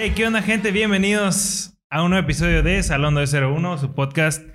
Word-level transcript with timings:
Hey, 0.00 0.12
¿qué 0.14 0.24
onda, 0.24 0.42
gente? 0.42 0.70
Bienvenidos 0.70 1.76
a 1.90 2.04
un 2.04 2.10
nuevo 2.10 2.24
episodio 2.24 2.62
de 2.62 2.80
Salón 2.84 3.14
201, 3.14 3.78
su 3.78 3.94
podcast 3.94 4.46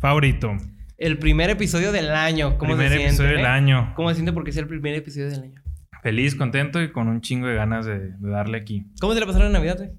favorito. 0.00 0.56
El 0.96 1.18
primer 1.18 1.50
episodio 1.50 1.92
del 1.92 2.10
año. 2.10 2.58
¿Cómo 2.58 2.72
Primer 2.72 2.88
se 2.88 2.96
siente? 2.96 3.06
episodio 3.10 3.30
del 3.36 3.40
eh? 3.44 3.46
año. 3.48 3.92
¿Cómo 3.94 4.08
se 4.08 4.16
siente 4.16 4.32
porque 4.32 4.50
sea 4.50 4.62
el 4.62 4.68
primer 4.68 4.94
episodio 4.96 5.30
del 5.30 5.40
año? 5.40 5.62
Feliz, 6.02 6.34
contento 6.34 6.82
y 6.82 6.90
con 6.90 7.06
un 7.06 7.20
chingo 7.20 7.46
de 7.46 7.54
ganas 7.54 7.86
de, 7.86 8.10
de 8.10 8.28
darle 8.28 8.58
aquí. 8.58 8.90
¿Cómo 9.00 9.14
te 9.14 9.20
la 9.20 9.26
pasaron 9.26 9.46
en 9.46 9.52
Navidad, 9.52 9.76
güey? 9.78 9.90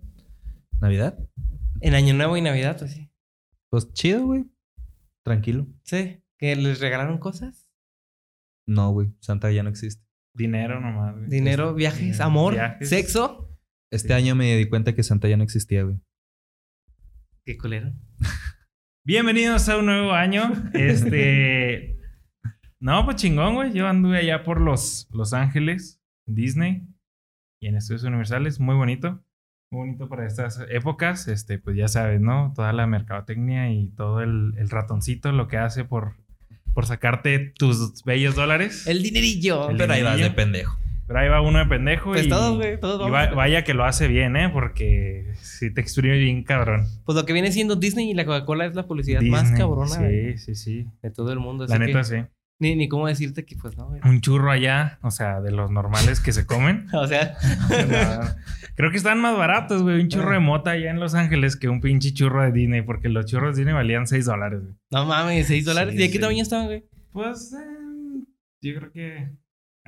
¿Navidad? 0.82 1.18
En 1.80 1.94
Año 1.96 2.14
Nuevo 2.14 2.36
y 2.36 2.42
Navidad, 2.42 2.76
pues 2.78 2.92
sí. 2.92 3.10
Pues 3.70 3.94
chido, 3.94 4.26
güey. 4.26 4.46
Tranquilo. 5.24 5.66
Sí. 5.84 6.22
¿Que 6.38 6.58
les 6.58 6.82
regalaron 6.82 7.20
cosas? 7.20 7.70
No, 8.68 8.92
güey. 8.92 9.14
Santa 9.22 9.50
ya 9.52 9.64
no 9.64 9.70
existe. 9.70 10.04
Dinero 10.34 10.82
nomás. 10.82 11.16
güey. 11.16 11.30
Dinero, 11.30 11.74
viajes, 11.74 12.20
amor, 12.20 12.54
Viajes. 12.54 12.90
sexo. 12.90 13.46
Este 13.92 14.10
Sí. 14.10 14.14
año 14.14 14.36
me 14.36 14.56
di 14.56 14.68
cuenta 14.68 14.94
que 14.94 15.04
Santa 15.04 15.28
ya 15.28 15.38
no 15.38 15.44
existía, 15.44 15.84
güey. 15.84 15.98
Qué 17.46 17.58
culero. 17.58 17.92
Bienvenidos 19.06 19.68
a 19.70 19.78
un 19.78 19.88
nuevo 19.88 20.12
año. 20.12 20.52
Este. 20.74 21.98
no, 22.80 23.04
pues 23.06 23.18
chingón, 23.18 23.56
güey. 23.56 23.74
Yo 23.74 23.88
anduve 23.88 24.18
allá 24.20 24.44
por 24.44 24.62
los, 24.62 25.08
los 25.12 25.34
Ángeles, 25.34 26.02
Disney 26.28 26.88
y 27.62 27.68
en 27.68 27.78
Estudios 27.78 28.04
Universales. 28.04 28.60
Muy 28.60 28.76
bonito. 28.76 29.24
Muy 29.72 29.88
bonito 29.88 30.08
para 30.10 30.28
estas 30.28 30.64
épocas. 30.70 31.28
Este, 31.28 31.58
pues 31.58 31.76
ya 31.76 31.88
sabes, 31.88 32.22
¿no? 32.22 32.54
Toda 32.56 32.74
la 32.74 32.86
mercadotecnia 32.88 33.72
y 33.72 33.88
todo 33.90 34.22
el, 34.22 34.54
el 34.58 34.70
ratoncito 34.70 35.32
lo 35.32 35.48
que 35.48 35.58
hace 35.58 35.84
por, 35.86 36.16
por 36.74 36.86
sacarte 36.86 37.54
tus 37.58 38.04
bellos 38.04 38.36
dólares. 38.36 38.86
El 38.86 39.02
dinerillo. 39.02 39.70
El 39.72 39.78
Pero 39.78 39.94
ahí 39.94 40.04
vas 40.04 40.20
de 40.20 40.30
pendejo. 40.32 40.80
Pero 41.10 41.20
ahí 41.22 41.28
va 41.28 41.42
uno 41.42 41.58
de 41.60 41.66
pendejo 41.66 42.12
Pues 42.12 42.28
y, 42.28 42.30
todos, 42.30 42.56
güey, 42.58 42.80
todos 42.80 43.06
y 43.06 43.12
vamos. 43.12 43.30
va- 43.32 43.36
vaya 43.36 43.64
que 43.64 43.74
lo 43.74 43.84
hace 43.84 44.08
bien, 44.08 44.36
¿eh? 44.38 44.48
Porque 44.50 45.34
si 45.42 45.74
te 45.74 45.82
exprime 45.82 46.18
bien 46.20 46.44
cabrón. 46.44 46.86
Pues 47.04 47.16
lo 47.18 47.26
que 47.26 47.34
viene 47.34 47.52
siendo 47.52 47.76
Disney 47.76 48.12
y 48.12 48.14
la 48.14 48.26
Coca-Cola 48.26 48.66
es 48.68 48.76
la 48.76 48.86
publicidad 48.86 49.20
más 49.24 49.52
cabrona 49.52 49.98
güey, 49.98 50.38
Sí, 50.38 50.54
sí, 50.54 50.56
sí. 50.84 50.88
de 51.02 51.10
todo 51.10 51.34
el 51.34 51.40
mundo. 51.40 51.66
La 51.68 51.76
así 51.76 51.84
neta, 51.86 51.98
que 52.00 52.04
sí. 52.06 52.16
Ni, 52.62 52.76
ni 52.76 52.88
cómo 52.90 53.08
decirte 53.08 53.44
que, 53.46 53.56
pues 53.56 53.76
no, 53.78 53.88
güey. 53.88 54.02
Un 54.04 54.22
churro 54.22 54.52
allá, 54.52 55.00
o 55.02 55.10
sea, 55.12 55.42
de 55.42 55.50
los 55.52 55.72
normales 55.72 56.20
que 56.20 56.32
se 56.32 56.46
comen. 56.46 56.88
O 56.94 57.08
sea, 57.08 57.36
Creo 58.76 58.92
que 58.92 58.98
están 58.98 59.20
más 59.20 59.36
baratos, 59.38 59.82
güey. 59.82 60.00
Un 60.02 60.10
churro 60.10 60.32
de 60.34 60.40
mota 60.40 60.72
allá 60.72 60.92
en 60.92 61.00
Los 61.00 61.16
Ángeles 61.16 61.56
que 61.56 61.70
un 61.70 61.82
pinche 61.82 62.14
churro 62.14 62.44
de 62.44 62.52
Disney, 62.52 62.82
porque 62.82 63.10
los 63.10 63.26
churros 63.26 63.56
de 63.56 63.62
Disney 63.62 63.74
valían 63.74 64.08
6 64.08 64.26
dólares, 64.26 64.62
güey. 64.62 64.74
no 64.92 65.06
mames, 65.06 65.48
6 65.48 65.66
dólares. 65.66 65.94
Sí, 65.94 66.00
¿Y 66.00 66.02
de 66.04 66.08
qué 66.08 66.14
sí. 66.14 66.20
tamaño 66.20 66.44
estaban, 66.44 66.66
güey? 66.68 66.84
Pues, 67.12 67.54
eh, 67.54 68.24
yo 68.62 68.76
creo 68.78 68.92
que 68.92 69.32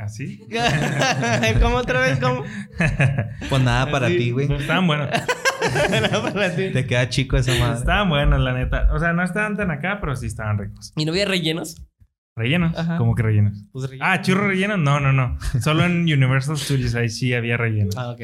así. 0.01 0.41
¿Cómo 1.61 1.77
otra 1.77 2.01
vez? 2.01 2.19
¿Cómo? 2.19 2.43
Pues 3.49 3.61
nada 3.63 3.89
para 3.91 4.07
ti, 4.07 4.31
güey. 4.31 4.51
Estaban 4.51 4.87
buenos. 4.87 5.09
No, 6.11 6.23
para 6.33 6.55
ti. 6.55 6.71
Te 6.71 6.87
queda 6.87 7.07
chico 7.09 7.37
esa 7.37 7.53
madre. 7.59 7.77
Estaban 7.77 8.09
buenos, 8.09 8.39
la 8.41 8.53
neta. 8.53 8.87
O 8.93 8.97
sea, 8.99 9.13
no 9.13 9.23
estaban 9.23 9.55
tan 9.55 9.69
acá, 9.69 9.99
pero 10.01 10.15
sí 10.15 10.25
estaban 10.25 10.57
ricos. 10.57 10.91
¿Y 10.95 11.05
no 11.05 11.11
había 11.11 11.25
rellenos? 11.25 11.85
¿Rellenos? 12.35 12.75
Ajá. 12.75 12.97
¿Cómo 12.97 13.13
que 13.13 13.21
rellenos? 13.21 13.63
Pues 13.71 13.87
rellenos. 13.87 14.07
Ah, 14.09 14.21
churros 14.21 14.47
rellenos. 14.47 14.79
No, 14.79 14.99
no, 14.99 15.13
no. 15.13 15.37
Solo 15.59 15.85
en 15.85 16.01
Universal 16.01 16.57
Studios 16.57 16.95
ahí 16.95 17.09
sí 17.09 17.35
había 17.35 17.57
rellenos. 17.57 17.95
Ah, 17.95 18.09
ok. 18.09 18.21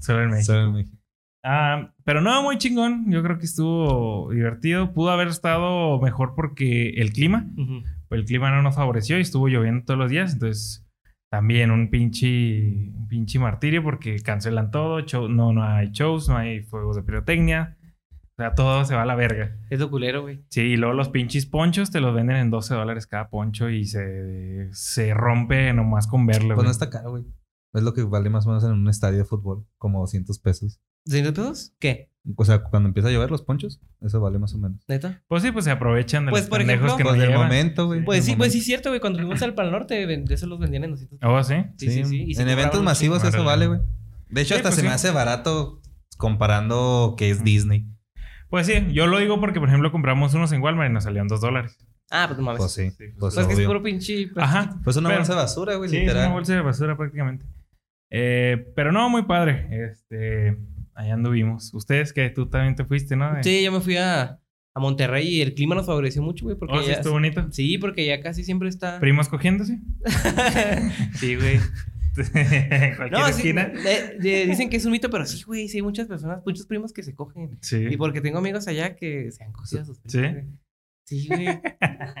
Solo 0.00 0.24
en 0.24 0.30
México. 0.32 0.52
Solo 0.52 0.64
en 0.66 0.72
México. 0.74 0.98
Ah, 1.42 1.92
pero 2.04 2.20
no, 2.20 2.42
muy 2.42 2.58
chingón. 2.58 3.10
Yo 3.10 3.22
creo 3.22 3.38
que 3.38 3.46
estuvo 3.46 4.30
divertido. 4.30 4.92
Pudo 4.92 5.10
haber 5.10 5.28
estado 5.28 5.98
mejor 6.00 6.34
porque 6.34 6.90
el 6.96 7.12
clima, 7.12 7.46
pues 7.54 7.68
el 8.10 8.24
clima 8.24 8.50
no 8.50 8.62
nos 8.62 8.74
favoreció 8.76 9.18
y 9.18 9.22
estuvo 9.22 9.48
lloviendo 9.48 9.84
todos 9.84 9.98
los 9.98 10.10
días. 10.10 10.32
Entonces, 10.34 10.86
también 11.30 11.70
un 11.70 11.90
pinche, 11.90 12.90
un 12.94 13.06
pinche 13.08 13.38
martirio 13.38 13.82
porque 13.82 14.16
cancelan 14.20 14.70
todo. 14.70 15.00
show- 15.00 15.28
no, 15.28 15.52
no 15.52 15.64
hay 15.64 15.90
shows, 15.90 16.28
no 16.28 16.36
hay 16.36 16.62
fuegos 16.62 16.96
de 16.96 17.02
pirotecnia. 17.02 17.76
O 18.36 18.42
sea, 18.42 18.54
todo 18.54 18.84
se 18.84 18.94
va 18.96 19.02
a 19.02 19.06
la 19.06 19.14
verga. 19.14 19.56
Es 19.70 19.78
lo 19.78 19.90
culero, 19.90 20.22
güey. 20.22 20.44
Sí, 20.50 20.60
y 20.62 20.76
luego 20.76 20.92
los 20.94 21.08
pinches 21.08 21.46
ponchos 21.46 21.90
te 21.92 22.00
los 22.00 22.12
venden 22.14 22.36
en 22.36 22.50
12 22.50 22.74
dólares 22.74 23.06
cada 23.06 23.28
poncho 23.30 23.70
y 23.70 23.84
se, 23.84 24.68
se 24.72 25.14
rompe 25.14 25.72
nomás 25.72 26.06
con 26.08 26.26
verlo. 26.26 26.54
Pues 26.56 26.64
no 26.64 26.70
está 26.70 26.90
caro, 26.90 27.10
güey. 27.12 27.24
Es 27.74 27.82
lo 27.82 27.94
que 27.94 28.02
vale 28.02 28.30
más 28.30 28.46
o 28.46 28.50
menos 28.50 28.64
en 28.64 28.72
un 28.72 28.88
estadio 28.88 29.18
de 29.18 29.24
fútbol. 29.24 29.66
Como 29.78 30.00
200 30.00 30.38
pesos. 30.40 30.80
¿600 31.08 31.32
pesos? 31.34 31.74
¿Qué? 31.78 32.10
O 32.36 32.44
sea, 32.44 32.60
cuando 32.62 32.88
empieza 32.88 33.08
a 33.10 33.12
llover 33.12 33.30
los 33.30 33.42
ponchos, 33.42 33.80
eso 34.00 34.18
vale 34.20 34.38
más 34.38 34.54
o 34.54 34.58
menos. 34.58 34.82
¿Neta? 34.88 35.22
Pues 35.28 35.42
sí, 35.42 35.52
pues 35.52 35.66
se 35.66 35.70
aprovechan 35.70 36.24
de 36.24 36.30
Pues, 36.30 36.44
los 36.44 36.48
por 36.50 36.58
pendejos 36.60 36.86
ejemplo, 36.86 36.96
que 36.96 37.04
no 37.04 37.10
Pues 37.10 37.20
del 37.20 37.28
llevan. 37.30 37.46
momento, 37.48 37.86
güey. 37.86 38.02
Pues 38.04 38.24
del 38.24 38.32
sí, 38.32 38.36
pues 38.36 38.52
sí, 38.52 38.58
es 38.60 38.64
cierto, 38.64 38.88
güey. 38.88 39.00
Cuando 39.00 39.18
fuimos 39.18 39.42
al 39.42 39.54
Pal 39.54 39.70
Norte, 39.70 40.06
de 40.06 40.24
eso 40.34 40.46
los 40.46 40.58
vendían 40.58 40.84
en 40.84 40.90
200 40.92 41.18
¿Oh, 41.22 41.42
sí? 41.44 41.54
Sí, 41.76 41.90
sí, 41.90 42.04
sí. 42.04 42.40
En 42.40 42.48
eventos 42.48 42.82
masivos 42.82 43.22
eso 43.24 43.44
vale, 43.44 43.66
güey. 43.66 43.80
De 44.30 44.40
hecho, 44.40 44.54
Sí, 44.54 44.58
hasta 44.58 44.70
pues 44.70 44.74
se 44.76 44.80
sí. 44.80 44.86
me 44.88 44.94
hace 44.94 45.10
barato 45.10 45.80
comparando 46.16 47.14
que 47.18 47.30
es 47.30 47.44
Disney. 47.44 47.86
Pues 48.48 48.66
sí, 48.66 48.72
yo 48.92 49.06
lo 49.06 49.18
digo 49.18 49.38
porque, 49.40 49.60
por 49.60 49.68
ejemplo, 49.68 49.92
compramos 49.92 50.32
unos 50.34 50.50
en 50.52 50.62
Walmart 50.62 50.90
y 50.90 50.94
nos 50.94 51.04
salían 51.04 51.28
dos 51.28 51.40
dólares. 51.40 51.76
Ah, 52.10 52.24
pues 52.28 52.38
no 52.38 52.44
mames. 52.44 52.58
Pues 52.60 52.72
sí. 52.72 52.90
Sí, 52.90 52.96
pues, 52.96 53.14
Pues 53.18 53.34
Pues 53.34 53.46
que 53.48 53.52
es 53.62 53.66
puro 53.66 53.82
pinche. 53.82 54.30
Ajá. 54.36 54.78
Pues 54.84 54.96
una 54.96 55.08
Pero- 55.08 55.20
bolsa 55.20 55.32
de 55.34 55.38
basura, 55.40 55.74
güey, 55.76 55.90
Sí, 55.90 55.96
es 55.96 56.02
literal. 56.02 56.24
una 56.26 56.34
bolsa 56.34 56.54
de 56.54 56.60
basura 56.62 56.96
prácticamente. 56.96 57.44
Eh, 58.10 58.72
pero 58.76 58.92
no, 58.92 59.08
muy 59.10 59.22
padre. 59.24 59.66
Este, 59.90 60.56
allá 60.94 61.14
anduvimos. 61.14 61.72
Ustedes 61.74 62.12
que 62.12 62.30
tú 62.30 62.48
también 62.48 62.74
te 62.76 62.84
fuiste, 62.84 63.16
¿no? 63.16 63.42
Sí, 63.42 63.62
yo 63.62 63.72
me 63.72 63.80
fui 63.80 63.96
a, 63.96 64.38
a 64.74 64.80
Monterrey 64.80 65.26
y 65.28 65.40
el 65.42 65.54
clima 65.54 65.74
nos 65.74 65.86
favoreció 65.86 66.22
mucho, 66.22 66.44
güey. 66.44 66.56
Porque 66.56 66.74
Oh, 66.76 66.82
sí, 66.82 66.88
ya- 66.88 66.94
estuvo 66.94 67.14
bonito. 67.14 67.46
Sí, 67.50 67.78
porque 67.78 68.06
ya 68.06 68.20
casi 68.20 68.44
siempre 68.44 68.68
está. 68.68 69.00
Primos 69.00 69.28
cogiéndose. 69.28 69.78
sí, 71.14 71.36
güey. 71.36 71.58
cualquier 72.96 73.10
No, 73.10 73.26
sí, 73.26 73.32
esquina. 73.32 73.72
dicen 74.20 74.70
que 74.70 74.76
es 74.76 74.84
un 74.84 74.92
mito, 74.92 75.10
pero 75.10 75.26
sí, 75.26 75.42
güey. 75.44 75.68
Sí, 75.68 75.78
hay 75.78 75.82
muchas 75.82 76.06
personas, 76.06 76.40
muchos 76.46 76.66
primos 76.66 76.92
que 76.92 77.02
se 77.02 77.14
cogen. 77.14 77.58
Sí. 77.60 77.86
Y 77.90 77.96
porque 77.96 78.20
tengo 78.20 78.38
amigos 78.38 78.68
allá 78.68 78.94
que 78.94 79.30
se 79.32 79.42
han 79.44 79.52
cogido 79.52 79.82
a 79.82 79.84
sus 79.84 79.98
primos. 79.98 80.12
¿Sí? 80.12 80.48
Sí, 81.06 81.26
güey. 81.28 81.46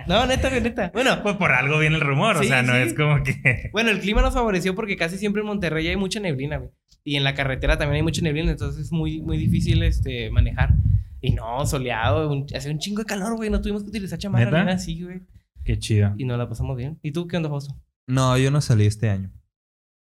No, 0.08 0.26
neta, 0.26 0.50
neta. 0.50 0.90
Bueno, 0.92 1.22
Pues 1.22 1.36
por 1.36 1.52
algo 1.52 1.78
viene 1.78 1.94
el 1.96 2.02
rumor. 2.02 2.36
o 2.36 2.42
sea, 2.42 2.62
no 2.62 2.72
sí. 2.74 2.80
es 2.80 2.92
como 2.94 3.22
que. 3.22 3.70
bueno, 3.72 3.90
el 3.90 4.00
clima 4.00 4.20
nos 4.20 4.34
favoreció 4.34 4.74
porque 4.74 4.96
casi 4.96 5.16
siempre 5.16 5.40
en 5.40 5.46
Monterrey 5.46 5.86
hay 5.88 5.96
mucha 5.96 6.20
neblina, 6.20 6.58
güey. 6.58 6.70
Y 7.06 7.16
en 7.16 7.24
la 7.24 7.34
carretera 7.34 7.76
también 7.76 7.96
hay 7.96 8.02
mucha 8.02 8.22
neblina, 8.22 8.50
entonces 8.50 8.86
es 8.86 8.92
muy, 8.92 9.20
muy 9.20 9.36
difícil 9.36 9.82
este, 9.82 10.30
manejar. 10.30 10.74
Y 11.20 11.32
no, 11.32 11.64
soleado, 11.66 12.30
un- 12.32 12.46
hace 12.54 12.70
un 12.70 12.78
chingo 12.78 13.00
de 13.02 13.06
calor, 13.06 13.36
güey. 13.36 13.50
No 13.50 13.60
tuvimos 13.60 13.82
que 13.82 13.90
utilizar 13.90 14.18
chamarra 14.18 14.44
ni 14.46 14.50
nada 14.52 14.72
así, 14.72 15.02
güey. 15.02 15.20
Qué 15.64 15.78
chido. 15.78 16.14
Y 16.18 16.24
nos 16.24 16.36
la 16.38 16.48
pasamos 16.48 16.76
bien. 16.76 16.98
¿Y 17.02 17.12
tú 17.12 17.26
qué 17.26 17.36
onda, 17.36 17.48
Fausto? 17.48 17.74
No, 18.06 18.36
yo 18.38 18.50
no 18.50 18.60
salí 18.60 18.86
este 18.86 19.08
año. 19.10 19.30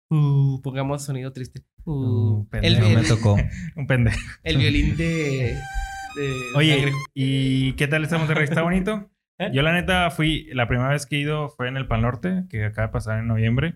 Uh, 0.10 0.62
pongamos 0.62 1.04
sonido 1.04 1.32
triste. 1.34 1.64
Uh, 1.86 1.92
Uh, 1.92 2.48
el, 2.54 2.76
pendejo. 2.76 2.82
No 2.82 2.90
me 2.96 3.02
el- 3.02 3.08
tocó. 3.08 3.38
Un 3.76 3.88
pendejo. 3.88 4.20
el 4.44 4.58
violín 4.58 4.98
de. 4.98 5.56
de 6.16 6.34
Oye. 6.56 6.92
¿y 7.14 7.74
qué 7.74 7.88
tal 7.88 8.04
está 8.04 8.18
Monterrey? 8.18 8.44
¿Está 8.46 8.62
bonito? 8.62 9.10
¿Eh? 9.40 9.52
Yo 9.54 9.62
la 9.62 9.72
neta 9.74 10.10
fui, 10.12 10.50
la 10.54 10.68
primera 10.68 10.90
vez 10.90 11.06
que 11.06 11.16
he 11.16 11.20
ido 11.20 11.48
fue 11.50 11.68
en 11.70 11.78
el 11.78 11.88
Pan 11.88 12.02
Norte, 12.02 12.46
que 12.50 12.66
acaba 12.66 12.88
de 12.88 12.92
pasar 12.94 13.20
en 13.20 13.28
noviembre. 13.28 13.76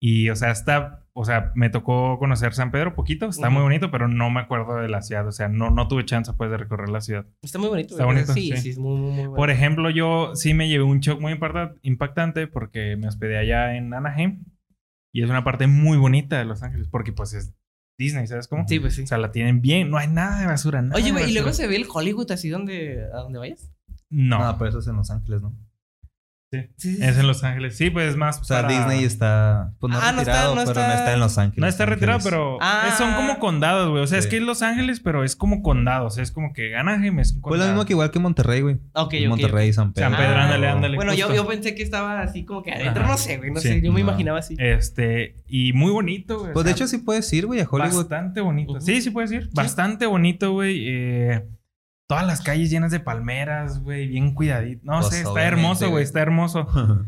Y, 0.00 0.30
o 0.30 0.36
sea, 0.36 0.50
está, 0.50 1.05
o 1.18 1.24
sea, 1.24 1.50
me 1.54 1.70
tocó 1.70 2.18
conocer 2.18 2.52
San 2.52 2.70
Pedro 2.70 2.94
poquito, 2.94 3.26
está 3.26 3.48
muy 3.48 3.62
bonito, 3.62 3.90
pero 3.90 4.06
no 4.06 4.28
me 4.30 4.40
acuerdo 4.40 4.76
de 4.76 4.88
la 4.88 5.00
ciudad, 5.00 5.26
o 5.26 5.32
sea, 5.32 5.48
no, 5.48 5.70
no 5.70 5.88
tuve 5.88 6.04
chance 6.04 6.30
pues 6.34 6.50
de 6.50 6.58
recorrer 6.58 6.90
la 6.90 7.00
ciudad. 7.00 7.24
Está 7.42 7.58
muy 7.58 7.68
bonito. 7.68 7.94
Está 7.94 8.04
bonito, 8.04 8.32
Sí, 8.34 8.52
sí. 8.52 8.56
sí, 8.58 8.70
es 8.70 8.78
muy, 8.78 8.96
muy, 9.00 9.10
muy 9.12 9.18
bueno. 9.20 9.34
Por 9.34 9.50
ejemplo, 9.50 9.88
yo 9.90 10.32
sí 10.34 10.52
me 10.52 10.68
llevé 10.68 10.84
un 10.84 11.00
shock 11.00 11.20
muy 11.20 11.32
impacta- 11.32 11.74
impactante 11.82 12.46
porque 12.46 12.96
me 12.96 13.08
hospedé 13.08 13.38
allá 13.38 13.76
en 13.76 13.94
Anaheim 13.94 14.44
y 15.14 15.22
es 15.22 15.30
una 15.30 15.42
parte 15.42 15.66
muy 15.66 15.96
bonita 15.96 16.38
de 16.38 16.44
Los 16.44 16.62
Ángeles, 16.62 16.88
porque 16.88 17.12
pues 17.12 17.32
es 17.32 17.54
Disney, 17.98 18.26
¿sabes 18.26 18.46
cómo? 18.46 18.68
Sí, 18.68 18.78
pues 18.78 18.94
sí. 18.94 19.02
O 19.02 19.06
sea, 19.06 19.16
la 19.16 19.32
tienen 19.32 19.62
bien, 19.62 19.90
no 19.90 19.96
hay 19.96 20.08
nada 20.08 20.40
de 20.40 20.46
basura, 20.46 20.82
nada 20.82 20.96
Oye, 20.96 21.12
güey, 21.12 21.30
¿y 21.30 21.32
luego 21.32 21.52
se 21.54 21.66
ve 21.66 21.76
el 21.76 21.86
Hollywood 21.90 22.30
así 22.30 22.50
donde, 22.50 23.02
a 23.12 23.16
donde 23.20 23.38
vayas? 23.38 23.72
No, 24.10 24.38
No, 24.38 24.58
pero 24.58 24.68
eso 24.68 24.80
es 24.80 24.86
en 24.88 24.96
Los 24.96 25.10
Ángeles, 25.10 25.40
¿no? 25.40 25.54
Sí, 26.52 26.60
Sí, 26.76 26.96
sí, 26.96 27.02
es 27.02 27.18
en 27.18 27.26
Los 27.26 27.42
Ángeles. 27.44 27.76
Sí, 27.76 27.90
pues 27.90 28.08
es 28.10 28.16
más 28.16 28.40
O 28.40 28.44
sea, 28.44 28.62
para- 28.62 28.68
Disney 28.78 29.04
está, 29.04 29.72
pues 29.80 29.92
no 29.92 29.98
Ah, 29.98 30.12
no 30.12 30.20
está- 30.20 30.32
retirado, 30.32 30.54
no 30.54 30.60
pero 30.60 30.70
está- 30.70 30.86
no 30.88 30.94
está 30.94 31.12
en 31.14 31.20
Los 31.20 31.38
Ángeles. 31.38 31.58
No 31.60 31.66
está 31.66 31.86
retirado, 31.86 32.16
Ángeles. 32.18 32.30
pero 32.32 32.58
Ah. 32.60 32.94
son 32.96 33.14
como 33.14 33.38
condados, 33.38 33.90
güey. 33.90 34.02
O 34.02 34.06
sea, 34.06 34.18
es 34.18 34.26
que 34.26 34.36
es 34.36 34.42
Los 34.42 34.62
Ángeles, 34.62 35.00
pero 35.00 35.24
es 35.24 35.34
como 35.36 35.62
condados. 35.62 36.18
Es 36.18 36.30
como 36.30 36.52
que 36.52 36.76
Anaheim 36.76 37.18
es 37.18 37.32
un 37.32 37.40
Pues 37.40 37.60
lo 37.60 37.66
mismo 37.66 37.84
que 37.84 37.92
igual 37.94 38.10
que 38.10 38.18
Monterrey, 38.20 38.60
güey. 38.60 38.76
Ok, 38.94 39.14
Monterrey 39.28 39.68
y 39.68 39.72
San 39.72 39.92
Pedro. 39.92 40.08
San 40.10 40.16
Pedro, 40.18 40.36
Ah, 40.36 40.44
ándale, 40.44 40.68
ándale. 40.68 40.96
Bueno, 40.96 41.14
yo, 41.14 41.34
yo 41.34 41.46
pensé 41.46 41.74
que 41.74 41.82
estaba 41.82 42.20
así 42.22 42.44
como 42.44 42.62
que 42.62 42.72
adentro, 42.72 43.02
Ajá. 43.02 43.12
no 43.12 43.18
sé, 43.18 43.36
güey, 43.38 43.50
no 43.50 43.60
Sí. 43.60 43.68
sé, 43.68 43.80
yo 43.82 43.92
me 43.92 44.00
No. 44.02 44.08
imaginaba 44.08 44.38
así. 44.38 44.54
Este, 44.58 45.34
y 45.48 45.72
muy 45.72 45.90
bonito, 45.90 46.38
güey. 46.38 46.50
o 46.50 46.52
Pues 46.54 46.64
de 46.64 46.70
sea, 46.70 46.76
hecho 46.76 46.86
sí 46.88 46.98
puedes 46.98 47.30
ir, 47.32 47.46
güey, 47.46 47.60
a 47.60 47.66
Hollywood. 47.68 48.02
Bastante 48.08 48.40
bonito. 48.40 48.80
Sí, 48.80 49.00
sí 49.02 49.10
puedes 49.10 49.32
ir. 49.32 49.50
Bastante 49.52 50.06
bonito, 50.06 50.52
güey. 50.52 50.84
Eh, 50.88 51.44
todas 52.08 52.26
las 52.26 52.40
calles 52.40 52.70
llenas 52.70 52.90
de 52.92 53.00
palmeras, 53.00 53.82
güey. 53.82 54.08
Bien 54.08 54.34
cuidadito. 54.34 54.82
No 54.84 55.00
Pues, 55.00 55.08
sé, 55.14 55.22
está 55.22 55.42
hermoso, 55.44 55.90
güey. 55.90 56.04
Está 56.04 56.20
hermoso. 56.20 56.66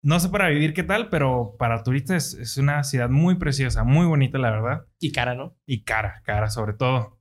No 0.00 0.20
sé 0.20 0.28
para 0.28 0.48
vivir 0.48 0.74
qué 0.74 0.84
tal, 0.84 1.08
pero 1.08 1.56
para 1.58 1.82
turistas 1.82 2.32
es, 2.34 2.34
es 2.34 2.56
una 2.56 2.84
ciudad 2.84 3.10
muy 3.10 3.34
preciosa, 3.34 3.82
muy 3.82 4.06
bonita, 4.06 4.38
la 4.38 4.52
verdad. 4.52 4.86
Y 5.00 5.10
cara, 5.10 5.34
¿no? 5.34 5.56
Y 5.66 5.82
cara, 5.82 6.22
cara 6.24 6.50
sobre 6.50 6.72
todo. 6.72 7.18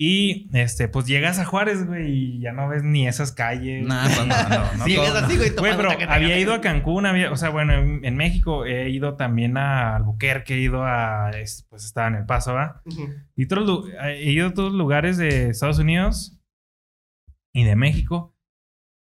Y 0.00 0.48
este, 0.56 0.88
pues 0.88 1.06
llegas 1.06 1.38
a 1.38 1.44
Juárez, 1.44 1.86
güey, 1.86 2.10
y 2.10 2.40
ya 2.40 2.52
no 2.52 2.66
ves 2.70 2.82
ni 2.82 3.06
esas 3.06 3.30
calles. 3.30 3.86
Nah, 3.86 4.06
pues, 4.06 4.26
no, 4.26 4.48
no, 4.48 4.74
no. 4.78 4.86
Llegas 4.86 5.08
todo, 5.12 5.18
así, 5.26 5.36
güey, 5.36 5.50
Güey, 5.50 5.76
pero 5.76 5.90
había 6.08 6.38
ido 6.38 6.54
a 6.54 6.62
Cancún, 6.62 7.04
había, 7.04 7.30
o 7.30 7.36
sea, 7.36 7.50
bueno, 7.50 7.74
en, 7.74 8.02
en 8.06 8.16
México 8.16 8.64
he 8.64 8.88
ido 8.88 9.16
también 9.16 9.58
a 9.58 9.94
Albuquerque, 9.96 10.54
he 10.54 10.60
ido 10.60 10.82
a, 10.82 11.30
es- 11.38 11.66
pues 11.68 11.84
estaba 11.84 12.08
en 12.08 12.14
El 12.14 12.24
Paso, 12.24 12.54
¿va? 12.54 12.80
Y 13.36 13.44
otros 13.44 13.84
he 14.02 14.32
ido 14.32 14.48
a 14.48 14.54
todos 14.54 14.72
lugares 14.72 15.18
de 15.18 15.50
Estados 15.50 15.78
Unidos 15.78 16.40
y 17.54 17.64
de 17.64 17.76
México 17.76 18.34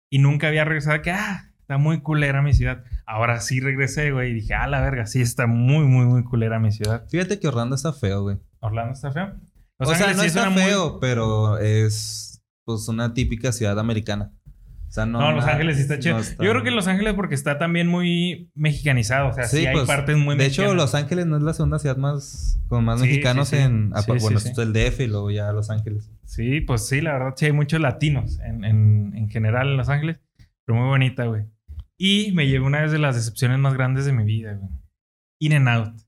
y 0.09 0.19
nunca 0.21 0.47
había 0.47 0.65
regresado 0.65 1.03
que, 1.03 1.11
ah, 1.11 1.50
está 1.59 1.79
muy 1.79 2.00
culera 2.00 2.43
mi 2.43 2.53
ciudad. 2.53 2.85
Ahora 3.06 3.41
sí 3.41 3.59
regresé, 3.59 4.12
güey, 4.12 4.31
y 4.31 4.35
dije, 4.35 4.55
ah, 4.55 4.69
la 4.69 4.81
verga, 4.81 5.06
sí 5.06 5.21
está 5.21 5.49
muy, 5.49 5.85
muy, 5.87 6.06
muy 6.06 6.23
culera 6.23 6.61
mi 6.61 6.71
ciudad. 6.71 7.09
Fíjate 7.09 7.41
que 7.41 7.49
Orlando 7.49 7.75
está 7.75 7.93
feo, 7.93 8.23
güey. 8.23 8.38
Orlando 8.61 8.93
está 8.93 9.11
feo. 9.11 9.35
Los 9.79 9.88
o 9.91 9.94
sea, 9.94 10.09
no 10.12 10.21
sí 10.21 10.27
es 10.29 10.37
está 10.37 10.49
muy- 10.50 10.62
feo, 10.62 11.00
pero 11.00 11.59
es 11.59 12.44
pues 12.65 12.87
una 12.88 13.15
típica 13.15 13.50
ciudad 13.53 13.79
americana. 13.79 14.33
Sea, 14.96 15.06
no. 15.06 15.20
No, 15.20 15.32
Los 15.32 15.44
Ángeles 15.44 15.76
sí 15.76 15.82
está 15.82 15.98
chido. 15.98 16.14
no 16.16 16.20
está- 16.22 16.43
Yo 16.43 16.50
creo 16.50 16.62
que 16.62 16.70
Los 16.70 16.87
Ángeles 16.88 17.14
porque 17.14 17.34
está 17.34 17.58
también 17.58 17.87
muy 17.87 18.50
mexicanizado. 18.54 19.28
O 19.28 19.32
sea, 19.32 19.44
sí, 19.44 19.58
Sí, 19.58 19.66
hay 19.66 19.75
pues, 19.75 19.87
partes 19.87 20.16
muy 20.16 20.37
De 20.37 20.46
hecho. 20.46 20.75
Los 20.75 20.94
Ángeles 20.94 21.26
no 21.26 21.37
es 21.37 21.43
la 21.43 21.52
segunda 21.52 21.78
ciudad 21.78 21.96
más 21.96 22.58
con 22.69 22.84
más 22.84 23.00
Sí, 23.00 23.06
mexicanos 23.06 23.48
sí, 23.48 23.56
en. 23.56 23.93
Sí, 23.94 24.12
bueno, 24.20 24.38
esto 24.38 24.50
es 24.62 24.66
el 24.66 24.72
DF 24.72 25.00
y 25.04 25.06
luego 25.06 25.31
ya 25.31 25.52
Los 25.52 25.70
Ángeles. 25.70 26.10
Sí, 26.25 26.60
pues 26.62 26.87
sí, 26.88 27.00
la 27.00 27.12
verdad 27.12 27.34
sí 27.37 27.46
hay 27.46 27.52
muchos 27.52 27.81
latinos 27.81 28.38
en, 28.40 28.64
en, 28.64 29.12
en 29.14 29.28
general 29.28 29.69
en 29.69 29.76
Los 29.76 29.88
Ángeles. 29.88 30.19
Pero 30.64 30.78
muy 30.81 30.88
bonita, 30.88 31.26
güey. 31.26 31.44
Y 31.98 32.32
me 32.32 32.46
llevé 32.46 32.64
una 32.64 32.87
de 32.87 32.98
las 32.98 33.14
decepciones 33.16 33.58
más 33.58 33.75
grandes 33.75 34.04
de 34.06 34.12
mi 34.12 34.25
vida, 34.25 34.54
güey. 34.54 34.70
In 35.38 35.52
and 35.52 35.69
Out. 35.69 36.06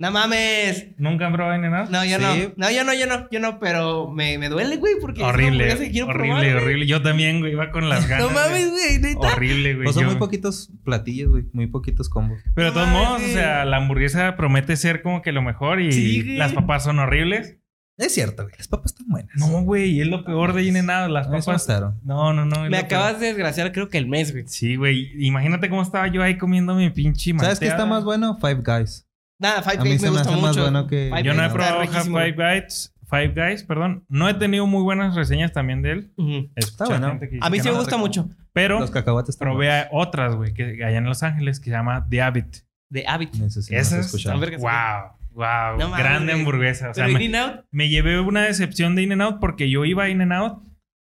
No 0.00 0.10
mames. 0.10 0.88
¿Nunca 0.96 1.26
han 1.26 1.32
probado 1.34 1.54
Out? 1.74 1.90
No, 1.90 2.04
yo 2.06 2.16
Sí. 2.16 2.22
no. 2.24 2.52
No, 2.56 2.70
yo 2.72 2.84
no, 2.84 2.94
yo 2.94 3.06
no, 3.06 3.28
yo 3.30 3.38
no, 3.38 3.60
pero 3.60 4.10
me, 4.10 4.38
me 4.38 4.48
duele, 4.48 4.76
güey, 4.78 4.94
porque 5.00 5.22
Horrible, 5.22 5.50
hamburguesa 5.64 5.84
que 5.84 5.90
quiero 5.92 6.06
horrible, 6.08 6.26
probar, 6.28 6.44
güey. 6.52 6.62
horrible. 6.64 6.86
Yo 6.86 7.02
también, 7.02 7.40
güey, 7.40 7.52
iba 7.52 7.70
con 7.70 7.88
las 7.90 8.06
ganas. 8.08 8.26
No 8.26 8.32
mames, 8.32 8.70
güey. 8.70 8.98
güey, 8.98 9.14
neta. 9.14 9.34
Horrible, 9.34 9.74
güey. 9.74 9.84
Pues 9.84 9.94
son 9.94 10.04
Yo- 10.04 10.10
muy 10.10 10.18
poquitos 10.18 10.72
platillos, 10.84 11.30
güey. 11.30 11.44
Muy 11.52 11.66
poquitos 11.66 12.08
combos. 12.08 12.40
Pero 12.54 12.68
de 12.72 12.74
No 12.74 12.80
todos 12.80 12.88
mames, 12.88 13.08
modos, 13.08 13.22
o 13.22 13.32
sea, 13.34 13.64
la 13.66 13.76
hamburguesa 13.76 14.36
promete 14.36 14.74
ser 14.76 15.02
como 15.02 15.20
que 15.20 15.32
lo 15.32 15.42
mejor 15.42 15.80
y 15.82 15.92
Sí, 15.92 16.22
güey. 16.22 16.36
las 16.38 16.54
papas 16.54 16.82
son 16.82 16.98
horribles. 16.98 17.58
Es 17.98 18.14
cierto, 18.14 18.44
güey. 18.44 18.54
Las 18.56 18.68
papas 18.68 18.92
están 18.92 19.06
buenas. 19.08 19.36
No, 19.36 19.60
güey, 19.62 20.00
es 20.00 20.06
lo 20.06 20.24
peor 20.24 20.54
de 20.54 20.62
In 20.64 20.78
and 20.78 20.90
Out. 20.90 21.10
Las 21.10 21.28
me 21.28 21.40
papas. 21.40 21.68
No, 22.02 22.32
no, 22.32 22.46
no. 22.46 22.70
Me 22.70 22.78
acabas 22.78 23.10
peor. 23.10 23.20
de 23.20 23.26
desgraciar, 23.26 23.70
creo 23.72 23.90
que 23.90 23.98
el 23.98 24.06
mes, 24.06 24.32
güey. 24.32 24.44
Sí, 24.46 24.76
güey. 24.76 25.10
Imagínate 25.22 25.68
cómo 25.68 25.82
estaba 25.82 26.08
yo 26.08 26.22
ahí 26.22 26.38
comiendo 26.38 26.74
mi 26.74 26.88
pinche 26.88 27.34
¿Sabes 27.38 27.58
qué 27.58 27.66
está 27.66 27.84
más 27.84 28.02
bueno? 28.04 28.38
Five 28.40 28.62
Guys. 28.64 29.06
Nada, 29.40 29.62
Five 29.62 29.78
A 29.78 29.84
mí 29.84 29.90
Guys 29.90 30.02
me 30.02 30.10
me 30.10 30.16
gusta 30.18 30.30
mucho. 30.36 30.60
bueno 30.62 30.86
que- 30.86 31.08
Five 31.10 31.22
Yo 31.22 31.34
no 31.34 31.42
he 31.42 31.48
Guys 31.48 31.54
está 31.56 32.04
probado. 32.04 32.04
Five 32.04 32.32
Guys, 32.32 32.94
Five 33.08 33.28
Guys, 33.34 33.64
perdón. 33.64 34.04
No 34.08 34.28
he 34.28 34.34
tenido 34.34 34.66
muy 34.66 34.82
buenas 34.82 35.14
reseñas 35.14 35.52
también 35.52 35.82
de 35.82 35.92
él. 35.92 36.12
Ujú. 36.16 36.30
He 36.54 36.60
escuchado 36.60 36.90
bueno. 36.90 37.08
gente 37.08 37.28
que 37.28 37.34
dice 37.36 37.46
A 37.46 37.50
mí 37.50 37.58
sí 37.58 37.68
me 37.68 37.74
gusta 37.74 37.96
mucho. 37.96 38.28
Pero 38.52 38.80
Los 38.80 38.90
cacahuates 38.90 39.36
probé 39.36 39.70
a 39.72 39.88
otras, 39.92 40.36
güey, 40.36 40.52
que 40.52 40.84
allá 40.84 40.98
en 40.98 41.04
Los 41.04 41.22
Ángeles 41.22 41.58
que 41.58 41.66
se 41.66 41.70
llama 41.70 42.06
The 42.10 42.20
Habit. 42.22 42.56
De 42.90 43.04
Habit. 43.06 43.34
Eso 43.36 43.62
sí, 43.62 43.74
Esas. 43.74 44.12
Wow, 44.12 45.12
wow. 45.32 45.78
No 45.78 45.90
grande 45.92 46.32
hamburguesa. 46.32 46.90
O 46.90 46.94
sea, 46.94 47.06
Pero 47.06 47.18
me, 47.18 47.24
In 47.24 47.36
and 47.36 47.50
Out, 47.50 47.64
me 47.70 47.88
llevé 47.88 48.20
una 48.20 48.42
decepción 48.42 48.94
de 48.94 49.02
In 49.02 49.12
and 49.12 49.22
Out 49.22 49.40
porque 49.40 49.70
yo 49.70 49.84
iba 49.84 50.04
a 50.04 50.08
In 50.08 50.20
and 50.20 50.32
Out. 50.32 50.62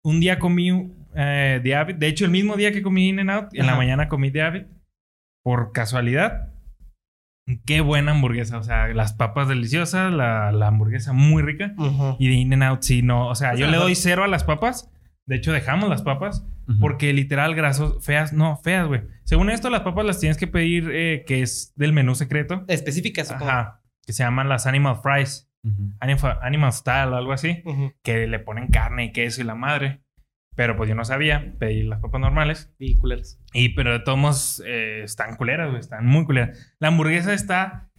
Un 0.04 0.20
día 0.20 0.38
comí 0.38 0.92
eh, 1.14 1.60
The 1.62 1.74
Habit. 1.74 1.96
De 1.96 2.06
hecho, 2.08 2.24
el 2.24 2.30
mismo 2.30 2.56
día 2.56 2.72
que 2.72 2.82
comí 2.82 3.08
In 3.08 3.20
and 3.20 3.30
Out, 3.30 3.48
en 3.54 3.66
la 3.66 3.74
mañana 3.74 4.08
comí 4.08 4.30
The 4.30 4.42
Habit. 4.42 4.66
Por 5.42 5.72
casualidad. 5.72 6.51
Qué 7.66 7.80
buena 7.80 8.12
hamburguesa. 8.12 8.58
O 8.58 8.62
sea, 8.62 8.88
las 8.88 9.12
papas 9.12 9.48
deliciosas, 9.48 10.12
la, 10.12 10.52
la 10.52 10.68
hamburguesa 10.68 11.12
muy 11.12 11.42
rica. 11.42 11.74
Y 12.18 12.28
de 12.28 12.34
In 12.34 12.52
and 12.54 12.62
Out, 12.62 12.82
sí, 12.82 13.02
no. 13.02 13.28
O 13.28 13.34
sea, 13.34 13.50
O 13.50 13.54
yo 13.54 13.66
sea, 13.66 13.70
le 13.70 13.76
doy 13.76 13.94
cero 13.94 14.24
a 14.24 14.28
las 14.28 14.44
papas. 14.44 14.90
De 15.26 15.36
hecho, 15.36 15.52
dejamos 15.52 15.88
las 15.88 16.02
papas. 16.02 16.46
Porque 16.80 17.12
literal, 17.12 17.54
grasos, 17.54 18.02
feas, 18.04 18.32
no, 18.32 18.56
feas, 18.56 18.86
güey. 18.86 19.02
Según 19.24 19.50
esto, 19.50 19.68
las 19.68 19.80
papas 19.82 20.06
las 20.06 20.20
tienes 20.20 20.38
que 20.38 20.46
pedir, 20.46 20.88
eh, 20.92 21.24
que 21.26 21.42
es 21.42 21.72
del 21.76 21.92
menú 21.92 22.14
secreto. 22.14 22.64
específicas. 22.68 23.28
supongo. 23.28 23.50
Ajá. 23.50 23.82
Que 24.06 24.12
se 24.12 24.22
llaman 24.22 24.48
las 24.48 24.66
Animal 24.66 24.96
Fries. 25.02 25.48
Animal, 26.00 26.38
animal 26.42 26.72
Style 26.72 27.12
o 27.12 27.16
algo 27.16 27.32
así. 27.32 27.62
Que 28.02 28.26
le 28.26 28.38
ponen 28.38 28.68
carne 28.68 29.04
y 29.06 29.12
queso 29.12 29.40
y 29.42 29.44
la 29.44 29.54
madre. 29.54 30.02
Pero 30.54 30.76
pues 30.76 30.88
yo 30.88 30.94
no 30.94 31.04
sabía. 31.04 31.54
Pedí 31.58 31.82
las 31.82 32.00
papas 32.00 32.20
normales. 32.20 32.72
Y 32.78 32.98
culeros. 32.98 33.38
Y 33.52 33.70
pero 33.70 33.92
de 33.92 34.00
todos 34.00 34.18
modos, 34.18 34.62
eh, 34.66 35.02
están 35.04 35.36
culeras, 35.36 35.68
güey. 35.68 35.80
Están 35.80 36.06
muy 36.06 36.24
culeras. 36.24 36.74
La 36.78 36.88
hamburguesa 36.88 37.32
está 37.32 37.90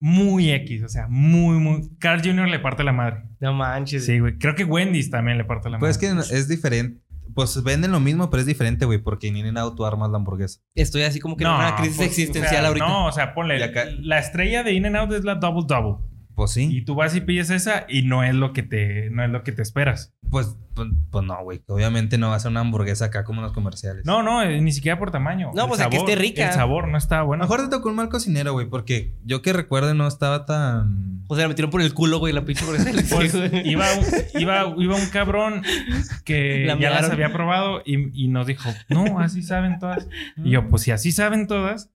muy 0.00 0.50
X. 0.50 0.82
O 0.84 0.88
sea, 0.88 1.06
muy, 1.08 1.58
muy... 1.58 1.90
Carl 1.98 2.22
Jr. 2.22 2.48
le 2.48 2.58
parte 2.58 2.84
la 2.84 2.92
madre. 2.92 3.24
No 3.40 3.52
manches. 3.52 4.06
Sí, 4.06 4.18
güey. 4.18 4.38
Creo 4.38 4.54
que 4.54 4.64
Wendy's 4.64 5.10
también 5.10 5.38
le 5.38 5.44
parte 5.44 5.68
la 5.68 5.78
madre. 5.78 5.80
Pues 5.80 6.02
es 6.02 6.28
que 6.30 6.36
es 6.36 6.48
diferente. 6.48 7.02
Pues 7.34 7.62
venden 7.62 7.92
lo 7.92 8.00
mismo, 8.00 8.30
pero 8.30 8.40
es 8.40 8.46
diferente, 8.46 8.84
güey. 8.84 8.98
Porque 8.98 9.28
en 9.28 9.36
In-N-Out 9.36 9.76
tú 9.76 9.84
armas 9.84 10.10
la 10.10 10.16
hamburguesa. 10.16 10.60
Estoy 10.74 11.02
así 11.02 11.20
como 11.20 11.36
que 11.36 11.44
en 11.44 11.50
una 11.50 11.76
crisis 11.76 11.98
pues, 11.98 12.08
existencial 12.08 12.56
o 12.56 12.58
sea, 12.58 12.68
ahorita. 12.68 12.88
No, 12.88 13.06
o 13.06 13.12
sea, 13.12 13.34
ponle. 13.34 13.58
La 14.00 14.18
estrella 14.18 14.62
de 14.62 14.72
In-N-Out 14.72 15.12
es 15.12 15.24
la 15.24 15.34
Double 15.34 15.64
Double. 15.66 16.07
Pues 16.38 16.56
Y 16.56 16.68
sí. 16.70 16.82
tú 16.82 16.94
vas 16.94 17.16
y 17.16 17.20
pides 17.20 17.50
esa 17.50 17.84
y 17.88 18.02
no 18.02 18.22
es 18.22 18.32
lo 18.32 18.52
que 18.52 18.62
te, 18.62 19.10
no 19.10 19.24
es 19.24 19.30
lo 19.30 19.42
que 19.42 19.50
te 19.50 19.60
esperas. 19.60 20.14
Pues, 20.30 20.56
pues, 20.74 20.88
pues 21.10 21.24
no, 21.24 21.42
güey. 21.42 21.62
Obviamente 21.66 22.16
no 22.16 22.28
va 22.28 22.36
a 22.36 22.38
ser 22.38 22.52
una 22.52 22.60
hamburguesa 22.60 23.06
acá 23.06 23.24
como 23.24 23.40
en 23.40 23.46
los 23.46 23.52
comerciales. 23.52 24.04
No, 24.06 24.22
no, 24.22 24.40
eh, 24.44 24.60
ni 24.60 24.70
siquiera 24.70 25.00
por 25.00 25.10
tamaño. 25.10 25.50
No, 25.52 25.62
El 25.64 25.68
pues, 25.68 25.80
a 25.80 25.90
que 25.90 25.96
esté 25.96 26.14
rica. 26.14 26.46
El 26.46 26.52
sabor 26.54 26.86
no 26.86 26.96
estaba 26.96 27.22
A 27.22 27.24
bueno. 27.24 27.42
mejor 27.42 27.62
te 27.64 27.68
tocó 27.70 27.88
un 27.88 27.96
mal 27.96 28.08
cocinero, 28.08 28.52
güey. 28.52 28.68
Porque 28.68 29.16
yo 29.24 29.42
que 29.42 29.52
recuerde 29.52 29.94
no 29.94 30.06
estaba 30.06 30.46
tan. 30.46 31.24
O 31.26 31.34
sea, 31.34 31.42
la 31.44 31.48
metieron 31.48 31.72
por 31.72 31.82
el 31.82 31.92
culo, 31.92 32.20
güey, 32.20 32.32
la 32.32 32.44
pinche 32.44 32.64
Pues 33.10 33.34
iba, 33.64 33.86
un- 33.94 34.40
iba, 34.40 34.74
iba 34.78 34.94
un 34.94 35.06
cabrón 35.12 35.62
que 36.24 36.64
La 36.66 36.78
ya 36.78 36.90
las 36.90 37.10
había 37.10 37.32
probado 37.32 37.82
y, 37.84 38.24
y 38.24 38.28
nos 38.28 38.46
dijo, 38.46 38.70
no, 38.88 39.18
así 39.18 39.42
saben 39.42 39.78
todas. 39.80 40.08
Y 40.36 40.50
yo, 40.50 40.68
pues 40.68 40.82
si 40.82 40.92
así 40.92 41.10
saben 41.10 41.46
todas, 41.48 41.90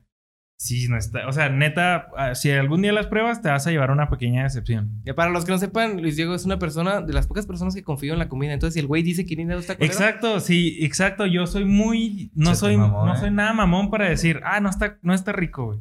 sí, 0.58 0.88
no 0.88 0.98
está. 0.98 1.28
O 1.28 1.34
sea, 1.34 1.50
neta, 1.50 2.08
ah, 2.18 2.36
si 2.36 2.50
algún 2.52 2.82
día 2.82 2.94
las 2.94 3.08
pruebas, 3.08 3.42
te 3.42 3.50
vas 3.50 3.68
a 3.68 3.72
llevar 3.72 3.92
una 3.92 4.10
pequeña 4.10 4.44
decepción. 4.44 5.02
Ya 5.04 5.14
para 5.14 5.30
los 5.32 5.44
que 5.46 5.52
no 5.52 5.58
sepan, 5.58 6.02
Luis 6.02 6.16
Diego 6.16 6.34
es 6.36 6.46
una 6.46 6.58
persona 6.60 7.02
de 7.02 7.12
las 7.14 7.28
pocas 7.28 7.46
personas 7.46 7.76
que 7.76 7.84
confío 7.84 8.14
en 8.14 8.20
la 8.20 8.30
comida. 8.30 8.54
Entonces, 8.54 8.76
si 8.76 8.80
el 8.80 8.88
güey 8.88 9.04
dice 9.04 9.26
que 9.26 9.36
Nina 9.36 9.56
está 9.56 9.76
culero, 9.76 9.92
Exacto, 9.94 10.40
sí, 10.40 10.78
exacto. 10.82 11.26
Yo 11.26 11.48
soy 11.48 11.66
muy. 11.66 12.32
No 12.36 12.56
soy, 12.56 12.78
mamón, 12.78 13.08
no 13.08 13.16
¿eh? 13.16 13.18
soy 13.20 13.32
nada 13.32 13.54
mamón 13.54 13.90
para 13.92 14.08
decir, 14.10 14.40
ah, 14.46 14.60
no 14.62 14.70
está, 14.70 14.98
no 15.02 15.14
está 15.14 15.32
rico, 15.34 15.66
güey. 15.66 15.80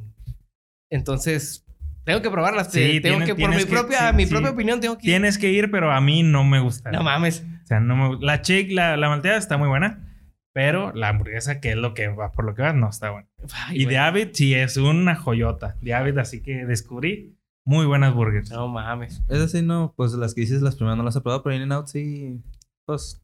entonces 0.91 1.65
tengo 2.05 2.21
que 2.21 2.31
probarlas. 2.31 2.73
Sí, 2.73 3.01
tengo 3.01 3.19
tienes- 3.19 3.27
que, 3.29 3.35
por 3.41 3.51
mi 3.51 3.57
que- 3.59 3.67
propia, 3.67 4.11
sí, 4.11 4.17
mi 4.17 4.25
sí. 4.25 4.31
propia 4.31 4.51
opinión, 4.51 4.81
tengo 4.81 4.97
que. 4.99 5.03
Tienes 5.05 5.39
que 5.39 5.51
ir, 5.53 5.71
pero 5.71 5.93
a 5.93 6.01
mí 6.01 6.23
no 6.25 6.43
me 6.45 6.59
gusta. 6.61 6.91
No 6.91 7.03
mames. 7.03 7.45
O 7.63 7.67
sea, 7.67 7.79
no 7.81 7.95
me 7.97 8.19
La 8.27 8.37
shake, 8.43 8.73
la, 8.73 8.97
la 8.97 9.09
malteada 9.09 9.39
está 9.39 9.57
muy 9.57 9.69
buena, 9.69 10.12
pero 10.53 10.93
la 10.95 11.09
hamburguesa, 11.09 11.61
que 11.61 11.71
es 11.71 11.77
lo 11.77 11.95
que 11.95 12.09
va, 12.09 12.33
por 12.33 12.45
lo 12.45 12.55
que 12.55 12.63
va, 12.63 12.73
no 12.73 12.89
está 12.91 13.11
buena. 13.11 13.29
Ay, 13.69 13.83
y 13.83 13.85
de 13.87 13.99
Avid 13.99 14.29
sí 14.33 14.55
es 14.55 14.77
una 14.77 15.15
joyota. 15.17 15.77
De 15.81 15.95
Avid, 15.95 16.19
así 16.19 16.43
que 16.43 16.67
descubrí 16.67 17.37
muy 17.65 17.87
buenas 17.87 18.15
burgers. 18.15 18.51
No 18.51 18.69
mames. 18.69 19.23
Es 19.29 19.41
así, 19.41 19.63
no. 19.63 19.95
Pues 19.97 20.13
las 20.15 20.35
que 20.35 20.43
dices, 20.43 20.63
las 20.63 20.77
primeras 20.77 20.99
no 20.99 21.05
las 21.05 21.17
he 21.17 21.21
probado, 21.21 21.43
pero 21.43 21.55
In-N-Out 21.57 21.87
sí. 21.87 22.41
Pues. 22.87 23.23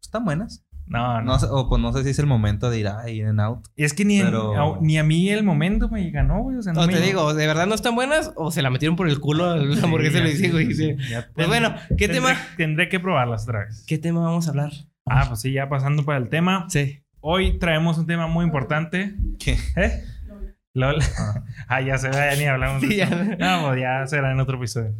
Están 0.00 0.24
buenas. 0.24 0.64
No, 0.86 1.22
no. 1.22 1.38
No 1.38 1.46
o 1.52 1.68
pues 1.68 1.80
no 1.80 1.92
sé 1.92 2.02
si 2.02 2.10
es 2.10 2.18
el 2.18 2.26
momento 2.26 2.68
de 2.68 2.80
ir 2.80 2.88
a 2.88 3.08
In-N-Out. 3.08 3.66
Es 3.76 3.94
que 3.94 4.04
ni, 4.04 4.18
en- 4.20 4.26
Pero- 4.26 4.74
a- 4.76 4.78
ni 4.82 4.98
a 4.98 5.04
mí 5.04 5.30
el 5.30 5.42
momento 5.42 5.88
me 5.88 6.10
ganó, 6.10 6.42
güey. 6.42 6.58
O 6.58 6.62
sea, 6.62 6.72
no 6.72 6.82
No, 6.82 6.86
me- 6.86 6.92
te 6.92 7.00
digo, 7.00 7.32
¿de 7.34 7.46
verdad 7.46 7.66
no 7.66 7.74
están 7.74 7.94
buenas 7.94 8.32
o 8.36 8.50
se 8.50 8.60
la 8.62 8.68
metieron 8.68 8.96
por 8.96 9.08
el 9.08 9.18
culo 9.20 9.48
a 9.50 9.56
la 9.56 9.76
Sí, 9.76 9.80
hamburguesa 9.84 10.18
y 10.18 10.20
ya, 10.20 10.26
le 10.26 10.34
dije, 10.34 10.50
güey? 10.50 10.66
sí, 10.66 10.74
sí. 10.74 10.96
sí, 10.98 11.14
Pues 11.14 11.24
tendré- 11.34 11.46
bueno, 11.46 11.74
¿qué 11.96 12.08
tendré- 12.08 12.14
tema? 12.14 12.36
Tendré 12.56 12.88
que 12.88 13.00
probarlas 13.00 13.44
otra 13.44 13.60
vez. 13.64 13.84
¿Qué 13.86 13.96
tema 13.96 14.20
vamos 14.22 14.48
a 14.48 14.50
hablar? 14.50 14.72
Ah, 15.14 15.24
pues 15.28 15.40
sí, 15.40 15.52
ya 15.52 15.68
pasando 15.68 16.04
para 16.04 16.18
el 16.18 16.28
tema. 16.28 16.66
Sí. 16.68 17.02
Hoy 17.20 17.58
traemos 17.58 17.98
un 17.98 18.06
tema 18.06 18.26
muy 18.26 18.44
importante. 18.44 19.14
¿Qué? 19.38 19.58
¿Eh? 19.76 20.04
LOL. 20.74 20.98
ah, 21.68 21.80
ya 21.80 21.98
se 21.98 22.08
ve, 22.08 22.14
ya 22.14 22.36
ni 22.36 22.44
hablamos 22.46 22.82
de 22.82 22.88
Sí, 22.88 23.00
eso. 23.00 23.10
ya. 23.10 23.36
No, 23.36 23.68
pues 23.68 23.80
ya 23.80 24.06
será 24.06 24.32
en 24.32 24.40
otro 24.40 24.56
episodio. 24.56 24.94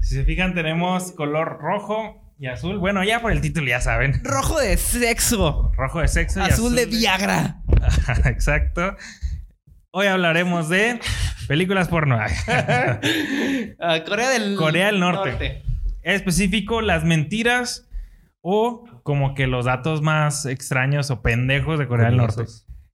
Si 0.00 0.14
se 0.14 0.24
fijan, 0.24 0.54
tenemos 0.54 1.12
color 1.12 1.58
rojo 1.60 2.32
y 2.38 2.46
azul. 2.46 2.78
Bueno, 2.78 3.04
ya 3.04 3.20
por 3.20 3.30
el 3.30 3.40
título 3.40 3.68
ya 3.68 3.80
saben. 3.80 4.20
Rojo 4.24 4.58
de 4.58 4.76
sexo. 4.76 5.70
Rojo 5.76 6.00
de 6.00 6.08
sexo 6.08 6.40
y 6.40 6.44
Azul 6.44 6.74
de 6.74 6.86
Viagra. 6.86 7.60
Exacto. 8.24 8.96
Hoy 9.92 10.06
hablaremos 10.06 10.68
de 10.70 10.98
películas 11.46 11.88
porno. 11.88 12.18
Ah, 13.78 14.00
Corea 14.06 14.30
del 14.30 14.56
Corea 14.56 14.86
del 14.86 14.98
Norte. 15.00 15.62
específico, 16.02 16.80
las 16.80 17.04
mentiras 17.04 17.88
o 18.42 18.84
como 19.02 19.34
que 19.34 19.46
los 19.46 19.64
datos 19.64 20.02
más 20.02 20.44
extraños 20.46 21.10
o 21.10 21.22
pendejos 21.22 21.78
de 21.78 21.86
Corea 21.88 22.08
del 22.08 22.16
Norte. 22.18 22.44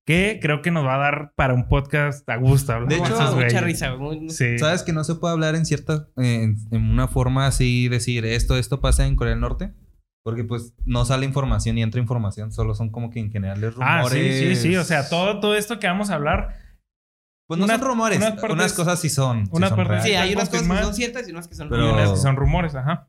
Que 0.07 0.38
creo 0.40 0.62
que 0.62 0.71
nos 0.71 0.87
va 0.87 0.95
a 0.95 0.99
dar 0.99 1.33
para 1.37 1.52
un 1.52 1.69
podcast 1.69 2.26
a 2.31 2.37
gusto. 2.37 2.73
hablar 2.73 2.88
De 2.88 2.95
hecho, 2.97 3.11
mucha 3.11 3.31
güeyes. 3.31 3.62
risa. 3.62 3.90
güey. 3.90 4.21
Muy- 4.21 4.31
Sí. 4.31 4.59
¿Sabes 4.59 4.83
que 4.83 4.93
no 4.95 5.05
se 5.05 5.17
puede 5.17 5.33
hablar 5.35 5.55
en 5.55 5.67
cierta. 5.67 6.09
En, 6.17 6.57
en 6.71 6.90
una 6.90 7.09
forma 7.09 7.47
así, 7.47 7.88
decir 7.88 8.25
esto, 8.25 8.57
esto 8.57 8.81
pasa 8.81 9.07
en 9.07 9.17
Corea 9.17 9.33
del 9.33 9.40
Norte? 9.40 9.75
Porque 10.25 10.45
pues 10.45 10.75
no 10.87 11.05
sale 11.05 11.26
información 11.26 11.76
y 11.78 11.83
entra 11.83 12.00
información, 12.00 12.52
solo 12.52 12.75
son 12.75 12.90
como 12.90 13.11
que 13.11 13.21
en 13.21 13.31
general 13.31 13.61
rumores. 13.61 13.78
Ah, 13.81 14.05
sí, 14.11 14.33
sí, 14.33 14.57
sí. 14.57 14.76
O 14.76 14.85
sea, 14.85 15.09
todo, 15.09 15.40
todo 15.40 15.55
esto 15.57 15.78
que 15.78 15.87
vamos 15.87 16.09
a 16.11 16.14
hablar. 16.14 16.55
Pues 17.47 17.59
no 17.61 17.67
son 17.67 17.81
rumores, 17.81 18.21
unas 18.50 18.73
cosas 18.75 19.00
sí 19.00 19.09
son. 19.09 19.47
sí 19.47 19.52
unas 19.55 19.71
son 19.71 19.78
partes- 19.78 19.88
reales. 19.88 20.05
Sí, 20.11 20.14
hay 20.17 20.33
unas 20.35 20.49
cosas 20.50 20.69
que 20.69 20.83
son 20.85 20.95
ciertas 20.95 21.28
y 21.28 21.33
unas 21.33 21.49
que 21.49 21.55
son 21.55 21.69
Pero- 21.71 21.83
y 21.83 21.87
rumores. 21.87 22.09
unas 22.09 22.19
que 22.19 22.23
son 22.23 22.37
rumores, 22.37 22.75
ajá. 22.75 23.09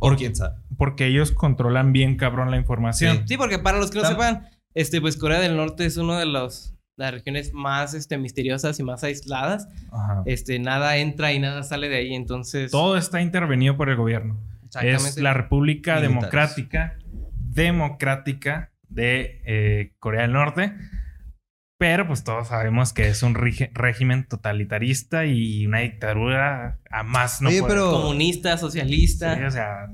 O 0.00 0.16
quién 0.16 0.34
sabe. 0.34 0.56
Porque 0.76 1.06
ellos 1.06 1.30
controlan 1.30 1.92
bien 1.92 2.16
cabrón 2.16 2.50
la 2.50 2.56
información. 2.56 3.24
Sí, 3.28 3.36
porque 3.36 3.58
para 3.58 3.78
los 3.78 3.90
que 3.90 4.00
no 4.00 4.08
sepan, 4.08 4.48
este, 4.74 5.00
pues 5.00 5.16
Corea 5.16 5.38
del 5.38 5.56
Norte 5.56 5.84
es 5.86 5.96
uno 5.96 6.18
de 6.18 6.26
los 6.26 6.74
las 6.96 7.12
regiones 7.12 7.54
más 7.54 7.94
este, 7.94 8.18
misteriosas 8.18 8.78
y 8.78 8.82
más 8.82 9.02
aisladas. 9.04 9.68
Ajá. 9.90 10.22
Este, 10.26 10.58
nada 10.58 10.98
entra 10.98 11.32
y 11.32 11.38
nada 11.38 11.62
sale 11.62 11.88
de 11.88 11.96
ahí, 11.96 12.14
entonces. 12.14 12.70
Todo 12.70 12.98
está 12.98 13.22
intervenido 13.22 13.76
por 13.76 13.88
el 13.88 13.96
gobierno. 13.96 14.38
Es 14.82 15.16
la 15.16 15.32
República 15.34 15.96
Militares. 15.96 16.08
Democrática, 16.08 16.98
Democrática 17.38 18.70
de 18.88 19.40
eh, 19.46 19.92
Corea 19.98 20.22
del 20.22 20.32
Norte. 20.32 20.74
Pero 21.80 22.06
pues 22.06 22.24
todos 22.24 22.48
sabemos 22.48 22.92
que 22.92 23.08
es 23.08 23.22
un 23.22 23.34
régimen 23.34 24.26
totalitarista 24.28 25.24
y 25.24 25.64
una 25.66 25.78
dictadura 25.78 26.78
a 26.90 27.02
más 27.04 27.40
no 27.40 27.48
Oye, 27.48 27.60
poder. 27.62 27.74
pero- 27.74 27.90
comunista, 27.92 28.58
socialista. 28.58 29.34
Sí, 29.38 29.44
o 29.44 29.50
sea, 29.50 29.86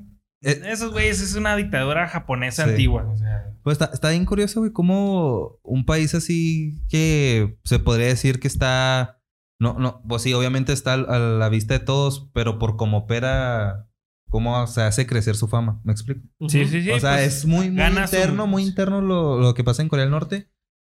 Eh, 0.42 0.62
esos 0.66 0.90
güeyes 0.90 1.20
es 1.20 1.36
una 1.36 1.54
dictadura 1.54 2.08
japonesa 2.08 2.64
Sí. 2.64 2.70
antigua. 2.70 3.04
O 3.08 3.16
sea, 3.16 3.52
Pues 3.62 3.74
está, 3.80 3.86
está 3.94 4.10
bien 4.10 4.24
curioso, 4.24 4.60
güey, 4.60 4.72
cómo 4.72 5.58
un 5.62 5.84
país 5.86 6.12
así 6.16 6.82
que 6.88 7.56
se 7.64 7.78
podría 7.78 8.08
decir 8.08 8.40
que 8.40 8.48
está. 8.48 9.20
No, 9.60 9.74
no, 9.78 10.02
pues 10.08 10.22
sí, 10.22 10.34
obviamente 10.34 10.72
está 10.72 10.94
a 10.94 11.18
la 11.18 11.48
vista 11.48 11.74
de 11.74 11.80
todos, 11.84 12.30
pero 12.34 12.58
por 12.58 12.76
cómo 12.76 12.98
opera, 12.98 13.86
cómo 14.28 14.66
se 14.66 14.82
hace 14.82 15.06
crecer 15.06 15.36
su 15.36 15.46
fama. 15.46 15.80
¿Me 15.84 15.92
explico? 15.92 16.20
Sí, 16.48 16.66
sí, 16.66 16.82
sí. 16.82 16.90
o 16.90 16.98
sea, 16.98 17.12
pues, 17.14 17.26
es 17.38 17.46
muy, 17.46 17.70
muy 17.70 17.80
su- 17.92 17.98
interno, 18.00 18.46
muy 18.48 18.64
interno 18.64 19.00
lo, 19.00 19.38
lo 19.40 19.54
que 19.54 19.62
pasa 19.64 19.82
en 19.82 19.88
Corea 19.88 20.04
del 20.04 20.10
Norte. 20.12 20.50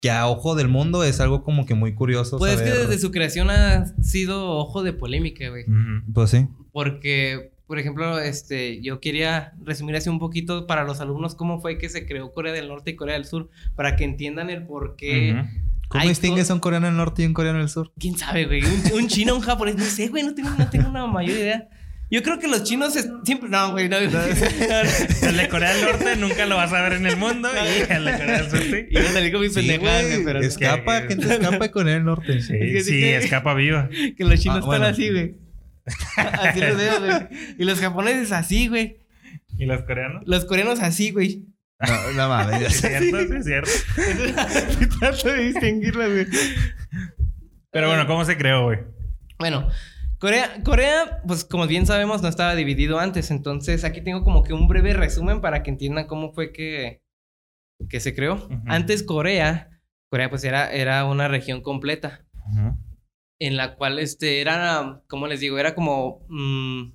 Que 0.01 0.11
a 0.11 0.27
ojo 0.27 0.55
del 0.55 0.67
mundo 0.67 1.03
es 1.03 1.19
algo 1.19 1.43
como 1.43 1.65
que 1.65 1.73
muy 1.73 1.95
curioso. 1.95 2.37
Pues 2.37 2.53
es 2.53 2.61
que 2.61 2.69
desde 2.69 2.99
su 2.99 3.11
creación 3.11 3.49
ha 3.49 3.85
sido 4.01 4.51
ojo 4.51 4.83
de 4.83 4.93
polémica, 4.93 5.49
güey. 5.49 5.65
Pues 6.13 6.29
sí. 6.29 6.47
Porque, 6.71 7.51
por 7.65 7.79
ejemplo, 7.79 8.19
este, 8.19 8.79
yo 8.81 8.99
quería 8.99 9.53
resumir 9.63 9.95
así 9.95 10.09
un 10.09 10.19
poquito 10.19 10.67
para 10.67 10.83
los 10.83 11.01
alumnos 11.01 11.33
cómo 11.33 11.61
fue 11.61 11.79
que 11.79 11.89
se 11.89 12.05
creó 12.05 12.31
Corea 12.31 12.53
del 12.53 12.67
Norte 12.67 12.91
y 12.91 12.95
Corea 12.95 13.15
del 13.15 13.25
Sur, 13.25 13.49
para 13.75 13.95
que 13.95 14.03
entiendan 14.03 14.51
el 14.51 14.67
por 14.67 14.95
qué. 14.97 15.43
¿Cómo 15.87 16.07
distingues 16.07 16.51
a 16.51 16.53
un 16.53 16.59
coreano 16.59 16.87
del 16.87 16.97
norte 16.97 17.23
y 17.23 17.25
un 17.25 17.33
coreano 17.33 17.59
del 17.59 17.69
sur? 17.69 17.93
¿Quién 17.97 18.17
sabe, 18.17 18.45
güey? 18.45 18.61
Un, 18.61 18.99
un 19.03 19.07
chino, 19.07 19.33
un 19.35 19.41
japonés, 19.41 19.77
no 19.77 19.85
sé, 19.85 20.09
güey, 20.09 20.21
no 20.21 20.35
tengo, 20.35 20.49
no 20.49 20.69
tengo 20.69 20.89
una 20.89 21.07
mayor 21.07 21.37
idea. 21.37 21.69
Yo 22.09 22.23
creo 22.23 22.39
que 22.39 22.47
los 22.47 22.63
chinos 22.63 22.95
es- 22.95 23.09
siempre. 23.25 23.49
No, 23.49 23.71
güey, 23.71 23.89
no. 23.89 23.97
El 23.97 24.11
de 24.11 25.47
Corea 25.49 25.73
del 25.73 25.85
Norte 25.85 26.15
nunca 26.15 26.45
lo 26.45 26.55
vas 26.55 26.71
a 26.71 26.81
ver 26.81 26.93
en 26.93 27.05
el 27.05 27.17
mundo 27.17 27.49
y 27.53 27.91
el 27.91 28.05
de 28.05 28.11
Corea 28.11 28.41
del 28.43 28.49
Sur 28.49 28.61
sí. 28.61 28.85
y 28.89 28.95
yo 28.95 29.03
salí 29.11 29.31
con 29.31 29.41
mi 29.41 29.49
Sí, 29.49 30.21
pero 30.23 30.39
escapa, 30.41 31.01
que- 31.01 31.15
gente 31.15 31.33
escapa 31.33 31.57
de 31.57 31.71
Corea 31.71 31.93
del 31.95 32.05
Norte. 32.05 32.41
Sí, 32.41 32.53
Es 32.53 32.71
que 32.73 32.81
sí 32.81 32.91
sí, 32.91 32.99
que- 33.01 33.17
escapa 33.17 33.53
viva. 33.53 33.89
que 33.89 34.23
los 34.23 34.39
chinos 34.39 34.63
Ah, 34.65 34.73
están 34.73 34.83
así, 34.83 35.09
güey. 35.09 35.35
Así 36.17 36.59
los 36.61 36.77
veo, 36.77 36.99
güey. 36.99 37.13
Y 37.59 37.63
los 37.65 37.79
japoneses 37.79 38.31
así, 38.31 38.67
güey. 38.67 38.97
¿Y 39.57 39.65
los 39.65 39.81
coreanos? 39.83 40.23
Los 40.25 40.45
coreanos 40.45 40.79
así, 40.81 41.11
güey. 41.11 41.45
No, 41.79 42.11
no 42.13 42.29
mames. 42.29 42.61
Es 42.61 42.81
cierto, 42.81 43.19
sí, 43.19 43.35
es 43.37 43.45
cierto. 43.45 43.71
Trato 44.99 45.29
de 45.29 45.43
distinguirla, 45.45 46.07
güey. 46.07 46.25
Pero 47.71 47.87
bueno, 47.87 48.07
¿cómo 48.07 48.25
se 48.25 48.37
creó, 48.37 48.63
güey? 48.63 48.79
Bueno, 49.37 49.69
Corea, 50.19 50.61
Corea, 50.63 51.21
pues 51.27 51.43
como 51.45 51.67
bien 51.67 51.85
sabemos, 51.85 52.21
no 52.21 52.27
estaba 52.27 52.55
dividido 52.55 52.99
antes. 52.99 53.29
Entonces, 53.31 53.83
aquí 53.83 54.01
tengo 54.01 54.23
como 54.23 54.43
que 54.43 54.53
un 54.53 54.67
breve 54.67 54.93
resumen 54.93 55.41
para 55.41 55.61
que 55.63 55.69
entiendan 55.69 56.07
cómo 56.07 56.33
fue 56.33 56.51
que, 56.51 57.01
que 57.89 57.99
se 57.99 58.15
creó. 58.15 58.47
Antes 58.65 59.03
Corea, 59.03 59.69
Corea 60.11 60.29
pues 60.29 60.43
era, 60.43 60.71
era 60.71 61.05
una 61.05 61.27
región 61.27 61.61
completa. 61.61 62.25
En 63.39 63.55
la 63.57 63.75
cual 63.75 63.99
este 63.99 64.41
era, 64.41 65.03
¿cómo 65.07 65.27
les 65.27 65.39
digo? 65.41 65.59
Era 65.59 65.75
como 65.75 66.25
mm, 66.29 66.93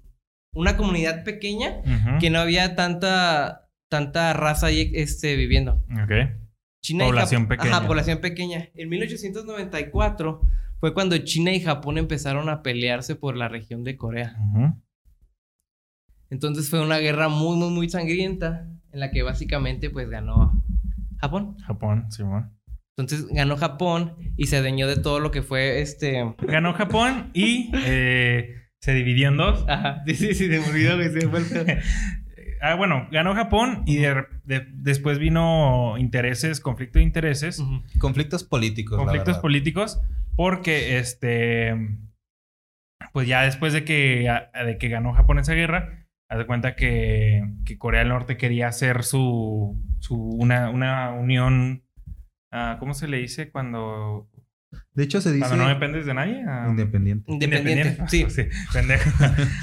una 0.55 0.77
comunidad 0.77 1.23
pequeña 1.25 1.81
que 2.19 2.31
no 2.31 2.41
había 2.41 2.75
tanta, 2.75 3.69
tanta 3.89 4.33
raza 4.33 4.67
ahí 4.67 4.91
este, 4.95 5.37
viviendo. 5.37 5.85
Ok. 6.03 6.13
China 6.85 7.05
y 7.05 7.09
Población 7.09 7.45
Jap- 7.45 7.49
pequeña. 7.49 7.77
Ajá, 7.77 7.87
población 7.87 8.21
pequeña. 8.21 8.69
En 8.75 8.89
1894 8.89 10.41
fue 10.83 10.95
cuando 10.95 11.17
China 11.19 11.53
y 11.53 11.61
Japón 11.61 11.97
empezaron 11.97 12.49
a 12.49 12.61
pelearse 12.65 13.15
por 13.15 13.37
la 13.37 13.47
región 13.47 13.85
de 13.85 13.97
Corea. 13.97 14.35
Entonces 16.29 16.69
fue 16.69 16.81
una 16.81 16.99
guerra 16.99 17.29
muy, 17.29 17.57
muy, 17.57 17.71
muy 17.71 17.89
sangrienta 17.89 18.67
en 18.91 18.99
la 18.99 19.13
que 19.13 19.23
básicamente 19.23 19.91
pues 19.91 20.11
ganó 20.11 20.61
Japón. 21.19 21.57
Japón, 21.65 22.11
Simón. 22.11 22.51
Entonces 22.97 23.29
ganó 23.29 23.57
Japón 23.57 24.17
y 24.37 24.49
se 24.49 24.57
adueñó 24.57 24.89
de 24.89 24.97
todo 24.97 25.21
lo 25.21 25.31
que 25.31 25.43
fue 25.43 25.83
este... 25.83 26.35
Ganó 26.41 26.75
Japón 26.75 27.31
y 27.33 27.71
eh, 27.85 28.57
se 28.81 28.93
dividió 28.93 29.29
en 29.29 29.37
dos. 29.37 29.65
Ajá, 29.69 30.03
sí, 30.05 30.17
sí, 30.17 30.35
sí, 30.35 30.49
se 30.49 30.59
me 30.59 30.67
olvidó, 30.67 30.97
fue. 31.31 31.81
Ah, 32.65 32.75
bueno, 32.77 33.09
ganó 33.11 33.35
Japón 33.35 33.83
y 33.87 33.97
de- 33.99 34.25
de- 34.45 34.67
después 34.73 35.19
vino 35.21 35.97
intereses, 35.99 36.61
conflicto 36.61 36.99
de 37.01 37.05
intereses. 37.05 37.63
Conflictos 37.99 38.45
políticos. 38.45 38.99
conflictos 38.99 39.39
políticos, 39.39 40.01
porque 40.37 40.99
este, 40.99 41.75
pues 43.13 43.29
ya 43.29 43.43
después 43.43 43.73
de 43.73 43.85
que, 43.85 44.31
de 44.67 44.79
que 44.79 44.89
ganó 44.89 45.13
Japón 45.13 45.39
esa 45.39 45.55
guerra, 45.55 46.07
haz 46.29 46.39
de 46.39 46.47
cuenta 46.47 46.75
que, 46.75 47.43
que 47.65 47.79
Corea 47.79 48.01
del 48.01 48.09
Norte 48.09 48.37
quería 48.37 48.69
hacer 48.69 49.03
su, 49.03 49.79
su 50.01 50.17
una, 50.17 50.71
una 50.71 51.13
unión, 51.13 51.85
ah, 52.51 52.77
¿cómo 52.79 52.95
se 52.95 53.09
le 53.09 53.19
dice 53.19 53.51
cuando, 53.51 54.31
De 54.95 55.05
hecho, 55.05 55.21
se 55.21 55.33
dice 55.33 55.47
cuando 55.47 55.65
no 55.65 55.69
dependes 55.69 56.07
de 56.07 56.15
nadie? 56.15 56.43
Ah, 56.47 56.67
independiente. 56.71 57.31
Independiente, 57.31 58.07
sí. 58.09 58.27
pendejo. 58.73 59.11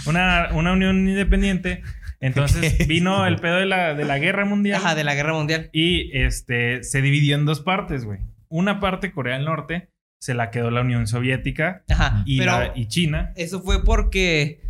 una, 0.05 0.49
una 0.53 0.73
unión 0.73 1.07
independiente. 1.07 1.81
Entonces 2.19 2.87
vino 2.87 3.25
el 3.25 3.37
pedo 3.37 3.57
de 3.57 3.65
la, 3.65 3.95
de 3.95 4.05
la 4.05 4.19
guerra 4.19 4.45
mundial. 4.45 4.81
Ajá, 4.83 4.93
de 4.93 5.03
la 5.03 5.15
guerra 5.15 5.33
mundial. 5.33 5.69
Y 5.71 6.15
este 6.17 6.83
se 6.83 7.01
dividió 7.01 7.35
en 7.35 7.45
dos 7.45 7.61
partes, 7.61 8.05
güey. 8.05 8.19
Una 8.47 8.79
parte, 8.79 9.11
Corea 9.11 9.35
del 9.37 9.45
Norte, 9.45 9.89
se 10.19 10.33
la 10.33 10.51
quedó 10.51 10.69
la 10.71 10.81
Unión 10.81 11.07
Soviética 11.07 11.83
Ajá, 11.89 12.23
y, 12.25 12.37
pero... 12.39 12.51
la- 12.59 12.71
y 12.75 12.87
China. 12.87 13.31
Eso 13.35 13.61
fue 13.61 13.83
porque, 13.83 14.61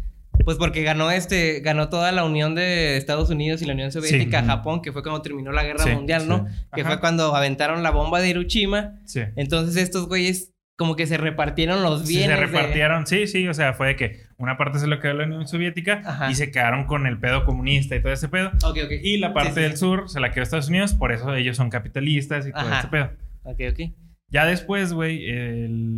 pues 0.46 0.58
porque 0.58 0.84
ganó 0.84 1.10
este, 1.12 1.60
ganó 1.62 1.89
toda 1.89 2.12
la 2.12 2.24
unión 2.24 2.56
de 2.56 2.98
Estados 2.98 3.29
Unidos 3.29 3.62
y 3.62 3.65
la 3.65 3.74
Unión 3.74 3.91
Soviética, 3.91 4.41
Sí. 4.41 4.48
Japón, 4.48 4.82
que 4.82 4.91
fue 4.91 5.01
cuando 5.03 5.22
terminó 5.22 5.51
la 5.51 5.63
guerra 5.63 5.84
Sí, 5.84 5.89
mundial, 5.91 6.27
¿no? 6.27 6.48
sí. 6.48 6.56
Que 6.75 6.86
fue 6.86 7.00
cuando 7.00 7.36
aventaron 7.36 7.82
la 7.84 7.91
bomba 7.91 8.22
de 8.22 8.29
Hiroshima. 8.29 9.00
Sí. 9.06 9.22
Entonces 9.36 9.75
estos 9.75 10.08
güeyes 10.08 10.53
como 10.77 10.96
que 10.96 11.08
se 11.08 11.18
repartieron 11.18 11.82
los 11.84 12.08
bienes. 12.08 12.38
se 12.38 12.46
de- 12.46 12.48
repartieron, 12.48 13.06
sí, 13.06 13.27
sí, 13.27 13.46
o 13.50 13.53
sea, 13.53 13.74
fue 13.74 13.88
de 13.88 13.96
que 13.98 14.22
una 14.38 14.56
parte 14.56 14.79
se 14.79 14.88
lo 14.88 15.00
quedó 15.01 15.13
la 15.15 15.25
Unión 15.25 15.46
Soviética 15.48 16.01
Ajá. 16.06 16.32
y 16.32 16.36
se 16.36 16.51
quedaron 16.51 16.86
con 16.86 17.06
el 17.06 17.20
pedo 17.20 17.44
comunista 17.44 17.96
y 17.98 18.01
todo 18.01 18.13
ese 18.13 18.29
pedo. 18.29 18.50
Ok, 18.63 18.77
ok. 18.86 18.91
Y 19.03 19.18
la 19.18 19.34
parte 19.34 19.60
del 19.60 19.75
sur 19.75 20.10
se 20.10 20.20
la 20.22 20.32
quedó 20.32 20.44
Estados 20.44 20.70
Unidos, 20.70 20.94
por 20.94 21.12
eso 21.12 21.36
ellos 21.36 21.58
son 21.58 21.70
capitalistas 21.70 22.48
y 22.48 22.51
todo 22.53 22.72
ese 22.72 22.88
pedo. 22.88 23.10
Ok, 23.44 23.60
ok. 23.72 23.79
Ya 24.31 24.45
después, 24.45 24.93
güey, 24.93 25.25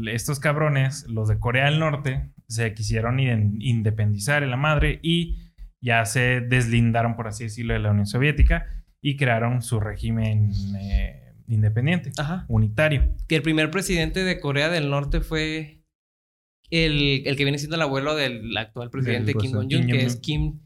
estos 0.10 0.40
cabrones, 0.40 1.06
los 1.10 1.28
de 1.28 1.40
Corea 1.40 1.66
del 1.66 1.80
Norte, 1.80 2.30
se 2.48 2.74
quisieron 2.74 3.20
independizar 3.20 4.44
en 4.44 4.52
la 4.52 4.58
madre 4.58 5.00
y 5.02 5.38
ya 5.82 6.06
se 6.06 6.42
deslindaron, 6.42 7.16
por 7.16 7.28
así 7.28 7.46
decirlo, 7.46 7.74
de 7.74 7.80
la 7.80 7.92
Unión 7.92 8.06
Soviética 8.06 8.68
y 9.02 9.18
crearon 9.18 9.62
su 9.62 9.80
régimen 9.80 10.52
eh, 10.80 11.34
independiente, 11.48 12.12
Ajá. 12.18 12.46
unitario. 12.48 13.16
Que 13.28 13.38
el 13.38 13.42
primer 13.42 13.72
presidente 13.72 14.24
de 14.24 14.40
Corea 14.40 14.70
del 14.70 14.90
Norte 14.90 15.22
fue 15.22 15.82
el, 16.70 17.24
el 17.26 17.36
que 17.36 17.44
viene 17.44 17.58
siendo 17.58 17.76
el 17.76 17.82
abuelo 17.82 18.16
del 18.16 18.56
actual 18.58 18.90
presidente 18.90 19.34
Del, 19.34 19.42
Kim 19.42 19.52
Jong-un, 19.54 19.88
que 19.88 20.06
es 20.06 20.16
Kim 20.18 20.60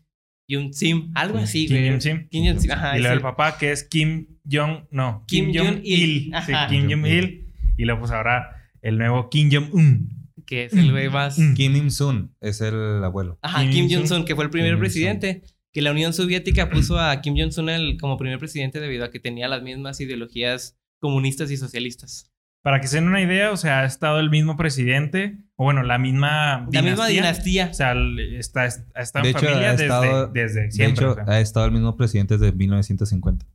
Jong-sim, 0.50 1.12
algo 1.16 1.40
así, 1.40 1.68
Kim 1.68 1.78
güey. 1.78 1.90
Jong-sim. 1.90 2.28
Kim 2.30 2.46
Jong-sim, 2.46 2.72
ajá. 2.72 2.98
y 2.98 3.00
luego 3.00 3.16
el 3.16 3.22
papá, 3.22 3.58
que 3.58 3.72
es 3.72 3.84
Kim 3.84 4.28
Jong, 4.50 4.88
no, 4.92 5.24
Kim 5.28 5.52
Kim, 5.52 5.64
Jong-il. 5.64 6.32
Kim 6.70 6.90
Jong-il. 6.90 7.45
Y 7.78 7.86
luego, 7.86 8.02
pues 8.02 8.12
ahora 8.12 8.56
el 8.82 8.98
nuevo 8.98 9.30
Kim 9.30 9.50
Jong-un. 9.52 10.26
Que 10.46 10.66
es 10.66 10.74
el 10.74 10.92
güey 10.92 11.10
más... 11.10 11.40
Mm. 11.40 11.54
Kim 11.56 11.76
Il-sung 11.76 12.30
es 12.40 12.62
el 12.62 13.04
abuelo. 13.04 13.40
Ajá, 13.42 13.68
Kim. 13.68 13.88
Jong-un, 13.90 14.26
que 14.26 14.36
fue 14.36 14.44
el 14.44 14.52
primer 14.52 14.72
Kim 14.74 14.80
presidente. 14.80 15.42
Que 15.74 15.82
la 15.82 15.92
Unión 15.92 16.14
Soviética 16.14 16.70
puso 16.70 17.00
a 17.00 17.20
Kim 17.22 17.36
Jong-un 17.36 17.70
el- 17.70 17.98
como 18.00 18.18
primer 18.18 18.38
presidente 18.38 18.80
debido 18.80 19.06
a 19.06 19.10
que 19.12 19.20
tenía 19.20 19.48
las 19.48 19.64
mismas 19.64 20.00
ideologías 20.02 20.78
comunistas 21.00 21.50
y 21.52 21.58
socialistas. 21.58 22.32
Para 22.62 22.80
que 22.80 22.88
se 22.88 22.98
den 22.98 23.08
una 23.08 23.22
idea, 23.22 23.52
o 23.52 23.58
sea, 23.58 23.82
ha 23.82 23.86
estado 23.86 24.20
el 24.20 24.30
mismo 24.32 24.56
presidente, 24.58 25.38
o 25.56 25.66
bueno, 25.66 25.84
la 25.84 25.98
misma 26.00 26.68
La 26.72 26.82
misma 26.82 27.08
dinastía. 27.08 27.68
O 27.72 27.74
sea, 27.76 27.94
está, 28.40 28.66
De 28.68 28.80
en 29.20 29.26
hecho, 29.26 29.40
familia 29.46 29.68
ha 29.70 29.72
desde, 29.72 29.84
estado- 29.86 30.28
desde 30.28 30.62
De 30.64 30.72
siempre. 30.72 31.06
hecho, 31.06 31.12
o 31.12 31.16
sea. 31.16 31.24
ha 31.28 31.40
estado 31.42 31.66
el 31.68 31.72
mismo 31.74 31.96
presidente 31.96 32.38
desde 32.38 32.56
1950. 32.56 33.46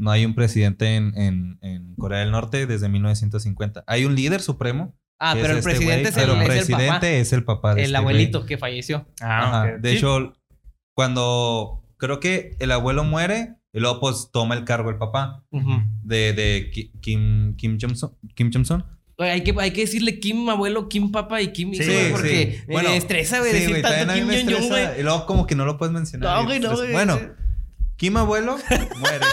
No 0.00 0.10
hay 0.10 0.24
un 0.24 0.34
presidente 0.34 0.96
en, 0.96 1.12
en- 1.16 1.58
en 1.62 1.94
Corea 1.96 2.20
del 2.20 2.30
Norte 2.30 2.66
desde 2.66 2.88
1950. 2.88 3.84
Hay 3.86 4.04
un 4.04 4.14
líder 4.14 4.40
supremo. 4.40 4.96
Ah, 5.18 5.32
pero 5.34 5.52
el 5.52 5.58
este 5.58 5.70
presidente 5.70 6.10
güey, 6.10 6.12
es, 6.12 6.16
el, 6.16 6.22
pero 6.24 6.32
es 6.32 6.40
el 6.40 6.46
presidente 6.66 6.88
papá. 6.94 7.08
es 7.08 7.32
el 7.34 7.44
papá 7.44 7.74
de 7.74 7.80
El 7.82 7.86
este 7.86 7.96
abuelito 7.98 8.46
que 8.46 8.56
falleció. 8.58 9.06
Ah, 9.20 9.48
Ajá. 9.48 9.62
ok. 9.74 9.80
De 9.82 9.90
Sí. 9.90 9.96
hecho, 9.98 10.32
cuando 10.94 11.82
creo 11.98 12.20
que 12.20 12.56
el 12.58 12.72
abuelo 12.72 13.04
muere, 13.04 13.56
y 13.72 13.80
luego 13.80 14.00
pues 14.00 14.30
toma 14.32 14.54
el 14.54 14.64
cargo 14.64 14.90
el 14.90 14.96
papá 14.98 15.44
Ujú. 15.50 15.70
de, 16.02 16.32
de 16.32 16.70
Ki- 16.72 16.92
Kim, 17.00 17.54
Kim 17.56 17.78
Jong-un. 17.80 18.16
Kim. 18.34 18.50
Oye, 19.18 19.30
hay 19.30 19.42
que, 19.44 19.54
hay 19.58 19.70
que 19.72 19.82
decirle 19.82 20.18
Kim 20.18 20.48
abuelo, 20.48 20.88
Kim 20.88 21.12
papá 21.12 21.42
y 21.42 21.48
Kim 21.52 21.74
hijo, 21.74 21.84
Sí, 21.84 21.90
güey, 21.90 22.04
sí. 22.06 22.10
porque 22.10 22.62
me 22.66 22.72
Bueno, 22.74 22.88
estresa, 22.90 23.38
güey, 23.40 23.52
Sí, 23.52 23.58
decir 23.60 23.82
también 23.82 24.06
tanto 24.08 24.14
Kim 24.14 24.26
me 24.26 24.36
Jong-un, 24.36 24.52
estresa, 24.54 24.86
güey. 24.88 25.00
Y 25.00 25.02
luego 25.02 25.26
como 25.26 25.46
que 25.46 25.54
no 25.54 25.66
lo 25.66 25.76
puedes 25.76 25.92
mencionar. 25.92 26.38
No, 26.40 26.44
güey, 26.46 26.58
no, 26.58 26.72
estresa. 26.72 26.82
güey. 26.82 26.92
Bueno, 26.92 27.20
Kim 28.00 28.16
abuelo, 28.16 28.56
muere. 28.98 29.26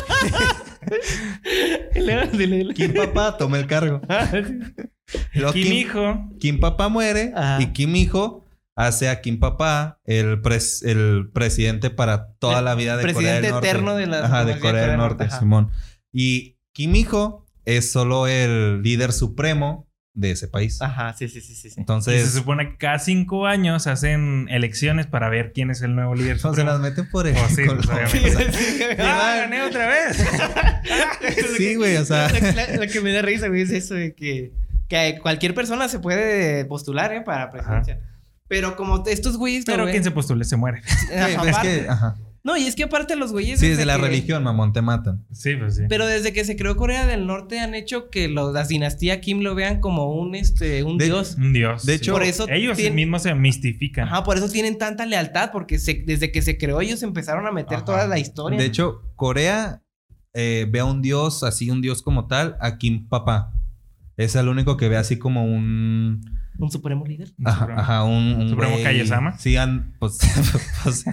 Kim 2.75 2.93
papá, 2.93 3.37
toma 3.37 3.57
el 3.59 3.65
cargo. 3.67 4.01
Kim, 5.33 5.51
Kim, 5.53 5.73
hijo. 5.73 6.29
Kim 6.37 6.59
papá 6.59 6.89
muere 6.89 7.31
Ajá. 7.33 7.61
y 7.61 7.67
Kim 7.67 7.95
hijo 7.95 8.45
hace 8.75 9.07
a 9.07 9.21
Kim 9.21 9.39
papá 9.39 10.01
el, 10.03 10.41
pres- 10.41 10.85
el 10.85 11.29
presidente 11.33 11.89
para 11.89 12.33
toda 12.39 12.59
El 12.59 12.65
la 12.65 12.75
vida 12.75 12.97
de 12.97 13.03
Corea 13.03 13.13
presidente 13.15 13.41
del 13.41 13.51
Norte. 13.53 13.69
eterno 13.69 13.95
de 13.95 14.07
la 14.07 14.25
Ajá, 14.25 14.43
de 14.43 14.59
Corea 14.59 14.87
del 14.87 14.97
Norte, 14.97 15.23
ajá. 15.23 15.39
Simón. 15.39 15.71
Y 16.11 16.57
Kim 16.73 16.93
hijo 16.97 17.45
es 17.63 17.89
solo 17.89 18.27
el 18.27 18.81
líder 18.81 19.13
supremo 19.13 19.86
de 20.17 20.31
ese 20.31 20.47
país. 20.47 20.81
Ajá, 20.81 21.13
sí, 21.13 21.29
sí, 21.29 21.41
sí, 21.41 21.53
sí. 21.53 21.67
Y 21.67 21.71
se 21.71 21.79
Entonces, 21.79 22.31
supone 22.31 22.71
que 22.71 22.77
cada 22.77 22.97
cinco 22.97 23.45
años 23.45 23.85
hacen 23.85 24.47
elecciones 24.49 25.05
para 25.05 25.29
ver 25.29 25.51
quién 25.53 25.69
es 25.69 25.83
el 25.83 25.95
nuevo 25.95 26.15
líder. 26.15 26.39
no 26.43 26.55
se 26.55 26.63
las 26.63 26.79
meten 26.79 27.07
por 27.11 27.27
el 27.27 27.35
Oh, 27.37 27.47
sí, 27.47 27.61
pues, 27.65 27.85
Sí, 27.85 28.17
obviamente. 28.17 28.51
sí, 28.53 28.77
sí. 28.79 28.83
¡Ah, 28.97 29.35
gané 29.41 29.61
otra 29.61 29.87
vez! 29.87 30.17
Sí, 31.57 31.75
güey, 31.75 31.97
o 31.97 32.05
sea. 32.05 32.29
La 32.77 32.87
que 32.87 32.99
me 32.99 33.11
da 33.11 33.21
risa, 33.21 33.47
güey, 33.47 33.61
es 33.61 33.69
eso 33.69 33.93
de 33.93 34.15
que, 34.15 34.51
que 34.89 35.19
cualquier 35.21 35.53
persona 35.53 35.87
se 35.87 35.99
puede 35.99 36.65
postular, 36.65 37.13
¿eh? 37.13 37.21
Para 37.21 37.51
presidencia. 37.51 37.99
Pero 38.47 38.75
como 38.75 39.03
estos 39.05 39.37
güeyes... 39.37 39.67
lo 39.67 39.73
Pero 39.73 39.85
quien 39.91 40.03
se 40.03 40.09
postule 40.11 40.45
se 40.45 40.55
muere. 40.57 40.79
Ajá, 40.79 40.97
Sí, 41.27 41.31
es 41.31 41.37
aparte. 41.37 41.81
que, 41.81 41.89
ajá. 41.89 42.15
No, 42.43 42.55
y 42.55 42.63
es 42.65 42.75
que 42.75 42.83
aparte 42.83 43.15
los 43.17 43.31
güeyes... 43.33 43.59
Sí, 43.59 43.67
desde 43.67 43.85
la 43.85 43.95
que- 43.97 44.03
religión, 44.03 44.41
mamón, 44.43 44.71
te 44.71 44.81
matan. 44.81 45.25
Sí, 45.33 45.55
pues 45.55 45.75
sí. 45.75 45.83
Pero 45.89 46.05
desde 46.05 46.31
que 46.31 46.45
se 46.45 46.55
creó 46.55 46.75
Corea 46.77 47.05
del 47.05 47.27
Norte 47.27 47.59
han 47.59 47.75
hecho 47.75 48.09
que 48.09 48.29
los, 48.29 48.53
las 48.53 48.69
dinastías 48.69 49.17
Kim 49.17 49.41
lo 49.41 49.53
vean 49.53 49.81
como 49.81 50.13
un, 50.13 50.33
este, 50.35 50.83
un 50.83 50.97
De- 50.97 51.05
dios. 51.05 51.35
Un 51.37 51.51
dios. 51.51 51.85
De 51.85 51.93
sí. 51.93 51.97
hecho, 51.97 52.13
Por 52.13 52.23
eso 52.23 52.45
ellos 52.49 52.77
tien- 52.77 52.93
mismos 52.93 53.23
se 53.23 53.33
mistifican. 53.35 54.07
Ajá, 54.07 54.23
por 54.23 54.37
eso 54.37 54.47
tienen 54.49 54.77
tanta 54.77 55.05
lealtad, 55.05 55.51
porque 55.51 55.77
se- 55.79 56.03
desde 56.05 56.31
que 56.31 56.41
se 56.41 56.57
creó 56.57 56.79
ellos 56.79 57.03
empezaron 57.03 57.45
a 57.47 57.51
meter 57.51 57.77
Ajá. 57.77 57.85
toda 57.85 58.07
la 58.07 58.17
historia. 58.19 58.57
De 58.59 58.65
hecho, 58.65 59.01
Corea 59.15 59.81
eh, 60.33 60.67
ve 60.69 60.79
a 60.79 60.85
un 60.85 61.01
dios, 61.01 61.43
así 61.43 61.69
un 61.69 61.81
dios 61.81 62.01
como 62.01 62.27
tal, 62.27 62.55
a 62.61 62.77
Kim 62.77 63.09
Papá. 63.09 63.51
Es 64.15 64.35
el 64.35 64.47
único 64.47 64.77
que 64.77 64.87
ve 64.87 64.97
así 64.97 65.17
como 65.17 65.43
un... 65.43 66.21
un 66.57 66.71
supremo 66.71 67.05
líder. 67.05 67.29
Ajá, 67.45 67.59
supremo. 67.59 67.79
ajá, 67.81 68.03
un... 68.03 68.13
un 68.41 68.49
¿Supremo 68.49 68.75
güey- 68.77 68.83
Kaiosama? 68.83 69.37
Sí, 69.37 69.57
an- 69.57 69.93
pues... 69.99 70.17
pues, 70.83 71.05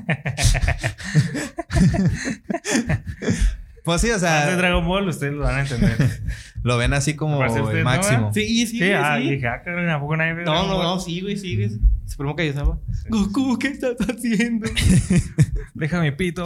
pues 3.85 4.01
sí, 4.01 4.11
o 4.11 4.19
sea, 4.19 4.47
de 4.47 4.57
Dragon 4.57 4.87
Ball, 4.87 5.09
ustedes 5.09 5.35
lo 5.35 5.43
van 5.43 5.57
a 5.57 5.61
entender. 5.61 5.97
lo 6.63 6.79
ven 6.79 6.95
así 6.95 7.15
como 7.17 7.43
el 7.45 7.51
usted, 7.51 7.79
¿no, 7.79 7.85
máximo. 7.85 8.33
Sí, 8.33 8.67
sí, 8.67 8.79
Sí, 8.79 8.93
ah, 8.93 9.19
sí. 9.21 9.31
dije, 9.31 9.47
ah, 9.47 9.63
cabrón, 9.63 9.91
¿a 9.91 10.01
poco 10.01 10.17
nadie 10.17 10.33
ve 10.33 10.45
No, 10.45 10.67
no, 10.67 10.83
no, 10.83 10.99
sí, 11.01 11.21
güey, 11.21 11.37
sí, 11.37 11.55
güey. 11.57 11.71
Supremo 12.07 12.35
Kaiosama. 12.35 12.79
Goku, 13.11 13.59
¿qué 13.59 13.69
estás 13.69 13.97
haciendo? 14.09 14.67
Deja 15.75 16.01
mi 16.01 16.13
pito. 16.13 16.45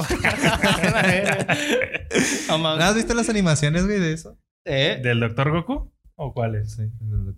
Amado. 2.49 2.79
¿Has 2.83 2.95
visto 2.97 3.15
las 3.15 3.29
animaciones, 3.29 3.85
güey, 3.87 4.01
de 4.01 4.13
eso? 4.13 4.37
¿Eh? 4.65 4.99
¿Del 5.03 5.21
Doctor 5.21 5.51
Goku? 5.53 5.93
¿O 6.21 6.33
cuál 6.35 6.57
es? 6.57 6.73
Sí. 6.73 6.83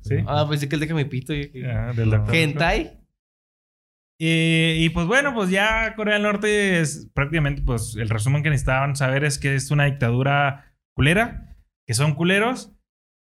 Sí. 0.02 0.16
Ah, 0.26 0.44
pues 0.46 0.60
sí 0.60 0.68
que 0.68 0.74
él 0.76 0.80
deja 0.80 0.94
mi 0.94 1.04
pito. 1.04 1.34
y- 1.34 1.50
Ah, 1.66 1.92
del 1.94 2.10
Doctor. 2.10 2.34
Hentai. 2.34 2.98
Y, 4.18 4.84
y 4.84 4.88
pues 4.90 5.06
bueno, 5.06 5.32
pues 5.34 5.50
ya 5.50 5.94
Corea 5.96 6.14
del 6.14 6.24
Norte 6.24 6.80
es 6.80 7.08
prácticamente, 7.14 7.62
pues 7.62 7.96
el 7.96 8.08
resumen 8.08 8.42
que 8.42 8.50
necesitaban 8.50 8.94
saber 8.96 9.24
es 9.24 9.38
que 9.38 9.54
es 9.54 9.70
una 9.70 9.86
dictadura 9.86 10.74
culera, 10.94 11.56
que 11.86 11.94
son 11.94 12.14
culeros 12.14 12.72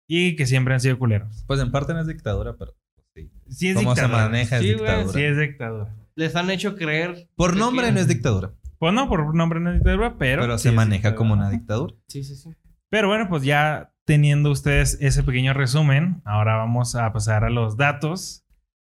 y 0.08 0.34
que 0.34 0.46
siempre 0.46 0.74
han 0.74 0.80
sido 0.80 0.98
culeros. 0.98 1.44
Pues 1.46 1.60
en 1.60 1.70
parte 1.70 1.92
no 1.94 2.00
es 2.00 2.06
dictadura, 2.08 2.56
pero 2.56 2.74
sí. 3.14 3.30
Sí 3.48 3.68
es 3.68 3.76
¿Cómo 3.76 3.94
se 3.94 4.02
dictadura. 4.02 4.28
maneja 4.28 4.56
es 4.56 4.62
Sí, 4.62 4.72
güey, 4.74 4.78
dictadura? 4.86 5.12
Sí 5.12 5.22
es 5.24 5.38
dictadura. 5.38 5.94
Les 6.16 6.34
han 6.34 6.50
hecho 6.50 6.74
creer. 6.74 7.28
Por 7.36 7.56
nombre 7.56 7.82
quieren. 7.84 7.94
no 7.94 8.00
es 8.00 8.08
dictadura, 8.08 8.52
Pues 8.78 8.92
no, 8.92 9.08
por 9.08 9.34
nombre 9.36 9.60
no 9.60 9.70
es 9.70 9.76
dictadura, 9.76 10.16
pero... 10.18 10.42
pero, 10.42 10.58
sí 10.58 10.68
se 10.68 10.74
maneja 10.74 10.94
dictadura. 11.10 11.16
como 11.16 11.34
una 11.34 11.50
dictadura. 11.50 11.94
Sí, 12.08 12.24
sí, 12.24 12.34
sí. 12.34 12.50
Pero 12.90 13.06
bueno, 13.06 13.28
pues 13.28 13.44
ya 13.44 13.92
teniendo 14.08 14.50
ustedes 14.50 14.96
ese 15.02 15.22
pequeño 15.22 15.52
resumen, 15.52 16.22
ahora 16.24 16.56
vamos 16.56 16.94
a 16.94 17.12
pasar 17.12 17.44
a 17.44 17.50
los 17.50 17.76
datos 17.76 18.42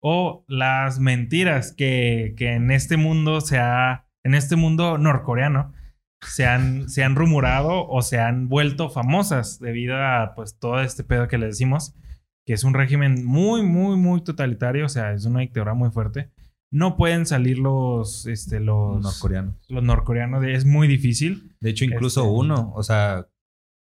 o 0.02 0.44
las 0.46 1.00
mentiras 1.00 1.72
que, 1.72 2.35
que 2.37 2.52
en 2.52 2.70
este 2.70 2.98
mundo 2.98 3.40
se 3.40 3.57
ha, 3.57 4.11
en 4.26 4.35
este 4.35 4.57
mundo 4.57 4.98
norcoreano, 4.98 5.72
se 6.20 6.44
han, 6.44 6.90
se 6.90 7.02
han 7.02 7.14
rumorado 7.14 7.88
o 7.88 8.02
se 8.02 8.18
han 8.18 8.50
vuelto 8.50 8.90
famosas 8.90 9.59
debido 9.59 9.96
a 9.96 10.35
pues 10.37 10.59
todo 10.59 10.83
este 10.83 11.02
pedo 11.02 11.29
que 11.29 11.38
le 11.38 11.46
decimos, 11.46 11.94
que 12.44 12.52
es 12.52 12.62
un 12.62 12.74
régimen 12.74 13.24
muy, 13.24 13.62
muy, 13.62 13.96
muy 13.96 14.22
totalitario, 14.22 14.85
o 14.85 14.90
sea, 14.90 15.14
es 15.14 15.24
una 15.24 15.40
dictadura 15.40 15.72
muy 15.72 15.88
fuerte. 15.88 16.31
No 16.70 16.98
pueden 16.98 17.24
salir 17.24 17.59
los, 17.59 18.26
este, 18.26 18.61
los, 18.61 19.00
norcoreanos. 19.00 19.55
los 19.70 19.83
norcoreanos, 19.83 20.44
es 20.44 20.66
muy 20.66 20.88
difícil. 20.88 21.57
De 21.59 21.70
hecho, 21.70 21.87
incluso 21.87 22.20
Este- 22.20 22.33
uno, 22.35 22.72
o 22.74 22.83
sea, 22.83 23.29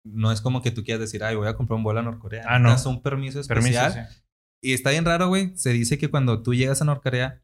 no 0.04 0.32
es 0.32 0.42
como 0.42 0.62
que 0.62 0.72
tú 0.72 0.84
quieras 0.84 1.02
decir, 1.02 1.24
ay, 1.24 1.36
voy 1.36 1.48
a 1.48 1.56
comprar 1.56 1.78
un 1.78 1.84
vuelo 1.84 2.00
a 2.00 2.04
Norcorea. 2.04 2.44
Ah, 2.48 2.60
no. 2.60 2.70
Das 2.70 2.86
un 2.86 3.02
permiso 3.02 3.42
Permiso, 3.48 3.80
especial. 3.80 4.08
sí. 4.10 4.20
Y 4.62 4.74
está 4.74 4.92
bien 4.92 5.06
raro, 5.06 5.28
güey. 5.28 5.52
Se 5.56 5.72
dice 5.72 5.98
que 5.98 6.10
cuando 6.10 6.42
tú 6.42 6.54
llegas 6.54 6.82
a 6.82 6.86
Norcorea, 6.86 7.42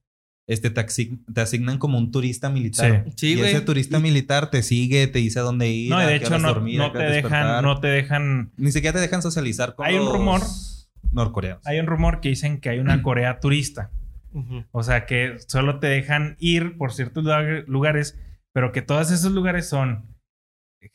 este, 0.47 0.69
te, 0.69 0.81
asign- 0.81 1.23
te 1.33 1.41
asignan 1.41 1.77
como 1.77 1.97
un 1.97 2.11
turista 2.11 2.49
militar. 2.49 3.03
Sí. 3.07 3.13
Sí, 3.17 3.27
y 3.33 3.35
güey. 3.37 3.49
ese 3.51 3.61
turista 3.61 3.99
militar 3.99 4.49
te 4.49 4.63
sigue, 4.63 5.05
te 5.07 5.19
dice 5.19 5.39
a 5.39 5.43
dónde 5.43 5.69
ir. 5.69 5.89
No, 5.91 5.99
de 5.99 6.07
qué 6.07 6.15
hecho 6.25 6.39
no, 6.39 6.47
dormir, 6.47 6.77
no 6.79 6.91
te 6.91 6.99
dejan, 7.03 7.63
no 7.63 7.79
te 7.79 7.87
dejan. 7.87 8.51
Ni 8.57 8.71
siquiera 8.71 8.93
te 8.95 9.01
dejan 9.01 9.21
socializar 9.21 9.75
con 9.75 9.85
Hay 9.85 9.95
un 9.95 10.05
los 10.05 10.13
rumor. 10.13 10.41
norcoreanos. 11.11 11.65
Hay 11.67 11.79
un 11.79 11.87
rumor 11.87 12.19
que 12.21 12.29
dicen 12.29 12.59
que 12.61 12.69
hay 12.69 12.79
una 12.79 13.01
Corea 13.03 13.39
turista. 13.39 13.91
O 14.71 14.83
sea 14.83 15.05
que 15.07 15.37
solo 15.47 15.79
te 15.79 15.87
dejan 15.87 16.35
ir 16.39 16.77
por 16.77 16.93
ciertos 16.93 17.23
lugar- 17.23 17.63
lugares, 17.67 18.17
pero 18.53 18.71
que 18.71 18.81
todos 18.81 19.11
esos 19.11 19.31
lugares 19.31 19.67
son 19.67 20.05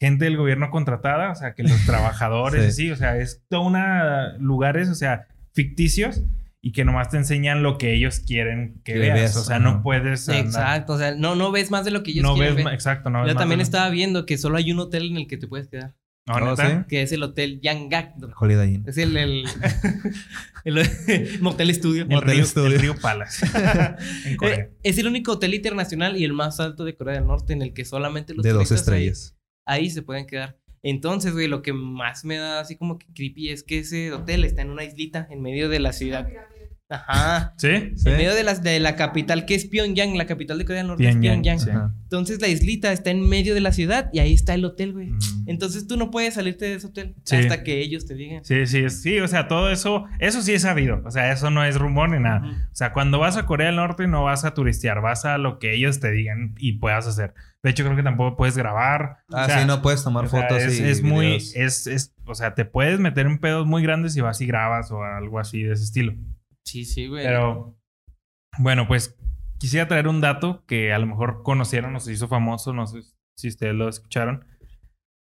gente 0.00 0.24
del 0.24 0.36
gobierno 0.36 0.70
contratada, 0.70 1.30
o 1.30 1.34
sea 1.34 1.54
que 1.54 1.62
los 1.62 1.72
trabajadores, 1.86 2.62
Sí. 2.62 2.68
así, 2.68 2.90
o 2.90 2.96
sea, 2.96 3.18
es 3.18 3.42
toda 3.48 3.62
una 3.62 4.36
lugares, 4.38 4.88
o 4.88 4.94
sea, 4.94 5.26
ficticios 5.52 6.22
y 6.60 6.72
que 6.72 6.84
nomás 6.84 7.10
te 7.10 7.18
enseñan 7.18 7.62
lo 7.62 7.76
que 7.76 7.92
ellos 7.94 8.20
quieren 8.20 8.80
que 8.84 8.98
veas. 8.98 9.14
veas, 9.14 9.36
O 9.36 9.44
sea, 9.44 9.56
ajá. 9.56 9.64
no 9.64 9.82
puedes. 9.82 10.28
andar- 10.28 10.46
Exacto, 10.46 10.94
o 10.94 10.98
sea, 10.98 11.14
no, 11.14 11.34
no 11.34 11.52
ves 11.52 11.70
más 11.70 11.84
de 11.84 11.90
lo 11.90 12.02
que 12.02 12.12
ellos 12.12 12.22
No 12.22 12.34
quieren 12.34 12.56
ves, 12.56 12.64
ver. 12.64 12.74
exacto, 12.74 13.10
no 13.10 13.20
ves 13.20 13.28
Yo 13.28 13.34
más 13.34 13.42
también 13.42 13.60
estaba 13.60 13.90
viendo 13.90 14.24
que 14.26 14.38
solo 14.38 14.56
hay 14.56 14.72
un 14.72 14.78
hotel 14.80 15.10
en 15.10 15.16
el 15.18 15.26
que 15.26 15.36
te 15.36 15.46
puedes 15.46 15.68
quedar, 15.68 15.94
No, 16.26 16.36
Oh, 16.36 16.40
¿neta? 16.40 16.70
¿sí? 16.80 16.84
que 16.88 17.02
es 17.02 17.12
el 17.12 17.22
hotel 17.22 17.60
Yanggak. 17.62 18.14
Holiday 18.40 18.76
Inn. 18.76 18.84
Es 18.86 18.96
el, 18.96 19.14
el, 19.18 19.44
el 20.64 21.40
motel 21.42 21.68
estudio. 21.68 22.02
El 22.04 22.08
Motel 22.08 22.30
río, 22.36 22.44
Studio. 22.46 22.74
el 22.74 22.80
río 22.80 22.94
Palace. 22.96 23.46
en 24.24 24.36
Corea. 24.36 24.54
Eh, 24.56 24.70
es 24.82 24.96
el 24.98 25.06
único 25.06 25.32
hotel 25.32 25.52
internacional 25.54 26.16
y 26.16 26.24
el 26.24 26.32
más 26.32 26.60
alto 26.60 26.84
de 26.86 26.96
Corea 26.96 27.16
del 27.16 27.26
Norte 27.26 27.52
en 27.52 27.60
el 27.60 27.74
que 27.74 27.84
solamente 27.84 28.32
los 28.34 28.42
De 28.42 28.52
dos 28.52 28.70
estrellas. 28.72 29.33
Ahí, 29.64 29.90
se 29.90 30.02
pueden 30.02 30.26
quedar. 30.26 30.58
Entonces, 30.82 31.32
güey, 31.32 31.48
lo 31.48 31.62
que 31.62 31.72
más 31.72 32.24
me 32.24 32.36
da 32.36 32.60
así 32.60 32.76
como 32.76 32.98
que 32.98 33.06
creepy 33.14 33.48
es 33.48 33.62
que 33.62 33.78
ese 33.78 34.12
hotel 34.12 34.44
está 34.44 34.62
en 34.62 34.70
una 34.70 34.84
islita 34.84 35.26
en 35.30 35.40
medio 35.40 35.68
de 35.68 35.80
la 35.80 35.92
ciudad. 35.92 36.28
Ajá. 36.90 37.54
¿Sí? 37.56 37.92
¿Sí? 37.96 38.08
En 38.10 38.16
medio 38.18 38.34
de, 38.34 38.44
las, 38.44 38.62
de 38.62 38.78
la 38.78 38.94
capital 38.94 39.46
que 39.46 39.54
es 39.54 39.64
Pyongyang, 39.66 40.16
la 40.16 40.26
capital 40.26 40.58
de 40.58 40.64
Corea 40.64 40.82
del 40.82 40.88
Norte 40.88 41.02
Pyongyang, 41.04 41.56
es 41.56 41.64
Pyongyang. 41.64 41.88
sí. 41.90 41.94
Entonces 42.04 42.40
la 42.40 42.48
islita 42.48 42.92
está 42.92 43.10
en 43.10 43.26
medio 43.28 43.54
de 43.54 43.60
la 43.60 43.72
ciudad 43.72 44.10
y 44.12 44.18
ahí 44.20 44.32
está 44.34 44.54
el 44.54 44.64
hotel, 44.64 44.92
güey. 44.92 45.08
Mm. 45.10 45.18
Entonces 45.46 45.86
tú 45.86 45.96
no 45.96 46.10
puedes 46.10 46.34
salirte 46.34 46.66
de 46.66 46.74
ese 46.74 46.86
hotel 46.86 47.14
Sí. 47.24 47.36
hasta 47.36 47.62
que 47.64 47.80
ellos 47.80 48.06
te 48.06 48.14
digan. 48.14 48.44
Sí, 48.44 48.66
sí, 48.66 48.88
sí, 48.90 49.18
o 49.20 49.26
sea, 49.28 49.48
todo 49.48 49.70
eso, 49.70 50.04
eso 50.20 50.42
sí 50.42 50.52
es 50.52 50.62
sabido, 50.62 51.02
o 51.04 51.10
sea, 51.10 51.32
eso 51.32 51.50
no 51.50 51.64
es 51.64 51.76
rumor 51.76 52.10
ni 52.10 52.20
nada. 52.20 52.42
O 52.70 52.74
sea, 52.74 52.92
cuando 52.92 53.18
vas 53.18 53.36
a 53.36 53.46
Corea 53.46 53.68
del 53.68 53.76
Norte 53.76 54.06
no 54.06 54.24
vas 54.24 54.44
a 54.44 54.54
turistear, 54.54 55.00
vas 55.00 55.24
a 55.24 55.38
lo 55.38 55.58
que 55.58 55.74
ellos 55.74 56.00
te 56.00 56.12
digan 56.12 56.54
y 56.58 56.74
puedas 56.74 57.06
hacer. 57.06 57.34
De 57.62 57.70
hecho, 57.70 57.82
creo 57.82 57.96
que 57.96 58.02
tampoco 58.02 58.36
puedes 58.36 58.56
grabar. 58.58 59.20
Ah, 59.32 59.44
O 59.44 59.46
sea, 59.46 59.60
sí, 59.60 59.66
no 59.66 59.80
puedes 59.80 60.04
tomar 60.04 60.26
o 60.26 60.28
sea, 60.28 60.42
fotos 60.42 60.62
es, 60.62 60.78
y 60.80 60.84
es 60.84 61.02
muy, 61.02 61.36
es, 61.36 61.86
es, 61.86 62.12
o 62.26 62.34
sea, 62.34 62.54
te 62.54 62.66
puedes 62.66 63.00
meter 63.00 63.24
en 63.26 63.38
pedos 63.38 63.66
muy 63.66 63.82
grandes 63.82 64.14
y 64.16 64.20
vas 64.20 64.38
y 64.42 64.46
grabas 64.46 64.90
o 64.92 65.02
algo 65.02 65.40
así 65.40 65.62
de 65.62 65.72
ese 65.72 65.82
estilo. 65.84 66.14
Sí, 66.64 66.84
sí, 66.84 67.06
güey. 67.06 67.24
Pero, 67.24 67.76
bueno, 68.58 68.86
pues 68.86 69.16
quisiera 69.58 69.88
traer 69.88 70.08
un 70.08 70.20
dato 70.20 70.64
que 70.66 70.92
a 70.92 70.98
lo 70.98 71.06
mejor 71.06 71.42
conocieron 71.42 71.94
o 71.96 72.00
se 72.00 72.12
hizo 72.12 72.28
famoso, 72.28 72.72
no 72.72 72.86
sé 72.86 73.00
si 73.36 73.48
ustedes 73.48 73.74
lo 73.74 73.88
escucharon, 73.88 74.44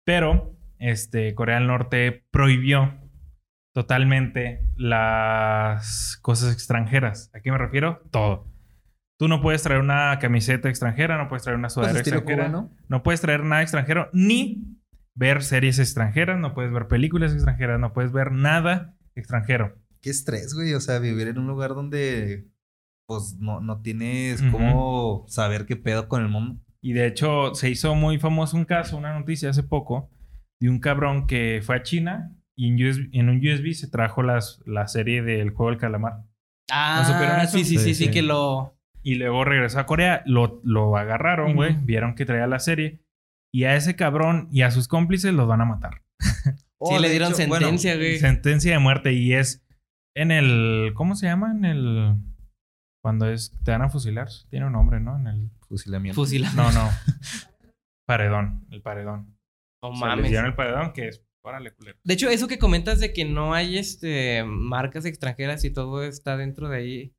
pero 0.05 0.57
este, 0.79 1.35
Corea 1.35 1.57
del 1.57 1.66
Norte 1.66 2.24
prohibió 2.31 3.01
totalmente 3.74 4.66
las 4.77 6.18
cosas 6.22 6.53
extranjeras. 6.53 7.31
¿A 7.35 7.40
qué 7.40 7.53
me 7.53 7.59
refiero? 7.59 8.03
Todo. 8.11 8.46
Tú 9.18 9.29
no 9.29 9.40
puedes 9.40 9.62
traer 9.62 9.81
una 9.81 10.18
camiseta 10.20 10.68
extranjera, 10.68 11.18
no 11.18 11.29
puedes 11.29 11.42
traer 11.42 11.59
una 11.59 11.66
Pues 11.66 11.74
sudadera 11.74 11.98
estilo 12.01 12.18
extranjera, 12.18 12.48
cubano. 12.48 12.77
no 12.88 13.03
puedes 13.03 13.20
traer 13.20 13.44
nada 13.44 13.62
extranjero, 13.62 14.09
ni 14.12 14.79
ver 15.14 15.42
series 15.42 15.81
extranjeras, 15.81 16.38
no 16.38 16.55
puedes 16.55 16.72
ver 16.72 16.87
películas 16.87 17.33
extranjeras, 17.33 17.81
no 17.81 17.92
puedes 17.92 18.12
ver 18.12 18.31
nada 18.33 18.94
extranjero. 19.16 19.77
Qué 20.00 20.11
estrés, 20.11 20.54
güey. 20.54 20.74
O 20.74 20.80
sea, 20.80 20.98
vivir 20.98 21.28
en 21.28 21.38
un 21.38 21.46
lugar 21.46 21.74
donde 21.74 22.48
pues 23.06 23.37
no, 23.38 23.61
no 23.61 23.80
tienes 23.80 24.42
cómo 24.52 25.24
saber 25.28 25.64
qué 25.64 25.76
pedo 25.76 26.08
con 26.08 26.22
el 26.22 26.28
mundo. 26.28 26.61
Y 26.82 26.92
de 26.92 27.06
hecho 27.06 27.54
se 27.54 27.70
hizo 27.70 27.94
muy 27.94 28.18
famoso 28.18 28.56
un 28.56 28.66
caso, 28.66 28.98
una 28.98 29.18
noticia 29.18 29.50
hace 29.50 29.62
poco, 29.62 30.11
de 30.61 30.68
un 30.68 30.78
cabrón 30.78 31.26
que 31.26 31.61
fue 31.64 31.76
a 31.76 31.82
China 31.82 32.37
y 32.54 32.68
en, 32.68 32.74
USB 32.87 33.08
en 33.12 33.28
un 33.30 33.38
USB 33.38 33.72
se 33.72 33.88
trajo 33.88 34.22
las, 34.22 34.61
la 34.66 34.87
serie 34.88 35.22
del 35.22 35.50
juego 35.50 35.70
del 35.70 35.80
calamar. 35.80 36.24
Ah, 36.70 37.42
eso? 37.44 37.56
sí, 37.56 37.64
sí, 37.64 37.78
sí, 37.78 37.78
Sí, 37.78 37.94
sí, 37.94 38.04
sí. 38.06 38.11
que 38.11 38.22
lo. 38.22 38.76
Y 39.02 39.14
luego 39.14 39.44
regresó 39.44 39.78
a 39.78 39.87
Corea, 39.87 40.22
lo, 40.26 40.61
lo 40.64 40.96
agarraron, 40.96 41.54
güey, 41.54 41.76
vieron 41.82 42.14
que 42.14 42.26
traía 42.26 42.46
la 42.46 42.58
serie. 42.58 43.00
Y 43.54 43.64
a 43.64 43.74
ese 43.74 43.96
cabrón 43.96 44.48
y 44.50 44.62
a 44.62 44.70
sus 44.70 44.87
cómplices 44.87 45.32
los 45.32 45.48
van 45.48 45.62
a 45.62 45.64
matar. 45.64 46.02
Oh, 46.80 46.94
sí, 46.94 47.02
le 47.02 47.08
de 47.08 47.14
dieron 47.14 47.28
hecho, 47.28 47.38
sentencia, 47.38 47.96
güey. 47.96 48.18
Sentencia 48.18 48.72
de 48.72 48.78
muerte 48.78 49.12
y 49.12 49.32
es 49.32 49.64
en 50.14 50.31
el... 50.31 50.92
¿Cómo 50.94 51.14
se 51.14 51.27
llama? 51.27 51.53
En 51.53 51.64
el... 51.64 52.14
Cuando 53.03 53.29
es... 53.29 53.57
Te 53.64 53.71
van 53.71 53.83
a 53.83 53.88
fusilar. 53.90 54.29
Tiene 54.51 54.66
un 54.66 54.73
nombre, 54.73 55.01
¿no? 55.01 55.16
En 55.18 55.27
el... 55.27 55.51
fusilamiento. 55.68 56.21
Fusila. 56.21 56.53
No, 56.55 56.71
no. 56.73 56.88
paredón. 58.07 58.66
El 58.71 58.83
paredón. 58.83 59.37
No 59.83 59.90
O 59.90 59.97
sea, 59.97 60.16
les 60.16 60.31
mames. 60.33 60.44
el 60.44 60.55
paredón 60.55 60.92
que 60.92 61.09
es... 61.09 61.25
Órale, 61.44 61.73
culero. 61.73 61.99
De 62.05 62.14
hecho, 62.14 62.29
eso 62.29 62.49
que 62.49 62.59
comentas 62.59 62.99
de 63.01 63.12
que 63.12 63.25
no 63.25 63.55
hay 63.55 63.79
este 63.79 64.42
marcas 64.44 65.05
extranjeras 65.07 65.64
y 65.64 65.71
todo 65.73 66.03
está 66.03 66.37
dentro 66.37 66.68
de 66.68 66.77
ahí. 66.77 67.14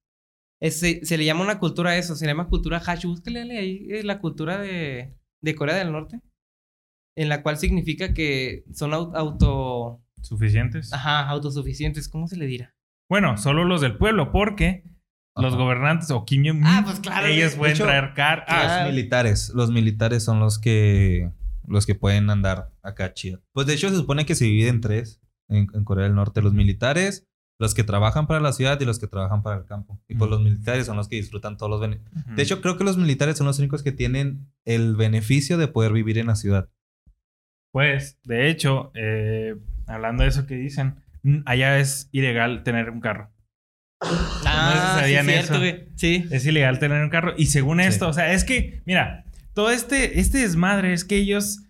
es- 0.62 0.80
se, 0.80 1.04
se 1.06 1.18
le 1.18 1.26
llama 1.26 1.42
una 1.44 1.58
cultura 1.58 1.92
a 1.92 1.98
eso, 1.98 2.16
se 2.16 2.26
le 2.26 2.32
llama 2.34 2.50
cultura 2.50 2.82
hash. 2.86 3.06
Búsquele 3.06 3.42
ahí 3.58 3.88
eh, 3.90 4.04
la 4.04 4.20
cultura 4.20 4.60
de, 4.60 5.16
de 5.42 5.56
Corea 5.56 5.76
del 5.78 5.92
Norte. 5.94 6.20
En 7.18 7.30
la 7.30 7.42
cual 7.42 7.58
significa 7.58 8.14
que 8.14 8.66
son 8.74 8.92
au- 8.92 9.16
auto. 9.16 10.04
Suficientes. 10.22 10.92
Ajá, 10.94 11.28
autosuficientes. 11.30 12.08
¿Cómo 12.10 12.28
se 12.28 12.36
le 12.38 12.46
dirá? 12.46 12.76
Bueno, 13.10 13.38
solo 13.38 13.66
los 13.66 13.82
del 13.82 13.98
pueblo 13.98 14.32
porque 14.32 14.84
los 15.36 15.56
gobernantes 15.56 16.12
o 16.12 16.26
Kim 16.26 16.44
Jong-un... 16.46 16.66
Ah, 16.66 16.82
pues 16.86 17.00
claro, 17.00 17.28
Ellos 17.28 17.54
de 17.54 17.58
pueden 17.58 17.76
hecho, 17.76 17.86
traer 17.86 18.14
car... 18.14 18.46
Ah. 18.48 18.82
Los 18.84 18.92
militares. 18.94 19.52
Los 19.56 19.72
militares 19.72 20.24
son 20.24 20.40
los 20.40 20.60
que 20.60 21.32
los 21.66 21.86
que 21.86 21.94
pueden 21.96 22.30
andar 22.30 22.72
acá 22.82 23.14
chido. 23.14 23.42
Pues 23.54 23.68
de 23.68 23.74
hecho 23.76 23.90
se 23.90 23.96
supone 23.96 24.26
que 24.26 24.36
se 24.36 24.46
divide 24.46 24.70
en 24.70 24.82
tres 24.82 25.22
en, 25.48 25.68
en 25.74 25.84
Corea 25.84 26.06
del 26.06 26.16
Norte. 26.16 26.42
Los 26.42 26.54
militares, 26.54 27.28
los 27.60 27.76
que 27.76 27.84
trabajan 27.84 28.26
para 28.28 28.40
la 28.40 28.54
ciudad 28.54 28.80
y 28.82 28.86
los 28.86 29.00
que 29.00 29.08
trabajan 29.08 29.44
para 29.44 29.58
el 29.58 29.66
campo. 29.66 30.00
Y 30.08 30.16
pues 30.16 30.30
Ujú. 30.30 30.40
los 30.40 30.42
militares 30.44 30.86
son 30.88 30.98
los 30.98 31.08
que 31.08 31.16
disfrutan 31.18 31.58
todos 31.58 31.70
los 31.70 31.80
beneficios. 31.80 32.12
De 32.36 32.42
hecho, 32.42 32.62
creo 32.62 32.78
que 32.78 32.84
los 32.84 32.98
militares 32.98 33.38
son 33.38 33.48
los 33.48 33.60
únicos 33.60 33.84
que 33.84 33.92
tienen 33.92 34.48
el 34.66 34.96
beneficio 34.96 35.58
de 35.58 35.68
poder 35.68 35.94
vivir 35.94 36.18
en 36.18 36.28
la 36.28 36.36
ciudad. 36.36 36.70
Pues, 37.72 38.20
de 38.24 38.50
hecho, 38.50 38.92
eh, 38.96 39.56
hablando 39.88 40.24
de 40.24 40.30
eso 40.30 40.48
que 40.48 40.56
dicen, 40.56 40.88
mm, 40.88 41.02
allá 41.46 41.80
es 41.80 42.10
ilegal 42.12 42.64
tener 42.64 42.90
un 42.90 43.00
carro. 43.02 43.32
Ah, 44.02 44.94
sí, 44.96 45.02
sabían 45.02 45.26
cierto, 45.26 45.54
eso. 45.54 45.60
güey. 45.60 45.88
Sí. 45.96 46.26
Es 46.32 46.46
ilegal 46.46 46.80
tener 46.80 47.04
un 47.04 47.10
carro. 47.10 47.34
Y 47.38 47.48
según 47.48 47.80
Sí. 47.80 47.88
esto, 47.88 48.08
o 48.08 48.14
sea, 48.14 48.32
es 48.34 48.44
que, 48.44 48.82
mira, 48.86 49.26
todo 49.54 49.72
este, 49.72 50.20
este 50.20 50.40
desmadre 50.40 50.94
es 50.94 51.04
que 51.06 51.18
ellos. 51.18 51.64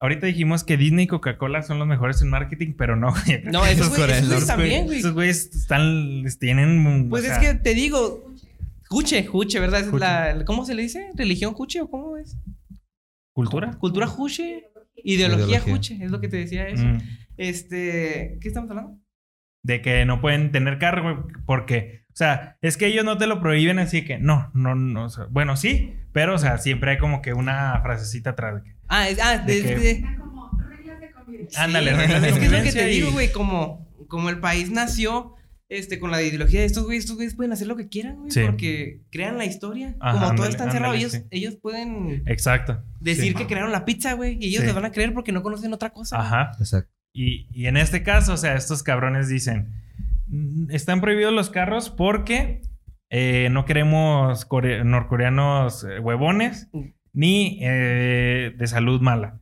Ahorita 0.00 0.26
dijimos 0.26 0.62
que 0.62 0.76
Disney 0.76 1.04
y 1.06 1.08
Coca-Cola 1.08 1.62
son 1.62 1.80
los 1.80 1.88
mejores 1.88 2.22
en 2.22 2.30
marketing, 2.30 2.74
pero 2.78 2.94
no. 2.96 3.12
No, 3.44 3.66
esos 3.66 3.88
güeyes 3.96 4.46
también, 4.46 4.86
güey. 4.86 5.00
Esos 5.00 5.12
güeyes 5.12 5.54
están, 5.54 6.22
les 6.22 6.38
tienen. 6.38 7.08
Pues 7.10 7.24
es 7.24 7.30
sea, 7.30 7.40
que 7.40 7.54
te 7.58 7.74
digo, 7.74 8.32
Juche, 8.88 9.24
Juche, 9.26 9.58
¿verdad? 9.60 9.80
Es 9.80 9.86
Juche. 9.88 9.98
la, 10.00 10.44
¿Cómo 10.44 10.64
se 10.64 10.74
le 10.74 10.82
dice? 10.82 11.10
¿Religión 11.14 11.52
Juche 11.54 11.80
o 11.80 11.90
cómo 11.90 12.16
es? 12.16 12.36
¿Cultura? 13.34 13.72
Cultura 13.78 14.06
Juche, 14.06 14.70
ideología, 14.96 15.46
Ideología. 15.46 15.60
Juche, 15.60 15.98
es 16.00 16.10
lo 16.10 16.20
que 16.20 16.28
te 16.28 16.36
decía 16.38 16.68
eso. 16.68 16.84
Mm. 16.84 16.98
Este, 17.38 18.38
¿qué 18.40 18.48
estamos 18.48 18.68
hablando? 18.70 18.98
De 19.62 19.80
que 19.80 20.04
no 20.04 20.20
pueden 20.20 20.52
tener 20.52 20.78
carro, 20.78 21.02
güey, 21.02 21.34
porque, 21.46 22.04
o 22.08 22.16
sea, 22.16 22.56
es 22.60 22.76
que 22.76 22.86
ellos 22.86 23.04
no 23.04 23.16
te 23.18 23.26
lo 23.26 23.40
prohíben 23.40 23.78
así 23.78 24.04
que 24.04 24.18
no, 24.18 24.50
no, 24.54 24.74
no. 24.74 25.04
o 25.06 25.08
sea, 25.08 25.26
bueno, 25.30 25.56
sí, 25.56 25.94
pero, 26.12 26.34
o 26.34 26.38
sea, 26.38 26.58
siempre 26.58 26.92
hay 26.92 26.98
como 26.98 27.22
que 27.22 27.32
una 27.32 27.80
frasecita 27.82 28.30
atrás 28.30 28.56
de 28.56 28.62
que. 28.70 28.76
Ah, 28.88 29.08
es, 29.08 29.18
ah, 29.22 29.38
¿De 29.38 29.62
de, 29.62 29.68
qué? 29.74 29.78
de- 29.78 30.16
como 30.18 30.50
reglas 30.58 31.00
de 31.00 31.10
convivencia. 31.12 31.62
Ándale, 31.62 31.90
Sí, 31.92 31.96
reglas 31.96 32.22
de 32.22 32.28
Es 32.28 32.38
que 32.38 32.44
es 32.46 32.52
lo 32.52 32.62
que 32.62 32.72
te 32.72 32.92
y- 32.92 32.94
digo, 32.96 33.12
güey, 33.12 33.32
como, 33.32 33.88
como 34.08 34.30
el 34.30 34.38
país 34.40 34.70
nació 34.70 35.34
este, 35.70 35.98
con 35.98 36.10
la 36.10 36.22
ideología 36.22 36.60
de 36.60 36.66
estos 36.66 36.84
güeyes, 36.84 37.04
estos 37.04 37.16
güeyes 37.16 37.34
pueden 37.34 37.52
hacer 37.52 37.66
lo 37.66 37.76
que 37.76 37.88
quieran, 37.88 38.16
güey, 38.20 38.30
Sí. 38.30 38.40
porque 38.46 39.02
crean 39.10 39.36
la 39.36 39.44
historia. 39.44 39.96
Ajá, 40.00 40.18
como 40.28 40.34
todo 40.34 40.46
está 40.48 40.64
encerrado, 40.64 40.94
ellos, 40.94 41.12
sí. 41.12 41.24
ellos 41.30 41.56
pueden 41.60 42.22
Exacto. 42.26 42.82
decir 43.00 43.24
Sí. 43.32 43.34
que 43.34 43.46
crearon 43.46 43.70
la 43.70 43.84
pizza, 43.84 44.14
güey, 44.14 44.38
y 44.40 44.46
ellos 44.48 44.60
Sí. 44.62 44.66
les 44.66 44.74
van 44.74 44.86
a 44.86 44.92
creer 44.92 45.12
porque 45.12 45.30
no 45.30 45.42
conocen 45.42 45.70
otra 45.74 45.90
cosa. 45.90 46.18
Ajá. 46.18 46.52
Exacto. 46.58 46.90
Y, 47.20 47.48
y 47.52 47.66
en 47.66 47.76
este 47.76 48.02
caso, 48.02 48.34
o 48.34 48.36
sea, 48.36 48.54
estos 48.54 48.82
cabrones 48.84 49.28
dicen, 49.28 49.72
"Mm, 50.28 50.70
están 50.70 51.00
prohibidos 51.00 51.32
los 51.32 51.50
carros 51.50 51.90
porque 51.90 52.60
eh, 53.10 53.48
no 53.50 53.64
queremos 53.64 54.44
core- 54.46 54.84
norcoreanos 54.84 55.82
eh, 55.84 55.98
huevones 55.98 56.68
ni 57.12 57.58
eh, 57.62 58.54
de 58.56 58.66
salud 58.66 59.00
mala. 59.00 59.40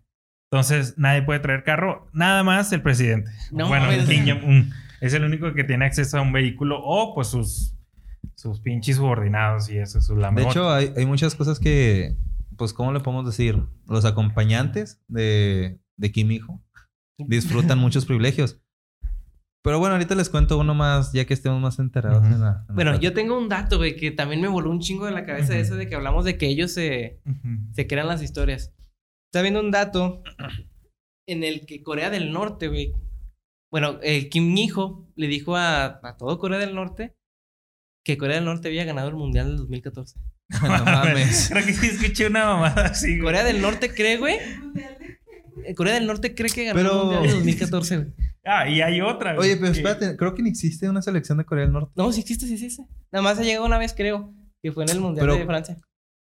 Entonces, 0.51 0.95
nadie 0.97 1.23
puede 1.23 1.41
traer 1.41 1.65
carro, 1.65 2.09
nada 2.12 2.45
más 2.45 2.73
el 2.73 2.81
presidente. 2.81 3.31
No 3.53 3.67
bueno, 3.69 3.87
mames. 3.87 4.09
Kim 4.09 4.25
Jong-un 4.27 4.71
es 5.01 5.12
el 5.15 5.25
único 5.25 5.53
que 5.53 5.65
tiene 5.65 5.85
acceso 5.85 6.17
a 6.19 6.23
un 6.23 6.33
vehículo 6.33 6.79
o 6.83 7.15
pues 7.15 7.27
sus, 7.29 7.77
sus 8.37 8.61
pinches 8.61 8.97
subordinados 8.97 9.69
y 9.69 9.79
eso, 9.79 10.01
sus 10.01 10.17
De 10.17 10.43
hecho, 10.45 10.71
hay, 10.73 10.93
hay 10.97 11.05
muchas 11.05 11.35
cosas 11.35 11.59
que, 11.59 12.15
pues, 12.57 12.73
¿cómo 12.73 12.93
le 12.93 13.01
podemos 13.01 13.27
decir? 13.27 13.61
Los 13.89 14.05
acompañantes 14.05 15.03
de, 15.09 15.81
de 15.97 16.12
Kim 16.12 16.31
Hijo 16.31 16.62
disfrutan 17.18 17.79
muchos 17.79 18.05
privilegios. 18.07 18.61
Pero 19.62 19.81
bueno, 19.81 19.94
ahorita 19.96 20.14
les 20.14 20.29
cuento 20.29 20.59
uno 20.59 20.74
más, 20.74 21.12
ya 21.12 21.24
que 21.24 21.35
estemos 21.35 21.61
más 21.61 21.79
enterados 21.81 22.18
Ujú. 22.22 22.26
en 22.35 22.40
la... 22.40 22.48
en 22.61 22.66
la 22.68 22.74
Bueno, 22.74 23.00
yo 23.00 23.12
tengo 23.12 23.37
un 23.37 23.48
dato, 23.48 23.79
güey, 23.79 23.96
que 23.96 24.12
también 24.12 24.40
me 24.40 24.46
voló 24.48 24.70
un 24.70 24.79
chingo 24.81 25.07
de 25.07 25.11
la 25.12 25.24
cabeza 25.24 25.55
de 25.55 25.61
Ujú. 25.61 25.66
eso 25.66 25.76
de 25.76 25.88
que 25.88 25.96
hablamos 25.96 26.24
de 26.24 26.38
que 26.38 26.46
ellos 26.46 26.70
se, 26.72 27.20
se 27.72 27.87
crean 27.88 28.07
las 28.07 28.22
historias. 28.22 28.72
Está 29.33 29.42
viendo 29.42 29.59
un 29.61 29.72
dato 29.72 30.22
en 31.26 31.42
el 31.42 31.66
que 31.66 31.83
Corea 31.83 32.11
del 32.11 32.33
Norte, 32.33 32.68
güey. 32.68 32.92
Bueno, 33.72 33.98
el 34.02 34.29
Kim 34.29 34.57
Hijo 34.57 35.09
le 35.16 35.26
dijo 35.26 35.57
a, 35.57 35.98
a 36.07 36.16
todo 36.16 36.38
Corea 36.38 36.59
del 36.61 36.74
Norte 36.76 37.16
que 38.05 38.16
Corea 38.16 38.37
del 38.37 38.44
Norte 38.44 38.68
había 38.68 38.85
ganado 38.85 39.09
el 39.09 39.16
mundial 39.16 39.48
del 39.48 39.57
2014. 39.57 40.20
no 40.62 40.85
mames. 40.85 41.48
Creo 41.50 41.66
que 41.66 41.72
sí 41.72 41.88
escuché 41.88 42.29
una 42.29 42.44
mamada 42.44 42.87
así. 42.87 43.09
güey. 43.18 43.22
Corea 43.22 43.42
del 43.42 43.61
Norte 43.61 43.92
cree, 43.92 44.16
güey. 44.16 44.38
Eh, 45.64 45.75
Corea 45.75 45.95
del 45.95 46.07
Norte 46.07 46.35
cree 46.35 46.51
que 46.51 46.64
ganó 46.64 46.77
Pero- 46.79 46.90
el 46.92 46.99
mundial 46.99 47.23
del 47.23 47.33
2014, 47.37 47.97
güey. 47.97 48.09
Ah, 48.45 48.69
y 48.69 48.81
hay 48.81 49.01
otra. 49.01 49.35
güey, 49.35 49.51
Oye, 49.51 49.57
pero 49.61 49.73
que- 49.73 49.79
espérate, 49.79 50.16
creo 50.16 50.35
que 50.35 50.42
ni 50.42 50.51
existe 50.51 50.88
una 50.88 51.03
selección 51.03 51.38
de 51.38 51.45
Corea 51.45 51.64
del 51.64 51.73
Norte. 51.73 51.92
No, 51.97 52.12
sí 52.12 52.21
existe, 52.21 52.47
sí 52.47 52.55
existe. 52.55 52.85
Nada 53.12 53.23
más 53.23 53.38
ha 53.38 53.42
llegado 53.42 53.64
una 53.66 53.79
vez, 53.79 53.92
creo, 53.95 54.33
que 54.62 54.73
fue 54.73 54.85
en 54.85 54.90
el 54.90 55.01
mundial 55.01 55.27
Pero- 55.27 55.38
de 55.38 55.47
Francia. 55.47 55.77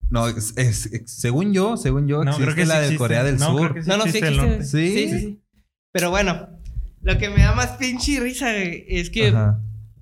No, 0.09 0.27
es, 0.27 0.53
es- 0.57 0.87
es- 0.87 1.11
según 1.11 1.53
yo, 1.53 1.77
según 1.77 2.07
yo, 2.07 2.23
No, 2.23 2.31
existe 2.31 2.43
creo 2.45 2.55
que 2.55 2.65
la 2.65 2.73
sí 2.75 2.79
de 2.79 2.85
existe. 2.85 2.97
Corea 2.97 3.23
del 3.23 3.37
No, 3.37 3.45
Sur. 3.51 3.61
creo 3.61 3.73
que 3.75 3.83
sí 3.83 3.89
No, 3.89 3.97
no, 3.97 4.03
sí 4.05 4.17
existe. 4.17 4.63
¿Sí? 4.63 4.91
Sí, 4.91 5.09
sí, 5.09 5.19
sí. 5.19 5.41
Pero 5.93 6.09
bueno, 6.09 6.49
lo 7.01 7.17
que 7.17 7.29
me 7.29 7.41
da 7.43 7.53
más 7.53 7.77
pinche 7.77 8.19
risa, 8.19 8.51
güey, 8.51 8.85
es 8.87 9.09
que 9.11 9.27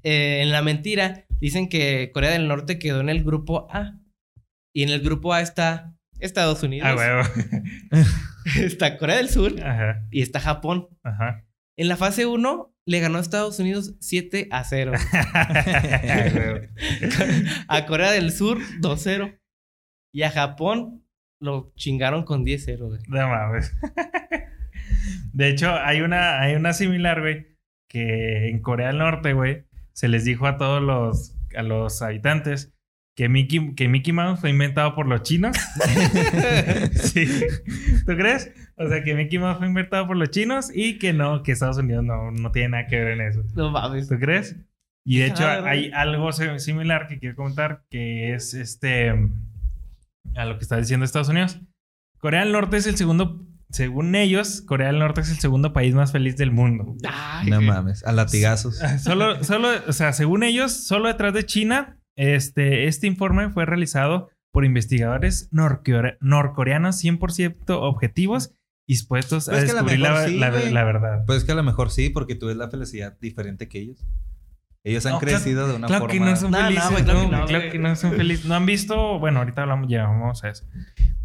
eh, 0.04 0.42
en 0.42 0.52
la 0.52 0.62
mentira 0.62 1.26
dicen 1.42 1.68
que 1.70 2.10
Corea 2.14 2.32
del 2.32 2.48
Norte 2.48 2.80
quedó 2.80 3.02
en 3.02 3.10
el 3.10 3.24
grupo 3.24 3.68
A. 3.72 4.00
Y 4.74 4.84
en 4.84 4.90
el 4.90 5.02
grupo 5.02 5.34
A 5.34 5.42
está 5.42 5.94
Estados 6.20 6.64
Unidos, 6.64 6.88
Ah, 6.90 6.96
huevo. 6.96 7.24
está 8.62 8.98
Corea 8.98 9.18
del 9.18 9.30
Sur 9.30 9.62
Ajá, 9.62 10.06
y 10.12 10.22
está 10.22 10.40
Japón. 10.40 10.88
ajá. 11.04 11.44
En 11.80 11.90
la 11.90 11.96
fase 11.96 12.26
1 12.26 12.74
le 12.88 13.00
ganó 13.00 13.20
a 13.20 13.22
Estados 13.22 13.60
Unidos 13.60 13.96
7 14.00 14.48
a 14.50 14.64
0. 14.64 14.94
Ah, 15.14 16.26
huevo. 16.34 16.60
a 17.68 17.86
Corea 17.86 18.12
del 18.12 18.32
Sur 18.32 18.58
2-0. 18.82 19.40
Y 20.12 20.24
a 20.24 20.32
Japón 20.32 21.06
lo 21.40 21.72
chingaron 21.76 22.24
con 22.24 22.44
10-0, 22.46 22.88
güey. 22.88 23.00
No 23.08 23.28
mames. 23.28 23.76
De 25.34 25.50
hecho, 25.50 25.72
hay 25.76 26.02
una, 26.02 26.42
hay 26.42 26.56
una 26.56 26.74
similar, 26.74 27.22
güey, 27.22 27.46
que 27.88 28.50
en 28.50 28.60
Corea 28.62 28.88
del 28.88 28.98
Norte, 28.98 29.34
güey, 29.34 29.66
se 29.94 30.08
les 30.08 30.26
dijo 30.26 30.48
a 30.48 30.58
todos 30.58 30.82
los, 30.82 31.38
a 31.56 31.62
los 31.62 32.02
habitantes 32.02 32.74
que 33.18 33.30
Mickey, 33.30 33.74
que 33.74 33.88
Mickey 33.90 34.14
Mouse 34.14 34.40
fue 34.40 34.52
inventado 34.52 34.94
por 34.94 35.08
los 35.08 35.24
chinos. 35.24 35.58
sí. 36.94 37.26
¿Tú 38.06 38.16
crees? 38.16 38.52
O 38.76 38.88
sea, 38.88 39.04
que 39.04 39.16
Mickey 39.16 39.40
Mouse 39.40 39.58
fue 39.58 39.68
inventado 39.68 40.06
por 40.06 40.18
los 40.18 40.30
chinos 40.30 40.70
y 40.72 41.00
que 41.00 41.14
no, 41.14 41.42
que 41.42 41.52
Estados 41.52 41.78
Unidos 41.78 42.04
no, 42.04 42.30
no 42.30 42.52
tiene 42.52 42.70
nada 42.70 42.86
que 42.88 42.96
ver 42.98 43.20
en 43.20 43.22
eso. 43.22 43.44
No 43.56 43.72
mames. 43.72 44.08
¿Tú 44.08 44.20
crees? 44.20 44.56
Y 45.04 45.18
de 45.18 45.26
hecho 45.28 45.46
Ah, 45.46 45.56
¿verdad? 45.56 45.70
hay 45.72 45.92
algo 45.96 46.32
similar 46.32 47.08
que 47.08 47.18
quiero 47.18 47.36
comentar 47.36 47.84
que 47.90 48.36
es 48.36 48.54
este 48.54 49.10
a 50.36 50.46
lo 50.46 50.58
que 50.58 50.64
está 50.64 50.78
diciendo 50.78 51.04
Estados 51.04 51.30
Unidos. 51.30 51.60
Corea 52.20 52.42
del 52.44 52.52
Norte 52.52 52.78
es 52.78 52.86
el 52.86 52.98
segundo, 52.98 53.48
según 53.72 54.14
ellos, 54.14 54.62
Corea 54.62 54.88
del 54.88 55.00
Norte 55.00 55.22
es 55.22 55.32
el 55.32 55.40
segundo 55.40 55.74
país 55.74 55.96
más 55.96 56.12
feliz 56.12 56.38
del 56.38 56.52
mundo. 56.52 56.96
Ay, 57.10 57.50
No 57.50 57.62
mames, 57.62 58.06
a 58.06 58.12
latigazos. 58.12 58.80
Solo, 59.02 59.44
solo, 59.44 59.70
o 59.88 59.94
sea, 59.94 60.14
según 60.14 60.44
ellos, 60.44 60.72
solo 60.86 61.08
detrás 61.08 61.34
de 61.34 61.46
China, 61.46 61.97
este, 62.18 62.88
este 62.88 63.08
informe 63.08 63.50
fue 63.50 63.66
realizado 63.66 64.30
por 64.52 64.66
investigadores 64.66 65.50
norcore- 65.52 66.18
norcoreanos 66.20 67.02
100% 67.04 67.64
objetivos 67.70 68.54
dispuestos 68.88 69.48
a 69.50 69.52
Pues 69.52 69.64
a 69.70 69.74
descubrir 69.74 70.00
la, 70.00 70.28
sí, 70.28 70.38
la- 70.38 70.50
la 70.52 70.84
verdad. 70.84 71.24
Pues 71.26 71.40
es 71.40 71.44
que 71.46 71.52
a 71.52 71.56
lo 71.56 71.64
mejor 71.64 71.92
sí, 71.92 72.10
porque 72.10 72.36
tú 72.36 72.48
ves 72.48 72.58
la 72.58 72.70
felicidad 72.70 73.18
diferente 73.22 73.68
que 73.68 73.80
ellos. 73.80 74.06
Ellos 74.84 75.06
han 75.06 75.14
No, 75.14 75.20
claro- 75.20 75.36
crecido 75.38 75.68
de 75.68 75.76
una 75.76 75.88
Claro 75.88 76.06
forma. 76.08 76.14
que 76.14 76.20
no 76.32 76.36
son 76.38 76.52
No, 76.52 76.60
no, 76.60 76.66
felices. 76.68 76.88
claro 76.90 77.04
no, 77.24 77.30
que 77.30 77.36
no, 77.36 77.46
claro 77.46 77.72
que 77.72 77.80
no 77.80 77.96
son 77.98 78.14
felices. 78.14 78.46
No 78.46 78.56
han 78.56 78.66
visto, 78.66 79.20
bueno, 79.20 79.40
ahorita 79.40 79.64
hablamos, 79.64 79.88
ya 79.90 80.04
vamos 80.04 80.44
a 80.46 80.50
eso. 80.50 80.66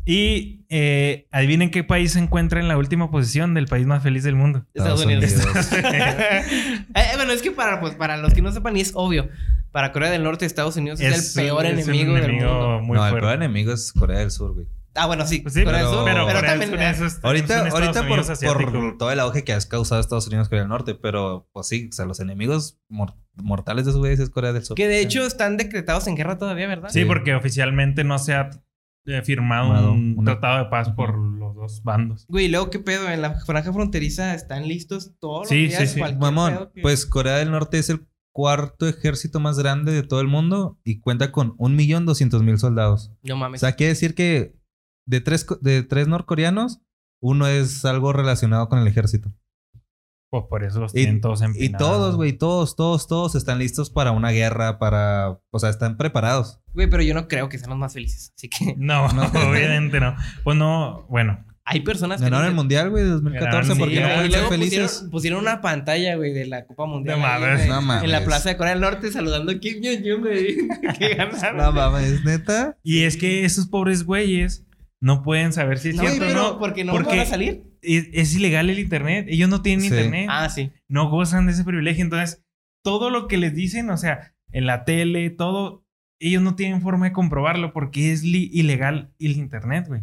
Y 0.04 0.64
eh, 0.68 1.28
adivinen 1.30 1.70
qué 1.70 1.84
país 1.84 2.12
se 2.12 2.18
encuentra 2.18 2.58
en 2.58 2.66
la 2.66 2.76
última 2.76 3.08
posición 3.12 3.54
del 3.54 3.66
país 3.68 3.86
más 3.86 4.02
feliz 4.02 4.24
del 4.24 4.34
mundo. 4.34 4.66
Estados 4.74 5.00
Estados 5.02 5.06
Unidos. 5.06 5.32
Unidos. 5.32 5.70
Eh, 6.94 7.12
bueno, 7.16 7.32
es 7.32 7.40
que 7.42 7.52
para, 7.52 7.80
pues, 7.80 7.94
para 7.94 8.16
los 8.16 8.34
que 8.34 8.42
no 8.42 8.50
sepan, 8.50 8.76
y 8.76 8.80
es 8.80 8.92
obvio. 8.96 9.28
Para 9.72 9.90
Corea 9.92 10.10
del 10.10 10.22
Norte, 10.22 10.44
Estados 10.46 10.76
Unidos 10.76 11.00
es, 11.00 11.34
el 11.36 11.44
peor 11.44 11.64
es 11.66 11.72
enemigo, 11.88 12.14
del 12.14 12.32
mundo. 12.32 12.80
muy 12.82 12.96
no, 12.96 13.06
el 13.08 13.14
peor 13.18 13.34
enemigo 13.34 13.72
es 13.72 13.92
Corea 13.92 14.18
del 14.20 14.30
Sur, 14.30 14.52
güey. 14.54 14.66
Ah, 14.94 15.06
bueno, 15.06 15.26
sí. 15.26 15.38
Pues 15.38 15.54
sí, 15.54 15.64
Corea 15.64 15.78
del 15.80 15.88
pero, 15.88 15.98
Sur, 16.00 16.04
pero, 16.04 16.26
pero 16.26 16.38
Corea 16.38 16.50
del 16.58 16.70
también. 16.70 16.94
Sur 16.96 17.06
es- 17.06 17.12
es 17.14 17.24
Ahorita, 17.24 17.68
ahorita 17.70 18.06
por, 18.06 18.72
por 18.72 18.98
todo 18.98 19.10
el 19.10 19.20
auge 19.20 19.42
que 19.44 19.54
has 19.54 19.64
causado 19.64 20.00
Estados 20.02 20.26
Unidos 20.26 20.48
Corea 20.50 20.62
del 20.64 20.68
Norte, 20.68 20.94
pero 20.94 21.48
pues 21.52 21.66
sí, 21.68 21.88
o 21.90 21.94
sea, 21.94 22.04
los 22.04 22.20
enemigos 22.20 22.78
mor- 22.90 23.14
mortales 23.34 23.86
de 23.86 23.92
su 23.92 23.98
güey 24.00 24.12
es 24.12 24.28
Corea 24.28 24.52
del 24.52 24.62
Sur. 24.64 24.76
Que 24.76 24.88
de 24.88 25.00
hecho 25.00 25.24
están 25.26 25.56
decretados 25.56 26.06
en 26.06 26.16
guerra 26.16 26.36
todavía, 26.36 26.66
¿verdad? 26.68 26.90
Sí, 26.90 27.00
Sí. 27.00 27.04
porque 27.06 27.34
oficialmente 27.34 28.04
no 28.04 28.18
se 28.18 28.34
ha 28.34 28.50
eh, 29.06 29.22
firmado 29.22 29.92
un 29.92 30.14
una- 30.18 30.32
tratado 30.32 30.58
de 30.62 30.70
paz 30.70 30.90
por 30.90 31.16
los 31.18 31.56
dos 31.56 31.82
bandos. 31.82 32.26
Güey, 32.28 32.48
luego, 32.48 32.68
¿qué 32.70 32.78
pedo? 32.78 33.08
En 33.10 33.20
la 33.22 33.34
franja 33.40 33.72
fronteriza 33.72 34.34
están 34.34 34.68
listos 34.68 35.12
todos 35.18 35.48
Sí, 35.48 35.62
los 35.62 35.70
días. 35.70 35.80
sí, 35.88 35.94
sí. 35.94 35.98
cualquier 36.00 36.20
Mamón, 36.20 36.52
pedo 36.52 36.72
que- 36.72 36.82
pues 36.82 37.06
Corea 37.06 37.36
del 37.38 37.50
Norte 37.50 37.78
es 37.78 37.88
el 37.90 38.06
cuarto 38.32 38.88
ejército 38.88 39.40
más 39.40 39.58
grande 39.58 39.92
de 39.92 40.02
todo 40.02 40.20
el 40.20 40.26
mundo 40.28 40.78
y 40.84 41.00
cuenta 41.00 41.32
con 41.32 41.54
un 41.58 41.76
millón 41.76 42.06
doscientos 42.06 42.42
mil 42.42 42.58
soldados. 42.58 43.12
No 43.22 43.34
O 43.34 43.36
mames. 43.36 43.60
sea, 43.60 43.72
quiere 43.72 43.90
decir 43.92 44.14
que 44.14 44.56
de 45.06 45.20
tres, 45.20 45.46
de 45.60 45.82
tres 45.82 46.08
norcoreanos, 46.08 46.80
uno 47.20 47.46
es 47.46 47.84
algo 47.84 48.12
relacionado 48.12 48.68
con 48.68 48.78
el 48.78 48.86
ejército. 48.86 49.32
Pues 50.30 50.44
por 50.48 50.64
eso 50.64 50.80
los 50.80 50.92
Y, 50.92 50.98
tienen 51.04 51.20
todos 51.20 51.42
y 51.42 51.44
empinados. 51.44 51.86
todos, 51.86 52.16
güey, 52.16 52.32
todos, 52.32 52.74
todos, 52.74 53.06
todos 53.06 53.34
están 53.34 53.58
listos 53.58 53.90
para 53.90 54.12
una 54.12 54.30
guerra, 54.30 54.78
para... 54.78 55.38
O 55.50 55.58
sea, 55.58 55.68
están 55.68 55.98
preparados. 55.98 56.58
Güey, 56.72 56.88
pero 56.88 57.02
yo 57.02 57.12
no 57.12 57.28
creo 57.28 57.50
que 57.50 57.58
sean 57.58 57.68
los 57.68 57.78
más 57.78 57.92
felices. 57.92 58.32
Así 58.34 58.48
que 58.48 58.74
No, 58.78 59.12
No. 59.12 59.24
obviamente 59.50 60.00
no. 60.00 60.16
Pues 60.42 60.56
no, 60.56 61.06
bueno. 61.10 61.44
Hay 61.64 61.80
personas 61.80 62.20
Ganaron 62.20 62.48
el. 62.48 62.54
Mundial, 62.54 62.90
güey, 62.90 63.04
de 63.04 63.10
2014, 63.10 63.50
Ganaron 63.54 63.70
el 63.72 63.78
porque 63.78 64.00
no 64.00 64.14
pueden 64.14 64.32
ser 64.32 64.48
felices. 64.48 64.80
pusieron, 64.90 65.10
pusieron 65.10 65.40
una 65.40 65.60
pantalla, 65.60 66.16
güey, 66.16 66.32
de 66.32 66.46
la 66.46 66.64
Copa 66.66 66.86
Mundial. 66.86 67.18
No 67.18 67.22
mames. 67.26 67.68
No 67.68 67.82
mames. 67.82 68.04
En 68.04 68.10
la 68.12 68.24
plaza 68.24 68.48
de 68.48 68.56
Corea 68.56 68.72
del 68.72 68.80
Norte 68.82 69.12
saludando 69.12 69.52
a 69.52 69.58
Kim 69.58 69.80
Jong-un, 69.82 70.20
güey. 70.22 70.56
que 70.98 71.14
ganaron. 71.14 71.56
No 71.58 71.72
mames, 71.72 72.24
neta. 72.24 72.76
Y 72.82 73.02
es 73.02 73.16
que 73.16 73.44
esos 73.44 73.66
pobres 73.68 74.04
güeyes 74.04 74.66
no 75.00 75.22
pueden 75.22 75.52
saber 75.52 75.78
si 75.78 75.90
es 75.90 75.96
No, 75.96 76.02
cierto 76.02 76.26
o 76.26 76.34
no. 76.34 76.58
porque 76.58 76.84
no 76.84 76.92
porque 76.92 77.10
van 77.10 77.20
a 77.20 77.26
salir. 77.26 77.64
Es, 77.82 78.06
es 78.12 78.34
ilegal 78.36 78.70
el 78.70 78.78
internet. 78.78 79.26
Ellos 79.28 79.48
no 79.48 79.62
tienen 79.62 79.80
Sí. 79.82 79.86
internet. 79.88 80.26
Ah, 80.30 80.48
sí. 80.48 80.70
No 80.88 81.10
gozan 81.10 81.46
de 81.46 81.52
ese 81.52 81.64
privilegio. 81.64 82.04
Entonces, 82.04 82.44
todo 82.84 83.10
lo 83.10 83.26
que 83.28 83.36
les 83.38 83.54
dicen, 83.54 83.90
o 83.90 83.96
sea, 83.96 84.34
en 84.52 84.66
la 84.66 84.84
tele, 84.84 85.30
todo, 85.30 85.81
ellos 86.26 86.42
no 86.42 86.54
tienen 86.54 86.80
forma 86.82 87.06
de 87.06 87.12
comprobarlo 87.12 87.72
porque 87.72 88.12
es 88.12 88.22
ilegal 88.24 89.10
el 89.18 89.32
internet, 89.36 89.86
güey. 89.88 90.02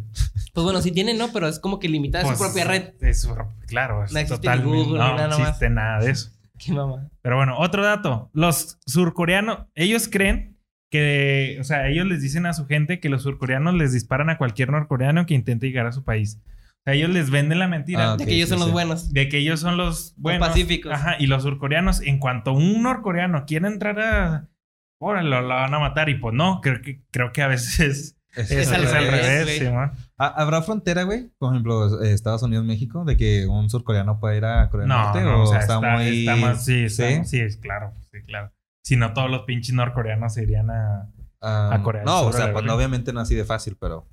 Pues 0.52 0.64
bueno, 0.64 0.80
sí 0.82 0.92
tienen, 0.92 1.16
¿no? 1.18 1.32
Pero 1.32 1.48
es 1.48 1.58
como 1.58 1.78
que 1.78 1.88
limitada 1.88 2.24
Pues, 2.24 2.38
su 2.38 2.44
propia 2.44 2.64
red. 2.64 2.90
es 3.00 3.28
claro, 3.66 4.04
es 4.04 4.12
No 4.12 4.18
existe 4.18 4.36
totalmente. 4.46 4.76
Google 4.76 4.92
ni 4.92 4.98
no 5.10 5.16
nada 5.16 5.28
más. 5.28 5.38
existe 5.40 5.70
nada 5.70 6.00
de 6.00 6.10
eso. 6.10 6.30
Qué 6.58 6.72
mamá. 6.72 7.08
Pero 7.22 7.36
bueno, 7.36 7.56
otro 7.58 7.82
dato. 7.84 8.30
Los 8.34 8.78
surcoreanos, 8.86 9.60
ellos 9.74 10.08
creen 10.10 10.58
que, 10.90 11.56
o 11.60 11.64
sea, 11.64 11.88
ellos 11.88 12.06
les 12.06 12.20
dicen 12.20 12.46
a 12.46 12.52
su 12.52 12.66
gente 12.66 13.00
que 13.00 13.08
los 13.08 13.22
surcoreanos 13.22 13.74
les 13.74 13.92
disparan 13.92 14.28
a 14.28 14.36
cualquier 14.38 14.70
norcoreano 14.70 15.24
que 15.24 15.34
intente 15.34 15.66
llegar 15.68 15.86
a 15.86 15.92
su 15.92 16.04
país. 16.04 16.40
O 16.44 16.82
sea, 16.84 16.94
ellos 16.94 17.10
les 17.10 17.30
venden 17.30 17.58
la 17.58 17.68
mentira 17.68 18.12
Ah, 18.12 18.16
De 18.16 18.26
que 18.26 18.34
ellos 18.34 18.48
sí, 18.48 18.54
son 18.54 18.60
los 18.60 18.72
buenos. 18.72 19.12
de 19.12 19.28
que 19.28 19.38
ellos 19.38 19.60
son 19.60 19.76
los 19.76 20.14
buenos. 20.16 20.48
pacíficos. 20.48 20.92
Ajá, 20.92 21.16
y 21.18 21.26
los 21.28 21.42
surcoreanos, 21.44 22.00
en 22.02 22.18
cuanto 22.18 22.52
un 22.52 22.82
norcoreano 22.82 23.44
quiere 23.46 23.68
entrar 23.68 24.00
a... 24.00 24.48
Órale, 25.00 25.28
lo 25.30 25.48
van 25.48 25.72
a 25.74 25.78
matar. 25.78 26.08
Y 26.08 26.14
pues 26.18 26.34
no, 26.34 26.60
creo 26.60 26.80
que, 26.82 27.02
creo 27.10 27.32
que 27.32 27.42
a 27.42 27.48
veces 27.48 27.80
es, 28.36 28.50
Es 28.50 28.70
al 28.72 28.84
es 28.84 28.92
al 28.92 29.04
revés, 29.06 29.22
revés. 29.26 29.44
güey. 29.44 29.58
Simón. 29.58 29.92
¿Ha- 30.18 30.42
¿Habrá 30.42 30.62
frontera, 30.62 31.02
güey? 31.04 31.30
Por 31.38 31.52
ejemplo, 31.52 32.02
eh, 32.02 32.12
Estados 32.12 32.42
Unidos-México, 32.42 33.04
de 33.04 33.16
que 33.16 33.46
un 33.46 33.70
surcoreano 33.70 34.20
pueda 34.20 34.36
ir 34.36 34.44
a 34.44 34.68
Corea 34.70 34.82
del 34.86 34.88
No, 34.88 35.02
Norte. 35.04 35.20
no, 35.22 35.40
o, 35.40 35.42
o 35.44 35.46
sea, 35.46 35.60
está, 35.60 35.74
está, 35.76 35.90
muy. 35.96 36.20
está 36.20 36.36
más... 36.36 36.64
Sí, 36.64 36.84
está- 36.84 37.08
¿Sí? 37.08 37.24
sí, 37.24 37.40
es 37.40 37.56
claro, 37.56 37.92
sí, 38.12 38.18
claro. 38.26 38.52
Si 38.84 38.96
no, 38.96 39.12
todos 39.14 39.30
los 39.30 39.42
pinches 39.42 39.74
norcoreanos 39.74 40.34
se 40.34 40.42
irían 40.42 40.70
a... 40.70 41.08
Ah, 41.42 41.70
a 41.72 41.82
Corea 41.82 42.00
del 42.02 42.06
No, 42.06 42.20
Sur, 42.20 42.28
o 42.28 42.32
sea, 42.32 42.46
la 42.48 42.52
pues 42.52 42.68
obviamente 42.68 43.12
no 43.14 43.20
así 43.20 43.34
de 43.34 43.44
fácil, 43.44 43.76
pero. 43.80 44.06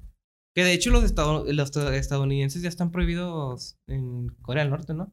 Que 0.55 0.63
de 0.63 0.71
hecho 0.73 0.89
los, 0.91 1.03
estado- 1.03 1.45
los 1.51 1.75
estadounidenses 1.75 2.61
ya 2.61 2.69
están 2.69 2.89
prohibidos 2.91 3.77
en 3.87 4.29
Corea 4.41 4.63
del 4.63 4.71
Norte, 4.71 4.93
¿no? 4.93 5.11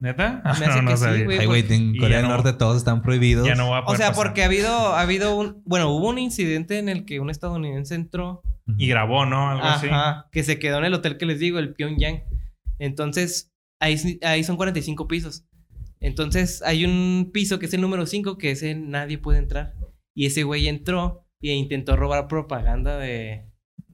¿Neta? 0.00 0.42
Me 0.44 0.50
hace 0.50 0.66
no, 0.66 0.82
no 0.82 0.90
que 0.90 0.96
sí, 0.96 1.02
sabía. 1.04 1.24
güey. 1.24 1.38
Ay, 1.38 1.46
güey, 1.46 1.64
en 1.72 1.96
Corea 1.96 2.18
del 2.18 2.26
no- 2.28 2.34
Norte 2.36 2.52
todos 2.52 2.76
están 2.76 3.02
prohibidos. 3.02 3.46
Ya 3.46 3.54
no 3.54 3.66
voy 3.68 3.76
a 3.76 3.80
O 3.80 3.84
poder 3.86 3.98
sea, 3.98 4.08
pasar. 4.10 4.24
porque 4.24 4.42
ha 4.42 4.46
habido, 4.46 4.68
ha 4.94 5.00
habido 5.00 5.36
un... 5.36 5.62
Bueno, 5.64 5.90
hubo 5.90 6.08
un 6.08 6.18
incidente 6.18 6.78
en 6.78 6.88
el 6.88 7.04
que 7.04 7.20
un 7.20 7.30
estadounidense 7.30 7.94
entró. 7.94 8.42
Y 8.76 8.88
grabó, 8.88 9.24
¿no? 9.26 9.50
Algo 9.50 9.64
así. 9.64 9.86
Ajá, 9.88 10.28
que 10.32 10.42
se 10.42 10.58
quedó 10.58 10.78
en 10.78 10.84
el 10.86 10.94
hotel 10.94 11.16
que 11.18 11.24
les 11.26 11.38
digo, 11.38 11.58
el 11.58 11.72
Pyongyang. 11.74 12.24
Entonces, 12.78 13.52
ahí, 13.80 13.96
ahí 14.22 14.44
son 14.44 14.56
45 14.56 15.06
pisos. 15.08 15.46
Entonces, 16.00 16.62
hay 16.62 16.84
un 16.84 17.30
piso 17.32 17.58
que 17.58 17.66
es 17.66 17.74
el 17.74 17.80
número 17.80 18.06
5, 18.06 18.36
que 18.38 18.50
ese 18.50 18.74
nadie 18.74 19.18
puede 19.18 19.38
entrar. 19.38 19.74
Y 20.14 20.26
ese 20.26 20.42
güey 20.42 20.68
entró 20.68 21.26
e 21.40 21.54
intentó 21.54 21.96
robar 21.96 22.26
propaganda 22.28 22.98
de, 22.98 23.46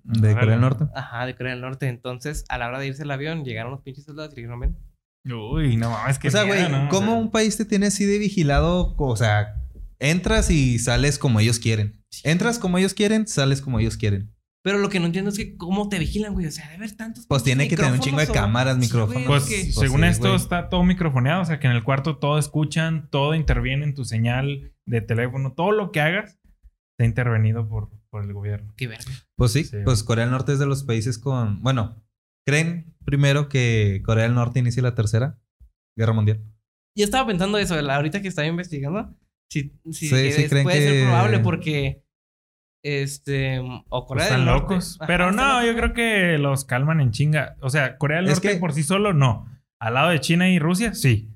De 0.04 0.30
Órale. 0.30 0.34
Corea 0.34 0.50
del 0.52 0.60
Norte. 0.60 0.84
ajá, 0.94 1.26
de 1.26 1.36
Corea 1.36 1.52
del 1.52 1.60
Norte. 1.62 1.88
Entonces, 1.88 2.44
a 2.48 2.58
la 2.58 2.68
hora 2.68 2.80
de 2.80 2.88
irse 2.88 3.02
al 3.02 3.10
avión, 3.10 3.44
llegaron 3.44 3.72
los 3.72 3.82
pinches 3.82 4.04
soldados 4.04 4.32
y 4.32 4.36
dijeron, 4.36 4.58
ven. 4.60 4.76
Uy, 5.24 5.76
no 5.76 5.90
mames, 5.90 6.18
que 6.18 6.28
o 6.28 6.30
sea, 6.30 6.44
güey, 6.44 6.64
¿cómo 6.88 7.18
un 7.18 7.30
país 7.30 7.56
te 7.56 7.64
tiene 7.64 7.86
así 7.86 8.04
de 8.04 8.18
vigilado? 8.18 8.94
O 8.98 9.16
sea, 9.16 9.54
entras 10.00 10.50
y 10.50 10.78
sales 10.78 11.18
como 11.18 11.38
ellos 11.40 11.58
quieren. 11.58 12.02
Entras 12.24 12.58
como 12.58 12.78
ellos 12.78 12.94
quieren, 12.94 13.26
sales 13.26 13.60
como 13.62 13.78
ellos 13.78 13.96
quieren. 13.96 14.34
Pero 14.64 14.78
lo 14.78 14.88
que 14.90 15.00
no 15.00 15.06
entiendo 15.06 15.30
es 15.30 15.36
que 15.36 15.56
cómo 15.56 15.88
te 15.88 15.98
vigilan, 15.98 16.34
güey. 16.34 16.46
O 16.46 16.50
sea, 16.52 16.68
de 16.70 16.78
ver 16.78 16.92
tantos. 16.96 17.26
Pues 17.26 17.42
tiene 17.42 17.66
que 17.66 17.76
tener 17.76 17.92
un 17.92 17.98
chingo 18.00 18.18
de 18.20 18.28
o- 18.30 18.32
cámaras, 18.32 18.78
micrófonos. 18.78 19.24
Pues, 19.26 19.42
porque- 19.42 19.62
Pues 19.64 19.74
según 19.74 20.02
sí, 20.02 20.06
esto, 20.06 20.28
güey. 20.28 20.36
está 20.36 20.68
todo 20.68 20.84
microfoneado. 20.84 21.42
O 21.42 21.44
sea, 21.44 21.58
que 21.58 21.66
en 21.66 21.72
el 21.72 21.82
cuarto 21.82 22.18
todo 22.18 22.38
escuchan, 22.38 23.08
todo 23.10 23.34
interviene 23.34 23.84
en 23.84 23.94
tu 23.94 24.04
señal 24.04 24.72
de 24.86 25.00
teléfono. 25.00 25.52
Todo 25.54 25.72
lo 25.72 25.90
que 25.90 26.00
hagas 26.00 26.38
está 26.92 27.04
intervenido 27.06 27.68
por, 27.68 27.90
por 28.08 28.22
el 28.22 28.32
gobierno. 28.32 28.72
Qué 28.76 28.86
verga. 28.86 29.10
Pues 29.36 29.50
sí, 29.52 29.64
Sí. 29.64 29.78
pues 29.84 30.04
Corea 30.04 30.26
del 30.26 30.32
Norte 30.32 30.52
es 30.52 30.60
de 30.60 30.66
los 30.66 30.84
países 30.84 31.18
con. 31.18 31.60
Bueno, 31.62 32.00
¿creen 32.46 32.94
primero 33.04 33.48
que 33.48 34.02
Corea 34.04 34.24
del 34.24 34.34
Norte 34.34 34.58
inicie 34.60 34.82
la 34.82 34.94
tercera 34.94 35.38
guerra 35.96 36.12
mundial? 36.12 36.40
Yo 36.96 37.04
estaba 37.04 37.26
pensando 37.26 37.58
eso, 37.58 37.74
ahorita 37.74 38.20
que 38.22 38.28
estaba 38.28 38.46
investigando. 38.46 39.14
Si, 39.50 39.72
si 39.90 40.08
Sí, 40.08 40.32
sí 40.32 40.48
creen 40.48 40.64
puede 40.64 40.78
que- 40.78 40.84
ser 40.88 41.04
probable 41.04 41.38
porque. 41.40 42.02
Este. 42.84 43.60
O 43.88 44.06
Corea 44.06 44.26
Pues 44.26 44.30
del 44.30 44.40
están 44.40 44.44
Norte. 44.44 44.62
locos. 44.74 44.96
Ajá, 45.00 45.06
Pero 45.06 45.30
no, 45.32 45.60
locos. 45.60 45.66
yo 45.66 45.76
creo 45.76 45.92
que 45.94 46.38
los 46.38 46.64
calman 46.64 47.00
en 47.00 47.12
chinga. 47.12 47.56
O 47.60 47.70
sea, 47.70 47.96
Corea 47.96 48.18
del 48.18 48.26
Es 48.26 48.32
Norte 48.34 48.48
que- 48.54 48.56
por 48.56 48.72
sí 48.72 48.82
solo, 48.82 49.12
no. 49.12 49.46
Al 49.80 49.94
lado 49.94 50.10
de 50.10 50.20
China 50.20 50.48
y 50.50 50.58
Rusia, 50.58 50.94
sí. 50.94 51.28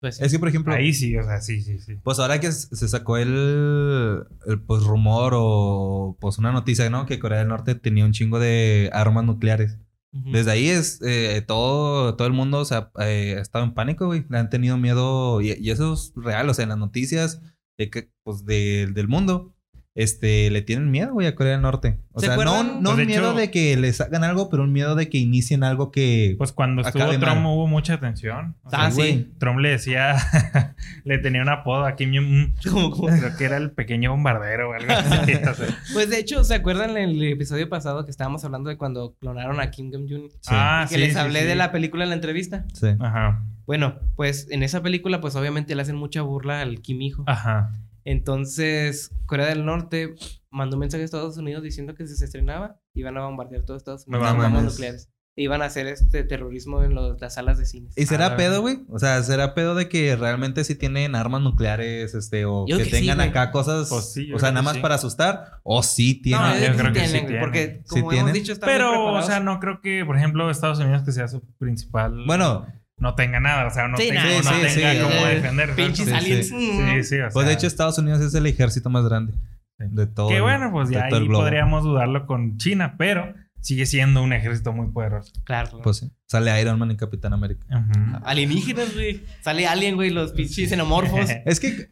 Pues 0.00 0.16
sí. 0.16 0.24
Es 0.24 0.32
que, 0.32 0.38
por 0.38 0.48
ejemplo, 0.48 0.72
Ahí 0.74 0.92
sí, 0.92 1.16
o 1.16 1.24
sea, 1.24 1.40
sí, 1.40 1.60
sí, 1.60 1.78
sí. 1.80 1.96
pues 2.04 2.20
ahora 2.20 2.38
que 2.38 2.50
se 2.52 2.88
sacó 2.88 3.16
el, 3.16 4.22
el 4.46 4.60
pues, 4.62 4.84
rumor 4.84 5.32
o 5.36 6.16
pues 6.20 6.38
una 6.38 6.52
noticia, 6.52 6.88
¿no? 6.90 7.04
Que 7.06 7.18
Corea 7.18 7.40
del 7.40 7.48
Norte 7.48 7.74
tenía 7.74 8.04
un 8.04 8.12
chingo 8.12 8.38
de 8.38 8.90
armas 8.92 9.24
nucleares. 9.24 9.78
Desde 10.10 10.50
ahí 10.50 10.68
es 10.68 11.00
eh, 11.02 11.42
todo, 11.46 12.16
todo 12.16 12.26
el 12.26 12.32
mundo 12.34 12.60
o 12.60 12.64
eh, 13.00 13.36
ha 13.38 13.40
estado 13.40 13.64
en 13.64 13.74
pánico, 13.74 14.06
güey. 14.06 14.24
Le 14.30 14.38
han 14.38 14.48
tenido 14.50 14.76
miedo 14.78 15.40
y, 15.40 15.52
y 15.58 15.70
eso 15.70 15.92
es 15.92 16.12
real, 16.16 16.48
o 16.48 16.54
sea, 16.54 16.62
en 16.64 16.70
las 16.70 16.78
noticias 16.78 17.40
de 17.76 17.90
que, 17.90 18.10
pues, 18.24 18.44
de- 18.44 18.88
del 18.92 19.06
mundo, 19.08 19.54
este, 20.00 20.48
le 20.50 20.62
tienen 20.62 20.92
miedo, 20.92 21.12
güey, 21.12 21.26
a 21.26 21.34
Corea 21.34 21.54
del 21.54 21.62
Norte. 21.62 21.98
O 22.12 22.20
¿Se 22.20 22.26
sea, 22.26 22.36
no, 22.36 22.42
acuerdan? 22.42 22.82
no 22.82 22.90
Pues, 22.90 22.96
de 22.98 23.02
un 23.02 23.08
miedo 23.08 23.30
hecho- 23.30 23.38
de 23.40 23.50
que 23.50 23.76
les 23.76 24.00
hagan 24.00 24.22
algo, 24.22 24.48
pero 24.48 24.62
un 24.62 24.72
miedo 24.72 24.94
de 24.94 25.08
que 25.08 25.18
inicien 25.18 25.64
algo 25.64 25.90
que... 25.90 26.36
Pues 26.38 26.52
cuando 26.52 26.82
estuvo 26.82 27.04
Trump 27.08 27.22
mal. 27.22 27.46
hubo 27.46 27.66
mucha 27.66 27.98
tensión. 27.98 28.54
O 28.62 28.70
sea, 28.70 28.86
Ah, 28.86 28.90
güey. 28.90 29.12
sí. 29.12 29.32
Trump 29.38 29.58
le 29.58 29.70
decía, 29.70 30.14
le 31.04 31.18
tenía 31.18 31.42
un 31.42 31.48
apodo 31.48 31.84
a 31.84 31.96
Kim 31.96 32.12
Jong-un. 32.14 32.54
Creo 33.18 33.36
que 33.36 33.44
era 33.44 33.56
el 33.56 33.72
pequeño 33.72 34.12
bombardero 34.12 34.70
o 34.70 34.72
algo 34.74 34.92
así. 34.92 35.32
o 35.50 35.54
sea. 35.54 35.66
Pues 35.92 36.10
de 36.10 36.18
hecho, 36.20 36.44
¿se 36.44 36.54
acuerdan 36.54 36.90
en 36.96 37.10
el 37.10 37.22
episodio 37.24 37.68
pasado 37.68 38.04
que 38.04 38.10
estábamos 38.12 38.44
hablando 38.44 38.70
de 38.70 38.76
cuando 38.76 39.14
clonaron 39.20 39.60
a 39.60 39.70
Kim 39.70 39.90
Jong-un? 39.92 40.30
Sí. 40.30 40.50
Ah, 40.50 40.86
que 40.88 40.94
sí, 40.94 41.00
les 41.00 41.14
sí, 41.14 41.18
hablé 41.18 41.40
sí. 41.40 41.46
de 41.46 41.54
la 41.56 41.72
película 41.72 42.04
en 42.04 42.10
la 42.10 42.14
entrevista. 42.16 42.64
Sí. 42.72 42.88
Ajá, 43.00 43.42
Bueno, 43.66 43.96
pues 44.16 44.46
en 44.50 44.62
esa 44.62 44.80
película, 44.82 45.20
pues 45.20 45.34
obviamente 45.34 45.74
le 45.74 45.82
hacen 45.82 45.96
mucha 45.96 46.22
burla 46.22 46.60
al 46.60 46.80
Kim 46.82 47.00
hijo. 47.02 47.24
ajá. 47.26 47.72
Entonces, 48.10 49.10
Corea 49.26 49.46
del 49.46 49.64
Norte 49.64 50.14
mandó 50.50 50.76
un 50.76 50.80
mensaje 50.80 51.02
a 51.02 51.04
Estados 51.04 51.36
Unidos 51.36 51.62
diciendo 51.62 51.94
que 51.94 52.06
si 52.06 52.16
se 52.16 52.24
estrenaba, 52.24 52.80
iban 52.94 53.16
a 53.16 53.24
bombardear 53.26 53.64
todo 53.64 53.76
Estados 53.76 54.06
Unidos 54.06 54.24
No 54.26 54.30
con 54.34 54.42
bombas 54.44 54.64
nucleares. 54.64 55.10
E 55.36 55.42
iban 55.42 55.62
a 55.62 55.66
hacer 55.66 55.86
este 55.86 56.24
terrorismo 56.24 56.82
en 56.82 56.94
los- 56.94 57.20
las 57.20 57.34
salas 57.34 57.58
de 57.58 57.66
cines. 57.66 57.92
¿Y 57.96 58.02
Ah, 58.02 58.06
será 58.06 58.28
la 58.30 58.36
pedo, 58.36 58.60
güey? 58.60 58.78
O 58.88 58.98
sea, 58.98 59.22
¿será 59.22 59.54
pedo 59.54 59.74
de 59.76 59.88
que 59.88 60.16
realmente 60.16 60.64
sí 60.64 60.74
tienen 60.74 61.14
armas 61.14 61.42
nucleares, 61.42 62.14
este, 62.14 62.44
o 62.44 62.64
que, 62.66 62.84
tengan 62.86 63.20
acá 63.20 63.50
cosas, 63.52 63.88
Pues 63.88 64.12
sí, 64.12 64.32
o 64.32 64.38
sea, 64.38 64.50
nada 64.50 64.62
más 64.62 64.74
sí. 64.76 64.80
para 64.80 64.96
asustar? 64.96 65.60
¿O 65.62 65.82
sí 65.84 66.20
tienen? 66.20 66.42
No, 66.42 66.54
yo 66.54 66.60
yo 66.60 66.66
creo 66.66 66.76
creo 66.78 66.92
que 66.92 67.00
que 67.00 67.00
sí 67.00 67.06
sí 67.06 67.12
tienen, 67.12 67.26
tienen. 67.28 67.40
porque 67.44 67.82
Sí 67.84 67.88
como 67.88 68.00
hemos 68.00 68.14
tienen. 68.14 68.32
dicho, 68.34 68.52
están 68.52 68.68
muy 68.68 68.74
Pero, 68.78 69.12
o 69.14 69.22
sea, 69.22 69.38
no 69.40 69.60
creo 69.60 69.80
que, 69.80 70.04
por 70.04 70.16
ejemplo, 70.16 70.50
Estados 70.50 70.78
Unidos, 70.80 71.02
que 71.04 71.12
sea 71.12 71.28
su 71.28 71.40
principal, 71.58 72.24
Bueno, 72.26 72.66
no 72.98 73.14
tenga 73.14 73.40
nada. 73.40 73.66
O 73.66 73.70
sea, 73.70 73.88
no 73.88 73.96
Sí, 73.96 74.08
tenga, 74.08 74.22
sí, 74.22 74.28
no 74.28 74.42
sí, 74.42 74.74
tenga 74.74 74.92
sí, 74.92 74.98
cómo 75.00 75.26
eh, 75.26 75.34
defender. 75.36 75.74
Pinches 75.74 76.06
Sí, 76.06 76.12
aliens. 76.12 76.48
sí. 76.48 76.72
Sí, 76.72 77.04
sí, 77.04 77.20
o 77.20 77.28
pues 77.32 77.46
de 77.46 77.52
sea, 77.52 77.58
hecho 77.58 77.66
Estados 77.66 77.98
Unidos 77.98 78.20
es 78.20 78.34
el 78.34 78.46
ejército 78.46 78.90
más 78.90 79.04
grande 79.04 79.34
de 79.78 80.06
todo. 80.06 80.28
Que 80.28 80.40
bueno, 80.40 80.70
pues 80.72 80.90
ya 80.90 81.04
ahí 81.04 81.28
podríamos 81.28 81.84
dudarlo 81.84 82.26
con 82.26 82.56
China, 82.58 82.96
pero 82.98 83.34
sigue 83.60 83.86
siendo 83.86 84.22
un 84.22 84.32
ejército 84.32 84.72
muy 84.72 84.88
poderoso. 84.88 85.32
Claro. 85.44 85.80
Pues 85.82 85.98
sí. 85.98 86.10
Sale 86.26 86.60
Iron 86.60 86.78
Man 86.78 86.90
y 86.90 86.96
Capitán 86.96 87.32
América. 87.32 87.64
Ujú. 87.70 88.18
Alienígenas, 88.24 88.94
güey. 88.94 89.22
Sale 89.40 89.66
Alien, 89.66 89.94
güey, 89.96 90.10
los 90.10 90.32
pinches 90.32 90.68
xenomorfos. 90.70 91.28
Es 91.44 91.60
que, 91.60 91.90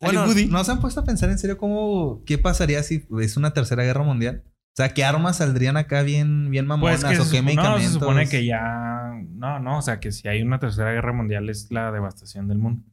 bueno. 0.00 0.26
¿no 0.48 0.64
se 0.64 0.70
han 0.72 0.80
puesto 0.80 1.00
a 1.00 1.04
pensar 1.04 1.30
en 1.30 1.38
serio 1.38 1.58
cómo, 1.58 2.22
qué 2.26 2.38
pasaría 2.38 2.82
si 2.82 3.04
es 3.20 3.36
una 3.36 3.52
tercera 3.52 3.82
guerra 3.84 4.02
mundial? 4.02 4.42
O 4.78 4.80
sea, 4.80 4.90
¿qué 4.90 5.02
armas 5.04 5.38
saldrían 5.38 5.76
acá 5.76 6.02
bien, 6.02 6.50
bien 6.52 6.64
mamonas 6.64 7.00
Pues 7.04 7.12
que 7.16 7.20
o 7.20 7.24
qué 7.24 7.38
supo- 7.38 7.40
no, 7.40 7.42
medicamentos? 7.46 7.82
se 7.82 7.98
supone 7.98 8.28
que 8.28 8.46
ya... 8.46 9.10
No, 9.30 9.58
no, 9.58 9.78
o 9.78 9.82
sea, 9.82 9.98
que 9.98 10.12
si 10.12 10.28
hay 10.28 10.40
una 10.40 10.60
tercera 10.60 10.92
guerra 10.92 11.12
mundial 11.12 11.50
es 11.50 11.66
la 11.72 11.90
devastación 11.90 12.46
del 12.46 12.58
mundo. 12.58 12.84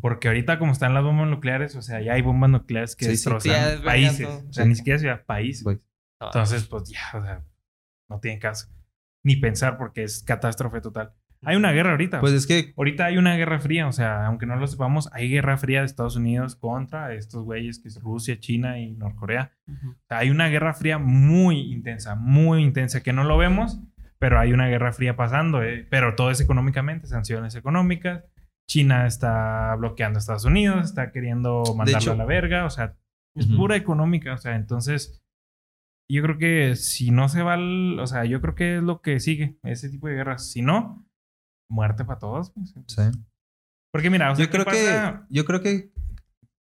Porque 0.00 0.26
ahorita 0.26 0.58
como 0.58 0.72
están 0.72 0.92
las 0.92 1.04
bombas 1.04 1.28
nucleares, 1.28 1.76
o 1.76 1.82
sea, 1.82 2.00
ya 2.00 2.14
hay 2.14 2.22
bombas 2.22 2.50
nucleares 2.50 2.96
que 2.96 3.04
Sí, 3.04 3.12
destrozan 3.12 3.76
Sí, 3.78 3.84
países. 3.84 4.26
todo. 4.26 4.42
O 4.48 4.52
sea, 4.52 4.64
ni 4.64 4.74
siquiera 4.74 4.98
ciudad, 4.98 5.24
países. 5.24 5.64
Entonces, 6.20 6.64
pues 6.66 6.88
ya, 6.90 7.16
o 7.16 7.22
sea, 7.22 7.44
no 8.08 8.18
tiene 8.18 8.40
caso. 8.40 8.66
Ni 9.22 9.36
pensar 9.36 9.78
porque 9.78 10.02
es 10.02 10.24
catástrofe 10.24 10.80
total. 10.80 11.12
Hay 11.42 11.56
una 11.56 11.72
guerra 11.72 11.92
ahorita. 11.92 12.20
Pues 12.20 12.32
es 12.34 12.46
que, 12.46 12.74
ahorita 12.76 13.06
hay 13.06 13.16
una 13.16 13.34
guerra 13.36 13.60
fría, 13.60 13.86
o 13.86 13.92
sea, 13.92 14.26
aunque 14.26 14.44
no 14.46 14.56
lo 14.56 14.66
sepamos, 14.66 15.08
hay 15.12 15.30
guerra 15.30 15.56
fría 15.56 15.80
de 15.80 15.86
Estados 15.86 16.16
Unidos 16.16 16.54
contra 16.56 17.14
estos 17.14 17.44
güeyes 17.44 17.78
que 17.80 17.88
es 17.88 18.00
Rusia, 18.02 18.38
China 18.38 18.78
y 18.78 18.92
Norcorea. 18.92 19.52
Ujú. 19.66 19.90
O 19.92 19.96
sea, 20.08 20.18
hay 20.18 20.30
una 20.30 20.48
guerra 20.48 20.74
fría 20.74 20.98
muy 20.98 21.72
intensa, 21.72 22.14
muy 22.14 22.62
intensa, 22.62 23.02
que 23.02 23.12
no 23.14 23.24
lo 23.24 23.38
vemos, 23.38 23.80
pero 24.18 24.38
hay 24.38 24.52
una 24.52 24.68
guerra 24.68 24.92
fría 24.92 25.16
pasando, 25.16 25.62
¿eh? 25.62 25.86
pero 25.88 26.14
todo 26.14 26.30
es 26.30 26.40
económicamente, 26.42 27.06
sanciones 27.06 27.54
económicas. 27.54 28.22
China 28.68 29.06
está 29.06 29.74
bloqueando 29.76 30.18
a 30.18 30.20
Estados 30.20 30.44
Unidos, 30.44 30.84
está 30.84 31.10
queriendo 31.10 31.62
mandarlo 31.74 31.98
hecho- 32.00 32.12
a 32.12 32.16
la 32.16 32.26
verga, 32.26 32.66
o 32.66 32.70
sea, 32.70 32.96
es 33.34 33.46
Ujú. 33.46 33.56
pura 33.56 33.76
económica, 33.76 34.34
o 34.34 34.38
sea, 34.38 34.56
entonces 34.56 35.22
yo 36.10 36.22
creo 36.22 36.38
que 36.38 36.76
si 36.76 37.10
no 37.12 37.28
se 37.28 37.42
va, 37.42 37.54
al- 37.54 37.98
o 37.98 38.06
sea, 38.06 38.24
yo 38.26 38.40
creo 38.42 38.54
que 38.54 38.76
es 38.76 38.82
lo 38.82 39.00
que 39.00 39.20
sigue, 39.20 39.56
ese 39.62 39.88
tipo 39.88 40.06
de 40.08 40.14
guerras. 40.16 40.50
Si 40.50 40.60
no, 40.60 41.06
muerte 41.70 42.04
para 42.04 42.18
todos. 42.18 42.50
pues. 42.50 42.74
sí. 42.86 43.02
Porque 43.92 44.10
mira, 44.10 44.30
o 44.32 44.36
sea, 44.36 44.44
yo 44.44 44.50
creo 44.50 44.64
¿qué 44.66 44.70
que, 44.72 45.12
yo 45.30 45.44
creo 45.44 45.62
que, 45.62 45.92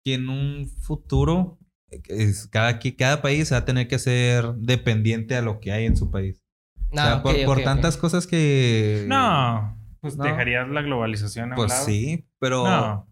que 0.06 0.14
en 0.14 0.30
un 0.30 0.70
futuro 0.82 1.58
eh, 1.90 2.02
es, 2.10 2.48
cada, 2.48 2.78
que 2.80 2.96
cada 2.96 3.22
país 3.22 3.52
va 3.52 3.58
a 3.58 3.66
tener 3.66 3.88
que 3.88 3.98
ser 3.98 4.54
dependiente 4.56 5.36
a 5.36 5.42
lo 5.42 5.60
que 5.60 5.72
hay 5.72 5.86
en 5.86 5.98
su 5.98 6.12
país. 6.12 6.44
o 6.92 6.96
sea, 6.96 7.14
Ah, 7.16 7.24
por, 7.24 7.64
tantas 7.64 7.98
cosas 7.98 8.28
que... 8.28 9.06
No, 9.08 9.76
pues 10.00 10.16
No. 10.16 10.26
dejarías 10.26 10.68
la 10.70 10.82
globalización 10.84 11.52
a 11.52 11.56
un 11.56 11.56
Pues 11.56 11.70
lado. 11.72 11.86
sí, 11.86 12.28
pero... 12.40 12.64
No. 12.68 13.08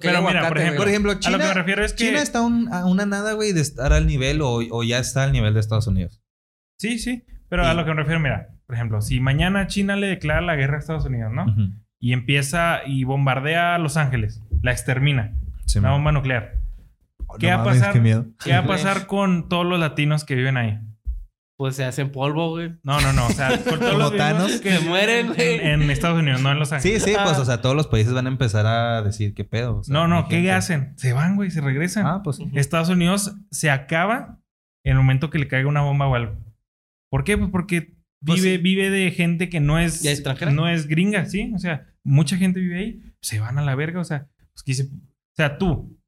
Pero 0.00 0.22
mira, 0.22 0.46
por 0.48 0.58
ejemplo, 0.58 0.78
Por 0.80 0.88
ejemplo, 0.88 1.10
a 1.12 1.14
lo 1.14 1.20
que 1.20 1.28
me 1.30 1.38
China, 1.38 1.54
refiero 1.54 1.84
es 1.84 1.92
que... 1.92 2.04
China 2.04 2.22
está 2.22 2.42
un- 2.42 2.72
a 2.72 2.84
una 2.86 3.04
nada, 3.06 3.32
güey, 3.32 3.52
de 3.52 3.62
estar 3.62 3.92
al 3.92 4.06
nivel 4.06 4.40
o, 4.42 4.60
o 4.70 4.82
ya 4.84 4.98
está 5.00 5.24
al 5.24 5.32
nivel 5.32 5.54
de 5.54 5.60
Estados 5.60 5.86
Unidos. 5.88 6.22
Sí, 6.78 6.98
sí. 7.00 7.24
Pero 7.52 7.66
a 7.66 7.74
lo 7.74 7.84
que 7.84 7.90
me 7.90 7.96
refiero, 7.96 8.18
mira, 8.18 8.48
por 8.66 8.74
ejemplo, 8.76 9.02
si 9.02 9.20
mañana 9.20 9.66
China 9.66 9.94
le 9.96 10.06
declara 10.06 10.40
la 10.40 10.56
guerra 10.56 10.76
a 10.76 10.78
Estados 10.78 11.04
Unidos, 11.04 11.30
¿no? 11.34 11.44
Y 12.00 12.14
empieza 12.14 12.80
y 12.86 13.04
bombardea 13.04 13.74
a 13.74 13.78
Los 13.78 13.98
Ángeles, 13.98 14.42
la 14.62 14.72
extermina, 14.72 15.34
Sí, 15.66 15.78
una 15.78 15.88
man. 15.90 15.98
bomba 15.98 16.12
nuclear. 16.12 16.54
¿Qué 17.38 17.50
No 17.50 17.56
va 17.58 17.62
a 17.62 17.64
mames, 17.66 17.78
pasar? 17.80 17.92
qué 17.92 18.00
miedo. 18.00 18.26
¿Qué 18.42 18.52
va 18.52 18.58
a 18.60 18.66
pasar 18.66 19.06
con 19.06 19.48
todos 19.50 19.66
los 19.66 19.78
latinos 19.78 20.24
que 20.24 20.34
viven 20.34 20.56
ahí? 20.56 20.80
Pues 21.58 21.76
se 21.76 21.84
hacen 21.84 22.10
polvo, 22.10 22.48
güey. 22.50 22.72
No, 22.82 23.00
no, 23.02 23.12
no. 23.12 23.26
O 23.26 23.30
sea, 23.30 23.50
con 23.62 23.78
todos 23.78 23.98
los 23.98 24.16
Thanos. 24.16 24.60
que 24.62 24.78
Se 24.78 24.88
mueren, 24.88 25.26
en, 25.28 25.34
güey. 25.34 25.60
en 25.60 25.90
Estados 25.90 26.18
Unidos, 26.20 26.40
no 26.40 26.50
en 26.52 26.58
Los 26.58 26.70
Sí, 26.70 26.74
Ángeles. 26.76 27.02
sí, 27.04 27.12
pues, 27.22 27.38
o 27.38 27.44
sea, 27.44 27.60
todos 27.60 27.76
los 27.76 27.86
países 27.86 28.12
van 28.14 28.26
a 28.26 28.30
empezar 28.30 28.66
a 28.66 29.02
decir 29.02 29.34
qué 29.34 29.44
pedo. 29.44 29.76
o 29.80 29.84
sea, 29.84 29.92
no, 29.92 30.08
no, 30.08 30.26
¿qué 30.28 30.36
gente. 30.36 30.52
hacen? 30.52 30.94
Se 30.98 31.12
van, 31.12 31.36
güey, 31.36 31.50
se 31.50 31.60
regresan. 31.60 32.06
Ah, 32.06 32.22
pues 32.24 32.38
sí. 32.38 32.50
Estados 32.54 32.88
Unidos 32.88 33.36
se 33.50 33.70
acaba 33.70 34.38
en 34.84 34.92
el 34.92 34.98
momento 34.98 35.28
que 35.30 35.38
le 35.38 35.46
caiga 35.48 35.68
una 35.68 35.82
bomba 35.82 36.06
o 36.08 36.14
algo. 36.14 36.36
¿Por 37.12 37.24
qué? 37.24 37.36
Pues 37.36 37.50
porque 37.50 37.92
Pues 38.24 38.40
vive, 38.42 38.56
sí. 38.56 38.62
vive 38.62 38.88
de 38.88 39.10
gente 39.10 39.50
que 39.50 39.60
no 39.60 39.78
es, 39.78 40.00
¿Ya 40.02 40.12
extranjera? 40.12 40.50
no 40.50 40.66
es 40.66 40.86
gringa, 40.88 41.26
¿sí? 41.26 41.52
O 41.54 41.58
sea, 41.58 41.86
mucha 42.02 42.38
gente 42.38 42.58
vive 42.58 42.78
ahí, 42.78 43.02
se 43.20 43.38
van 43.38 43.58
a 43.58 43.62
la 43.62 43.74
verga, 43.74 44.00
o 44.00 44.04
sea, 44.04 44.28
pues, 44.64 44.80
o 44.80 45.34
sea, 45.36 45.58
tú 45.58 45.98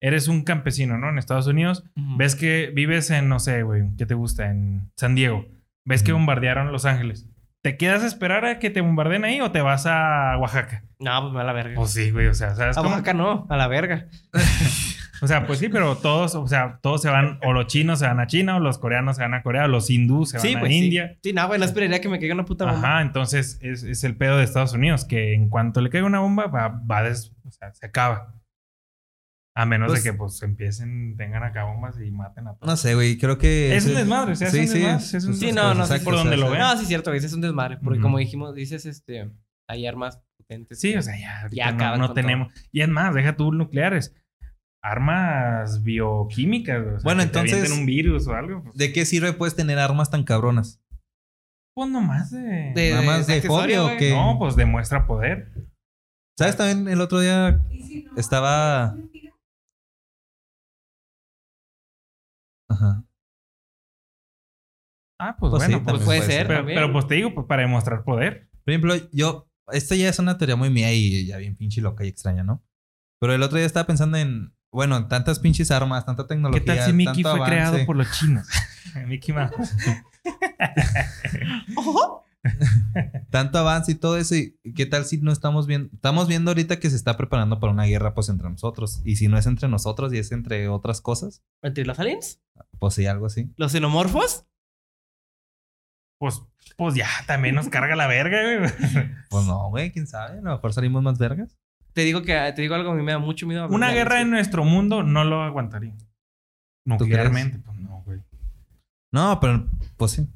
eres 0.00 0.28
un 0.28 0.44
campesino, 0.44 0.98
¿no? 0.98 1.08
En 1.10 1.18
Estados 1.18 1.48
Unidos, 1.48 1.82
ves 2.16 2.36
que 2.36 2.70
vives 2.72 3.10
en, 3.10 3.28
no 3.28 3.40
sé, 3.40 3.64
güey, 3.64 3.82
¿qué 3.98 4.06
te 4.06 4.14
gusta? 4.14 4.50
En 4.52 4.92
San 4.96 5.16
Diego. 5.16 5.46
Ves 5.84 6.04
que 6.04 6.12
bombardearon 6.12 6.70
Los 6.70 6.84
Ángeles. 6.84 7.28
¿Te 7.60 7.76
quedas 7.76 8.04
a 8.04 8.06
esperar 8.06 8.44
a 8.44 8.58
que 8.60 8.70
te 8.70 8.80
bombardeen 8.82 9.24
ahí 9.24 9.40
o 9.40 9.50
te 9.50 9.62
vas 9.62 9.84
a 9.86 10.36
Oaxaca? 10.38 10.84
No, 11.00 11.30
pues 11.32 11.40
a 11.42 11.44
la 11.44 11.52
verga. 11.52 11.74
Pues 11.74 11.90
sí, 11.90 12.12
güey, 12.12 12.28
o 12.28 12.34
sea, 12.34 12.54
¿sabes 12.54 12.76
a 12.76 12.82
cómo? 12.82 12.90
Oaxaca 12.94 13.14
no, 13.14 13.46
a 13.50 13.56
la 13.56 13.66
verga. 13.66 14.06
O 15.22 15.26
sea, 15.28 15.46
pues 15.46 15.60
sí, 15.60 15.68
pero 15.68 15.96
todos, 15.96 16.34
o 16.34 16.46
sea, 16.48 16.80
todos 16.82 17.00
se 17.00 17.08
van, 17.08 17.38
o 17.44 17.52
los 17.52 17.68
chinos 17.68 18.00
se 18.00 18.06
van 18.06 18.18
a 18.20 18.26
China, 18.26 18.56
o 18.56 18.60
los 18.60 18.78
coreanos 18.78 19.16
se 19.16 19.22
van 19.22 19.34
a 19.34 19.42
Corea, 19.42 19.64
o 19.64 19.68
los 19.68 19.88
hindús 19.88 20.30
se 20.30 20.38
van 20.38 20.46
Sí, 20.46 20.54
a 20.54 20.58
pues 20.60 20.70
sí. 20.72 20.78
India. 20.84 21.16
Sí, 21.22 21.32
no, 21.32 21.46
güey, 21.46 21.58
no 21.60 21.64
esperaría 21.64 22.00
que 22.00 22.08
me 22.08 22.18
caiga 22.18 22.34
una 22.34 22.44
puta 22.44 22.64
bomba. 22.66 22.78
Ajá, 22.96 23.02
entonces 23.02 23.58
es, 23.62 23.84
es 23.84 24.02
el 24.04 24.16
pedo 24.16 24.36
de 24.36 24.44
Estados 24.44 24.72
Unidos, 24.72 25.04
que 25.04 25.34
en 25.34 25.48
cuanto 25.48 25.80
le 25.80 25.90
caiga 25.90 26.06
una 26.06 26.18
bomba, 26.18 26.46
va, 26.48 26.68
va 26.68 26.98
a 26.98 27.02
des- 27.04 27.32
o 27.46 27.50
sea, 27.52 27.72
se 27.72 27.86
acaba. 27.86 28.34
A 29.54 29.66
menos 29.66 29.88
Pues- 29.90 30.02
de 30.02 30.10
que 30.10 30.16
pues 30.16 30.42
empiecen, 30.42 31.14
tengan 31.16 31.42
acá 31.44 31.64
bombas 31.64 32.00
y 32.00 32.10
maten 32.10 32.48
a 32.48 32.54
todos. 32.54 32.66
No 32.66 32.76
sé, 32.76 32.94
güey, 32.94 33.18
creo 33.18 33.36
que... 33.36 33.76
Es 33.76 33.84
un 33.86 33.94
desmadre, 33.94 34.32
o 34.32 34.34
sea, 34.34 34.48
es 34.48 34.54
un 34.54 34.60
desmadre, 34.60 34.96
es 34.96 35.24
un- 35.24 35.34
Sí, 35.34 35.52
no, 35.52 35.74
no, 35.74 35.86
sí, 35.86 35.98
por 36.02 36.14
donde 36.14 36.36
lo 36.38 36.50
vean. 36.50 36.62
No, 36.74 36.80
sí, 36.80 36.86
cierto, 36.86 37.10
güey, 37.10 37.22
es 37.24 37.32
un 37.32 37.42
desmadre. 37.42 37.76
Porque 37.76 38.00
como 38.00 38.16
dijimos, 38.18 38.54
dices, 38.54 38.86
este, 38.86 39.30
hay 39.68 39.86
armas 39.86 40.22
potentes. 40.38 40.80
Sí, 40.80 40.96
o 40.96 41.02
sea, 41.02 41.18
ya, 41.18 41.48
Ya 41.52 41.70
no, 41.72 41.96
no 41.98 42.12
tenemos. 42.14 42.50
Y 42.72 42.80
es 42.80 42.88
más, 42.88 43.14
deja 43.14 43.36
tú 43.36 43.52
nucleares. 43.52 44.14
Armas 44.84 45.82
bioquímicas, 45.84 46.82
güey, 46.82 46.94
o 46.96 46.98
sea, 46.98 47.04
Bueno, 47.04 47.22
entonces- 47.22 47.70
un 47.70 47.86
virus 47.86 48.26
o 48.26 48.34
algo. 48.34 48.62
Pues, 48.64 48.74
¿De 48.76 48.92
qué 48.92 49.04
sirve, 49.04 49.32
pues, 49.32 49.54
tener 49.54 49.78
armas 49.78 50.10
tan 50.10 50.24
cabronas? 50.24 50.78
pues 51.74 51.88
nomás 51.88 52.30
de... 52.30 52.72
De- 52.74 52.90
Nada 52.90 53.02
más 53.02 53.26
de 53.26 53.40
fobia 53.40 53.82
o 53.84 53.96
qué? 53.96 54.10
No, 54.10 54.36
pues 54.38 54.56
demuestra 54.56 55.06
poder. 55.06 55.52
¿Sabes? 56.38 56.54
También 56.56 56.86
el 56.88 57.00
otro 57.00 57.20
día 57.20 57.62
¿Y 57.70 57.82
si 57.82 58.02
no? 58.02 58.14
Estaba-. 58.16 58.94
Ajá. 62.68 63.04
Ah, 65.20 65.36
pues, 65.38 65.50
Pues 65.50 65.62
sí, 65.64 65.70
bueno, 65.72 65.84
pues, 65.84 66.04
puede 66.04 66.18
puede 66.20 66.22
ser. 66.30 66.46
pero, 66.66 66.92
pues 66.92 67.06
te 67.06 67.14
digo, 67.14 67.32
pues 67.34 67.46
para 67.46 67.62
demostrar 67.62 68.04
poder. 68.04 68.50
Por 68.64 68.72
ejemplo, 68.72 68.94
yo, 69.12 69.48
esta 69.70 69.94
ya 69.94 70.08
es 70.08 70.18
una 70.18 70.36
teoría 70.36 70.56
muy 70.56 70.68
mía 70.70 70.92
y 70.92 71.26
ya 71.26 71.36
bien 71.38 71.56
pinche 71.56 71.80
loca 71.80 72.04
y 72.04 72.08
extraña, 72.08 72.42
¿no? 72.44 72.62
Pero 73.20 73.32
el 73.34 73.42
otro 73.42 73.56
día 73.56 73.66
estaba 73.66 73.86
pensando 73.86 74.18
en, 74.18 74.52
bueno, 74.72 74.96
en 74.96 75.08
tantas 75.08 75.38
pinches 75.38 75.70
armas, 75.70 76.04
tanta 76.06 76.24
¿Qué 76.24 76.28
tecnología. 76.28 76.64
tal 76.64 76.86
si 76.86 76.92
Mickey 76.92 77.22
tanto 77.22 77.30
fue 77.30 77.38
avance. 77.38 77.52
creado 77.54 77.86
por 77.86 77.96
los 77.96 78.10
chinos? 78.12 78.48
Mickey 79.06 79.34
Mouse. 79.34 79.74
Tanto 83.30 83.58
avance 83.58 83.92
y 83.92 83.94
todo 83.94 84.16
eso. 84.18 84.34
¿Y 84.34 84.56
qué 84.74 84.84
tal 84.86 85.04
si 85.04 85.18
no 85.18 85.30
estamos 85.32 85.66
viendo? 85.66 85.90
Estamos 85.94 86.26
viendo 86.26 86.50
ahorita 86.50 86.80
que 86.80 86.90
se 86.90 86.96
está 86.96 87.16
preparando 87.16 87.60
para 87.60 87.72
una 87.72 87.84
guerra, 87.84 88.14
pues, 88.14 88.28
entre 88.28 88.50
nosotros. 88.50 89.00
Y 89.04 89.16
si 89.16 89.28
no 89.28 89.38
es 89.38 89.46
entre 89.46 89.68
nosotros 89.68 90.12
y 90.12 90.18
es 90.18 90.32
entre 90.32 90.68
otras 90.68 91.00
cosas, 91.00 91.42
¿Entre 91.62 91.84
los 91.84 91.98
aliens? 91.98 92.40
pues 92.78 92.94
sí, 92.94 93.06
algo 93.06 93.26
así. 93.26 93.52
¿Los 93.56 93.72
xenomorfos? 93.72 94.44
Pues, 96.18 96.42
pues 96.76 96.94
ya, 96.94 97.08
también 97.26 97.54
nos 97.54 97.68
carga 97.68 97.94
la 97.96 98.06
verga, 98.06 98.40
güey. 98.42 98.70
Pues 99.30 99.46
no, 99.46 99.68
güey, 99.70 99.92
quién 99.92 100.06
sabe. 100.06 100.38
A 100.38 100.42
lo 100.42 100.52
mejor 100.52 100.72
salimos 100.72 101.02
más 101.02 101.18
vergas. 101.18 101.56
Te 101.94 102.02
digo 102.02 102.22
que 102.22 102.52
te 102.54 102.62
digo 102.62 102.74
algo, 102.74 102.92
a 102.92 102.94
mí 102.94 103.02
me 103.02 103.12
da 103.12 103.18
mucho 103.18 103.46
miedo. 103.46 103.66
Una 103.68 103.90
guerra 103.90 104.20
en 104.20 104.30
nuestro 104.30 104.64
mundo 104.64 105.02
no 105.02 105.24
lo 105.24 105.42
aguantaría. 105.42 105.94
Nuclearmente, 106.84 107.58
pues 107.58 107.78
no, 107.78 108.02
güey. 108.04 108.20
No, 109.12 109.38
pero 109.40 109.66
pues 109.96 110.12
sí. 110.12 110.28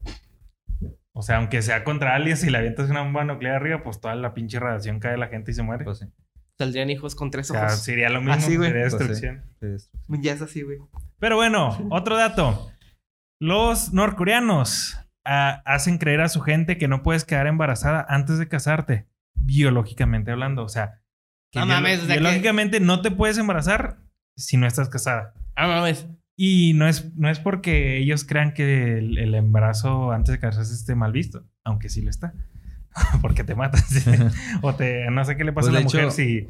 O 1.12 1.22
sea, 1.22 1.38
aunque 1.38 1.62
sea 1.62 1.82
contra 1.82 2.14
aliens 2.14 2.44
y 2.44 2.50
le 2.50 2.58
avientas 2.58 2.90
una 2.90 3.00
bomba 3.02 3.24
nuclear 3.24 3.56
arriba, 3.56 3.82
pues 3.82 4.00
toda 4.00 4.14
la 4.14 4.34
pinche 4.34 4.60
radiación 4.60 5.00
cae 5.00 5.12
de 5.12 5.18
la 5.18 5.28
gente 5.28 5.50
y 5.50 5.54
se 5.54 5.62
muere. 5.62 5.84
Pues 5.84 5.98
sí. 6.00 6.06
Saldrían 6.58 6.90
hijos 6.90 7.14
con 7.14 7.30
tres 7.30 7.50
o 7.50 7.54
sea, 7.54 7.66
ojos. 7.66 7.80
sería 7.82 8.08
lo 8.10 8.20
mismo, 8.20 8.34
Así, 8.34 8.56
güey. 8.56 8.68
sería 8.70 8.88
Pues 8.88 8.92
sí. 8.92 8.98
destrucción. 8.98 9.42
Es- 9.60 9.90
Ya 10.22 10.32
es 10.34 10.42
así, 10.42 10.62
güey. 10.62 10.78
Pero 11.18 11.36
bueno, 11.36 11.70
otro 11.90 12.16
dato. 12.16 12.70
Los 13.40 13.92
norcoreanos 13.94 14.98
ah, 15.24 15.62
hacen 15.64 15.98
creer 15.98 16.20
a 16.20 16.28
su 16.28 16.40
gente 16.42 16.78
que 16.78 16.88
no 16.88 17.02
puedes 17.02 17.24
quedar 17.24 17.46
embarazada 17.46 18.04
antes 18.08 18.38
de 18.38 18.48
casarte, 18.48 19.06
biológicamente 19.34 20.30
hablando. 20.32 20.62
O 20.64 20.68
sea, 20.68 21.02
que 21.52 21.58
No 21.60 21.66
mames, 21.66 22.02
o 22.02 22.06
sea 22.06 22.14
que- 22.16 22.20
biológicamente 22.20 22.80
no 22.80 23.00
te 23.02 23.10
puedes 23.10 23.38
embarazar 23.38 23.98
si 24.36 24.56
no 24.56 24.66
estás 24.66 24.88
casada. 24.88 25.34
Ah, 25.54 25.66
mames. 25.66 26.06
Y 26.36 26.74
no 26.74 26.86
es, 26.86 27.14
no 27.16 27.30
es 27.30 27.40
porque 27.40 27.96
ellos 27.96 28.24
crean 28.24 28.52
que 28.52 28.98
el, 28.98 29.16
el 29.18 29.34
embarazo 29.34 30.12
antes 30.12 30.32
de 30.32 30.38
casarse 30.38 30.74
esté 30.74 30.94
mal 30.94 31.12
visto, 31.12 31.44
aunque 31.64 31.88
sí 31.88 32.02
lo 32.02 32.10
está. 32.10 32.34
porque 33.22 33.44
te 33.44 33.54
matas. 33.54 33.84
o 34.62 34.74
te, 34.74 35.10
no 35.10 35.24
sé 35.24 35.36
qué 35.36 35.44
le 35.44 35.52
pasa 35.52 35.68
Pues, 35.70 35.76
a 35.76 35.78
la 35.80 35.84
mujer 35.84 36.00
hecho- 36.04 36.10
si... 36.10 36.48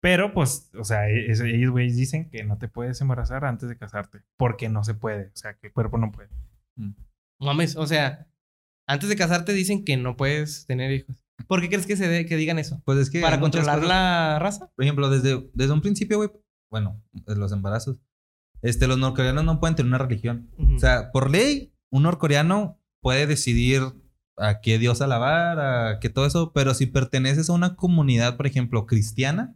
Pero, 0.00 0.32
pues, 0.32 0.70
o 0.78 0.84
sea, 0.84 1.08
es- 1.08 1.40
ellos, 1.40 1.72
güeyes, 1.72 1.96
dicen 1.96 2.28
que 2.30 2.44
no 2.44 2.58
te 2.58 2.68
puedes 2.68 3.00
embarazar 3.00 3.44
antes 3.44 3.68
de 3.68 3.76
casarte. 3.76 4.20
Porque 4.36 4.68
no 4.68 4.84
se 4.84 4.94
puede. 4.94 5.28
O 5.28 5.36
sea, 5.36 5.54
que 5.54 5.68
el 5.68 5.72
cuerpo 5.72 5.98
no 5.98 6.12
puede. 6.12 6.28
Mames, 7.40 7.76
o 7.76 7.86
sea, 7.86 8.26
antes 8.86 9.08
de 9.08 9.16
casarte 9.16 9.52
dicen 9.52 9.84
que 9.84 9.96
no 9.96 10.16
puedes 10.16 10.66
tener 10.66 10.92
hijos. 10.92 11.25
¿Por 11.46 11.60
qué 11.60 11.68
crees 11.68 11.86
que 11.86 11.96
se 11.96 12.08
de- 12.08 12.26
que 12.26 12.36
digan 12.36 12.58
eso? 12.58 12.82
Pues 12.84 12.98
es 12.98 13.10
que. 13.10 13.20
¿Para 13.20 13.40
controlar 13.40 13.76
cosas- 13.76 13.88
la 13.88 14.38
raza? 14.38 14.70
Por 14.74 14.84
ejemplo, 14.84 15.08
desde, 15.10 15.48
desde 15.54 15.72
un 15.72 15.80
principio, 15.80 16.16
güey. 16.18 16.30
Bueno, 16.70 17.02
los 17.26 17.52
embarazos. 17.52 17.98
Este, 18.62 18.86
los 18.86 18.98
norcoreanos 18.98 19.44
no 19.44 19.60
pueden 19.60 19.76
tener 19.76 19.88
una 19.90 19.98
religión. 19.98 20.50
O 20.74 20.78
sea, 20.78 21.12
por 21.12 21.30
ley, 21.30 21.72
un 21.90 22.02
norcoreano 22.04 22.80
puede 23.02 23.26
decidir 23.26 23.82
a 24.38 24.60
qué 24.60 24.78
dios 24.78 25.00
alabar, 25.02 25.60
a 25.60 25.98
qué 26.00 26.08
todo 26.10 26.26
eso, 26.26 26.52
pero 26.52 26.74
si 26.74 26.86
perteneces 26.86 27.48
a 27.48 27.52
una 27.52 27.76
comunidad, 27.76 28.36
por 28.36 28.46
ejemplo, 28.46 28.86
cristiana, 28.86 29.54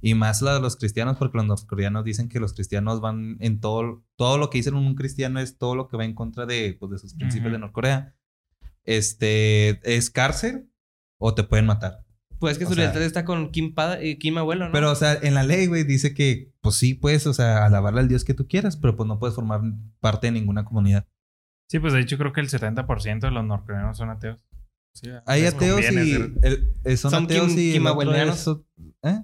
y 0.00 0.14
más 0.14 0.42
la 0.42 0.54
de 0.54 0.60
los 0.60 0.76
cristianos, 0.76 1.16
porque 1.16 1.38
los 1.38 1.46
norcoreanos 1.46 2.04
dicen 2.04 2.28
que 2.28 2.38
los 2.40 2.52
cristianos 2.54 3.00
van 3.00 3.36
en 3.40 3.60
todo, 3.60 4.04
todo 4.16 4.38
lo 4.38 4.48
que 4.50 4.58
dicen 4.58 4.74
un 4.74 4.94
cristiano 4.94 5.40
es 5.40 5.58
todo 5.58 5.74
lo 5.74 5.88
que 5.88 5.96
va 5.96 6.04
en 6.04 6.14
contra 6.14 6.46
de, 6.46 6.76
pues, 6.78 6.92
de 6.92 6.98
sus 6.98 7.14
principios 7.14 7.46
Ujú. 7.48 7.52
de 7.54 7.58
Norcorea. 7.58 8.14
Este, 8.84 9.80
es 9.96 10.10
cárcel 10.10 10.70
o 11.18 11.34
te 11.34 11.44
pueden 11.44 11.66
matar. 11.66 12.04
Pues 12.38 12.58
que 12.58 12.64
O 12.64 12.68
su 12.68 12.74
sea- 12.74 12.84
lealtad 12.84 13.02
está 13.02 13.24
con 13.24 13.50
Kim, 13.50 13.74
padre, 13.74 14.10
eh, 14.10 14.18
Kim 14.18 14.36
abuelo, 14.36 14.66
¿no? 14.66 14.72
Pero, 14.72 14.90
o 14.90 14.94
sea, 14.94 15.14
en 15.14 15.32
la 15.34 15.42
ley, 15.42 15.66
güey, 15.66 15.84
dice 15.84 16.12
que, 16.12 16.52
pues 16.60 16.74
sí, 16.74 16.92
puedes, 16.94 17.26
o 17.26 17.32
sea, 17.32 17.64
alabarle 17.64 18.00
al 18.00 18.08
Dios 18.08 18.24
que 18.24 18.34
tú 18.34 18.46
quieras, 18.46 18.76
pero 18.76 18.94
pues 18.94 19.06
no 19.08 19.18
puedes 19.18 19.34
formar 19.34 19.62
parte 20.00 20.26
de 20.26 20.32
ninguna 20.32 20.64
comunidad. 20.64 21.06
Sí, 21.70 21.78
pues 21.78 21.94
de 21.94 22.00
hecho 22.00 22.18
creo 22.18 22.32
que 22.32 22.40
el 22.42 22.48
70% 22.48 23.26
de 23.26 23.30
los 23.32 23.44
norcoreanos 23.44 23.96
son 23.96 24.10
ateos. 24.10 24.44
Sí, 24.94 25.10
Hay 25.26 25.44
ateos 25.44 25.80
y 25.82 26.12
el- 26.12 26.72
eh, 26.84 26.96
son, 26.96 27.10
Son 27.10 27.24
ateos 27.24 27.48
kim- 27.48 27.58
y 27.58 27.72
kimabuelianos. 27.72 28.46
es- 28.46 28.46
¿eh? 29.02 29.22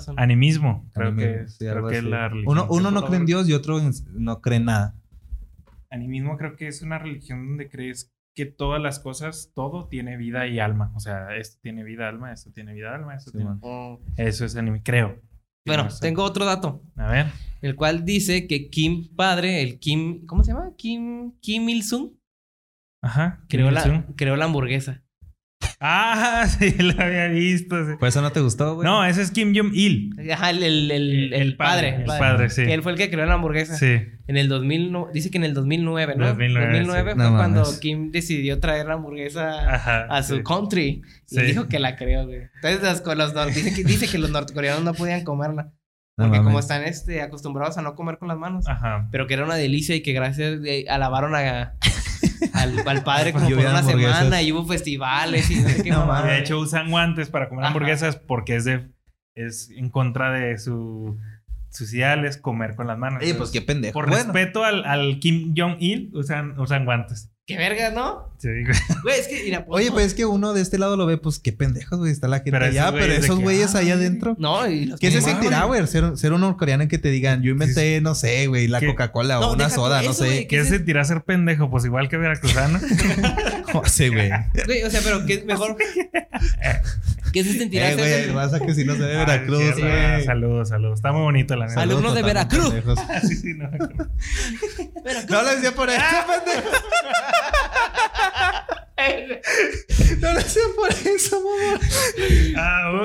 Son. 0.00 0.18
Animismo, 0.18 0.88
creo 0.94 1.08
Animismo, 1.08 1.32
que 1.34 1.40
es, 1.42 1.52
sí, 1.52 1.58
creo 1.58 1.72
algo 1.72 1.88
que 1.88 1.94
es 1.96 2.00
así. 2.00 2.08
la 2.10 2.28
religión. 2.28 2.52
Uno, 2.52 2.66
uno 2.70 2.90
no 2.90 3.04
cree 3.04 3.18
en 3.18 3.26
Dios 3.26 3.48
y 3.48 3.52
otro 3.54 3.78
en- 3.78 3.92
no 4.14 4.40
cree 4.40 4.56
en 4.58 4.64
nada. 4.66 4.94
Animismo 5.90 6.36
creo 6.36 6.56
que 6.56 6.68
es 6.68 6.82
una 6.82 6.98
religión 6.98 7.46
donde 7.46 7.68
crees 7.68 8.12
que 8.36 8.46
todas 8.46 8.80
las 8.80 9.00
cosas, 9.00 9.50
todo 9.54 9.88
tiene 9.88 10.16
vida 10.18 10.46
y 10.46 10.60
alma. 10.60 10.92
O 10.94 11.00
sea, 11.00 11.34
esto 11.36 11.58
tiene 11.62 11.82
vida, 11.82 12.06
alma, 12.08 12.32
esto 12.32 12.52
tiene 12.52 12.74
vida, 12.74 12.94
alma, 12.94 13.14
esto 13.16 13.30
Sí, 13.30 13.38
tiene... 13.38 13.50
man. 13.50 13.58
Oh. 13.62 13.98
Eso 14.16 14.44
es 14.44 14.54
anime, 14.56 14.82
creo. 14.84 15.20
Bueno, 15.66 15.84
No 15.84 15.90
sé. 15.90 16.00
tengo 16.02 16.22
otro 16.22 16.44
dato. 16.44 16.82
A 16.96 17.10
ver. 17.10 17.26
El 17.62 17.74
cual 17.74 18.04
dice 18.04 18.46
que 18.46 18.68
Kim 18.70 19.08
padre, 19.16 19.62
el 19.62 19.80
Kim... 19.80 20.26
¿Cómo 20.26 20.44
se 20.44 20.52
llama? 20.52 20.74
Kim, 20.76 21.32
Kim 21.40 21.68
Il-sung. 21.68 22.10
Ajá. 23.02 23.42
Creó 23.48 23.70
la, 23.70 24.06
creó 24.16 24.36
la 24.36 24.44
hamburguesa. 24.44 25.02
Ah, 25.80 26.46
sí, 26.58 26.74
lo 26.78 27.02
había 27.02 27.28
visto. 27.28 27.84
sí. 27.86 27.92
¿Por 27.98 28.08
eso 28.08 28.20
no 28.22 28.32
te 28.32 28.40
gustó, 28.40 28.74
güey? 28.76 28.86
No, 28.86 29.04
ese 29.04 29.22
es 29.22 29.30
Kim 29.30 29.54
Jong-il. 29.54 30.10
Ajá, 30.32 30.50
el, 30.50 30.62
el, 30.62 30.90
el, 30.90 31.32
el 31.32 31.56
padre. 31.56 31.96
El 31.96 32.04
padre, 32.04 32.50
sí. 32.50 32.64
Que 32.64 32.74
él 32.74 32.82
fue 32.82 32.92
el 32.92 32.98
que 32.98 33.10
creó 33.10 33.26
la 33.26 33.34
hamburguesa. 33.34 33.74
Sí. 33.76 33.98
En 34.28 34.36
el 34.36 34.48
2000, 34.48 34.90
no- 34.92 35.08
dice 35.12 35.30
que 35.30 35.38
en 35.38 35.44
el 35.44 35.54
2009, 35.54 36.14
¿no? 36.16 36.26
2009, 36.28 36.84
sí. 36.84 37.04
fue 37.04 37.14
No 37.14 37.36
cuando 37.36 37.62
mames. 37.62 37.78
Kim 37.80 38.10
decidió 38.10 38.58
traer 38.60 38.86
la 38.86 38.94
hamburguesa 38.94 39.74
Ajá. 39.74 40.06
a 40.06 40.22
su 40.22 40.36
sí. 40.36 40.42
country. 40.42 41.02
Y 41.30 41.36
Sí. 41.36 41.42
dijo 41.42 41.68
que 41.68 41.78
la 41.78 41.96
creó, 41.96 42.26
güey. 42.26 42.42
Entonces 42.62 42.82
los, 43.04 43.16
los 43.16 43.34
nor- 43.34 43.46
dice, 43.52 43.74
que, 43.74 43.84
dice 43.84 44.08
que 44.08 44.18
los 44.18 44.30
norcoreanos 44.30 44.82
no 44.84 44.94
podían 44.94 45.22
comerla. 45.24 45.72
No 46.18 46.28
Porque 46.28 46.42
como 46.42 46.58
están 46.58 46.82
este, 46.84 47.20
acostumbrados 47.20 47.76
a 47.76 47.82
no 47.82 47.94
comer 47.94 48.16
con 48.16 48.28
las 48.28 48.38
manos. 48.38 48.66
Ajá. 48.66 49.06
Pero 49.12 49.26
que 49.26 49.34
era 49.34 49.44
una 49.44 49.56
delicia 49.56 49.94
y 49.94 50.00
que 50.00 50.14
gracias 50.14 50.60
eh, 50.64 50.86
alabaron 50.88 51.34
a, 51.34 51.74
al, 52.52 52.86
al 52.86 53.02
padre 53.04 53.32
como 53.34 53.48
por 53.48 53.58
una 53.58 53.82
semana 53.82 54.42
y 54.42 54.52
hubo 54.52 54.66
festivales 54.66 55.50
y 55.50 55.56
no 55.56 55.68
sé 55.68 55.82
qué 55.82 55.90
No 55.90 56.00
mamada. 56.00 56.28
Y 56.28 56.30
de 56.32 56.38
hecho 56.40 56.58
usan 56.58 56.90
guantes 56.90 57.28
para 57.28 57.48
comer 57.48 57.64
Ajá. 57.64 57.72
hamburguesas 57.72 58.16
porque 58.16 58.56
es 58.56 58.64
de 58.64 58.88
es 59.34 59.70
en 59.70 59.90
contra 59.90 60.32
de 60.32 60.56
su 60.58 61.18
sus 61.70 61.92
ideales 61.92 62.38
comer 62.38 62.74
con 62.74 62.86
las 62.86 62.96
manos. 62.96 63.22
Oye, 63.22 63.34
pues 63.34 63.50
qué 63.50 63.60
pendejo. 63.60 63.92
Por 63.92 64.08
Bueno, 64.08 64.32
respeto 64.32 64.64
al, 64.64 64.84
al 64.86 65.18
Kim 65.20 65.52
Jong-il 65.54 66.10
usan, 66.14 66.58
usan 66.58 66.86
guantes. 66.86 67.30
Qué 67.46 67.58
verga, 67.58 67.90
¿no? 67.90 68.34
Sí, 68.38 68.48
güey. 68.48 68.76
Güey, 69.02 69.20
es 69.20 69.28
que 69.28 69.42
mira, 69.44 69.64
pues, 69.64 69.76
Oye, 69.80 69.86
no- 69.88 69.92
pues 69.94 70.06
es 70.06 70.14
que 70.14 70.26
uno 70.26 70.52
de 70.52 70.60
este 70.60 70.78
lado 70.78 70.96
lo 70.96 71.06
ve, 71.06 71.16
pues 71.16 71.38
qué 71.38 71.52
pendejos, 71.52 71.98
güey. 71.98 72.12
Está 72.12 72.28
la 72.28 72.38
gente 72.38 72.50
Pero 72.52 72.66
esos 72.66 72.76
allá, 72.80 72.92
pero 72.92 73.12
esos 73.12 73.38
güeyes 73.40 73.74
allá 73.74 73.94
adentro. 73.94 74.36
No, 74.38 74.68
y 74.68 74.86
los 74.86 75.00
¿Qué 75.00 75.10
se 75.10 75.20
sentirá, 75.22 75.64
güey? 75.64 75.86
Ser, 75.86 76.16
ser 76.18 76.32
un 76.32 76.40
norcoreano 76.42 76.84
y 76.84 76.88
que 76.88 76.98
te 76.98 77.10
digan, 77.10 77.42
yo 77.42 77.50
inventé, 77.52 78.00
no 78.00 78.14
sé, 78.14 78.46
güey, 78.46 78.68
la. 78.68 78.80
Coca-Cola 78.80 79.36
No, 79.40 79.48
o 79.48 79.52
una 79.54 79.70
soda, 79.70 80.02
no 80.02 80.12
sé. 80.12 80.24
güey. 80.26 80.48
¿Qué 80.48 80.62
se 80.64 80.70
sentirá 80.70 81.04
ser 81.04 81.22
pendejo? 81.22 81.70
Pues 81.70 81.84
igual 81.84 82.08
que 82.08 82.16
veracruzano. 82.18 82.78
sí, 83.86 84.08
güey. 84.08 84.30
Güey, 84.66 84.82
o 84.84 84.90
sea, 84.90 85.00
pero 85.02 85.24
qué 85.26 85.42
mejor. 85.46 85.76
¿Qué 87.32 87.44
se 87.44 87.52
sentirá 87.58 87.90
Eh, 87.90 87.96
ser 87.96 88.24
güey, 88.24 88.34
raza 88.36 88.60
que 88.60 88.72
si 88.74 88.84
no 88.84 88.94
se 88.94 89.00
ve 89.00 89.12
Ay, 89.12 89.26
Veracruz, 89.26 89.58
cierto. 89.62 89.84
Ah, 89.86 90.12
güey. 90.14 90.24
Saludos, 90.24 90.68
saludos. 90.68 90.98
Está 90.98 91.12
muy 91.12 91.22
bonito 91.22 91.56
la 91.56 91.66
neta. 91.66 91.80
Alumnos 91.82 92.14
de 92.14 92.22
Veracruz. 92.22 92.72
Sí, 93.28 93.34
sí, 93.36 93.54
no. 93.54 93.68
No 95.28 95.42
lo 95.42 95.50
decía 95.54 95.72
por 95.74 95.90
eso, 95.90 96.00
pendejo. 96.26 96.68
No 100.20 100.32
lo 100.32 100.38
decía 100.38 100.62
por 100.74 100.90
eso, 100.90 101.40
mamá. 101.40 101.80
Ah, 102.56 103.02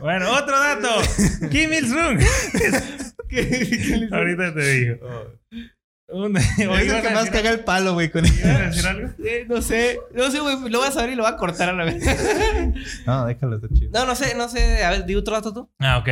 Bueno, 0.00 0.32
otro 0.32 0.58
dato. 0.58 0.88
Kim 1.50 1.72
Il-sung. 1.72 2.20
Ahorita 4.12 4.54
te 4.54 4.72
digo. 4.72 4.96
Un- 6.10 6.36
Es 6.38 6.58
el 6.58 6.64
¿Ibas 6.86 7.02
que 7.02 7.10
más 7.10 7.24
decir- 7.26 7.32
caga 7.32 7.50
el 7.50 7.60
palo, 7.64 7.92
güey, 7.94 8.10
con 8.10 8.22
decir 8.22 8.86
algo? 8.86 9.10
Eh, 9.22 9.44
no 9.46 9.60
sé, 9.60 10.00
no 10.14 10.30
sé, 10.30 10.40
güey, 10.40 10.70
lo 10.70 10.78
vas 10.80 10.96
a 10.96 11.02
ver 11.02 11.10
y 11.10 11.14
lo 11.16 11.24
va 11.24 11.30
a 11.30 11.36
cortar 11.36 11.68
a 11.68 11.72
la 11.74 11.84
vez. 11.84 12.02
No, 13.06 13.26
déjalo, 13.26 13.56
está 13.56 13.68
chido. 13.74 13.90
No, 13.92 14.06
no 14.06 14.14
sé, 14.14 14.34
no 14.34 14.48
sé. 14.48 14.84
A 14.84 14.90
ver, 14.90 15.04
di 15.04 15.16
otro 15.16 15.34
dato 15.34 15.52
tú. 15.52 15.68
Ah, 15.80 15.98
ok. 15.98 16.08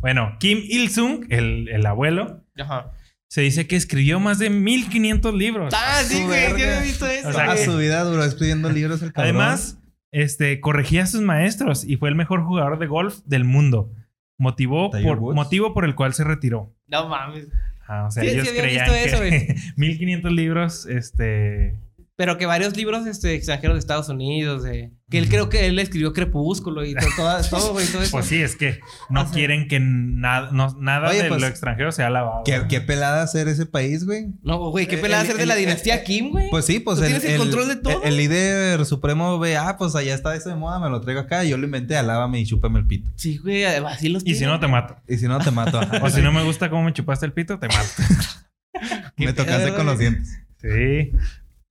Bueno, 0.00 0.36
Kim 0.40 0.58
Il-sung, 0.64 1.26
el, 1.30 1.68
el 1.68 1.86
abuelo, 1.86 2.42
Ajá. 2.58 2.90
Se 3.34 3.40
dice 3.40 3.66
que 3.66 3.74
escribió 3.74 4.20
más 4.20 4.38
de 4.38 4.48
1500 4.48 5.34
libros. 5.34 5.74
Ah, 5.76 6.02
sí, 6.06 6.22
güey, 6.22 6.50
yo 6.50 6.66
he 6.66 6.82
visto 6.84 7.04
eso. 7.08 7.30
O 7.30 7.32
sea, 7.32 7.46
Toda 7.46 7.56
que- 7.56 7.64
su 7.64 7.76
vida 7.76 8.04
duró 8.04 8.22
escribiendo 8.22 8.70
libros 8.70 9.02
el 9.02 9.12
cabrón. 9.12 9.34
Además, 9.36 9.80
este, 10.12 10.60
corregía 10.60 11.02
a 11.02 11.06
sus 11.06 11.20
maestros 11.20 11.82
y 11.84 11.96
fue 11.96 12.10
el 12.10 12.14
mejor 12.14 12.44
jugador 12.44 12.78
de 12.78 12.86
golf 12.86 13.18
del 13.26 13.42
mundo. 13.42 13.90
Motivó 14.38 14.92
por, 14.92 15.18
Woods. 15.18 15.34
motivo 15.34 15.74
por 15.74 15.84
el 15.84 15.96
cual 15.96 16.14
se 16.14 16.22
retiró. 16.22 16.72
No 16.86 17.08
mames. 17.08 17.48
Ah, 17.88 18.04
o 18.06 18.10
sea, 18.12 18.22
Sí, 18.22 18.28
ellos 18.28 18.48
creían 18.50 18.86
visto 18.88 18.92
que 19.20 19.36
eso, 19.40 19.64
1500 19.78 20.30
libros, 20.32 20.86
este... 20.86 21.74
Pero 22.16 22.38
que 22.38 22.46
varios 22.46 22.76
libros 22.76 23.08
este, 23.08 23.34
extranjeros 23.34 23.74
de 23.74 23.80
Estados 23.80 24.08
Unidos, 24.08 24.62
de... 24.62 24.92
que 25.10 25.18
él 25.18 25.28
creo 25.28 25.48
que 25.48 25.66
él 25.66 25.76
escribió 25.80 26.12
Crepúsculo 26.12 26.84
y 26.84 26.94
todo, 27.50 27.72
güey, 27.72 27.86
todo 27.88 28.02
eso. 28.02 28.12
Pues 28.12 28.26
sí, 28.26 28.40
es 28.40 28.54
que 28.54 28.78
no 29.10 29.22
O 29.22 29.24
sea- 29.24 29.32
quieren 29.34 29.66
que 29.66 29.80
nada, 29.80 30.50
no- 30.52 30.76
nada 30.78 31.08
Oye, 31.08 31.24
de 31.24 31.28
pues, 31.28 31.40
lo 31.40 31.48
extranjero 31.48 31.90
sea 31.90 32.10
lavado. 32.10 32.42
¿Qué, 32.44 32.62
qué 32.68 32.80
pelada 32.80 33.20
hacer 33.24 33.48
ese 33.48 33.66
país, 33.66 34.04
güey. 34.04 34.26
No, 34.44 34.70
güey, 34.70 34.86
qué 34.86 34.94
El- 34.94 35.00
pelada 35.00 35.22
el- 35.22 35.28
hacer 35.28 35.40
de 35.40 35.46
la 35.46 35.56
dinastía 35.56 35.96
el- 35.96 36.04
Kim, 36.04 36.30
güey. 36.30 36.50
Pues 36.50 36.66
sí, 36.66 36.78
pues 36.78 36.98
¿Tú 37.00 37.04
tienes 37.04 37.24
el 37.24 37.36
control 37.36 37.66
de 37.66 37.76
todo? 37.76 38.00
El, 38.04 38.16
líder 38.16 38.84
supremo 38.86 39.40
ve, 39.40 39.56
ah, 39.56 39.74
pues 39.76 39.96
allá 39.96 40.14
está 40.14 40.36
eso 40.36 40.50
de 40.50 40.54
moda, 40.54 40.78
me 40.78 40.90
lo 40.90 41.00
traigo 41.00 41.20
acá, 41.20 41.42
yo 41.42 41.56
lo 41.58 41.64
inventé, 41.64 41.96
alábame 41.96 42.38
y 42.38 42.46
chúpame 42.46 42.78
el 42.78 42.86
pito. 42.86 43.10
Sí, 43.16 43.38
güey, 43.38 43.64
así 43.64 44.08
los 44.08 44.24
Y 44.24 44.36
si 44.36 44.44
no, 44.44 44.60
te 44.60 44.68
mato. 44.68 44.94
Y 45.08 45.16
si 45.16 45.26
no, 45.26 45.40
te 45.40 45.50
mato. 45.50 45.80
ajá. 45.80 45.98
O 46.04 46.08
si 46.10 46.22
no 46.22 46.30
me 46.30 46.44
gusta 46.44 46.70
cómo 46.70 46.84
me 46.84 46.92
chupaste 46.92 47.26
el 47.26 47.32
pito, 47.32 47.58
te 47.58 47.66
mato. 47.66 47.88
me 49.16 49.32
tocaste 49.32 49.74
con 49.74 49.84
los 49.86 49.98
dientes. 49.98 50.38
Sí. 50.62 51.10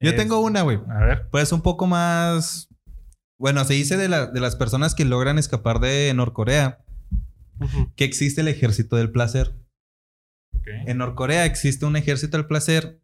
Yo 0.04 0.12
Es- 0.12 0.16
tengo 0.18 0.40
una, 0.40 0.62
güey. 0.62 0.80
A 0.90 1.06
ver. 1.06 1.30
Pues 1.32 1.52
un 1.52 1.62
poco 1.62 1.88
más. 1.88 2.70
Bueno, 3.40 3.64
se 3.66 3.74
dice 3.74 3.98
de, 3.98 4.10
la- 4.10 4.28
de 4.28 4.40
las 4.40 4.56
personas 4.56 4.94
que 4.96 5.06
logran 5.06 5.38
escapar 5.40 5.80
de 5.80 6.14
Norcorea 6.14 6.80
que 7.96 8.04
existe 8.04 8.42
el 8.42 8.48
ejército 8.48 8.96
del 8.98 9.12
placer. 9.12 9.56
En 10.86 10.98
Norcorea 11.00 11.46
existe 11.46 11.86
un 11.86 11.96
ejército 11.96 12.38
del 12.38 12.48
placer 12.48 13.00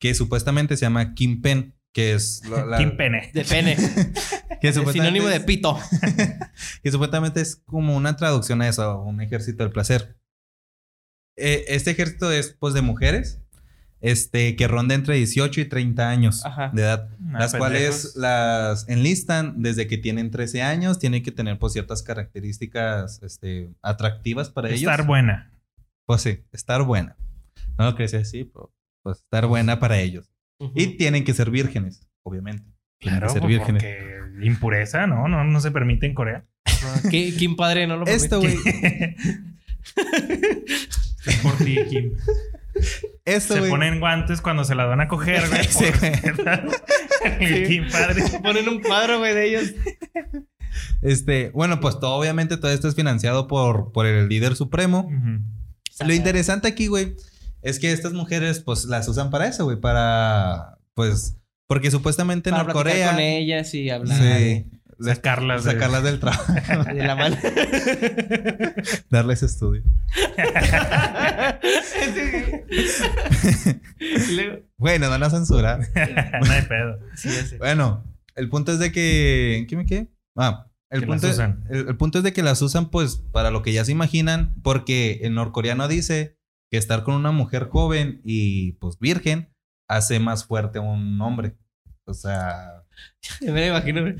que 0.00 0.14
supuestamente 0.14 0.76
se 0.76 0.82
llama 0.82 1.14
Kim 1.14 1.42
Pen, 1.42 1.74
que 1.92 2.12
es 2.14 2.42
la- 2.48 2.64
la- 2.64 2.78
Kim 2.78 2.96
Pene. 2.96 3.30
De 3.32 3.44
pene. 3.44 3.76
que 4.60 4.68
Es 4.68 4.74
sinónimo 4.92 5.28
de 5.28 5.40
pito. 5.40 5.78
que 6.82 6.90
supuestamente 6.90 7.40
es 7.40 7.56
como 7.64 7.96
una 7.96 8.16
traducción 8.16 8.62
a 8.62 8.68
eso, 8.68 9.00
un 9.00 9.20
ejército 9.20 9.62
del 9.64 9.72
placer. 9.72 10.16
Eh, 11.36 11.64
este 11.68 11.90
ejército 11.92 12.30
es 12.32 12.56
pues 12.58 12.74
de 12.74 12.82
mujeres 12.82 13.40
este, 14.06 14.54
que 14.54 14.68
ronda 14.68 14.94
entre 14.94 15.16
18 15.16 15.62
y 15.62 15.64
30 15.64 16.10
años 16.10 16.44
Ajá. 16.44 16.70
de 16.74 16.82
edad. 16.82 17.08
Ah, 17.32 17.38
las 17.38 17.54
cuales 17.54 18.14
las 18.16 18.86
enlistan 18.88 19.62
desde 19.62 19.86
que 19.86 19.96
tienen 19.96 20.30
13 20.30 20.60
años, 20.62 20.98
tienen 20.98 21.22
que 21.22 21.32
tener 21.32 21.58
pues 21.58 21.72
ciertas 21.72 22.02
características 22.02 23.22
este, 23.22 23.70
atractivas 23.80 24.50
para 24.50 24.68
ellos. 24.68 24.80
Estar 24.82 25.06
buena. 25.06 25.50
Pues 26.04 26.20
sí, 26.20 26.40
estar 26.52 26.82
buena. 26.82 27.16
No 27.78 27.86
lo 27.86 27.96
que 27.96 28.02
decía 28.02 28.20
así, 28.20 28.44
pero 28.44 28.70
pues 29.02 29.20
estar 29.20 29.46
buena 29.46 29.80
para 29.80 29.98
ellos. 29.98 30.30
Y 30.74 30.98
tienen 30.98 31.24
que 31.24 31.32
ser 31.32 31.50
vírgenes, 31.50 32.06
obviamente. 32.24 32.64
Tienen 32.98 33.20
Claro, 33.20 33.26
que 33.28 33.32
ser 33.32 33.42
pues, 33.42 33.48
vírgenes. 33.56 33.82
porque 33.82 34.46
impureza, 34.46 35.06
¿no? 35.06 35.28
¿no? 35.28 35.44
No 35.44 35.60
se 35.60 35.70
permite 35.70 36.04
en 36.04 36.14
Corea. 36.14 36.44
¿Qué- 37.10 37.34
Kim 37.36 37.56
padre 37.56 37.86
no 37.86 37.96
lo 37.96 38.04
Esto, 38.06 38.40
permite? 38.42 39.16
güey. 39.16 39.16
Es 41.26 41.36
por 41.42 41.56
ti, 41.56 41.78
Kim. 41.88 42.12
Se 43.24 43.62
ponen 43.68 44.00
guantes 44.00 44.40
cuando 44.40 44.64
se 44.64 44.74
la 44.74 44.84
van 44.84 45.00
a 45.00 45.08
coger, 45.08 45.48
güey. 45.48 45.64
Sí, 47.38 47.80
padre. 47.92 48.22
Ponen 48.42 48.68
un 48.68 48.82
cuadro, 48.82 49.18
güey, 49.18 49.34
de 49.34 49.48
ellos. 49.48 49.72
Este, 51.02 51.50
bueno, 51.50 51.80
pues 51.80 51.98
todo, 52.00 52.16
obviamente 52.16 52.56
todo 52.56 52.70
esto 52.70 52.88
es 52.88 52.94
financiado 52.94 53.48
por, 53.48 53.92
por 53.92 54.06
el 54.06 54.28
líder 54.28 54.56
supremo. 54.56 55.10
Lo 56.04 56.12
interesante 56.12 56.68
aquí, 56.68 56.88
güey, 56.88 57.14
es 57.62 57.78
que 57.78 57.92
estas 57.92 58.12
mujeres, 58.12 58.60
pues, 58.60 58.84
las 58.84 59.08
usan 59.08 59.30
para 59.30 59.46
eso, 59.46 59.64
güey, 59.64 59.80
para, 59.80 60.78
pues, 60.94 61.36
porque 61.66 61.90
supuestamente 61.90 62.50
en 62.50 62.56
Para 62.56 62.64
platicar 62.72 62.86
Norcorea, 62.86 63.10
con 63.12 63.20
ellas 63.20 63.72
y 63.72 63.88
hablar. 63.88 64.18
sí, 64.18 64.66
Sacarlas. 65.00 65.64
de- 65.64 65.72
Sacarlas 65.72 66.02
del 66.04 66.20
trabajo. 66.20 66.52
De 66.92 66.94
la 67.04 67.16
mano. 67.16 67.36
Darles 69.10 69.42
estudio. 69.42 69.82
Güey, 74.78 74.98
nos 74.98 75.10
van 75.10 75.22
a 75.22 75.30
censurar. 75.30 75.80
no 75.80 76.50
hay 76.52 76.62
pedo. 76.62 76.98
Sí. 77.16 77.56
Bueno, 77.58 78.04
el 78.34 78.48
punto 78.48 78.72
es 78.72 78.78
de 78.78 78.92
que. 78.92 79.58
¿En 79.58 79.66
qué 79.66 79.76
me 79.76 79.86
quedé? 79.86 80.08
Ah, 80.36 80.66
el 80.90 81.06
punto, 81.06 81.26
es, 81.28 81.38
el, 81.38 81.56
el 81.70 81.96
punto 81.96 82.18
es 82.18 82.24
de 82.24 82.32
que 82.32 82.42
las 82.42 82.60
usan, 82.62 82.90
pues, 82.90 83.16
para 83.16 83.50
lo 83.50 83.62
que 83.62 83.72
ya 83.72 83.84
se 83.84 83.92
imaginan, 83.92 84.54
porque 84.62 85.20
el 85.22 85.34
norcoreano 85.34 85.88
dice 85.88 86.38
que 86.70 86.78
estar 86.78 87.02
con 87.02 87.14
una 87.14 87.32
mujer 87.32 87.68
joven 87.68 88.20
y, 88.24 88.72
pues, 88.72 88.98
virgen 88.98 89.52
hace 89.88 90.20
más 90.20 90.44
fuerte 90.44 90.78
a 90.78 90.82
un 90.82 91.20
hombre. 91.20 91.56
O 92.06 92.14
sea, 92.14 92.83
Me 93.40 93.66
imagino. 93.68 94.02
güey. 94.02 94.16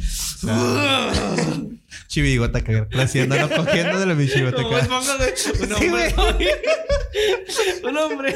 chivigota 2.09 2.63
cagar, 2.63 2.89
creciendo, 2.89 3.37
no 3.37 3.49
cogiendo 3.51 3.99
de 3.99 4.07
la 4.07 4.15
bichigota 4.15 4.63
Como 4.63 4.79
esponja, 4.79 5.17
güey. 5.17 5.31
Un 5.31 5.69
Sí, 5.77 5.85
hombre. 5.85 6.15
Un 7.85 7.97
hombre. 7.99 8.35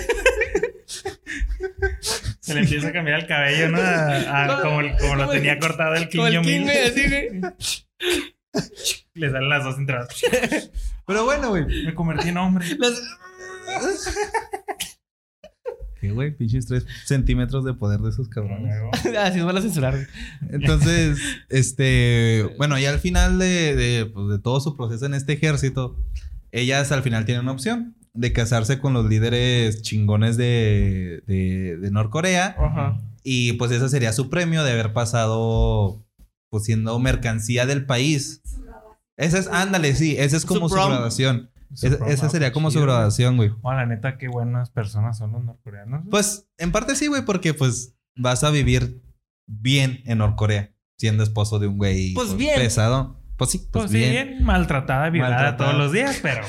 Se 2.40 2.54
le 2.54 2.60
empieza 2.60 2.88
a 2.88 2.92
cambiar 2.92 3.20
el 3.20 3.26
cabello, 3.26 3.68
¿no? 3.70 3.80
A- 3.80 4.44
a- 4.58 4.62
como, 4.62 4.82
lo 5.16 5.28
tenía 5.30 5.58
cortado 5.58 5.94
el 5.94 6.08
king, 6.08 6.18
güey, 6.20 6.78
así, 6.78 7.08
güey. 7.08 7.40
Le 9.14 9.30
salen 9.30 9.48
las 9.48 9.64
dos 9.64 9.76
entradas. 9.78 10.08
Pero 11.06 11.24
bueno, 11.24 11.48
güey. 11.50 11.64
Me 11.84 11.94
convertí 11.94 12.28
en 12.28 12.36
hombre. 12.38 12.66
Las- 12.78 13.02
¿Qué, 16.00 16.12
güey? 16.12 16.36
Pinches 16.36 16.66
tres 16.66 16.86
centímetros 17.04 17.64
de 17.64 17.74
poder 17.74 18.00
de 18.00 18.10
esos 18.10 18.28
cabrones. 18.28 18.74
Así 19.18 19.38
nos 19.38 19.46
van 19.46 19.56
a 19.56 19.60
censurar. 19.62 19.96
Entonces, 20.50 21.18
este, 21.48 22.48
bueno, 22.56 22.78
ya 22.78 22.90
al 22.90 23.00
final 23.00 23.38
de, 23.38 23.74
de, 23.74 24.06
pues, 24.06 24.28
de 24.28 24.38
todo 24.38 24.60
su 24.60 24.76
proceso 24.76 25.06
en 25.06 25.14
este 25.14 25.32
ejército, 25.34 25.96
ellas 26.52 26.92
al 26.92 27.02
final 27.02 27.24
tienen 27.24 27.42
una 27.42 27.52
opción 27.52 27.96
de 28.14 28.32
casarse 28.32 28.78
con 28.78 28.94
los 28.94 29.06
líderes 29.06 29.82
chingones 29.82 30.36
de, 30.36 31.22
de, 31.26 31.76
de 31.76 31.90
Norcorea 31.90 32.56
Ajá. 32.58 32.98
y 33.22 33.52
pues 33.54 33.70
ese 33.70 33.88
sería 33.88 34.12
su 34.12 34.28
premio 34.30 34.64
de 34.64 34.72
haber 34.72 34.92
pasado 34.92 36.04
pues 36.50 36.64
siendo 36.64 36.98
mercancía 36.98 37.66
del 37.66 37.84
país. 37.86 38.40
Ese 39.16 39.38
es, 39.40 39.48
ándale, 39.48 39.94
sí, 39.94 40.16
ese 40.18 40.36
es 40.36 40.44
como 40.46 40.68
Su 40.68 40.68
su, 40.70 40.74
prom. 40.76 40.90
graduación. 40.90 41.50
Esa 41.72 42.28
sería 42.30 42.52
como 42.52 42.70
su 42.70 42.74
Chido, 42.78 42.84
güey. 42.86 42.94
graduación, 42.96 43.36
güey. 43.36 43.50
Oh, 43.62 43.72
la 43.72 43.86
neta, 43.86 44.16
qué 44.18 44.28
buenas 44.28 44.70
personas 44.70 45.18
son 45.18 45.32
los 45.32 45.44
norcoreanos. 45.44 46.04
Pues 46.10 46.48
en 46.58 46.72
parte 46.72 46.96
sí, 46.96 47.06
güey, 47.08 47.22
porque 47.24 47.54
pues 47.54 47.96
vas 48.16 48.42
a 48.44 48.50
vivir 48.50 49.02
bien 49.46 50.00
en 50.06 50.18
Norcorea 50.18 50.72
siendo 50.98 51.22
esposo 51.22 51.58
de 51.58 51.68
un 51.68 51.78
güey 51.78 52.14
Pues, 52.14 52.36
bien. 52.36 52.56
pesado. 52.56 53.20
Pues 53.36 53.50
sí, 53.50 53.58
pues, 53.58 53.84
Pues 53.84 53.90
sí, 53.92 53.98
bien. 53.98 54.28
bien 54.28 54.44
maltratada, 54.44 55.10
violada 55.10 55.34
Maltratada. 55.36 55.70
todos 55.70 55.78
los 55.84 55.92
días, 55.92 56.18
pero 56.22 56.42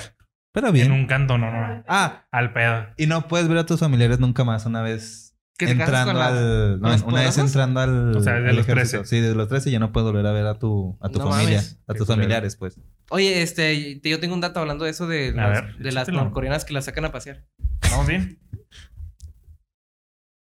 Pero 0.53 0.67
en 0.69 0.73
bien. 0.73 0.91
un 0.91 1.05
canto 1.05 1.37
no, 1.37 1.51
no. 1.51 1.83
Ah, 1.87 2.25
Al 2.31 2.51
pedo. 2.53 2.87
y 2.97 3.05
no 3.05 3.27
puedes 3.27 3.47
ver 3.47 3.59
a 3.59 3.65
tus 3.65 3.79
familiares 3.79 4.19
nunca 4.19 4.43
más 4.43 4.65
una 4.65 4.81
vez 4.81 5.28
¿Que 5.59 5.67
te 5.67 5.77
casas 5.77 5.87
entrando 6.07 6.11
con 6.13 6.19
las- 6.19 6.31
al. 6.31 6.71
No, 6.71 6.79
con 6.81 6.89
las 6.91 7.01
una 7.03 7.21
vez 7.21 7.37
entrando 7.37 7.79
al. 7.81 8.15
O 8.17 8.23
sea, 8.23 8.33
desde 8.35 8.49
al 8.49 8.55
los 8.55 8.67
ejército. 8.67 8.97
13. 9.01 9.05
Sí, 9.15 9.21
desde 9.21 9.35
los 9.35 9.47
13 9.49 9.69
ya 9.71 9.79
no 9.79 9.91
puedes 9.91 10.05
volver 10.09 10.25
a 10.25 10.31
ver 10.31 10.45
a 10.47 10.57
tu, 10.57 10.97
a 11.01 11.09
tu 11.09 11.19
No 11.19 11.29
familia, 11.29 11.57
mames. 11.57 11.79
a 11.85 11.93
Qué 11.93 11.97
tus 11.99 12.07
culero. 12.07 12.21
familiares, 12.23 12.55
pues. 12.55 12.79
Oye, 13.11 13.41
este, 13.41 13.99
te- 14.01 14.09
yo 14.09 14.19
tengo 14.19 14.33
un 14.35 14.41
dato 14.41 14.59
hablando 14.61 14.85
de 14.85 14.91
eso 14.91 15.05
de, 15.05 15.29
A 15.29 15.33
las, 15.33 15.49
ver, 15.65 15.75
de 15.77 15.91
las 15.91 16.03
échatelo. 16.07 16.23
norcoreanas 16.23 16.63
que 16.65 16.73
las 16.73 16.85
sacan 16.85 17.05
a 17.05 17.11
pasear. 17.11 17.45
¿Vamos 17.91 18.07
bien? 18.07 18.39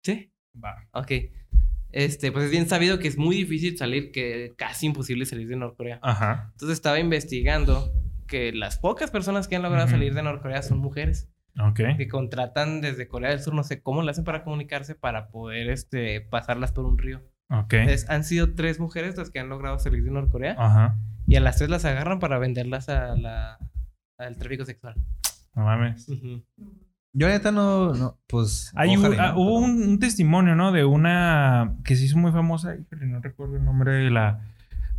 ¿Sí? 0.05 0.33
Va. 0.63 0.87
Ok. 0.93 1.11
Este, 1.93 2.31
pues 2.33 2.45
es 2.47 2.51
bien 2.51 2.69
sabido 2.69 2.99
que 2.99 3.09
es 3.09 3.17
muy 3.17 3.37
difícil 3.37 3.79
salir, 3.79 4.11
que 4.13 4.55
casi 4.59 4.87
imposible 4.87 5.25
salir 5.25 5.49
de 5.49 5.57
Norcorea. 5.57 5.99
Ajá. 6.03 6.51
Entonces 6.53 6.77
estaba 6.77 6.99
investigando 7.01 7.91
que 8.27 8.53
las 8.53 8.79
pocas 8.79 9.11
personas 9.11 9.49
que 9.49 9.57
han 9.57 9.63
logrado 9.63 9.89
salir 9.89 10.13
de 10.15 10.23
Norcorea 10.23 10.63
son 10.63 10.79
mujeres 10.79 11.31
Que 11.97 12.09
contratan 12.09 12.81
desde 12.81 13.09
Corea 13.09 13.31
del 13.31 13.41
Sur, 13.41 13.55
no 13.55 13.65
sé 13.65 13.81
cómo 13.83 14.03
le 14.03 14.11
hacen 14.11 14.25
para 14.25 14.45
comunicarse 14.45 14.95
para 14.95 15.29
poder 15.29 15.71
este, 15.71 16.21
pasarlas 16.21 16.73
por 16.73 16.85
un 16.85 16.99
río. 16.99 17.23
Ok. 17.51 17.73
Entonces 17.75 18.09
han 18.11 18.25
sido 18.25 18.55
tres 18.55 18.79
mujeres 18.81 19.17
las 19.17 19.31
que 19.31 19.39
han 19.41 19.49
logrado 19.49 19.79
salir 19.79 20.03
de 20.05 20.11
Norcorea 20.11 20.55
Ajá. 20.59 20.97
y 21.27 21.37
a 21.37 21.41
las 21.41 21.57
tres 21.57 21.71
las 21.71 21.85
agarran 21.85 22.19
para 22.19 22.39
venderlas 22.39 22.89
a 22.89 23.17
la, 23.17 23.59
al 24.19 24.37
tráfico 24.37 24.65
sexual. 24.65 24.97
No 25.55 25.65
mames. 25.65 26.09
Ujú. 26.09 26.45
Yo 27.15 27.29
neta 27.29 27.51
no, 27.51 27.95
no 27.95 28.19
pues. 28.27 28.73
Hay 28.75 28.95
ojalá 28.97 29.09
un- 29.09 29.15
y 29.15 29.19
ah, 29.19 29.33
no, 29.33 29.41
hubo 29.41 29.61
pero- 29.63 29.73
un, 29.73 29.83
un 29.89 29.99
testimonio, 29.99 30.55
¿no? 30.55 30.71
De 30.73 30.85
una 30.85 31.77
que 31.85 31.97
se 31.97 32.05
hizo 32.05 32.19
muy 32.19 32.31
famosa, 32.33 32.77
pero 32.91 33.07
no 33.07 33.21
recuerdo 33.21 33.57
el 33.57 33.65
nombre 33.65 33.93
de 33.93 34.11
la, 34.11 34.41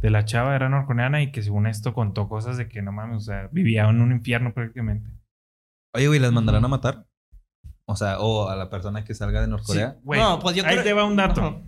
de 0.02 0.10
la 0.10 0.26
chava, 0.26 0.56
era 0.56 0.68
norcoreana 0.70 1.22
y 1.22 1.32
que 1.32 1.44
según 1.44 1.68
esto 1.68 1.94
contó 1.94 2.28
cosas 2.28 2.58
de 2.58 2.68
que 2.68 2.82
no 2.82 2.92
mames, 2.92 3.18
o 3.18 3.20
sea, 3.20 3.50
vivía 3.52 3.88
en 3.88 4.02
un 4.02 4.12
infierno 4.12 4.52
prácticamente. 4.54 5.08
Oye, 5.98 6.08
güey, 6.08 6.20
¿las 6.20 6.32
mandarán 6.32 6.64
a 6.64 6.68
matar? 6.70 7.06
O 7.86 7.96
sea, 7.96 8.20
o 8.20 8.50
a 8.50 8.56
la 8.56 8.70
persona 8.70 9.04
que 9.04 9.14
salga 9.14 9.42
de 9.42 9.48
Norcorea. 9.48 9.92
Sí, 9.94 10.00
güey, 10.04 10.20
No, 10.20 10.40
pues 10.40 10.56
yo 10.56 10.66
ahí 10.66 10.74
creo- 10.74 10.84
te 10.84 10.94
va 10.94 11.04
un 11.06 11.16
dato. 11.16 11.64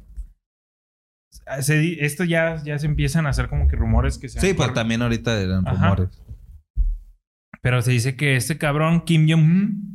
Ah, 1.45 1.61
se 1.61 2.03
esto 2.05 2.23
ya, 2.23 2.61
ya 2.63 2.77
se 2.79 2.85
empiezan 2.87 3.25
a 3.27 3.29
hacer 3.29 3.49
como 3.49 3.67
que 3.67 3.75
rumores 3.75 4.17
que 4.17 4.29
se 4.29 4.39
Sí, 4.39 4.53
pero 4.57 4.73
también 4.73 5.01
ahorita 5.01 5.39
eran 5.39 5.67
Ajá. 5.67 5.89
rumores. 5.95 6.21
Pero 7.61 7.81
se 7.81 7.91
dice 7.91 8.15
que 8.15 8.35
este 8.35 8.57
cabrón, 8.57 9.01
Kim 9.01 9.27
Jong-un, 9.29 9.93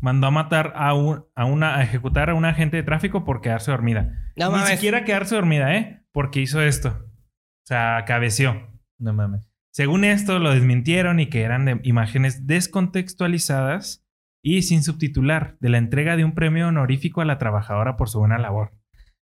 mandó 0.00 0.26
a 0.26 0.30
matar 0.30 0.72
a, 0.76 0.94
un- 0.94 1.24
a 1.34 1.44
una, 1.44 1.76
a 1.76 1.82
ejecutar 1.82 2.30
a 2.30 2.34
un 2.34 2.44
agente 2.44 2.76
de 2.76 2.82
tráfico 2.82 3.24
por 3.24 3.40
quedarse 3.40 3.70
dormida. 3.70 4.32
No 4.36 4.46
Ni 4.46 4.52
mames. 4.56 4.70
siquiera 4.70 5.04
quedarse 5.04 5.34
dormida, 5.34 5.74
¿eh? 5.76 6.04
Porque 6.12 6.40
hizo 6.40 6.60
esto. 6.62 6.88
O 6.88 7.66
sea, 7.66 8.04
cabeció. 8.06 8.68
No 8.98 9.12
mames. 9.12 9.51
Según 9.72 10.04
esto, 10.04 10.38
lo 10.38 10.52
desmintieron 10.52 11.18
y 11.18 11.26
que 11.26 11.42
eran 11.42 11.64
de 11.64 11.80
imágenes 11.82 12.46
descontextualizadas 12.46 14.04
y 14.44 14.62
sin 14.62 14.82
subtitular 14.82 15.56
de 15.60 15.70
la 15.70 15.78
entrega 15.78 16.16
de 16.16 16.24
un 16.24 16.34
premio 16.34 16.68
honorífico 16.68 17.22
a 17.22 17.24
la 17.24 17.38
trabajadora 17.38 17.96
por 17.96 18.10
su 18.10 18.18
buena 18.18 18.38
labor. 18.38 18.72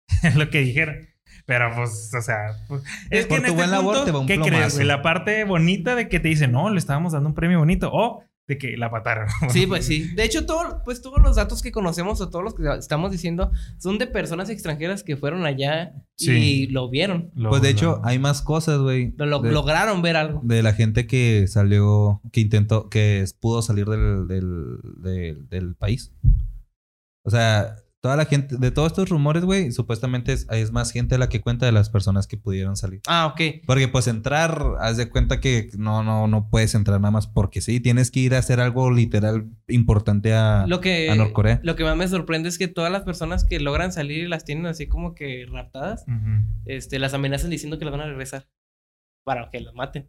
Es 0.24 0.36
lo 0.36 0.50
que 0.50 0.62
dijeron. 0.62 0.96
Pero 1.46 1.74
pues, 1.76 2.14
o 2.18 2.22
sea, 2.22 2.56
pues, 2.68 2.84
es 3.10 3.26
Por 3.26 3.30
que 3.30 3.36
en 3.36 3.42
tu 3.42 3.48
este 3.48 3.52
buen 3.52 3.72
labor 3.72 3.96
punto, 3.96 4.06
te 4.06 4.12
va 4.12 4.20
un 4.20 4.28
¿qué 4.28 4.36
crees, 4.36 4.52
plomazo. 4.52 4.84
La 4.84 5.02
parte 5.02 5.44
bonita 5.44 5.96
de 5.96 6.08
que 6.08 6.20
te 6.20 6.30
dicen, 6.30 6.52
no, 6.52 6.70
le 6.70 6.78
estábamos 6.78 7.14
dando 7.14 7.30
un 7.30 7.36
premio 7.36 7.60
bonito 7.60 7.90
o 7.92 8.24
de 8.48 8.58
que 8.58 8.78
la 8.78 8.90
pataron. 8.90 9.28
Sí, 9.50 9.68
pues 9.68 9.86
sí. 9.86 10.08
De 10.16 10.24
hecho, 10.24 10.46
todo, 10.46 10.82
pues 10.86 11.02
todos 11.02 11.22
los 11.22 11.36
datos 11.36 11.62
que 11.62 11.72
conocemos 11.72 12.22
o 12.22 12.30
todos 12.30 12.46
los 12.46 12.56
que 12.56 12.64
estamos 12.80 13.12
diciendo 13.12 13.52
son 13.78 13.98
de 13.98 14.08
personas 14.08 14.50
extranjeras 14.50 15.04
que 15.04 15.18
fueron 15.18 15.46
allá 15.46 15.94
y 16.18 16.68
lo 16.68 16.90
vieron. 16.90 17.30
Lo- 17.36 17.50
Pues 17.50 17.62
de 17.62 17.70
hecho, 17.70 17.98
lo- 17.98 18.06
hay 18.06 18.20
más 18.20 18.42
cosas, 18.42 18.80
güey. 18.80 19.14
Lo, 19.18 19.26
lograron 19.44 20.02
ver 20.02 20.16
algo. 20.16 20.40
de 20.44 20.64
la 20.64 20.74
gente 20.74 21.08
que 21.08 21.46
salió, 21.48 22.22
que 22.32 22.40
intentó, 22.40 22.90
que 22.90 23.26
pudo 23.40 23.62
salir 23.62 23.86
del, 23.86 24.28
del, 24.28 24.78
del, 25.02 25.50
del 25.50 25.76
país. 25.76 26.14
O 27.24 27.30
sea, 27.30 27.76
toda 28.02 28.16
la 28.16 28.26
gente, 28.26 28.58
de 28.58 28.72
todos 28.72 28.92
estos 28.92 29.10
rumores, 29.10 29.44
güey, 29.44 29.72
supuestamente 29.72 30.32
es, 30.32 30.48
es 30.52 30.72
más 30.72 30.92
gente 30.92 31.18
la 31.18 31.30
que 31.30 31.42
cuenta 31.42 31.66
de 31.66 31.72
las 31.72 31.90
personas 31.90 32.28
que 32.28 32.38
pudieron 32.38 32.76
salir. 32.76 33.02
Ah, 33.08 33.28
ok. 33.28 33.64
Porque 33.66 33.88
pues 33.88 34.08
entrar, 34.08 34.62
haz 34.80 34.98
de 34.98 35.10
cuenta 35.10 35.40
que 35.40 35.70
no, 35.78 36.04
no, 36.04 36.28
no 36.28 36.50
puedes 36.50 36.76
entrar 36.76 37.02
nada 37.02 37.12
más 37.12 37.28
porque 37.28 37.62
sí, 37.62 37.80
tienes 37.80 38.12
que 38.12 38.20
ir 38.20 38.36
a 38.36 38.40
hacer 38.40 38.60
algo 38.60 38.92
literal 38.92 39.50
importante 39.68 40.34
a, 40.34 40.66
Lo 40.68 40.80
que, 40.80 41.10
a 41.10 41.16
Norcorea. 41.16 41.60
lo 41.64 41.76
que 41.76 41.84
más 41.84 41.98
me 41.98 42.08
sorprende 42.08 42.50
es 42.50 42.58
que 42.58 42.68
todas 42.68 42.92
las 42.92 43.04
personas 43.04 43.44
que 43.44 43.60
logran 43.60 43.92
salir 43.92 44.26
y 44.26 44.28
las 44.28 44.46
tienen 44.46 44.68
así 44.68 44.88
como 44.88 45.16
que 45.16 45.46
raptadas, 45.52 46.06
este, 46.66 47.00
las 47.00 47.14
amenazan 47.14 47.50
diciendo 47.50 47.80
que 47.80 47.86
las 47.86 47.92
van 47.92 48.02
a 48.02 48.08
regresar 48.08 48.48
para 49.24 49.50
que 49.50 49.60
las 49.60 49.74
maten. 49.74 50.08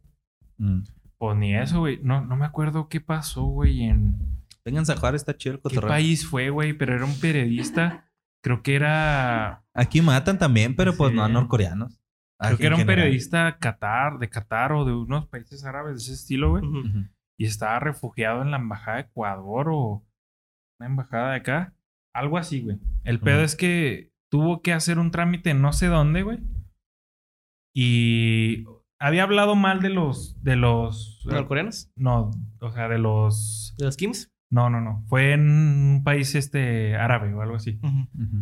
Mm. 0.58 0.82
Pues 1.16 1.36
ni 1.36 1.56
eso, 1.56 1.80
güey. 1.80 1.98
No, 2.02 2.24
no 2.24 2.36
me 2.36 2.44
acuerdo 2.44 2.88
qué 2.88 3.00
pasó, 3.00 3.42
güey, 3.44 3.82
en... 3.82 4.37
Vénganse 4.68 4.92
a 4.92 4.96
jugar, 4.96 5.14
está 5.14 5.34
chido 5.34 5.54
el 5.54 5.58
¿Qué 5.60 5.62
cotorreo. 5.62 5.88
país 5.88 6.26
fue, 6.26 6.50
güey? 6.50 6.74
Pero 6.74 6.94
era 6.94 7.04
un 7.06 7.18
periodista. 7.18 8.10
Creo 8.42 8.62
que 8.62 8.74
era... 8.74 9.64
Aquí 9.72 10.02
matan 10.02 10.38
también, 10.38 10.76
pero 10.76 10.94
pues 10.94 11.10
Sí. 11.10 11.16
no 11.16 11.24
a 11.24 11.28
norcoreanos. 11.28 11.98
Creo 12.38 12.58
que 12.58 12.66
era 12.66 12.74
un 12.76 12.80
general. 12.82 13.02
periodista 13.04 13.56
Qatar, 13.58 14.18
de 14.18 14.28
Qatar 14.28 14.72
o 14.72 14.84
de 14.84 14.92
unos 14.92 15.26
países 15.26 15.64
árabes 15.64 15.94
de 15.96 16.02
ese 16.02 16.12
estilo, 16.12 16.50
güey. 16.50 16.62
Y 17.38 17.46
estaba 17.46 17.80
refugiado 17.80 18.42
en 18.42 18.50
la 18.50 18.58
embajada 18.58 18.98
de 18.98 19.02
Ecuador 19.04 19.68
o 19.70 20.06
una 20.78 20.86
embajada 20.86 21.30
de 21.30 21.36
acá. 21.38 21.74
Algo 22.14 22.36
así, 22.36 22.60
güey. 22.60 22.78
El 23.04 23.20
pedo 23.20 23.40
es 23.42 23.56
que 23.56 24.12
tuvo 24.30 24.60
que 24.60 24.74
hacer 24.74 24.98
un 24.98 25.10
trámite 25.10 25.50
en 25.50 25.62
no 25.62 25.72
sé 25.72 25.86
dónde, 25.86 26.22
güey. 26.22 26.38
Y 27.74 28.64
había 29.00 29.22
hablado 29.22 29.54
mal 29.54 29.80
de 29.80 29.88
los... 29.90 30.42
De 30.42 30.56
los... 30.56 31.22
¿Norcoreanos? 31.26 31.90
No, 31.96 32.30
o 32.60 32.70
sea, 32.72 32.88
de 32.88 32.98
los... 32.98 33.74
¿De 33.78 33.84
los 33.86 33.96
Kims? 33.96 34.30
No, 34.50 34.70
no, 34.70 34.80
no. 34.80 35.04
Fue 35.08 35.32
en 35.32 35.42
un 35.42 36.02
país 36.04 36.34
este 36.34 36.96
árabe 36.96 37.34
o 37.34 37.42
algo 37.42 37.56
así. 37.56 37.80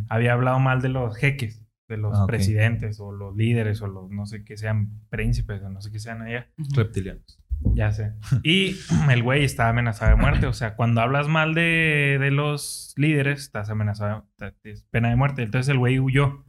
Había 0.08 0.32
hablado 0.34 0.58
mal 0.60 0.80
de 0.80 0.88
los 0.88 1.16
jeques, 1.16 1.64
de 1.88 1.96
los 1.96 2.16
Ah, 2.18 2.26
presidentes 2.26 3.00
o 3.00 3.12
los 3.12 3.36
líderes 3.36 3.82
o 3.82 3.86
los 3.88 4.10
no 4.10 4.26
sé 4.26 4.44
qué 4.44 4.56
sean 4.56 5.00
príncipes 5.10 5.62
o 5.62 5.68
no 5.70 5.80
sé 5.80 5.90
qué 5.90 5.98
sean 5.98 6.22
allá. 6.22 6.48
Reptilianos. 6.74 7.40
Ya 7.74 7.90
sé. 7.92 8.12
Y 8.42 8.76
el 9.10 9.22
güey 9.22 9.42
estaba 9.44 9.70
amenazado 9.70 10.10
de 10.14 10.20
muerte. 10.22 10.46
O 10.46 10.52
sea, 10.52 10.76
cuando 10.76 11.00
hablas 11.00 11.26
mal 11.28 11.54
de, 11.54 12.18
de 12.20 12.30
los 12.30 12.92
líderes, 12.96 13.40
estás 13.40 13.70
amenazado, 13.70 14.28
es 14.62 14.84
pena 14.90 15.08
de 15.10 15.16
muerte. 15.16 15.42
Entonces 15.42 15.70
el 15.70 15.78
güey 15.78 15.98
huyó. 15.98 16.44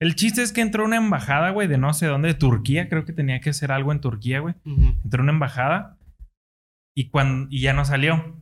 El 0.00 0.14
chiste 0.14 0.42
es 0.42 0.52
que 0.54 0.62
entró 0.62 0.86
una 0.86 0.96
embajada, 0.96 1.50
güey, 1.50 1.68
de 1.68 1.76
no 1.76 1.92
sé 1.92 2.06
dónde, 2.06 2.28
de 2.28 2.34
Turquía. 2.34 2.88
Creo 2.88 3.04
que 3.04 3.12
tenía 3.12 3.40
que 3.40 3.50
hacer 3.50 3.70
algo 3.72 3.92
en 3.92 4.00
Turquía, 4.00 4.40
güey. 4.40 4.54
Entró 5.04 5.22
una 5.22 5.32
embajada 5.32 5.98
y, 6.96 7.10
cuando, 7.10 7.48
y 7.50 7.60
ya 7.60 7.74
no 7.74 7.84
salió. 7.84 8.39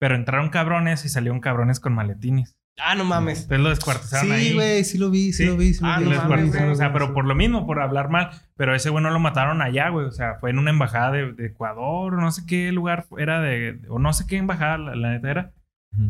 Pero 0.00 0.16
entraron 0.16 0.48
cabrones 0.48 1.04
y 1.04 1.08
salieron 1.08 1.38
cabrones 1.40 1.78
con 1.78 1.92
maletines. 1.92 2.56
Ah, 2.82 2.94
no 2.94 3.04
mames. 3.04 3.42
Entonces 3.42 3.60
lo 3.62 3.68
descuartizaron 3.68 4.32
ahí. 4.32 4.48
Sí, 4.48 4.54
güey, 4.54 4.84
sí 4.84 4.96
lo 4.96 5.10
vi, 5.10 5.32
sí, 5.34 5.42
Sí. 5.42 5.46
lo 5.46 5.56
vi, 5.58 5.74
sí 5.74 5.80
Ah, 5.84 6.00
lo 6.00 6.08
vi. 6.08 6.16
no 6.16 6.22
Lo 6.22 6.28
mames, 6.30 6.54
o 6.56 6.74
sea, 6.74 6.92
pero 6.94 7.12
por 7.12 7.26
lo 7.26 7.34
mismo, 7.34 7.66
por 7.66 7.80
hablar 7.82 8.08
mal. 8.08 8.30
Pero 8.56 8.74
ese 8.74 8.88
güey 8.88 9.04
no 9.04 9.10
lo 9.10 9.18
mataron 9.20 9.60
allá, 9.60 9.90
güey. 9.90 10.06
O 10.06 10.10
sea, 10.12 10.36
fue 10.40 10.48
en 10.50 10.58
una 10.58 10.70
embajada 10.70 11.10
de, 11.12 11.32
de 11.32 11.46
Ecuador, 11.48 12.14
o 12.14 12.20
no 12.20 12.32
sé 12.32 12.42
qué 12.46 12.72
lugar 12.72 13.06
era 13.18 13.40
de. 13.42 13.80
O 13.90 13.98
no 13.98 14.12
sé 14.14 14.24
qué 14.26 14.38
embajada, 14.38 14.78
la, 14.78 14.94
la 14.96 15.10
neta 15.10 15.30
era. 15.30 15.52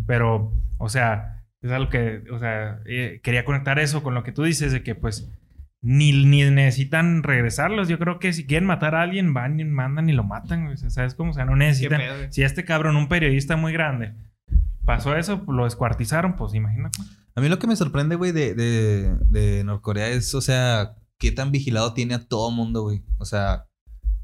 Pero, 0.06 0.52
o 0.78 0.88
sea, 0.88 1.42
es 1.60 1.72
algo 1.72 1.90
que. 1.90 2.22
O 2.30 2.38
sea, 2.38 2.78
eh, 2.86 3.20
quería 3.24 3.44
conectar 3.44 3.80
eso 3.80 4.02
con 4.04 4.14
lo 4.14 4.22
que 4.22 4.30
tú 4.32 4.44
dices, 4.44 4.70
de 4.70 4.84
que 4.84 4.94
pues. 4.94 5.28
Ni, 5.82 6.12
ni 6.26 6.42
necesitan 6.50 7.22
regresarlos. 7.22 7.88
Yo 7.88 7.98
creo 7.98 8.18
que 8.18 8.32
si 8.32 8.46
quieren 8.46 8.66
matar 8.66 8.94
a 8.94 9.02
alguien, 9.02 9.32
van 9.32 9.58
y 9.58 9.64
mandan 9.64 10.08
y 10.08 10.12
lo 10.12 10.24
matan. 10.24 10.66
O 10.66 10.76
sea, 10.76 10.90
¿sabes 10.90 11.14
cómo? 11.14 11.30
O 11.30 11.34
sea, 11.34 11.44
no 11.44 11.56
necesitan. 11.56 12.00
Si 12.30 12.42
este 12.42 12.64
cabrón, 12.64 12.96
un 12.96 13.08
periodista 13.08 13.56
muy 13.56 13.72
grande, 13.72 14.14
pasó 14.84 15.16
eso, 15.16 15.42
lo 15.48 15.64
descuartizaron, 15.64 16.36
pues 16.36 16.54
imagínate. 16.54 16.98
A 17.34 17.40
mí 17.40 17.48
lo 17.48 17.58
que 17.58 17.66
me 17.66 17.76
sorprende, 17.76 18.16
güey, 18.16 18.32
de, 18.32 18.54
de, 18.54 19.16
de 19.28 19.64
Norcorea 19.64 20.08
es, 20.08 20.34
o 20.34 20.40
sea, 20.40 20.96
qué 21.18 21.30
tan 21.32 21.52
vigilado 21.52 21.94
tiene 21.94 22.14
a 22.14 22.26
todo 22.26 22.50
mundo, 22.50 22.82
güey. 22.82 23.02
O 23.18 23.24
sea, 23.24 23.66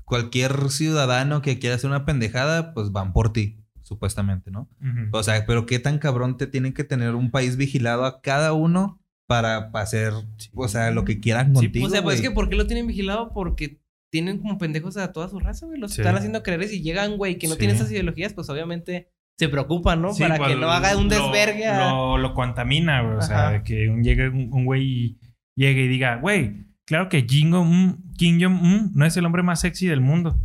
cualquier 0.04 0.70
ciudadano 0.70 1.42
que 1.42 1.58
quiera 1.58 1.76
hacer 1.76 1.90
una 1.90 2.04
pendejada, 2.04 2.74
pues 2.74 2.92
van 2.92 3.12
por 3.12 3.32
ti, 3.32 3.64
supuestamente, 3.82 4.50
¿no? 4.50 4.68
O 5.12 5.22
sea, 5.22 5.44
pero 5.46 5.66
qué 5.66 5.78
tan 5.78 5.98
cabrón 5.98 6.36
te 6.36 6.46
tienen 6.46 6.72
que 6.72 6.84
tener 6.84 7.14
un 7.14 7.30
país 7.30 7.56
vigilado 7.56 8.04
a 8.04 8.20
cada 8.20 8.52
uno 8.52 9.00
para 9.26 9.70
hacer, 9.74 10.12
o 10.54 10.68
sea, 10.68 10.90
lo 10.90 11.04
que 11.04 11.20
quieran 11.20 11.48
Sí, 11.48 11.52
contigo. 11.66 11.86
o 11.86 11.90
sea, 11.90 12.02
pues 12.02 12.16
es 12.16 12.22
que 12.22 12.30
¿por 12.30 12.48
qué 12.48 12.56
lo 12.56 12.66
tienen 12.66 12.86
vigilado? 12.86 13.32
Porque 13.32 13.80
tienen 14.12 14.38
como 14.38 14.56
pendejos 14.58 14.96
a 14.96 15.12
toda 15.12 15.28
su 15.28 15.40
raza, 15.40 15.66
güey. 15.66 15.78
Los 15.80 15.92
Sí. 15.94 16.00
están 16.00 16.16
haciendo 16.16 16.42
creer 16.42 16.62
y 16.62 16.68
si 16.68 16.82
llegan, 16.82 17.16
güey, 17.16 17.38
que 17.38 17.48
no 17.48 17.54
Sí. 17.54 17.58
tienen 17.60 17.76
esas 17.76 17.90
ideologías, 17.90 18.32
pues 18.34 18.48
obviamente 18.48 19.08
se 19.38 19.48
preocupan, 19.48 20.00
¿no? 20.00 20.14
Sí, 20.14 20.22
Para 20.22 20.36
pues, 20.38 20.50
que 20.50 20.56
no 20.56 20.70
haga 20.70 20.96
un 20.96 21.08
lo- 21.08 21.10
desvergue. 21.10 21.66
a- 21.66 21.90
Lo, 21.90 22.18
lo 22.18 22.32
contamina, 22.34 23.02
güey. 23.02 23.16
O 23.16 23.22
sea, 23.22 23.48
Ajá. 23.48 23.62
que 23.64 23.88
un, 23.90 24.02
llegue 24.02 24.28
un, 24.28 24.48
un 24.52 24.64
güey 24.64 24.82
y 24.84 25.18
llegue 25.56 25.82
y 25.82 25.88
diga, 25.88 26.16
güey, 26.16 26.64
claro 26.86 27.08
que 27.08 27.26
Kim 27.26 27.50
Jong-un 27.52 28.12
Kim 28.16 28.40
Jong-un 28.40 28.92
no 28.94 29.04
es 29.04 29.16
el 29.16 29.26
hombre 29.26 29.42
más 29.42 29.60
sexy 29.60 29.86
del 29.88 30.00
mundo. 30.00 30.40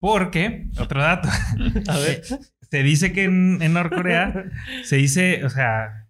Porque, 0.00 0.68
otro 0.78 1.00
dato, 1.00 1.28
A 1.88 1.98
ver. 1.98 2.22
se 2.70 2.82
dice 2.82 3.12
que 3.12 3.24
en, 3.24 3.60
en 3.62 3.72
Norcorea 3.72 4.44
se 4.84 4.96
dice, 4.96 5.44
o 5.44 5.50
sea, 5.50 6.01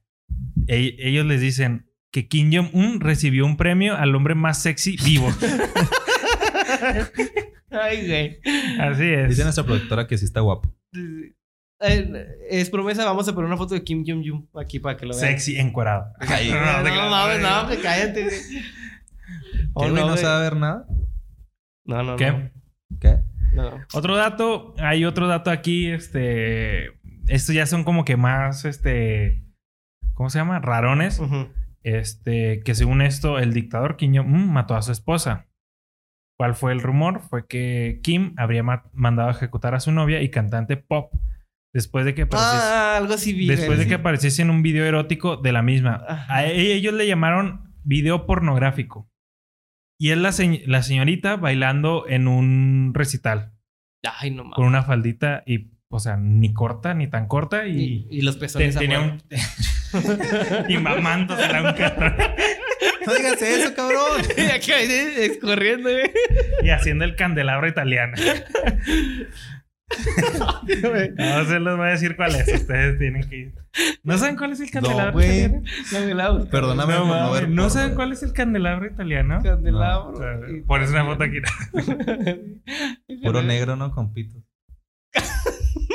e- 0.68 0.96
ellos 0.98 1.26
les 1.26 1.40
dicen 1.40 1.86
que 2.10 2.28
Kim 2.28 2.50
Jong-un 2.52 3.00
recibió 3.00 3.46
un 3.46 3.56
premio 3.56 3.96
al 3.96 4.14
hombre 4.14 4.34
más 4.34 4.62
sexy 4.62 4.96
vivo. 5.04 5.30
Ay, 7.70 8.06
güey. 8.06 8.38
Así 8.80 9.04
es. 9.04 9.28
Dice 9.30 9.44
nuestra 9.44 9.64
productora 9.64 10.06
que 10.06 10.18
sí 10.18 10.24
está 10.24 10.40
guapo. 10.40 10.74
Eh, 11.80 12.26
Es 12.50 12.70
promesa, 12.70 13.04
vamos 13.04 13.26
a 13.28 13.34
poner 13.34 13.46
una 13.48 13.56
foto 13.56 13.74
de 13.74 13.82
Kim 13.82 14.04
Jong-un 14.06 14.48
aquí 14.60 14.78
para 14.78 14.96
que 14.96 15.06
lo 15.06 15.16
vean. 15.16 15.28
Sexy 15.30 15.58
encuerado. 15.58 16.12
No, 16.20 16.82
no, 16.82 17.10
mames, 17.10 17.40
no, 17.40 17.68
que 17.68 17.78
cállate. 17.78 18.28
¿Qué, 18.28 19.88
no, 19.88 19.88
¿No 19.88 20.12
a 20.28 20.40
ver 20.40 20.56
nada? 20.56 20.86
No, 21.84 22.02
no, 22.02 22.16
¿Qué? 22.16 22.30
no. 22.30 22.50
¿Qué? 23.00 23.18
no. 23.54 23.80
Otro 23.94 24.16
dato, 24.16 24.74
hay 24.78 25.04
otro 25.04 25.26
dato 25.26 25.50
aquí, 25.50 25.90
este, 25.90 26.88
estos 27.26 27.54
ya 27.54 27.66
son 27.66 27.84
como 27.84 28.04
que 28.04 28.16
más, 28.16 28.64
este, 28.64 29.42
¿cómo 30.14 30.30
se 30.30 30.38
llama? 30.38 30.58
Rarones, 30.60 31.20
este, 31.82 32.60
que 32.64 32.74
según 32.74 33.02
esto, 33.02 33.38
el 33.38 33.52
dictador 33.52 33.96
Kim 33.96 34.14
Jong-un 34.16 34.52
mató 34.52 34.74
a 34.76 34.82
su 34.82 34.92
esposa. 34.92 35.48
¿Cuál 36.38 36.54
fue 36.54 36.72
el 36.72 36.80
rumor? 36.80 37.20
Fue 37.20 37.46
que 37.46 38.00
Kim 38.02 38.34
habría 38.36 38.62
ma- 38.62 38.84
mandado 38.92 39.28
a 39.28 39.32
ejecutar 39.32 39.74
a 39.74 39.80
su 39.80 39.92
novia 39.92 40.22
y 40.22 40.30
cantante 40.30 40.76
pop 40.76 41.12
después 41.74 42.04
de 42.04 42.14
que 42.14 42.22
apareciese, 42.22 42.56
Ah, 42.64 42.96
algo 42.96 43.14
así 43.14 43.32
vi. 43.32 43.46
después 43.46 43.78
de 43.78 43.86
que 43.86 43.94
apareciese 43.94 44.42
en 44.42 44.50
un 44.50 44.62
video 44.62 44.84
erótico 44.84 45.36
de 45.36 45.52
la 45.52 45.62
misma. 45.62 46.04
Ajá. 46.08 46.34
A 46.34 46.46
ellos 46.46 46.94
le 46.94 47.06
llamaron 47.06 47.74
video 47.84 48.26
pornográfico. 48.26 49.08
Y 50.00 50.10
es 50.10 50.18
la, 50.18 50.32
se- 50.32 50.62
la 50.66 50.82
señorita 50.82 51.36
bailando 51.36 52.06
en 52.08 52.26
un 52.28 52.92
recital 52.94 53.52
Ay, 54.02 54.30
no 54.32 54.42
mames. 54.44 54.56
con 54.56 54.66
una 54.66 54.82
faldita 54.82 55.42
y, 55.46 55.70
o 55.94 56.00
sea, 56.00 56.16
ni 56.16 56.52
corta 56.52 56.94
ni 56.94 57.06
tan 57.06 57.28
corta 57.28 57.66
y, 57.66 58.06
Y, 58.10 58.18
y 58.18 58.22
los 58.22 58.36
te- 58.36 58.40
pezones 58.40 58.74
tenía 58.76 58.98
afuera. 58.98 59.20
un 60.66 60.70
y 60.70 60.78
mamándosela 60.78 61.62
un 61.62 61.74
No 63.06 63.14
digas 63.14 63.42
eso, 63.42 63.74
cabrón. 63.74 64.22
Y 64.36 64.40
aquí 64.50 64.72
ahí, 64.72 64.88
escorriendo, 65.18 65.90
güey. 65.90 66.10
y 66.62 66.70
haciendo 66.70 67.04
el 67.04 67.14
candelabro 67.16 67.68
italiano. 67.68 68.14
No 71.18 71.44
se 71.44 71.60
los 71.60 71.76
voy 71.76 71.88
a 71.88 71.90
decir 71.90 72.16
cuál 72.16 72.34
es, 72.34 72.48
ustedes 72.52 72.98
tienen 72.98 73.28
que 73.28 73.36
ir. 73.36 73.54
¿No 74.02 74.16
saben 74.18 74.36
cuál 74.36 74.52
es 74.52 74.60
el 74.60 74.70
candelabro 74.70 75.12
güey. 75.12 75.28
italiano? 75.44 75.62
Candelabro. 75.90 76.44
Perdóname 76.48 76.94
No, 76.94 77.06
no 77.06 77.32
ver 77.32 77.48
¿no 77.48 77.70
saben 77.70 77.94
cuál 77.94 78.12
es 78.12 78.22
el 78.22 78.32
candelabro 78.32 78.86
italiano? 78.86 79.40
Candelabro. 79.42 80.10
O 80.12 80.16
sea, 80.16 80.38
eso 80.82 80.92
una 80.92 81.04
foto 81.04 81.24
aquí. 81.24 81.38
Puro 83.22 83.42
negro, 83.42 83.76
¿no? 83.76 83.90
Con 83.92 84.12
pito. 84.14 84.38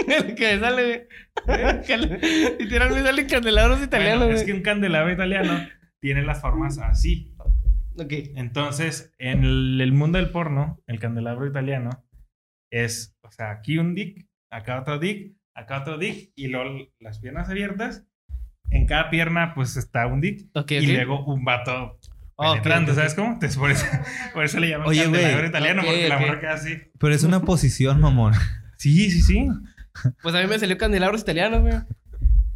El 0.08 0.36
que 0.36 0.60
sale. 0.60 1.08
Que- 1.86 2.56
Literalmente 2.60 3.04
salen 3.10 3.28
candelabros 3.28 3.84
italianos, 3.84 4.26
Bueno, 4.26 4.36
es 4.40 4.44
que 4.44 4.54
un 4.54 4.62
candelabro 4.62 5.12
italiano 5.14 5.68
tiene 6.00 6.24
las 6.24 6.42
formas 6.42 6.78
así. 6.80 7.34
Ok. 8.00 8.14
Entonces, 8.36 9.12
en 9.18 9.44
el, 9.44 9.82
el 9.82 9.92
mundo 9.94 10.18
del 10.18 10.30
porno, 10.30 10.82
el 10.88 11.00
candelabro 11.00 11.48
italiano 11.48 12.06
es, 12.72 13.18
o 13.22 13.32
sea, 13.32 13.52
aquí 13.52 13.78
un 13.80 13.96
dick, 13.96 14.28
acá 14.52 14.80
otro 14.82 15.00
dick, 15.00 15.36
acá 15.56 15.82
otro 15.82 15.98
dick, 15.98 16.32
y 16.36 16.48
luego 16.48 16.88
las 17.00 17.20
piernas 17.20 17.50
abiertas. 17.50 18.06
En 18.70 18.86
cada 18.86 19.10
pierna, 19.10 19.54
pues 19.56 19.78
está 19.78 20.06
un 20.08 20.20
dick, 20.22 20.50
Ok, 20.54 20.72
y 20.72 20.80
ok. 20.80 20.94
luego 20.94 21.26
un 21.26 21.44
vato 21.46 21.98
ok, 22.36 22.52
penetrando, 22.52 22.92
ok. 22.92 22.98
¿sabes 22.98 23.14
cómo? 23.16 23.34
Entonces, 23.34 23.58
por 23.58 23.72
eso, 23.72 23.86
por 24.34 24.44
eso 24.44 24.60
le 24.60 24.70
llaman 24.70 24.88
Oye, 24.88 25.04
candelabro 25.04 25.48
italiano, 25.48 25.82
Ok, 25.82 25.88
porque 25.88 26.10
la 26.10 26.20
morra 26.20 26.40
queda 26.40 26.54
así. 26.54 26.78
Pero 27.00 27.14
es 27.14 27.24
una 27.24 27.42
posición, 27.42 28.00
mamón. 28.02 28.34
Sí, 28.78 29.12
sí, 29.12 29.22
sí. 29.22 29.50
Pues 30.22 30.36
a 30.36 30.42
mí 30.42 30.48
me 30.48 30.60
salió 30.60 30.78
candelabros 30.78 31.22
italianos, 31.22 31.62
güey. 31.62 31.74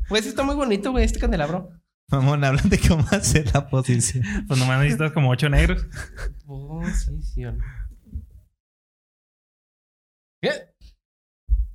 Pues 0.08 0.26
está 0.26 0.44
muy 0.44 0.56
bonito, 0.56 0.92
güey, 0.92 1.06
este 1.06 1.20
candelabro. 1.20 1.72
Mamón, 2.10 2.44
hablan 2.44 2.70
de 2.70 2.78
cómo 2.78 3.06
hacer 3.12 3.46
la 3.54 3.68
posición. 3.70 4.24
Pues 4.48 4.60
nomás 4.60 4.80
necesitas 4.80 5.12
como 5.14 5.30
ocho 5.30 5.50
negros. 5.50 5.88
Posición. 6.46 7.60
¿Qué? 10.42 10.50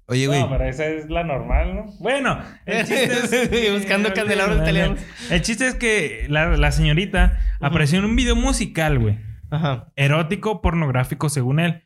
Oye, 0.09 0.27
güey. 0.27 0.41
No, 0.41 0.51
pero 0.51 0.65
esa 0.65 0.87
es 0.87 1.09
la 1.09 1.25
normal, 1.25 1.75
¿no? 1.75 1.85
Bueno, 1.99 2.39
el 2.65 2.87
chiste 2.87 3.71
es... 3.73 3.73
Buscando 3.81 4.13
candelabros 4.13 4.59
italianos. 4.59 5.01
El 5.31 5.43
chiste 5.43 5.67
es 5.67 5.75
que 5.75 6.27
la, 6.29 6.57
la 6.57 6.71
señorita 6.71 7.41
apareció 7.61 7.99
en 7.99 8.05
un 8.05 8.15
video 8.15 8.37
musical, 8.37 8.99
güey. 8.99 9.19
Ajá. 9.51 9.93
Erótico, 9.97 10.61
pornográfico, 10.61 11.29
según 11.29 11.59
él. 11.61 11.86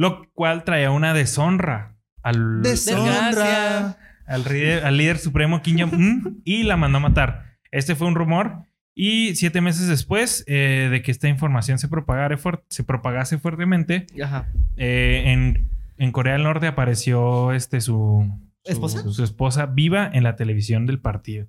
Lo 0.00 0.30
cual 0.32 0.64
traía 0.64 0.90
una 0.90 1.12
deshonra 1.12 1.96
al, 2.22 2.62
Deshonra. 2.62 3.96
al, 4.26 4.44
ri- 4.44 4.82
al 4.82 4.96
líder 4.96 5.18
supremo 5.18 5.60
Kim 5.62 5.78
Jong-un 5.78 6.40
y 6.44 6.62
la 6.62 6.76
mandó 6.76 6.98
a 6.98 7.00
matar. 7.00 7.58
Este 7.70 7.94
fue 7.94 8.06
un 8.06 8.14
rumor. 8.14 8.64
Y 8.94 9.34
siete 9.36 9.60
meses 9.60 9.88
después 9.88 10.44
eh, 10.46 10.88
de 10.90 11.02
que 11.02 11.10
esta 11.10 11.28
información 11.28 11.78
se, 11.78 11.88
propagara 11.88 12.36
se 12.68 12.82
propagase 12.84 13.38
fuertemente, 13.38 14.06
Ajá. 14.22 14.48
eh, 14.76 15.22
en, 15.26 15.70
en 15.96 16.12
Corea 16.12 16.32
del 16.34 16.42
Norte 16.42 16.66
apareció 16.66 17.52
este, 17.52 17.80
su, 17.80 18.26
su- 18.64 18.72
¿Esposa? 18.72 19.02
Su, 19.02 19.22
esposa 19.24 19.66
viva 19.66 20.10
en 20.12 20.22
la 20.24 20.34
televisión 20.36 20.86
del 20.86 21.00
partido. 21.00 21.46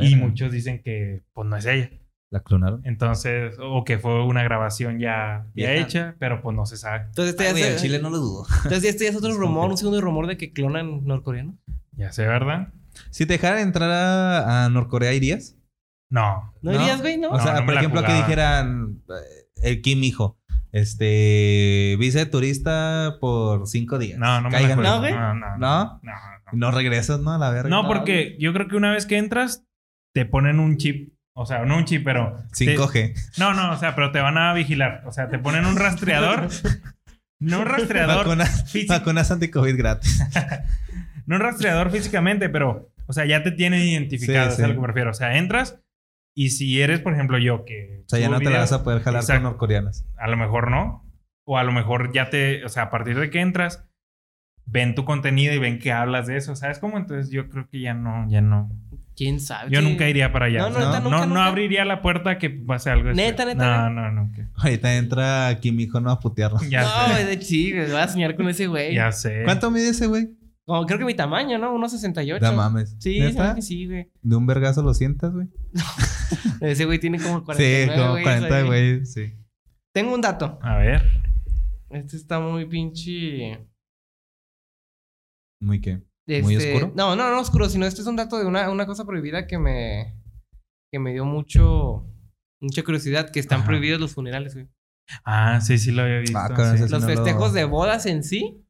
Y 0.00 0.16
muchos 0.16 0.50
dicen 0.52 0.82
que 0.82 1.22
pues 1.32 1.46
no 1.48 1.56
es 1.56 1.66
ella. 1.66 1.90
La 2.30 2.40
clonaron. 2.40 2.82
Entonces, 2.84 3.56
o 3.58 3.84
que 3.84 3.98
fue 3.98 4.22
una 4.24 4.42
grabación 4.42 4.98
ya, 4.98 5.46
ya 5.54 5.72
hecha, 5.74 6.14
pero 6.18 6.42
pues 6.42 6.54
no 6.54 6.66
se 6.66 6.76
sabe. 6.76 7.04
Entonces, 7.06 7.30
este 7.30 7.44
Ay, 7.44 7.54
ya 7.54 7.60
güey, 7.60 7.74
es- 7.74 7.82
Chile 7.82 7.98
no 8.00 8.10
lo 8.10 8.18
dudo. 8.18 8.46
entonces 8.64 8.84
este 8.84 9.04
ya 9.04 9.10
es 9.10 9.16
otro 9.16 9.32
rumor, 9.34 9.70
un 9.70 9.78
segundo 9.78 10.00
rumor 10.00 10.26
de 10.26 10.36
que 10.36 10.52
clonan 10.52 11.04
norcoreanos. 11.06 11.54
Ya 11.92 12.12
sé, 12.12 12.26
¿verdad? 12.26 12.68
Si 13.10 13.24
te 13.26 13.34
dejaran 13.34 13.60
entrar 13.60 13.90
a, 13.90 14.64
a 14.64 14.68
Norcorea, 14.68 15.12
¿irías? 15.14 15.56
No. 16.10 16.52
¿No, 16.62 16.72
¿No? 16.72 16.80
irías, 16.82 17.00
güey? 17.00 17.16
¿No? 17.16 17.30
O 17.30 17.40
sea, 17.40 17.54
no 17.54 17.60
me 17.60 17.64
por 17.66 17.74
la 17.74 17.80
ejemplo, 17.80 18.02
que 18.04 18.12
dijeran 18.12 19.02
eh, 19.08 19.46
el 19.62 19.80
Kim 19.82 20.02
hijo, 20.04 20.38
este, 20.72 21.96
visa 21.98 22.18
de 22.18 22.26
turista 22.26 23.16
por 23.20 23.66
cinco 23.66 23.98
días. 23.98 24.18
No, 24.18 24.40
no 24.40 24.50
me 24.50 24.60
la 24.60 24.66
juego. 24.74 24.82
¿No, 24.82 24.98
güey? 25.00 25.12
No, 25.14 25.34
no, 25.34 25.46
¿No? 25.58 25.58
no, 25.58 26.00
no. 26.02 26.12
No 26.52 26.70
regresas, 26.70 27.20
¿no? 27.20 27.32
A 27.32 27.38
la 27.38 27.50
verga. 27.50 27.68
No, 27.70 27.86
porque 27.86 28.36
yo 28.38 28.52
creo 28.52 28.68
que 28.68 28.76
una 28.76 28.90
vez 28.92 29.06
que 29.06 29.18
entras, 29.18 29.64
te 30.14 30.24
ponen 30.26 30.60
un 30.60 30.76
chip. 30.76 31.12
O 31.40 31.46
sea, 31.46 31.64
no 31.64 31.76
un 31.76 31.84
chip, 31.84 32.02
pero. 32.04 32.36
te- 32.56 32.76
5G. 32.76 33.14
No, 33.38 33.54
no, 33.54 33.70
o 33.72 33.76
sea, 33.76 33.94
pero 33.94 34.10
te 34.10 34.18
van 34.20 34.36
a 34.38 34.52
vigilar. 34.54 35.02
O 35.06 35.12
sea, 35.12 35.28
te 35.28 35.38
ponen 35.38 35.64
un 35.66 35.76
rastreador. 35.76 36.48
no 37.38 37.60
un 37.60 37.66
rastreador. 37.66 38.16
Vacunas, 38.18 38.72
vacunas 38.88 39.30
anti-COVID 39.30 39.76
gratis. 39.76 40.20
No 41.26 41.36
un 41.36 41.42
rastreador 41.42 41.90
físicamente, 41.90 42.48
pero. 42.48 42.90
O 43.06 43.12
sea, 43.12 43.26
ya 43.26 43.42
te 43.42 43.52
tienen 43.52 43.82
identificado. 43.82 44.50
Sí, 44.50 44.62
es 44.62 44.64
a 44.64 44.68
lo 44.68 44.74
que 44.74 44.80
me 44.80 44.86
refiero. 44.86 45.10
O 45.10 45.14
sea, 45.14 45.36
entras 45.36 45.78
Y 46.34 46.50
si 46.50 46.80
eres, 46.80 47.00
por 47.00 47.12
ejemplo, 47.12 47.36
yo 47.38 47.64
que... 47.66 48.02
O 48.06 48.08
sea, 48.08 48.18
ya 48.18 48.28
no 48.30 48.38
te 48.38 48.48
la 48.50 48.60
vas 48.60 48.72
a 48.72 48.82
poder 48.82 49.02
jalar 49.02 49.20
Exacto. 49.20 49.42
con 49.42 49.52
norcoreanas. 49.52 50.06
A 50.16 50.26
lo 50.28 50.36
mejor 50.38 50.70
no. 50.70 51.04
O 51.44 51.58
a 51.58 51.64
lo 51.64 51.72
mejor 51.72 52.12
ya 52.14 52.30
te... 52.30 52.64
O 52.64 52.68
sea, 52.70 52.84
a 52.84 52.90
partir 52.90 53.18
de 53.18 53.28
que 53.28 53.40
entras, 53.40 53.86
ven 54.64 54.94
tu 54.94 55.04
contenido 55.04 55.52
y 55.54 55.58
ven 55.58 55.78
que 55.78 55.92
hablas 55.92 56.26
de 56.26 56.36
eso. 56.38 56.56
¿Sabes 56.56 56.78
cómo? 56.78 56.96
Entonces 56.96 57.30
yo 57.30 57.48
creo 57.50 57.68
que 57.68 57.80
ya 57.80 57.92
no, 57.94 58.26
ya 58.30 58.40
no. 58.40 58.70
¿Quién 59.18 59.40
sabe? 59.40 59.72
Yo 59.72 59.82
nunca 59.82 60.08
iría 60.08 60.32
para 60.32 60.46
allá. 60.46 60.60
No, 60.60 60.70
no, 60.70 60.78
neta, 60.78 61.00
no, 61.00 61.04
nunca, 61.10 61.18
no 61.22 61.26
nunca. 61.26 61.46
abriría 61.46 61.84
la 61.84 62.00
puerta 62.02 62.30
a 62.30 62.38
que 62.38 62.50
pase 62.50 62.88
algo. 62.90 63.08
así. 63.10 63.16
Neta, 63.16 63.44
neta, 63.44 63.90
No, 63.90 63.90
no, 63.90 64.12
nunca. 64.12 64.48
Ahorita 64.54 64.94
entra 64.96 65.48
aquí 65.48 65.72
mi 65.72 65.82
hijo 65.82 65.98
no 66.00 66.12
a 66.12 66.20
putearnos. 66.20 66.70
Ya 66.70 66.82
no, 66.82 67.16
sé. 67.16 67.24
de- 67.24 67.42
sí, 67.42 67.72
voy 67.72 67.96
a 67.96 68.06
soñar 68.06 68.36
con 68.36 68.48
ese 68.48 68.68
güey. 68.68 68.94
Ya 68.94 69.10
sé. 69.10 69.42
¿Cuánto 69.44 69.72
mide 69.72 69.88
ese 69.88 70.06
güey? 70.06 70.28
Como, 70.64 70.86
creo 70.86 71.00
que 71.00 71.04
mi 71.04 71.14
tamaño, 71.14 71.58
¿no? 71.58 71.74
1.68. 71.74 72.40
No 72.42 72.52
mames. 72.52 72.94
Sí, 73.00 73.18
¿Neta? 73.18 73.60
sí, 73.60 73.86
güey. 73.86 74.08
¿De 74.22 74.36
un 74.36 74.46
vergazo 74.46 74.82
lo 74.82 74.94
sientas, 74.94 75.32
güey? 75.32 75.48
Ese 76.60 76.84
güey 76.84 77.00
tiene 77.00 77.18
como 77.18 77.42
49 77.42 77.84
Sí, 77.86 77.98
como 77.98 78.10
güeyes 78.12 78.24
40, 78.28 78.56
ahí. 78.56 78.66
güey. 78.66 79.06
Sí. 79.06 79.34
Tengo 79.92 80.14
un 80.14 80.20
dato. 80.20 80.58
A 80.62 80.76
ver. 80.76 81.02
Este 81.90 82.16
está 82.16 82.38
muy 82.38 82.66
pinche... 82.66 83.66
Muy 85.60 85.80
qué. 85.80 86.02
¿Muy 86.42 86.54
Este, 86.56 86.74
oscuro? 86.74 86.92
No, 86.96 87.16
no, 87.16 87.30
no 87.30 87.40
oscuro, 87.40 87.68
sino 87.68 87.86
este 87.86 88.00
es 88.02 88.06
un 88.06 88.16
dato 88.16 88.38
de 88.38 88.46
una, 88.46 88.70
una 88.70 88.86
cosa 88.86 89.04
prohibida 89.04 89.46
que 89.46 89.58
me... 89.58 90.14
Que 90.92 90.98
me 90.98 91.12
dio 91.12 91.24
mucho... 91.24 92.04
Mucha 92.60 92.82
curiosidad, 92.82 93.30
que 93.30 93.38
están 93.40 93.58
Ajá. 93.60 93.68
prohibidos 93.68 94.00
los 94.00 94.12
funerales, 94.14 94.54
güey. 94.54 94.68
Ah, 95.24 95.60
sí, 95.60 95.78
sí 95.78 95.90
lo 95.92 96.02
había 96.02 96.18
visto. 96.18 96.36
Ah, 96.38 96.48
sí. 96.76 96.82
Los 96.82 96.90
no 96.90 96.98
lo- 96.98 97.06
festejos 97.06 97.52
de 97.52 97.64
bodas 97.64 98.04
en 98.06 98.22
sí 98.24 98.64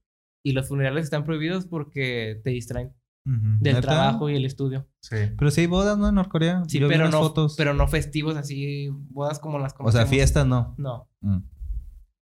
y 0.45 0.53
los 0.53 0.69
funerales 0.69 1.05
están 1.05 1.25
prohibidos 1.25 1.67
porque 1.67 2.41
te 2.45 2.51
distraen 2.51 2.93
del 3.25 3.75
¿Neta? 3.75 3.81
trabajo 3.81 4.31
y 4.31 4.37
el 4.37 4.45
estudio. 4.47 4.87
Sí. 5.03 5.17
Pero 5.37 5.51
sí 5.51 5.63
hay 5.63 5.67
bodas, 5.67 5.99
¿no? 5.99 6.09
En 6.09 6.15
Norcorea. 6.15 6.63
Sí, 6.67 6.79
Yo 6.79 6.89
pero 6.89 7.09
no, 7.11 7.21
fotos. 7.23 7.55
pero 7.59 7.75
no 7.75 7.87
festivos 7.89 8.37
así, 8.37 8.89
bodas 8.91 9.39
como 9.39 9.59
las 9.59 9.73
O 9.73 9.77
sea, 9.77 9.79
conocemos. 9.79 10.09
fiestas 10.11 10.47
no. 10.47 10.75
No, 10.79 11.09
Mm. 11.21 11.39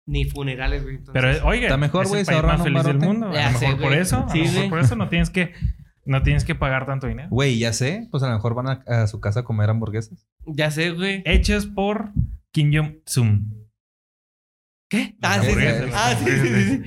Ni 0.07 0.25
funerales, 0.25 0.83
güey. 0.83 0.95
entonces- 0.97 1.21
Pero 1.21 1.47
oiga, 1.47 1.67
Está 1.67 1.77
mejor, 1.77 2.07
güey, 2.07 2.25
se 2.25 2.33
ahorran 2.33 2.57
más 2.57 2.63
feliz 2.63 2.83
del 2.83 2.99
mundo. 2.99 3.27
A 3.27 3.51
lo 3.51 3.57
sé, 3.59 3.65
mejor 3.67 3.81
por 3.81 3.93
eso, 3.93 4.25
a 4.27 4.29
Sí, 4.29 4.39
lo 4.39 4.43
mejor 4.45 4.57
güey. 4.57 4.69
por 4.69 4.79
eso 4.79 4.95
no 4.95 5.09
tienes 5.09 5.29
que 5.29 5.53
no 6.03 6.23
tienes 6.23 6.43
que 6.45 6.55
pagar 6.55 6.87
tanto 6.87 7.05
dinero. 7.07 7.29
Güey, 7.29 7.59
ya 7.59 7.73
sé. 7.73 8.07
Pues 8.09 8.23
a 8.23 8.27
lo 8.27 8.33
mejor 8.33 8.55
van 8.55 8.67
a, 8.69 8.83
a 9.03 9.07
su 9.07 9.19
casa 9.21 9.41
a 9.41 9.43
comer 9.43 9.69
hamburguesas. 9.69 10.27
Ya 10.47 10.71
sé, 10.71 10.89
güey. 10.91 11.21
Hechos 11.25 11.67
por 11.67 12.11
Kim 12.51 12.71
Jong-un. 12.73 13.69
¿Qué? 14.89 15.15
Las 15.21 15.37
Ah, 15.37 15.41
sí, 15.43 15.51
sí. 15.53 15.65
Ah, 15.93 16.15
sí, 16.17 16.31
sí. 16.31 16.81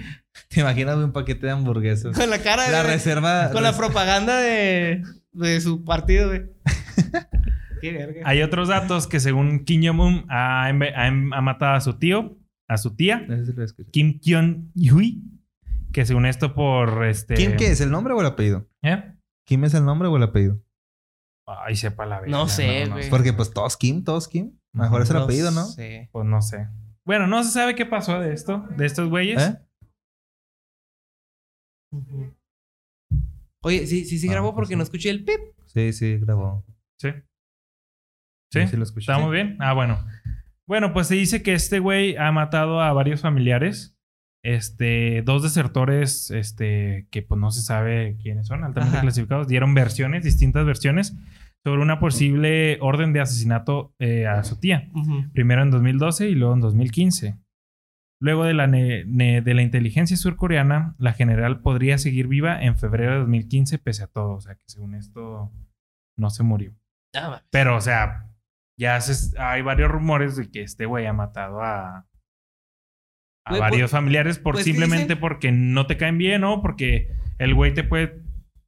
¿Te 0.49 0.61
imaginas 0.61 0.97
un 0.97 1.13
paquete 1.13 1.47
de 1.47 1.53
hamburguesas? 1.53 2.17
Con 2.19 2.29
la 2.29 2.41
cara 2.43 2.69
La 2.71 2.83
de... 2.83 2.91
reserva. 2.93 3.51
Con 3.53 3.63
la 3.63 3.77
propaganda 3.77 4.41
de, 4.41 5.03
de 5.33 5.61
su 5.61 5.85
partido, 5.85 6.29
güey. 6.29 6.43
Qué 7.81 7.93
verga. 7.93 8.23
Hay 8.25 8.43
otros 8.43 8.69
datos 8.69 9.07
que 9.07 9.21
según 9.21 9.65
Kim 9.65 9.83
Jong-un 9.87 10.27
ha, 10.29 10.69
embe- 10.71 10.93
ha 10.95 11.07
ha 11.07 11.41
matado 11.41 11.75
a 11.77 11.81
su 11.81 11.99
tío, 11.99 12.37
a 12.69 12.77
su 12.79 12.95
tía, 12.97 13.27
Ese 13.29 13.47
sí 13.47 13.53
lo 13.53 13.65
escuché. 13.65 13.91
Kim 13.91 14.19
Kyung-hui, 14.21 15.23
que 15.93 16.05
según 16.07 16.27
esto 16.27 16.55
por 16.55 17.05
este... 17.05 17.35
¿Kim 17.35 17.57
qué 17.57 17.69
es? 17.73 17.81
¿El 17.81 17.91
nombre 17.91 18.15
o 18.15 18.21
el 18.21 18.27
apellido? 18.27 18.69
¿Eh? 18.83 19.15
¿Kim 19.47 19.65
es 19.65 19.75
el 19.75 19.85
nombre 19.85 20.09
o 20.09 20.17
el 20.17 20.23
apellido? 20.23 20.61
Ay, 21.47 21.77
sepa 21.77 22.07
la 22.07 22.21
No 22.23 22.23
verga, 22.39 22.49
sé, 22.49 22.87
güey. 22.87 23.11
Porque 23.11 23.33
pues 23.35 23.53
todos 23.53 23.77
Kim, 23.77 24.03
todos 24.03 24.29
Kim. 24.29 24.59
Mejor 24.73 25.03
es 25.03 25.11
el 25.11 25.19
apellido, 25.19 25.51
¿no? 25.51 25.65
sé. 25.67 26.09
Pues 26.11 26.25
no 26.27 26.41
sé. 26.41 26.69
Bueno, 27.05 27.27
no 27.27 27.45
se 27.45 27.51
sabe 27.51 27.75
qué 27.75 27.85
pasó 27.85 28.19
de 28.19 28.33
esto, 28.33 28.67
de 28.77 28.87
estos 28.87 29.11
güeyes. 29.11 29.43
¿Eh? 29.43 29.59
Oye, 33.63 33.87
sí, 33.87 34.05
sí, 34.05 34.19
sí 34.19 34.29
Ah, 34.29 34.33
grabó 34.33 34.49
pues 34.49 34.55
porque 34.57 34.73
sí. 34.75 34.77
no 34.77 34.83
escuché 34.83 35.11
el 35.11 35.25
pip. 35.25 35.41
Sí, 35.67 35.93
sí, 35.93 36.19
grabó. 36.19 36.65
Sí. 37.01 37.11
Sí, 38.53 38.61
Sí, 38.63 38.69
sí 38.69 38.77
lo 38.77 38.83
escuché. 38.85 39.11
¿Estamos 39.13 39.31
bien? 39.33 39.57
Ah, 39.61 39.73
bueno. 39.75 39.99
Bueno, 40.67 40.93
pues 40.93 41.09
se 41.09 41.15
dice 41.15 41.43
que 41.43 41.55
este 41.55 41.79
güey 41.79 42.17
ha 42.17 42.33
matado 42.33 42.81
a 42.81 42.93
varios 42.93 43.21
familiares. 43.21 43.97
Este, 44.43 45.23
dos 45.23 45.43
desertores, 45.43 46.31
este, 46.31 47.07
que 47.11 47.23
pues 47.23 47.41
no 47.41 47.51
se 47.51 47.63
sabe 47.63 48.19
quiénes 48.21 48.47
son, 48.47 48.63
altamente 48.63 48.97
Ajá. 48.97 49.03
clasificados, 49.03 49.49
dieron 49.49 49.73
versiones, 49.73 50.23
distintas 50.23 50.67
versiones, 50.67 51.17
sobre 51.65 51.81
una 51.81 51.99
posible 51.99 52.77
orden 52.83 53.15
de 53.15 53.23
asesinato 53.23 53.95
eh, 53.99 54.27
a 54.27 54.45
su 54.45 54.61
tía. 54.61 54.91
Ujú. 54.95 55.33
Primero 55.33 55.63
en 55.63 55.71
2012 55.71 56.29
y 56.29 56.35
luego 56.35 56.53
en 56.53 56.61
2015. 56.61 57.39
Luego 58.21 58.45
de 58.45 58.55
la, 58.55 58.67
de 58.69 59.55
la 59.55 59.63
inteligencia 59.63 60.17
surcoreana, 60.17 60.95
la 60.99 61.15
general 61.15 61.61
podría 61.61 61.99
seguir 61.99 62.27
viva 62.29 62.63
en 62.63 62.77
febrero 62.77 63.13
de 63.13 63.19
2015 63.21 63.79
pese 63.79 64.05
a 64.05 64.07
todo. 64.07 64.33
O 64.33 64.41
sea, 64.41 64.55
que 64.55 64.63
según 64.67 64.95
esto 64.95 65.51
no 66.17 66.31
se 66.31 66.43
murió. 66.43 66.75
Ah. 67.15 67.43
Pero, 67.51 67.77
o 67.77 67.81
sea, 67.81 68.31
ya 68.77 69.01
se- 69.01 69.39
hay 69.41 69.63
varios 69.63 69.91
rumores 69.91 70.37
de 70.37 70.51
que 70.51 70.63
este 70.63 70.87
güey 70.87 71.07
ha 71.07 71.13
matado 71.13 71.63
a, 71.63 72.07
a 73.47 73.51
Güey, 73.51 73.61
varios 73.61 73.83
pues- 73.83 73.91
familiares 73.93 74.39
por 74.39 74.55
pues, 74.55 74.65
¿qué 74.65 74.71
simplemente 74.71 75.05
dicen? 75.05 75.21
porque 75.21 75.53
no 75.53 75.87
te 75.87 75.97
caen 75.97 76.19
bien 76.19 76.45
o 76.45 76.61
porque 76.63 77.09
el 77.39 77.55
güey 77.55 77.75
te 77.75 77.85
puede, 77.85 78.23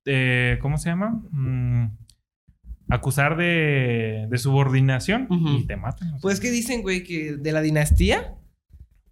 eh, 0.04 0.58
¿cómo 0.60 0.78
se 0.78 0.90
llama? 0.90 1.22
Mm, 1.30 1.96
acusar 2.88 3.36
de, 3.36 4.26
de 4.30 4.38
subordinación 4.38 5.26
y 5.30 5.66
te 5.66 5.76
matan. 5.76 6.08
o 6.08 6.10
sea. 6.12 6.20
Pues 6.22 6.40
que 6.40 6.50
dicen, 6.50 6.82
güey, 6.82 7.02
que 7.02 7.36
de 7.36 7.52
la 7.52 7.60
dinastía, 7.60 8.34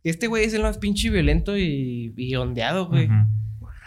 este 0.04 0.26
güey 0.28 0.44
es 0.44 0.54
el 0.54 0.62
más 0.62 0.78
pinche 0.78 1.10
violento 1.10 1.56
y, 1.56 2.12
y 2.16 2.36
ondeado, 2.36 2.86
güey. 2.88 3.08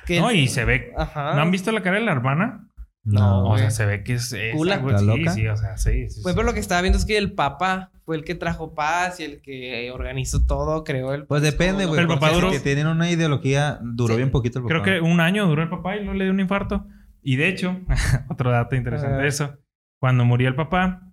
No, 0.09 0.31
y 0.31 0.47
se 0.47 0.65
ve. 0.65 0.93
Ajá. 0.97 1.35
¿No 1.35 1.41
han 1.41 1.51
visto 1.51 1.71
la 1.71 1.83
cara 1.83 1.99
de 1.99 2.05
la 2.05 2.11
hermana? 2.13 2.66
No, 3.09 3.45
o 3.49 3.57
sea, 3.57 3.71
se 3.71 3.85
ve 3.85 4.03
que 4.03 4.13
es. 4.15 4.33
esa, 4.33 4.55
Cula. 4.57 4.77
güey. 4.77 4.95
¿Está 4.95 4.99
Sí, 5.13 5.17
loca? 5.19 5.31
sí, 5.33 5.47
o 5.47 5.55
sea, 5.55 5.77
sí. 5.77 5.91
sí, 6.09 6.21
Pues 6.21 6.33
sí. 6.33 6.35
pero 6.35 6.43
lo 6.43 6.53
que 6.53 6.59
estaba 6.59 6.81
viendo 6.81 6.97
es 6.97 7.05
que 7.05 7.17
el 7.17 7.31
papá 7.33 7.91
fue 8.05 8.17
el 8.17 8.23
que 8.25 8.35
trajo 8.35 8.73
paz 8.75 9.19
y 9.19 9.23
el 9.23 9.41
que 9.41 9.89
organizó 9.91 10.45
todo, 10.45 10.83
creó 10.83 11.13
el... 11.13 11.25
Pues 11.25 11.41
depende, 11.41 11.83
todo. 11.83 11.89
güey. 11.93 12.01
El 12.01 12.07
papá 12.07 12.31
duró- 12.31 12.51
que 12.51 12.59
tienen 12.59 12.87
una 12.87 13.09
ideología, 13.09 13.79
duró 13.81 14.13
Sí. 14.15 14.17
bien 14.17 14.31
poquito 14.31 14.59
el 14.59 14.65
papá. 14.65 14.81
Creo 14.81 14.83
que 14.83 15.01
un 15.05 15.19
año 15.21 15.47
duró 15.47 15.63
el 15.63 15.69
papá 15.69 15.95
y 15.95 15.99
luego 16.03 16.13
le 16.15 16.25
dio 16.25 16.33
un 16.33 16.39
infarto. 16.39 16.85
Y 17.21 17.35
de 17.37 17.47
hecho, 17.49 17.79
otro 18.29 18.51
dato 18.51 18.75
interesante 18.75 19.15
Ah. 19.15 19.19
de 19.19 19.27
eso. 19.27 19.57
Cuando 20.01 20.25
murió 20.25 20.47
el 20.49 20.55
papá, 20.55 21.09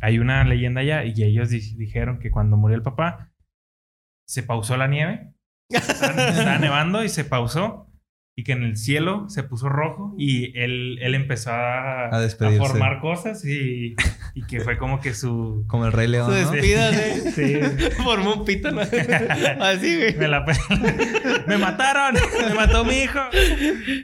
hay 0.00 0.18
una 0.18 0.44
leyenda 0.44 0.82
allá 0.82 1.04
y 1.04 1.22
ellos 1.22 1.48
di- 1.50 1.76
dijeron 1.76 2.18
que 2.20 2.30
cuando 2.30 2.56
murió 2.56 2.76
el 2.76 2.82
papá, 2.82 3.32
se 4.26 4.42
pausó 4.42 4.76
la 4.76 4.86
nieve. 4.86 5.32
Estaba 5.70 6.58
nevando 6.58 7.02
y 7.04 7.08
se 7.08 7.24
pausó. 7.24 7.87
Y 8.38 8.44
que 8.44 8.52
en 8.52 8.62
el 8.62 8.76
cielo 8.76 9.28
se 9.28 9.42
puso 9.42 9.68
rojo 9.68 10.14
y 10.16 10.56
él, 10.56 11.00
él 11.02 11.16
empezó 11.16 11.50
a, 11.50 12.14
A 12.14 12.20
despedirse. 12.20 12.68
formar 12.68 13.00
cosas 13.00 13.44
y, 13.44 13.96
y 14.32 14.42
que 14.46 14.60
fue 14.60 14.78
como 14.78 15.00
que 15.00 15.12
su... 15.12 15.64
Como 15.66 15.86
el 15.86 15.92
Rey 15.92 16.06
León, 16.06 16.26
Su 16.32 16.40
¿no? 16.44 16.50
despida, 16.52 16.92
güey. 16.92 17.32
Sí. 17.34 17.58
Formó 18.04 18.34
un 18.34 18.44
pito, 18.44 18.70
¿no? 18.70 18.80
Así, 19.60 19.96
güey. 19.96 20.16
Me 20.16 20.28
la 20.28 20.44
Me 21.48 21.58
mataron. 21.58 22.14
Me 22.48 22.54
mató 22.54 22.84
mi 22.84 22.98
hijo. 23.00 23.18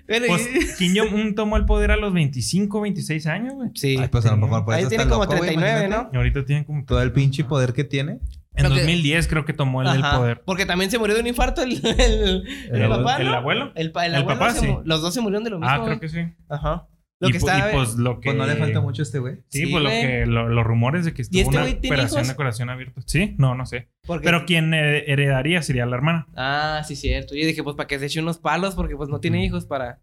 Bueno, 0.08 0.26
Pues 0.26 0.76
Kim 0.78 0.94
Jong-un 0.96 1.36
tomó 1.36 1.56
el 1.56 1.64
poder 1.64 1.92
a 1.92 1.96
los 1.96 2.12
25, 2.12 2.80
26 2.80 3.26
años, 3.28 3.54
güey. 3.54 3.70
Sí. 3.76 3.96
Ay, 4.00 4.08
pues 4.08 4.26
a 4.26 4.32
lo 4.32 4.38
mejor 4.38 4.64
por 4.64 4.74
Ahí 4.74 4.80
eso 4.80 4.88
tiene 4.88 5.04
como 5.04 5.22
loco, 5.26 5.36
güey, 5.36 5.50
39, 5.54 5.78
imagínate. 5.86 6.04
¿no? 6.06 6.10
Y 6.12 6.16
ahorita 6.16 6.44
tiene 6.44 6.64
como... 6.66 6.84
Todo 6.84 7.00
el 7.02 7.12
pinche 7.12 7.44
poder 7.44 7.72
que 7.72 7.84
tiene. 7.84 8.18
En 8.56 8.62
Lo 8.64 8.70
que- 8.70 8.76
2010 8.82 9.26
creo 9.28 9.44
que 9.44 9.52
tomó 9.52 9.82
el, 9.82 10.00
poder. 10.00 10.42
Porque 10.44 10.64
también 10.66 10.90
se 10.90 10.98
murió 10.98 11.14
de 11.14 11.20
un 11.22 11.26
infarto 11.26 11.62
el, 11.62 11.72
el, 11.84 12.46
el 12.70 12.82
El 12.82 12.88
papá, 12.88 13.16
¿El 13.16 13.26
¿no? 13.26 13.34
abuelo? 13.34 13.72
El, 13.74 13.90
pa- 13.92 14.06
el 14.06 14.14
El 14.14 14.20
abuelo 14.22 14.38
papá, 14.38 14.52
se 14.52 14.60
sí. 14.60 14.76
Los 14.84 15.02
dos 15.02 15.12
se 15.12 15.20
murieron 15.20 15.42
de 15.44 15.50
lo 15.50 15.58
mismo. 15.58 15.74
Ah, 15.74 15.84
creo 15.84 15.98
que 16.00 16.08
sí. 16.08 16.20
Ajá. 16.48 16.86
Lo 17.20 17.28
y, 17.28 17.32
que 17.32 17.38
y 17.38 17.40
pues 17.72 17.94
lo 17.94 18.20
que... 18.20 18.26
Pues 18.30 18.36
no 18.36 18.46
le 18.46 18.56
falta 18.56 18.80
mucho 18.80 19.02
a 19.02 19.04
este 19.04 19.18
güey. 19.18 19.36
Sí, 19.48 19.64
Sí, 19.64 19.72
pues 19.72 19.82
lo 19.82 19.88
que... 19.88 20.26
lo- 20.26 20.48
los 20.48 20.64
rumores 20.64 21.04
de 21.04 21.14
que 21.14 21.22
estuvo 21.22 21.40
este 21.40 21.56
una 21.56 21.64
operación 21.68 22.20
hijos? 22.20 22.28
de 22.28 22.34
corazón 22.36 22.70
abierto. 22.70 23.00
Sí, 23.06 23.34
no, 23.38 23.54
no 23.54 23.66
sé. 23.66 23.88
Pero 24.22 24.44
quien 24.46 24.74
eh, 24.74 25.04
heredaría 25.10 25.62
sería 25.62 25.86
la 25.86 25.96
hermana. 25.96 26.26
Ah, 26.36 26.82
sí, 26.86 26.96
cierto. 26.96 27.34
Yo 27.34 27.46
dije, 27.46 27.62
pues 27.62 27.76
para 27.76 27.86
que 27.86 27.98
se 27.98 28.06
eche 28.06 28.20
unos 28.20 28.38
palos, 28.38 28.74
porque 28.74 28.96
pues 28.96 29.08
no 29.08 29.20
tiene 29.20 29.44
hijos 29.44 29.64
para... 29.64 30.00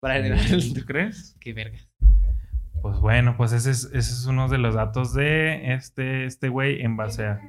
Para 0.00 0.16
heredar 0.18 0.38
el... 0.52 0.72
¿Tú 0.74 0.84
crees? 0.86 1.36
Qué 1.40 1.52
verga. 1.52 1.78
Pues 2.80 2.98
bueno, 3.00 3.36
pues 3.36 3.52
ese 3.52 3.70
es, 3.72 3.84
ese 3.86 3.98
es 3.98 4.26
uno 4.26 4.48
de 4.48 4.58
los 4.58 4.74
datos 4.76 5.12
de 5.12 5.74
este 5.74 6.24
este 6.26 6.48
güey 6.48 6.80
en 6.82 6.96
base 6.96 7.26
a... 7.26 7.40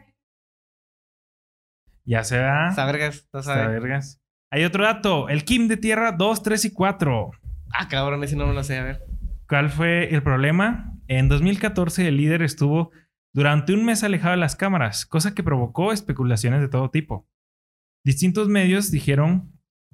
Ya 2.10 2.24
se 2.24 2.38
da... 2.38 2.70
Esa 2.70 2.86
vergas, 2.86 3.28
no 3.32 3.40
Está 3.42 3.54
sabe. 3.54 3.80
vergas. 3.80 4.20
Hay 4.52 4.64
otro 4.64 4.84
dato. 4.84 5.30
El 5.30 5.44
Kim 5.46 5.68
de 5.68 5.78
Tierra 5.78 6.12
2, 6.12 6.42
3 6.42 6.66
y 6.66 6.72
4. 6.74 7.32
Ah, 7.72 7.88
cabrón, 7.88 8.24
ese 8.24 8.36
no 8.36 8.48
me 8.48 8.56
lo 8.56 8.64
sé, 8.64 8.80
a 8.80 8.84
ver. 8.84 9.04
¿Cuál 9.48 9.70
fue 9.70 10.12
el 10.14 10.24
problema? 10.24 10.96
En 11.08 11.30
2014 11.30 12.08
el 12.08 12.18
líder 12.18 12.42
estuvo 12.42 12.90
durante 13.32 13.74
un 13.74 13.86
mes 13.86 14.04
alejado 14.04 14.32
de 14.32 14.38
las 14.38 14.56
cámaras, 14.56 15.06
cosa 15.06 15.36
que 15.36 15.44
provocó 15.44 15.94
especulaciones 15.94 16.62
de 16.62 16.68
todo 16.68 16.90
tipo. 16.90 17.28
Distintos 18.04 18.48
medios 18.48 18.90
dijeron 18.90 19.52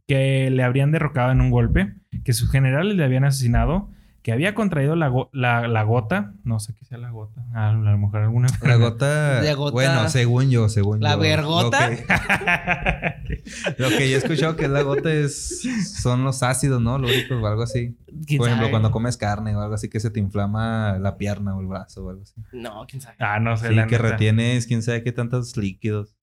que 0.08 0.50
le 0.52 0.64
habrían 0.64 0.92
derrocado 0.92 1.34
en 1.34 1.42
un 1.42 1.52
golpe, 1.52 1.96
que 2.24 2.32
sus 2.32 2.50
generales 2.50 2.96
le 2.96 3.04
habían 3.04 3.26
asesinado, 3.26 3.92
que 4.26 4.32
había 4.32 4.56
contraído 4.56 4.96
la, 4.96 5.08
go- 5.08 5.30
la, 5.34 5.68
la 5.68 5.84
gota. 5.84 6.34
No 6.44 6.60
sé 6.60 6.74
qué 6.74 6.84
sea 6.84 6.98
la 6.98 7.12
gota. 7.12 7.46
A 7.54 7.74
lo 7.74 7.96
mejor 8.00 8.22
alguna 8.22 8.48
La 8.64 8.76
gota. 8.76 9.40
La 9.44 9.54
gota- 9.54 9.72
Bueno, 9.74 10.10
según 10.10 10.50
yo, 10.50 10.68
según 10.68 11.00
¿La 11.00 11.12
yo. 11.14 11.20
vergota? 11.20 11.92
Lo 11.92 11.96
que, 11.96 13.44
lo 13.78 13.90
que 13.90 14.10
yo 14.10 14.16
he 14.16 14.18
escuchado 14.18 14.56
que 14.56 14.66
es 14.66 14.72
la 14.72 14.82
gota 14.82 15.14
es. 15.14 15.62
Son 16.02 16.24
los 16.24 16.42
ácidos, 16.42 16.82
¿no? 16.82 16.98
Lúricos 16.98 17.40
o 17.40 17.46
algo 17.46 17.62
así. 17.62 17.96
¿Quién 18.26 18.40
Por 18.40 18.48
ejemplo, 18.48 18.66
sabe? 18.66 18.72
cuando 18.72 18.90
comes 18.90 19.16
carne 19.16 19.56
o 19.56 19.62
algo 19.62 19.76
así 19.76 19.90
que 19.90 20.00
se 20.00 20.10
te 20.10 20.20
inflama 20.20 20.98
la 20.98 21.18
pierna 21.18 21.56
o 21.56 21.62
el 21.62 21.68
brazo 21.68 22.04
o 22.06 22.10
algo 22.10 22.24
así. 22.24 22.34
No, 22.52 22.84
quién 22.88 23.02
sabe. 23.04 23.18
ah, 23.20 23.40
no 23.40 23.56
sé. 23.58 23.68
Sí, 23.70 23.76
la 23.76 23.86
que 23.86 23.98
neta. 23.98 24.10
retienes 24.10 24.66
quién 24.66 24.82
sabe 24.82 25.04
qué 25.04 25.12
tantos 25.12 25.56
líquidos. 25.56 26.18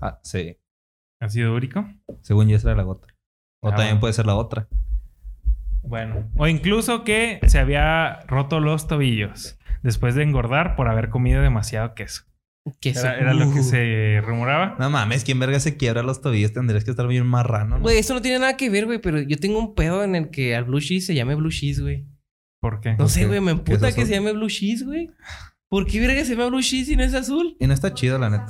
Ah, 0.00 0.20
sí. 0.22 0.56
¿Ácido 1.18 1.52
úrico? 1.52 1.84
Según 2.20 2.46
yo, 2.48 2.56
esa 2.56 2.68
era 2.68 2.76
la 2.76 2.82
gota. 2.84 3.08
O 3.60 3.68
Ah, 3.68 3.70
también 3.70 3.88
bueno. 3.94 4.00
puede 4.02 4.12
ser 4.12 4.26
la 4.26 4.36
otra. 4.36 4.68
Bueno. 5.82 6.30
O 6.36 6.46
incluso 6.48 7.04
que 7.04 7.40
se 7.46 7.58
había 7.58 8.20
roto 8.26 8.60
los 8.60 8.86
tobillos 8.88 9.58
después 9.82 10.14
de 10.14 10.22
engordar 10.22 10.76
por 10.76 10.88
haber 10.88 11.08
comido 11.08 11.42
demasiado 11.42 11.94
queso. 11.94 12.22
Que 12.80 12.90
eso- 12.90 13.06
Era, 13.08 13.18
era 13.18 13.34
lo 13.34 13.52
que 13.52 13.58
Uh. 13.60 13.64
se 13.64 14.20
rumoraba. 14.24 14.76
No 14.78 14.88
mames, 14.88 15.24
¿quién 15.24 15.40
verga 15.40 15.58
se 15.58 15.76
quiebra 15.76 16.04
los 16.04 16.20
tobillos? 16.22 16.52
Tendrías 16.52 16.84
que 16.84 16.92
estar 16.92 17.08
bien 17.08 17.26
marrano. 17.26 17.76
¿no? 17.78 17.82
Güey, 17.82 17.98
eso 17.98 18.14
no 18.14 18.22
tiene 18.22 18.38
nada 18.38 18.56
que 18.56 18.70
ver, 18.70 18.86
güey, 18.86 19.00
pero 19.00 19.20
yo 19.20 19.36
tengo 19.38 19.58
un 19.58 19.74
pedo 19.74 20.04
en 20.04 20.14
el 20.14 20.30
que 20.30 20.54
al 20.54 20.64
blue 20.64 20.80
cheese 20.80 21.06
se 21.06 21.14
llame 21.16 21.34
blue 21.34 21.50
cheese, 21.50 21.80
güey. 21.82 22.06
¿Por 22.60 22.80
qué? 22.80 22.94
No 22.96 23.08
sé, 23.08 23.26
güey, 23.26 23.40
me 23.40 23.46
¿Qué 23.64 23.72
es 23.72 23.78
emputa 23.82 23.92
que 23.92 24.06
se 24.06 24.14
llame 24.14 24.32
blue 24.32 24.48
cheese, 24.48 24.84
güey. 24.84 25.10
¿Por 25.68 25.86
qué 25.86 25.98
verga 25.98 26.24
se 26.24 26.36
llama 26.36 26.46
blue 26.46 26.62
cheese 26.62 26.90
y 26.92 26.96
no 26.96 27.02
es 27.02 27.14
azul? 27.14 27.56
Y 27.58 27.66
no 27.66 27.74
está 27.74 27.92
chido, 27.92 28.16
la 28.20 28.30
neta. 28.30 28.46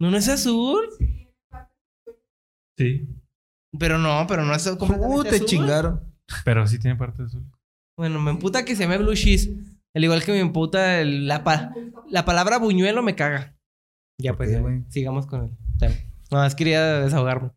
No, 0.00 0.10
no 0.10 0.16
es 0.16 0.28
azul. 0.28 0.80
Sí. 2.78 3.08
Pero 3.78 3.98
no, 3.98 4.26
pero 4.26 4.44
no 4.44 4.54
es 4.54 4.66
Uh, 4.66 4.78
completamente 4.78 5.28
te 5.30 5.36
azul. 5.36 5.46
chingaron. 5.46 6.05
Pero 6.44 6.66
sí 6.66 6.78
tiene 6.78 6.96
parte 6.96 7.22
azul. 7.22 7.44
Bueno, 7.98 8.20
me 8.20 8.30
emputa 8.30 8.64
que 8.64 8.74
se 8.76 8.82
llame 8.84 8.98
blue 8.98 9.14
cheese. 9.14 9.50
Al 9.94 10.04
igual 10.04 10.22
que 10.24 10.32
me 10.32 10.40
emputa 10.40 11.00
el- 11.00 11.26
la, 11.26 11.42
pa- 11.44 11.72
la 12.10 12.24
palabra 12.24 12.58
buñuelo 12.58 13.02
me 13.02 13.14
caga. 13.14 13.54
Ya 14.20 14.32
¿Por 14.32 14.38
pues, 14.38 14.48
qué, 14.50 14.54
ya, 14.56 14.60
güey? 14.60 14.84
sigamos 14.88 15.26
con 15.26 15.44
el 15.44 15.50
tema. 15.78 15.94
No, 16.30 16.38
más 16.38 16.54
quería 16.54 17.00
desahogarme. 17.00 17.50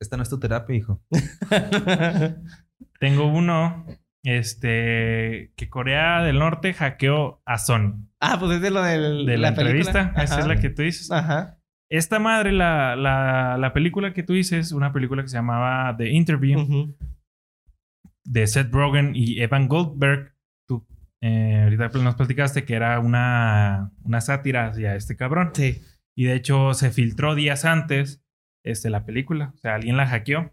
Esta 0.00 0.16
no 0.16 0.22
es 0.22 0.30
tu 0.30 0.38
terapia, 0.40 0.74
hijo. 0.76 1.00
Tengo 3.00 3.26
uno. 3.26 3.86
Este. 4.24 5.52
Que 5.56 5.68
Corea 5.68 6.22
del 6.22 6.38
Norte 6.38 6.72
hackeó 6.72 7.42
a 7.46 7.58
Sony. 7.58 7.94
ah, 8.20 8.38
pues 8.40 8.52
es 8.56 8.62
de 8.62 8.70
lo 8.70 8.82
del, 8.82 9.26
De 9.26 9.36
la, 9.38 9.48
entrevista. 9.48 10.12
Esa 10.16 10.40
es 10.40 10.46
la 10.46 10.56
que 10.56 10.70
tú 10.70 10.82
dices. 10.82 11.10
Ajá. 11.10 11.58
Esta 11.90 12.18
madre, 12.18 12.50
la, 12.52 12.96
la, 12.96 13.58
la 13.58 13.72
película 13.72 14.12
que 14.14 14.22
tú 14.22 14.32
dices, 14.32 14.72
una 14.72 14.92
película 14.92 15.22
que 15.22 15.28
se 15.28 15.36
llamaba 15.36 15.94
The 15.96 16.10
Interview 16.10 16.60
Ujú. 16.60 16.96
De 18.24 18.46
Seth 18.46 18.72
Rogen 18.72 19.12
y 19.14 19.40
Evan 19.40 19.68
Goldberg. 19.68 20.34
Tú 20.66 20.86
eh, 21.20 21.62
ahorita 21.64 21.88
nos 22.00 22.14
platicaste 22.16 22.64
que 22.64 22.74
era 22.74 22.98
una, 23.00 23.92
una 24.02 24.20
sátira 24.20 24.68
hacia 24.68 24.94
este 24.96 25.16
cabrón. 25.16 25.50
Sí. 25.54 25.80
Y 26.16 26.24
de 26.24 26.34
hecho 26.34 26.74
se 26.74 26.90
filtró 26.90 27.34
días 27.34 27.64
antes 27.64 28.22
este, 28.64 28.90
la 28.90 29.04
película. 29.04 29.52
O 29.54 29.58
sea, 29.58 29.74
alguien 29.74 29.96
la 29.96 30.06
hackeó 30.06 30.52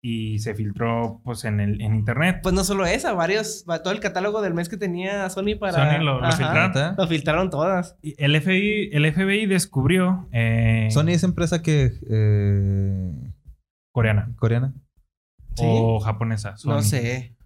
y 0.00 0.38
se 0.38 0.54
filtró 0.54 1.20
pues 1.24 1.44
en, 1.44 1.58
el, 1.58 1.80
en 1.82 1.96
internet. 1.96 2.38
Pues 2.42 2.54
no 2.54 2.62
solo 2.62 2.86
esa, 2.86 3.12
varios, 3.14 3.64
va- 3.68 3.82
todo 3.82 3.92
el 3.92 3.98
catálogo 3.98 4.40
del 4.40 4.54
mes 4.54 4.68
que 4.68 4.76
tenía 4.76 5.28
Sony 5.28 5.56
para. 5.58 5.72
Sony 5.72 6.04
lo- 6.04 6.20
lo 6.20 6.30
filtraron. 6.32 6.94
Lo 6.96 7.06
filtraron 7.08 7.50
todas. 7.50 7.96
Y 8.00 8.14
el 8.22 8.40
FBI, 8.40 8.90
el 8.92 9.12
FBI 9.12 9.46
descubrió 9.46 10.28
eh, 10.32 10.86
Sony 10.92 11.08
es 11.08 11.24
empresa 11.24 11.62
que. 11.62 11.90
eh, 12.08 13.32
coreana 13.92 14.30
coreana. 14.36 14.72
Sí. 15.58 15.66
o 15.68 16.00
japonesa. 16.00 16.56
Sony. 16.56 16.70
No 16.70 16.82
sé. 16.82 17.36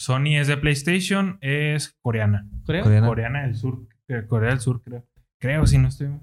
Sony 0.00 0.36
es 0.38 0.46
de 0.48 0.56
PlayStation, 0.56 1.38
es 1.40 1.96
coreana. 2.02 2.48
¿Corea? 2.66 2.82
Coreana. 2.82 3.06
Coreana 3.06 3.42
del 3.42 3.54
Sur, 3.56 3.86
eh, 4.08 4.24
Corea 4.28 4.50
del 4.50 4.60
Sur, 4.60 4.82
creo. 4.82 5.06
Creo, 5.40 5.66
si 5.66 5.78
no 5.78 5.88
estoy. 5.88 6.08
No, 6.08 6.20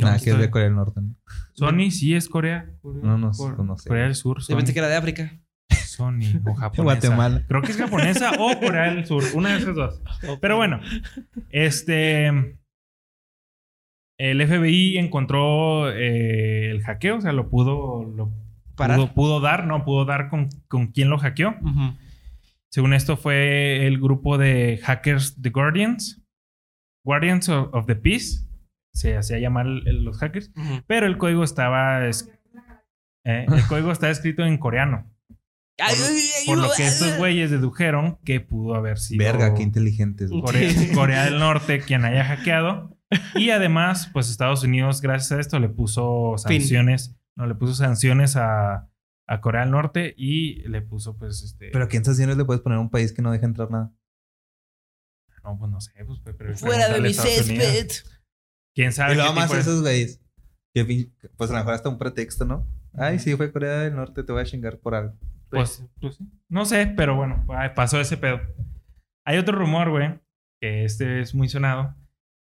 Nada, 0.00 0.18
que 0.18 0.30
es 0.30 0.38
de 0.38 0.50
Corea 0.50 0.66
del 0.66 0.76
Norte. 0.76 1.00
¿no? 1.00 1.14
Sony 1.54 1.90
sí 1.90 2.14
es 2.14 2.28
Corea. 2.28 2.70
Corea- 2.82 3.02
No, 3.02 3.16
no, 3.16 3.30
Cor- 3.32 3.64
no 3.64 3.78
sé. 3.78 3.88
Corea 3.88 4.04
del 4.04 4.14
Sur. 4.14 4.38
Yo 4.40 4.44
Sony, 4.44 4.56
pensé 4.56 4.72
que 4.74 4.78
era 4.80 4.88
de 4.88 4.96
África. 4.96 5.32
Sony 5.70 6.20
o 6.44 6.54
japonesa. 6.54 6.82
Guatemala. 6.82 7.44
Creo 7.48 7.62
que 7.62 7.70
es 7.72 7.78
japonesa 7.78 8.32
o 8.38 8.50
Corea 8.60 8.92
del 8.94 9.06
Sur. 9.06 9.22
Una 9.34 9.50
de 9.54 9.58
esas 9.58 9.74
dos. 9.74 10.02
Pero 10.40 10.56
bueno, 10.58 10.80
este. 11.50 12.58
El 14.20 14.44
FBI 14.46 14.98
encontró 14.98 15.90
eh, 15.92 16.70
el 16.72 16.82
hackeo, 16.82 17.16
o 17.16 17.20
sea, 17.20 17.32
lo 17.32 17.48
pudo. 17.48 18.02
Lo 18.04 18.30
Parar. 18.78 18.96
pudo, 18.96 19.12
pudo 19.14 19.40
dar, 19.40 19.66
no 19.66 19.84
pudo 19.84 20.04
dar 20.06 20.30
con, 20.30 20.48
con 20.68 20.86
quién 20.88 21.10
lo 21.10 21.18
hackeó. 21.18 21.54
Según 22.70 22.92
esto, 22.94 23.16
fue 23.16 23.86
el 23.86 23.98
grupo 24.00 24.38
de 24.38 24.80
hackers 24.84 25.40
The 25.40 25.50
Guardians. 25.50 26.22
Guardians 27.04 27.48
of, 27.48 27.68
of 27.74 27.86
the 27.86 27.96
Peace. 27.96 28.46
Se 28.94 29.16
hacía 29.16 29.38
llamar 29.38 29.66
el- 29.66 30.04
los 30.04 30.18
hackers. 30.18 30.50
Pero 30.86 31.06
el 31.06 31.18
código 31.18 31.44
estaba. 31.44 32.06
es- 32.06 32.30
eh, 33.24 33.46
el 33.48 33.62
código 33.68 33.92
está 33.92 34.10
escrito 34.10 34.44
en 34.44 34.58
coreano. 34.58 35.10
Por, 35.78 35.86
ay, 35.86 35.94
ay, 35.96 36.46
por 36.46 36.58
lo 36.58 36.64
ay, 36.64 36.70
que 36.76 36.82
ay. 36.82 36.88
estos 36.88 37.16
güeyes 37.18 37.50
dedujeron 37.52 38.18
que 38.24 38.40
pudo 38.40 38.74
haber 38.74 38.98
sido. 38.98 39.24
Verga, 39.24 39.54
qué 39.54 39.62
inteligentes. 39.62 40.30
Corea, 40.30 40.70
Corea 40.94 41.24
del 41.26 41.38
Norte 41.38 41.80
quien 41.80 42.04
haya 42.04 42.24
hackeado. 42.24 42.96
Y 43.34 43.50
además, 43.50 44.10
pues 44.12 44.28
Estados 44.28 44.62
Unidos, 44.64 45.00
gracias 45.00 45.32
a 45.32 45.40
esto, 45.40 45.58
le 45.60 45.68
puso 45.68 46.34
Fin. 46.46 46.60
sanciones. 46.60 47.17
No, 47.38 47.46
le 47.46 47.54
puso 47.54 47.72
sanciones 47.72 48.34
a, 48.34 48.90
a 49.28 49.40
Corea 49.40 49.60
del 49.60 49.70
Norte 49.70 50.12
y 50.16 50.66
le 50.68 50.82
puso, 50.82 51.16
pues, 51.16 51.44
este. 51.44 51.70
Pero 51.70 51.84
¿a 51.84 51.88
quién 51.88 52.04
sanciones 52.04 52.36
le 52.36 52.44
puedes 52.44 52.60
poner 52.62 52.78
a 52.78 52.80
un 52.80 52.90
país 52.90 53.12
que 53.12 53.22
no 53.22 53.30
deja 53.30 53.46
entrar 53.46 53.70
nada? 53.70 53.92
No, 55.44 55.56
pues 55.56 55.70
no 55.70 55.80
sé, 55.80 55.92
pues. 56.04 56.18
pero 56.36 56.56
Fuera 56.56 56.92
de 56.92 57.00
mi 57.00 57.14
césped. 57.14 57.90
¿Quién 58.74 58.92
sabe? 58.92 59.12
Y 59.12 59.16
luego 59.16 59.32
más 59.34 59.52
de- 59.52 59.60
esos 59.60 59.82
güeyes. 59.82 60.20
que 60.74 60.84
Pues 61.36 61.50
a 61.50 61.52
lo 61.52 61.58
mejor 61.60 61.74
hasta 61.74 61.88
un 61.88 61.98
pretexto, 61.98 62.44
¿no? 62.44 62.68
Ay, 62.92 63.20
sí, 63.20 63.36
fue 63.36 63.52
Corea 63.52 63.78
del 63.82 63.94
Norte, 63.94 64.24
te 64.24 64.32
voy 64.32 64.42
a 64.42 64.44
chingar 64.44 64.78
por 64.80 64.96
algo. 64.96 65.16
Pues, 65.48 65.84
pues 66.00 66.16
sí. 66.16 66.28
no 66.48 66.64
sé, 66.64 66.92
pero 66.96 67.14
bueno, 67.14 67.46
pasó 67.76 68.00
ese 68.00 68.16
pedo. 68.16 68.40
Hay 69.24 69.38
otro 69.38 69.56
rumor, 69.56 69.90
güey, 69.90 70.20
que 70.60 70.84
este 70.84 71.20
es 71.20 71.36
muy 71.36 71.48
sonado, 71.48 71.94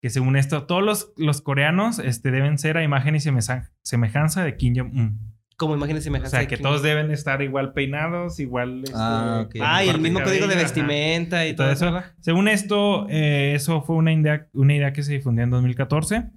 que 0.05 0.11
según 0.11 0.35
esto, 0.35 0.67
todos 0.67 0.83
los, 0.83 1.13
los 1.17 1.41
coreanos 1.41 1.97
este, 1.97 2.29
deben 2.29 2.59
ser 2.59 2.77
a 2.77 2.83
imagen 2.83 3.15
y 3.15 3.19
semejanza 3.19 4.43
de 4.43 4.55
Kim 4.55 4.75
Jong-un. 4.77 5.33
Como 5.57 5.75
imagínense 5.75 6.09
O 6.09 6.11
semejanza. 6.11 6.37
sea, 6.37 6.47
que 6.47 6.57
todos 6.57 6.83
deben 6.83 7.09
estar 7.09 7.41
igual 7.41 7.73
peinados, 7.73 8.39
igual... 8.39 8.83
este, 8.83 8.93
Ah, 8.95 9.45
ok. 9.47 9.55
Ah, 9.61 9.83
y 9.83 9.89
el 9.89 9.99
mismo 9.99 10.19
código 10.21 10.45
de 10.45 10.53
cabello, 10.53 10.59
ajá. 10.59 10.61
vestimenta 10.61 11.47
y 11.47 11.49
Y 11.49 11.55
todo 11.55 11.73
todo 11.73 11.97
eso. 11.97 12.03
Según 12.19 12.47
esto, 12.49 13.07
eh, 13.09 13.53
eso 13.55 13.81
fue 13.81 13.95
una 13.95 14.13
idea, 14.13 14.47
una 14.53 14.75
idea 14.75 14.93
que 14.93 15.01
se 15.01 15.13
difundió 15.13 15.43
en 15.43 15.49
2014, 15.49 16.29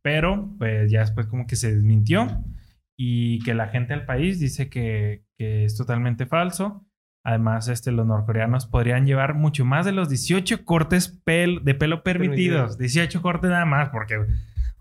pero 0.00 0.54
pues 0.56 0.90
ya 0.90 1.00
después 1.00 1.26
como 1.26 1.46
que 1.46 1.56
se 1.56 1.74
desmintió 1.74 2.42
y 2.96 3.38
que 3.40 3.52
la 3.52 3.68
gente 3.68 3.92
del 3.92 4.06
país 4.06 4.40
dice 4.40 4.70
que, 4.70 5.26
que 5.36 5.66
es 5.66 5.76
totalmente 5.76 6.24
falso. 6.24 6.86
Además, 7.24 7.68
este, 7.68 7.90
los 7.90 8.06
norcoreanos 8.06 8.66
podrían 8.66 9.06
llevar 9.06 9.34
mucho 9.34 9.64
más 9.64 9.86
de 9.86 9.92
los 9.92 10.10
18 10.10 10.64
cortes 10.64 11.24
pel- 11.24 11.62
de 11.62 11.74
pelo 11.74 12.02
permitidos. 12.02 12.76
18 12.76 13.22
cortes 13.22 13.50
nada 13.50 13.64
más, 13.64 13.88
porque, 13.88 14.18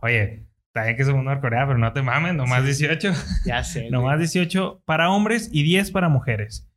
oye, 0.01 0.45
bien 0.81 0.97
que 0.97 1.05
somos 1.05 1.23
Norcorea, 1.23 1.65
pero 1.67 1.77
no 1.77 1.93
te 1.93 2.01
mames, 2.01 2.33
nomás 2.35 2.65
18. 2.65 3.11
Ya 3.45 3.63
sé. 3.63 3.89
nomás 3.91 4.19
18 4.19 4.81
para 4.85 5.09
hombres 5.09 5.49
y 5.53 5.63
10 5.63 5.91
para 5.91 6.09
mujeres. 6.09 6.69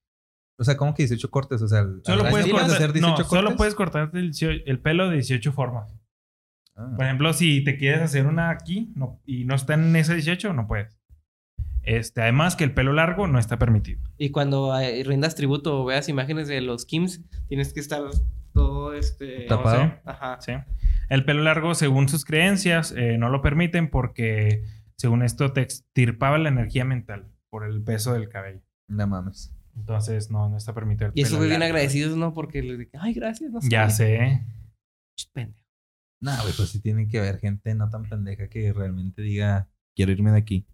O 0.58 0.64
sea, 0.64 0.76
¿cómo 0.76 0.94
que 0.94 1.02
18 1.02 1.30
cortes? 1.30 1.60
O 1.62 1.68
sea, 1.68 1.84
Solo 2.04 2.28
puedes, 2.30 2.46
cortar, 2.50 2.70
hacer 2.70 2.92
18 2.92 3.00
no, 3.00 3.14
cortes. 3.14 3.26
solo 3.28 3.56
puedes 3.56 3.74
cortarte 3.74 4.18
el, 4.20 4.78
pelo 4.80 5.08
de 5.08 5.14
18 5.16 5.52
formas. 5.52 5.92
Ah. 6.76 6.92
Por 6.94 7.04
ejemplo, 7.06 7.32
si 7.32 7.64
te 7.64 7.76
quieres 7.76 8.02
hacer 8.02 8.26
una 8.26 8.50
aquí 8.50 8.92
no, 8.94 9.20
y 9.24 9.44
no 9.44 9.54
está 9.54 9.74
en 9.74 9.94
ese 9.96 10.14
18, 10.14 10.52
no 10.52 10.66
puedes. 10.66 10.95
Este, 11.86 12.20
además 12.20 12.56
que 12.56 12.64
el 12.64 12.74
pelo 12.74 12.92
largo 12.92 13.26
no 13.28 13.38
está 13.38 13.58
permitido. 13.58 14.02
Y 14.18 14.30
cuando 14.30 14.78
eh, 14.78 15.02
rindas 15.04 15.34
tributo 15.36 15.82
o 15.82 15.84
veas 15.84 16.08
imágenes 16.08 16.48
de 16.48 16.60
los 16.60 16.84
Kims, 16.84 17.22
tienes 17.48 17.72
que 17.72 17.80
estar 17.80 18.02
todo 18.52 18.92
este. 18.92 19.46
Tapado. 19.46 19.84
No 19.84 19.90
sé. 19.90 20.00
Ajá. 20.04 20.38
¿sí? 20.40 20.52
El 21.08 21.24
pelo 21.24 21.42
largo, 21.44 21.74
según 21.74 22.08
sus 22.08 22.24
creencias, 22.24 22.92
eh, 22.96 23.16
no 23.18 23.28
lo 23.28 23.40
permiten 23.40 23.88
porque, 23.88 24.64
según 24.96 25.22
esto, 25.22 25.52
te 25.52 25.60
extirpaba 25.62 26.38
la 26.38 26.48
energía 26.48 26.84
mental 26.84 27.30
por 27.50 27.64
el 27.64 27.80
peso 27.82 28.12
del 28.12 28.28
cabello. 28.28 28.62
No 28.88 29.06
mames. 29.06 29.52
Entonces, 29.76 30.30
no, 30.30 30.48
no 30.48 30.56
está 30.56 30.74
permitido 30.74 31.06
el 31.08 31.12
Y 31.14 31.22
eso 31.22 31.36
fue 31.36 31.48
bien 31.48 31.62
agradecidos, 31.62 32.16
¿no? 32.16 32.32
Porque 32.32 32.62
les 32.62 32.78
dije, 32.78 32.92
ay, 32.98 33.14
gracias, 33.14 33.52
no 33.52 33.60
Ya 33.62 33.88
sabía". 33.90 34.38
sé. 34.40 34.46
Pendejo. 35.32 35.64
No, 36.20 36.32
güey, 36.42 36.52
pues 36.56 36.70
sí 36.70 36.80
tiene 36.80 37.06
que 37.08 37.18
haber 37.18 37.38
gente 37.38 37.74
no 37.74 37.88
tan 37.90 38.08
pendeja 38.08 38.48
que 38.48 38.72
realmente 38.72 39.22
diga, 39.22 39.68
quiero 39.94 40.12
irme 40.12 40.32
de 40.32 40.38
aquí. 40.38 40.66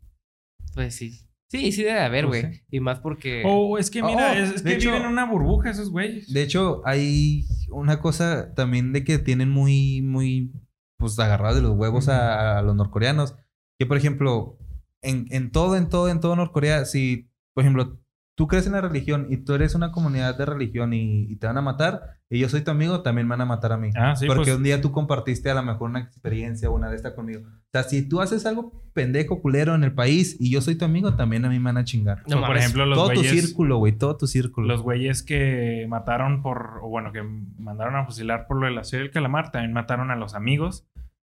Pues 0.75 0.95
sí. 0.95 1.19
Sí, 1.49 1.71
sí 1.73 1.83
debe 1.83 2.01
haber, 2.01 2.27
Pues 2.27 2.43
güey. 2.43 2.55
sí. 2.55 2.63
Y 2.71 2.81
más 2.81 3.01
porque. 3.01 3.43
Oh, 3.45 3.77
es 3.77 3.91
que 3.91 4.03
mira, 4.03 4.33
Oh, 4.33 4.35
es, 4.35 4.63
que 4.63 4.73
hecho- 4.75 4.89
viven 4.91 5.03
en 5.03 5.13
una 5.13 5.27
burbuja 5.27 5.71
esos 5.71 5.91
güeyes. 5.91 6.33
De 6.33 6.43
hecho, 6.43 6.81
hay 6.87 7.45
una 7.71 8.01
cosa 8.01 8.55
también 8.55 8.93
de 8.95 9.05
que 9.05 9.19
tienen 9.19 9.51
muy, 9.51 10.01
muy, 10.03 10.51
pues 10.99 11.19
agarrados 11.19 11.57
de 11.57 11.63
los 11.63 11.77
huevos 11.77 12.09
a, 12.09 12.59
a 12.59 12.63
los 12.63 12.75
norcoreanos. 12.75 13.37
Que, 13.79 13.85
por 13.87 13.97
ejemplo, 13.99 14.59
en, 15.03 15.27
en 15.31 15.51
todo, 15.51 15.77
en 15.77 15.89
todo, 15.91 16.09
en 16.09 16.21
todo 16.21 16.37
Norcorea, 16.37 16.85
si, 16.87 17.29
por 17.55 17.65
ejemplo, 17.65 18.01
tú 18.35 18.47
crees 18.47 18.67
en 18.67 18.73
la 18.73 18.81
religión 18.81 19.27
y 19.29 19.39
tú 19.39 19.55
eres 19.55 19.75
una 19.75 19.93
comunidad 19.93 20.37
de 20.39 20.47
religión 20.47 20.93
y, 20.95 21.31
y 21.31 21.37
te 21.37 21.47
van 21.47 21.59
a 21.59 21.63
matar, 21.63 22.19
y 22.31 22.39
yo 22.39 22.49
soy 22.49 22.63
tu 22.63 22.71
amigo, 22.71 23.03
también 23.03 23.27
me 23.27 23.33
van 23.33 23.43
a 23.43 23.45
matar 23.47 23.73
a 23.73 23.77
mí. 23.77 23.91
Ah, 23.95 24.17
sí, 24.17 24.27
Porque 24.27 24.45
pues- 24.45 24.57
un 24.57 24.63
día 24.63 24.81
tú 24.81 24.91
compartiste 24.91 25.51
a 25.51 25.55
lo 25.55 25.63
mejor 25.63 25.91
una 25.91 26.01
experiencia 26.01 26.71
o 26.71 26.75
una 26.75 26.89
de 26.89 26.97
estas 26.97 27.13
conmigo. 27.13 27.43
O 27.47 27.71
sea, 27.73 27.83
si 27.83 28.09
tú 28.09 28.21
haces 28.21 28.47
algo 28.47 28.83
pendejo, 28.95 29.43
culero 29.43 29.75
en 29.75 29.85
el 29.85 29.93
país 29.95 30.37
y 30.41 30.51
yo 30.51 30.61
soy 30.63 30.77
tu 30.77 30.85
amigo, 30.85 31.15
también 31.15 31.45
a 31.45 31.49
mí 31.51 31.59
me 31.59 31.67
van 31.67 31.77
a 31.77 31.85
chingar. 31.85 32.23
No 32.27 32.37
por 32.41 32.49
mames. 32.49 32.63
ejemplo, 32.63 32.87
los 32.87 32.99
todo 32.99 33.13
tu 33.13 33.23
círculo, 33.23 33.77
güey, 33.79 33.93
todo 33.93 34.17
tu 34.17 34.27
círculo. 34.27 34.67
los 34.67 34.83
güeyes 34.83 35.23
que 35.23 35.87
mataron 35.89 36.43
por, 36.43 36.81
o 36.83 36.89
bueno, 36.89 37.13
que 37.13 37.23
mandaron 37.23 37.97
a 37.97 38.07
fusilar 38.07 38.47
por 38.47 38.59
lo 38.59 38.67
de 38.67 38.73
la 38.73 38.85
ciudad 38.85 39.05
del 39.05 39.13
calamar, 39.13 39.53
también 39.53 39.73
mataron 39.75 40.11
a 40.11 40.17
los 40.17 40.35
amigos 40.35 40.87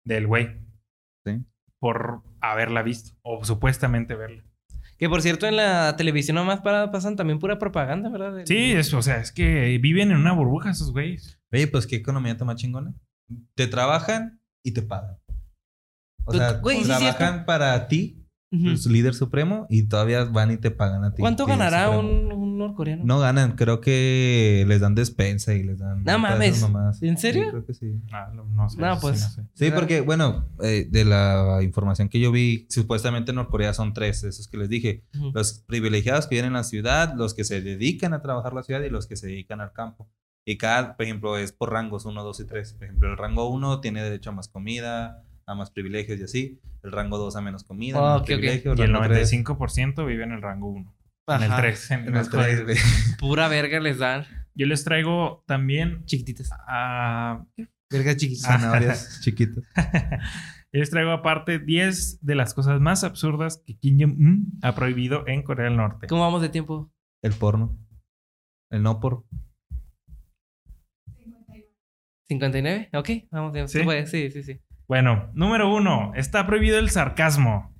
del 0.03 0.25
güey. 0.25 0.49
Sí. 1.25 1.43
Por 1.79 2.21
haberla 2.41 2.81
visto, 2.81 3.15
o 3.21 3.43
supuestamente 3.45 4.15
verla. 4.15 4.43
Que 4.97 5.09
por 5.09 5.21
cierto, 5.21 5.45
en 5.45 5.55
la 5.57 5.95
televisión 5.95 6.35
nomás 6.35 6.61
para, 6.61 6.91
pasan 6.91 7.15
también 7.15 7.37
pura 7.39 7.59
propaganda, 7.59 8.09
¿verdad? 8.09 8.33
Del- 8.33 8.47
Sí, 8.47 8.71
es, 8.71 8.93
o 8.93 9.01
sea, 9.01 9.17
es 9.17 9.31
que 9.31 9.77
viven 9.79 10.11
en 10.11 10.17
una 10.17 10.33
burbuja 10.33 10.71
esos 10.71 10.91
güeyes. 10.91 11.39
Oye, 11.51 11.67
pues 11.67 11.85
qué 11.85 11.97
economía 11.97 12.35
tan 12.35 12.47
más 12.47 12.55
chingona. 12.57 12.93
Te 13.55 13.67
trabajan 13.67 14.41
y 14.63 14.73
te 14.73 14.81
pagan. 14.81 15.17
O 16.25 16.31
Pues, 16.31 16.37
sea, 16.39 16.53
güey, 16.53 16.83
trabajan 16.83 17.45
para 17.45 17.87
ti, 17.87 18.16
Ujú. 18.49 18.77
su 18.77 18.89
líder 18.89 19.13
supremo, 19.13 19.65
y 19.69 19.83
todavía 19.83 20.23
van 20.23 20.51
y 20.51 20.57
te 20.57 20.71
pagan 20.71 21.03
a 21.03 21.13
ti. 21.13 21.21
¿Cuánto 21.21 21.45
ganará 21.45 21.89
un, 21.89 22.31
un 22.31 22.57
norcoreano? 22.57 23.03
No 23.03 23.19
ganan, 23.19 23.53
creo 23.55 23.81
que 23.81 24.63
les 24.67 24.79
dan 24.79 24.95
despensa 24.95 25.53
y 25.53 25.63
les 25.63 25.79
dan. 25.79 26.03
No 26.03 26.17
mames. 26.17 26.63
¿En 27.01 27.17
serio? 27.17 27.43
Sí, 27.43 27.49
creo 27.49 27.65
que 27.65 27.73
sí. 27.73 28.01
Ah, 28.11 28.31
no, 28.33 28.45
no 28.45 28.69
sé. 28.69 28.79
No, 28.79 28.87
eso 28.87 28.95
sí 28.95 29.01
pues. 29.01 29.21
no 29.21 29.29
sé. 29.29 29.43
Sí, 29.53 29.71
porque, 29.71 30.01
bueno, 30.01 30.47
eh, 30.61 30.87
de 30.89 31.03
la 31.05 31.59
información 31.61 32.07
que 32.09 32.19
yo 32.19 32.31
vi, 32.31 32.65
supuestamente 32.69 33.31
en 33.31 33.35
Norcorea 33.35 33.73
son 33.73 33.93
tres, 33.93 34.23
esos 34.23 34.47
que 34.47 34.57
les 34.57 34.69
dije. 34.69 35.03
Ujú. 35.15 35.31
Los 35.33 35.65
privilegiados 35.67 36.27
que 36.27 36.35
viven 36.35 36.47
en 36.47 36.53
la 36.53 36.63
ciudad, 36.63 37.13
los 37.15 37.33
que 37.33 37.43
se 37.43 37.61
dedican 37.61 38.13
a 38.13 38.21
trabajar 38.21 38.53
la 38.53 38.63
ciudad 38.63 38.81
y 38.81 38.89
los 38.89 39.07
que 39.07 39.17
se 39.17 39.27
dedican 39.27 39.59
al 39.59 39.73
campo. 39.73 40.07
Y 40.45 40.57
cada, 40.57 40.95
por 40.95 41.03
ejemplo, 41.03 41.37
es 41.37 41.51
por 41.51 41.73
rangos 41.73 42.05
1, 42.05 42.23
2 42.23 42.39
y 42.39 42.45
3. 42.45 42.73
Por 42.73 42.83
ejemplo, 42.85 43.11
el 43.11 43.17
rango 43.17 43.49
1 43.49 43.81
tiene 43.81 44.01
derecho 44.01 44.29
a 44.29 44.33
más 44.33 44.47
comida, 44.47 45.25
a 45.47 45.55
más 45.55 45.71
privilegios 45.71 46.19
y 46.19 46.23
así. 46.23 46.61
El 46.83 46.91
rango 46.91 47.17
2 47.17 47.35
a 47.35 47.41
menos 47.41 47.63
comida, 47.63 47.97
Ah, 47.97 48.01
menos 48.01 48.15
ok, 48.17 48.21
ok. 48.21 48.25
privilegios. 48.27 48.79
Y 48.79 48.81
el 48.83 48.93
rango 48.93 49.07
tres 49.07 49.31
95% 49.33 50.05
vive 50.05 50.23
en 50.23 50.31
el 50.33 50.41
rango 50.41 50.67
1. 50.69 50.95
En 51.29 51.43
el 51.43 51.51
Ajá. 51.51 51.61
3. 51.61 51.91
En, 51.91 51.99
En 52.01 52.07
el 52.07 52.13
los 52.13 52.29
3, 52.29 52.45
códigos. 52.45 52.63
güey. 52.65 52.77
Pura 53.19 53.47
verga 53.47 53.79
les 53.79 53.97
dan. 53.97 54.25
Yo 54.53 54.65
les 54.65 54.83
traigo 54.83 55.43
también 55.47 56.05
Chiquititas. 56.05 56.49
a... 56.67 57.43
Vergas 57.89 58.17
chiquitas. 58.17 58.41
Zanahorias 58.45 59.19
chiquitas. 59.23 59.63
Yo 60.73 60.79
les 60.79 60.89
traigo 60.89 61.11
aparte 61.11 61.59
10 61.59 62.19
de 62.25 62.35
las 62.35 62.53
cosas 62.53 62.81
más 62.81 63.03
absurdas 63.05 63.63
que 63.65 63.77
Kim 63.77 63.97
Jong-un 63.99 64.59
ha 64.61 64.75
prohibido 64.75 65.25
en 65.27 65.43
Corea 65.43 65.65
del 65.65 65.77
Norte. 65.77 66.07
¿Cómo 66.07 66.23
vamos 66.23 66.41
de 66.41 66.49
tiempo? 66.49 66.91
El 67.21 67.33
porno. 67.33 67.77
El 68.69 68.83
no 68.83 68.99
por. 68.99 69.23
59. 72.27 72.89
Ok, 72.93 73.09
vamos 73.31 73.53
bien. 73.53 73.69
¿Sí? 73.69 73.79
Sí, 74.07 74.31
sí, 74.31 74.43
sí. 74.43 74.59
Bueno, 74.88 75.29
número 75.33 75.73
uno, 75.73 76.13
está 76.15 76.45
prohibido 76.47 76.79
el 76.79 76.89
sarcasmo. 76.89 77.73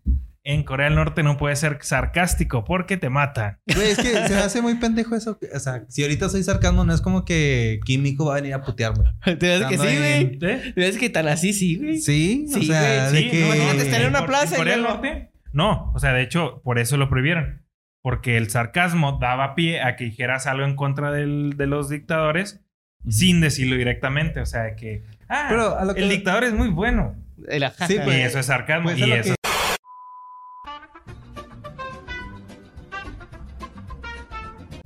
En 0.44 0.64
Corea 0.64 0.86
del 0.86 0.96
Norte 0.96 1.24
no 1.24 1.36
puede 1.36 1.58
ser 1.58 1.78
sarcástico 1.82 2.64
porque 2.64 2.96
te 2.96 3.10
matan. 3.10 3.60
Güey, 3.74 3.90
es 3.90 3.98
que 3.98 4.04
se 4.28 4.30
me 4.34 4.40
hace 4.40 4.62
muy 4.62 4.76
pendejo 4.76 5.14
eso. 5.14 5.38
O 5.54 5.60
sea, 5.60 5.84
si 5.90 6.04
ahorita 6.04 6.30
soy 6.30 6.42
sarcasmo, 6.42 6.86
no 6.86 6.94
es 6.94 7.02
como 7.02 7.26
que 7.26 7.82
Químico 7.84 8.28
va 8.28 8.34
a 8.34 8.36
venir 8.36 8.54
a 8.54 8.62
putearme. 8.62 9.04
¿Te 9.26 9.36
ves 9.36 9.64
que 9.66 9.78
sí, 9.78 9.84
güey? 9.98 10.14
en-. 10.14 10.40
¿Te 10.40 10.72
ves 10.76 10.98
que 10.98 11.10
tan 11.10 11.28
así, 11.28 11.52
sí, 11.52 11.76
güey? 11.76 11.98
Sí, 12.00 12.46
Sí, 12.48 12.60
o 12.60 12.64
sea, 12.64 13.10
güey, 13.10 13.24
de 13.26 13.30
Sí, 13.30 13.30
que... 13.30 13.42
no, 13.74 13.82
estar 13.82 14.02
en 14.02 14.08
una 14.08 14.26
plaza 14.26 14.56
y 14.56 14.58
Corea 14.58 14.76
del 14.76 14.84
Norte? 14.84 15.32
No, 15.52 15.92
o 15.94 16.00
sea, 16.00 16.14
de 16.14 16.22
hecho, 16.22 16.62
por 16.64 16.80
eso 16.80 16.96
lo 16.96 17.10
prohibieron. 17.10 17.64
Porque 18.02 18.38
el 18.38 18.50
sarcasmo 18.50 19.18
daba 19.20 19.54
pie 19.54 19.82
a 19.82 19.98
que 19.98 20.06
dijeras 20.06 20.48
algo 20.48 20.66
en 20.66 20.78
contra 20.78 21.12
del- 21.12 21.56
de 21.58 21.68
los 21.68 21.90
dictadores 21.90 22.62
sin 23.10 23.42
decirlo 23.42 23.76
directamente. 23.76 24.40
O 24.40 24.46
sea, 24.46 24.76
que, 24.78 25.04
ah, 25.30 25.46
Pero 25.50 25.78
a 25.78 25.86
lo 25.86 25.94
que- 25.96 26.02
el 26.04 26.10
dictador 26.10 26.44
es 26.44 26.54
muy 26.54 26.70
bueno. 26.70 27.16
El 27.48 27.64
ajá. 27.64 27.88
Sí, 27.88 27.96
y 27.96 28.00
pues, 28.00 28.26
eso 28.26 28.40
es 28.40 28.46
sarcasmo. 28.48 28.86
pues, 28.90 28.98
y 28.98 29.06
lo 29.06 29.16
eso. 29.16 29.36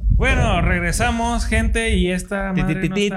Bueno, 0.09 0.61
regresamos, 0.61 1.45
gente, 1.45 1.95
y 1.95 2.11
esta 2.11 2.53
ti, 2.53 2.61
madre 2.61 2.81
ti, 2.81 2.89
no 2.89 2.95
ti, 2.95 3.11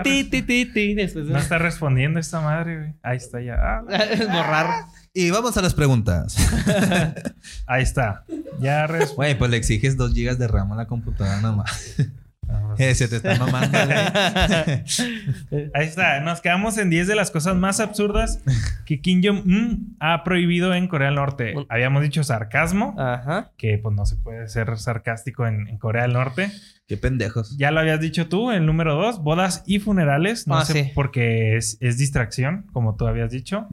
está, 1.03 1.59
no 1.59 1.59
respondiendo 1.59 2.19
esta 2.19 2.41
madre, 2.41 2.79
güey. 2.79 2.95
Ahí 3.03 3.19
está 3.19 3.43
ya. 3.43 3.57
Ah, 3.61 3.83
borrar. 4.33 4.87
Y 5.13 5.31
vamos 5.31 5.55
a 5.57 5.63
las 5.63 5.75
preguntas. 5.75 6.35
ahí 7.67 7.83
está. 7.83 8.25
Ya 8.59 8.87
respondió. 8.87 9.17
Güey, 9.17 9.39
pues 9.39 9.51
le 9.51 9.59
exiges 9.59 9.97
2 9.99 10.15
gigas 10.15 10.39
de 10.39 10.49
RAM 10.49 10.73
a 10.73 10.77
la 10.77 10.87
computadora 10.87 11.41
nomás. 11.43 11.95
Eh, 12.79 12.95
se 12.95 13.09
te 13.09 13.17
está 13.17 13.37
mamando. 13.37 13.79
Ahí 15.75 15.87
está, 15.87 16.21
nos 16.21 16.41
quedamos 16.41 16.77
en 16.79 16.91
10 16.91 17.07
de 17.09 17.15
las 17.15 17.31
cosas 17.31 17.55
más 17.57 17.81
absurdas 17.81 18.41
que 18.87 19.01
Kim 19.01 19.23
Jong-un 19.25 19.97
ha 20.01 20.25
prohibido 20.25 20.75
en 20.75 20.89
Corea 20.89 21.09
del 21.09 21.17
Norte. 21.17 21.55
Habíamos 21.69 22.03
dicho 22.03 22.25
sarcasmo, 22.25 22.95
Ajá. 22.99 23.53
que 23.57 23.79
pues 23.79 23.95
no 23.95 24.07
se 24.07 24.17
puede 24.17 24.49
ser 24.49 24.77
sarcástico 24.79 25.47
en, 25.47 25.69
en 25.69 25.79
Corea 25.79 26.03
del 26.03 26.13
Norte. 26.13 26.51
Qué 26.87 26.97
pendejos. 26.97 27.57
Ya 27.57 27.71
lo 27.71 27.81
habías 27.81 28.01
dicho 28.01 28.29
tú, 28.29 28.51
el 28.51 28.67
número 28.67 28.95
2, 28.97 29.21
bodas 29.23 29.63
y 29.67 29.79
funerales. 29.79 30.47
No 30.47 30.59
Ah, 30.59 30.65
sé 30.65 30.85
sí. 30.85 30.91
porque 30.95 31.57
es, 31.57 31.79
es 31.81 31.97
distracción, 31.99 32.67
como 32.73 32.97
tú 32.97 33.07
habías 33.07 33.31
dicho. 33.31 33.67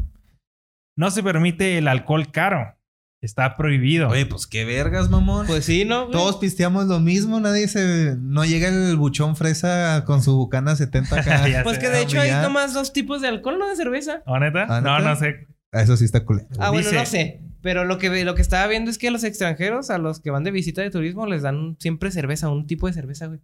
No 0.97 1.11
se 1.11 1.23
permite 1.23 1.77
el 1.77 1.87
alcohol 1.87 2.31
caro. 2.31 2.75
Está 3.21 3.55
prohibido. 3.55 4.09
Oye, 4.09 4.25
pues 4.25 4.47
qué 4.47 4.65
vergas, 4.65 5.09
mamón. 5.11 5.45
Pues 5.45 5.65
sí, 5.65 5.85
¿no? 5.85 6.07
güey? 6.07 6.11
Todos 6.11 6.37
pisteamos 6.37 6.87
lo 6.87 6.99
mismo, 6.99 7.39
nadie 7.39 7.67
se... 7.67 8.15
No 8.19 8.45
llega 8.45 8.67
el 8.69 8.95
buchón 8.97 9.35
fresa 9.35 10.03
con 10.05 10.23
su 10.23 10.35
bucana 10.35 10.75
70 10.75 11.15
acá. 11.19 11.47
Ya 11.47 11.61
Pues 11.63 11.75
sé. 11.75 11.81
que 11.83 11.89
de 11.89 12.01
hecho 12.01 12.19
hay 12.19 12.31
nomás 12.31 12.73
dos 12.73 12.93
tipos 12.93 13.21
de 13.21 13.27
alcohol, 13.27 13.59
¿no? 13.59 13.69
De 13.69 13.75
cerveza. 13.75 14.23
¿O 14.25 14.39
neta? 14.39 14.65
¿Ah, 14.67 14.81
No, 14.81 14.97
neta? 14.97 15.09
no 15.11 15.15
sé. 15.15 15.47
Ah, 15.71 15.83
Eso 15.83 15.97
sí 15.97 16.05
está 16.05 16.25
culero. 16.25 16.47
Ah, 16.57 16.71
bueno, 16.71 16.91
no 16.91 17.05
sé. 17.05 17.41
Pero 17.61 17.85
lo 17.85 17.99
que, 17.99 18.25
lo 18.25 18.33
que 18.33 18.41
estaba 18.41 18.65
viendo 18.65 18.89
es 18.89 18.97
que 18.97 19.09
a 19.09 19.11
los 19.11 19.23
extranjeros, 19.23 19.91
a 19.91 19.99
los 19.99 20.19
que 20.19 20.31
van 20.31 20.43
de 20.43 20.49
visita 20.49 20.81
de 20.81 20.89
turismo, 20.89 21.27
les 21.27 21.43
dan 21.43 21.77
siempre 21.79 22.09
cerveza, 22.09 22.49
un 22.49 22.65
tipo 22.65 22.87
de 22.87 22.93
cerveza, 22.93 23.27
güey. 23.27 23.39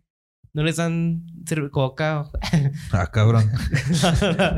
No 0.53 0.63
les 0.63 0.77
dan 0.77 1.23
coca. 1.71 2.21
o- 2.21 2.31
Ah, 2.91 3.11
cabrón. 3.11 3.47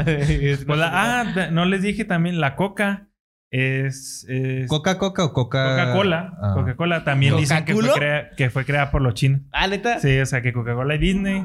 Pues 0.05 0.65
la- 0.79 1.19
ah, 1.19 1.49
no 1.51 1.65
les 1.65 1.81
dije 1.81 2.05
también 2.05 2.39
la 2.39 2.55
coca. 2.55 3.08
Es, 3.51 4.25
es 4.29 4.67
¿Coca-Coca 4.67 5.25
o 5.25 5.33
Coca... 5.33 5.69
Coca-Cola. 5.71 6.37
Ah. 6.39 6.51
Coca-Cola 6.53 7.03
también 7.03 7.35
dicen 7.35 7.65
que 7.65 7.73
fue, 7.73 7.89
crea- 7.93 8.29
que 8.37 8.49
fue 8.51 8.63
creada 8.63 8.91
por 8.91 9.01
los 9.01 9.15
chinos. 9.15 9.41
ah, 9.51 9.67
neta. 9.67 9.99
Sí, 9.99 10.19
o 10.19 10.25
sea 10.27 10.41
que 10.43 10.53
Coca-Cola 10.53 10.95
y 10.95 10.97
Disney 10.99 11.43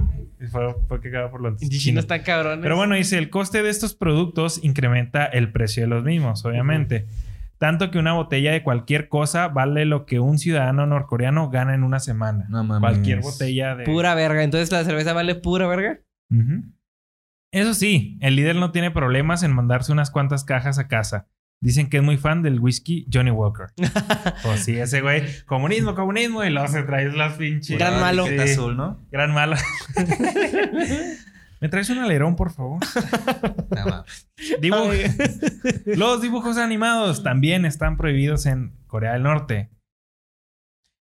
fue, 0.51 0.75
fue 0.87 1.01
creada 1.01 1.31
por 1.31 1.41
los 1.41 1.63
Y 1.63 1.69
Chino 1.71 1.81
chinos. 1.81 2.05
está 2.05 2.23
cabrón. 2.23 2.61
Pero 2.63 2.77
bueno, 2.77 2.95
dice, 2.95 3.17
el 3.17 3.31
coste 3.31 3.63
de 3.63 3.71
estos 3.71 3.95
productos 3.95 4.63
incrementa 4.63 5.25
el 5.25 5.51
precio 5.51 5.83
de 5.83 5.89
los 5.89 6.05
mismos, 6.05 6.45
obviamente. 6.45 7.07
Tanto 7.57 7.91
que 7.91 7.99
una 7.99 8.13
botella 8.13 8.53
de 8.53 8.63
cualquier 8.63 9.09
cosa 9.09 9.49
vale 9.49 9.87
lo 9.87 10.05
que 10.05 10.21
un 10.21 10.39
ciudadano 10.39 10.87
norcoreano 10.87 11.49
gana 11.49 11.75
en 11.75 11.85
una 11.85 12.01
semana. 12.01 12.45
No 12.51 12.65
mames. 12.65 12.81
Cualquier 12.81 13.21
botella 13.23 13.77
de... 13.77 13.85
Pura 13.85 14.15
verga. 14.15 14.43
Entonces 14.43 14.71
la 14.71 14.85
cerveza 14.85 15.15
vale 15.15 15.37
pura 15.37 15.67
verga. 15.67 16.01
Eso 17.53 17.73
sí, 17.73 18.19
el 18.21 18.37
líder 18.37 18.57
no 18.57 18.73
tiene 18.73 18.91
problemas 18.91 19.43
en 19.45 19.53
mandarse 19.55 19.93
unas 19.93 20.11
cuantas 20.11 20.45
cajas 20.45 20.79
a 20.79 20.89
casa. 20.89 21.29
Dicen 21.63 21.89
que 21.89 21.97
es 21.99 22.03
muy 22.03 22.17
fan 22.19 22.43
del 22.43 22.61
whisky 22.61 23.07
Johnny 23.13 23.31
Walker. 23.31 23.67
pues 24.43 24.61
sí, 24.65 24.77
ese 24.77 25.01
güey, 25.01 25.23
comunismo, 25.47 25.95
comunismo, 25.95 26.45
y 26.45 26.51
luego 26.51 26.69
se 26.69 26.83
trae 26.83 27.11
las 27.11 27.35
pinches. 27.35 27.79
Gran 27.79 28.01
malo. 28.01 28.27
Sí, 28.27 28.37
azul, 28.39 28.77
¿no? 28.77 29.07
Gran 29.11 29.33
malo. 29.33 29.57
¿Me 31.61 31.69
traes 31.71 31.89
un 31.89 31.99
alerón, 31.99 32.37
por 32.37 32.53
favor? 32.53 32.81
Dibujo. 34.61 34.91
Los 35.87 36.21
dibujos 36.21 36.59
animados 36.59 37.23
también 37.23 37.65
están 37.65 37.97
prohibidos 37.97 38.45
en 38.45 38.75
Corea 38.87 39.15
del 39.15 39.23
Norte. 39.23 39.71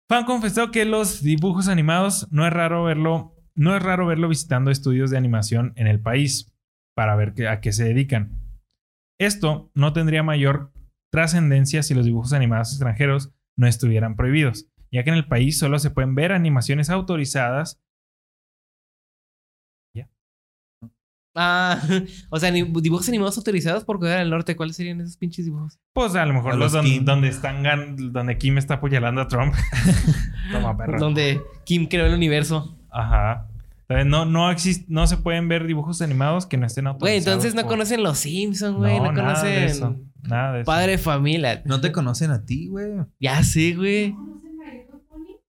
Fan 0.09 0.25
confesó 0.25 0.71
que 0.73 0.85
los 0.85 1.23
dibujos 1.23 1.69
animados 1.69 2.27
no 2.33 2.47
es 2.47 2.53
raro 2.53 2.83
verlo, 2.85 3.37
no 3.55 3.77
es 3.77 3.83
raro 3.83 4.07
verlo 4.07 4.29
visitando 4.29 4.71
estudios 4.71 5.11
de 5.11 5.19
animación 5.19 5.73
en 5.77 5.87
el 5.87 6.01
país 6.01 6.53
para 6.97 7.15
ver 7.15 7.35
qué- 7.35 7.47
a 7.47 7.61
qué 7.61 7.73
se 7.73 7.85
dedican. 7.85 8.33
Esto 9.21 9.71
no 9.75 9.93
tendría 9.93 10.23
mayor 10.23 10.73
trascendencia 11.13 11.83
si 11.83 11.95
los 11.95 12.05
dibujos 12.05 12.33
animados 12.33 12.71
extranjeros 12.71 13.33
no 13.57 13.67
estuvieran 13.67 14.15
prohibidos, 14.17 14.67
ya 14.93 15.03
que 15.05 15.11
en 15.11 15.17
el 15.17 15.27
país 15.27 15.59
solo 15.59 15.79
se 15.79 15.91
pueden 15.91 16.15
ver 16.15 16.33
animaciones 16.33 16.91
autorizadas 16.91 17.81
Ah, 21.41 21.81
o 22.31 22.39
sea, 22.41 22.51
dibujos 22.51 23.09
animados 23.09 23.37
autorizados 23.39 23.85
por 23.85 24.01
Corea 24.01 24.17
del 24.19 24.31
Norte. 24.31 24.57
¿Cuáles 24.57 24.75
serían 24.75 25.01
esos 25.01 25.17
pinches 25.17 25.45
dibujos? 25.45 25.79
Pues 25.93 26.17
a 26.17 26.27
lo 26.27 26.35
mejor 26.35 26.53
A 26.55 26.57
los, 26.57 26.65
los 26.65 26.73
don- 26.73 26.85
Kim. 26.85 27.05
donde 27.05 27.29
están 27.29 27.63
gan- 27.63 28.11
donde 28.11 28.39
Kim 28.39 28.59
está 28.59 28.75
apoyando 28.75 29.21
a 29.21 29.29
Trump. 29.29 29.55
Toma 30.53 30.77
perro. 30.77 30.99
Donde 30.99 31.41
Kim 31.65 31.87
creó 31.87 32.07
el 32.07 32.15
universo. 32.15 32.77
Ajá. 32.91 33.47
Entonces, 33.89 34.07
no, 34.11 34.25
no, 34.27 34.51
exist- 34.53 34.85
no 34.89 35.07
se 35.07 35.17
pueden 35.17 35.49
ver 35.49 35.67
dibujos 35.67 36.03
animados 36.03 36.45
que 36.47 36.59
no 36.59 36.67
estén 36.67 36.85
Güey, 36.85 36.93
autorizados. 36.95 37.27
entonces 37.27 37.55
no 37.55 37.63
por- 37.63 37.71
conocen 37.71 38.03
los 38.03 38.19
Simpsons, 38.19 38.77
güey. 38.77 38.99
No, 39.01 39.13
nada 39.13 39.43
de 39.43 39.65
eso. 39.65 39.81
conocen 39.87 40.13
Nada 40.23 40.53
de 40.53 40.61
eso. 40.61 40.67
Padre 40.67 40.93
de 40.93 40.99
Familia. 40.99 41.63
No 41.65 41.81
te 41.81 41.91
conocen 41.91 42.31
a 42.31 42.45
ti, 42.45 42.69
güey. 42.69 42.91
Ya 43.19 43.43
sé, 43.43 43.75
güey. 43.75 44.13
¿Conocen 44.13 44.57
My 44.59 44.71
Little 44.79 45.01
Pony? 45.09 45.41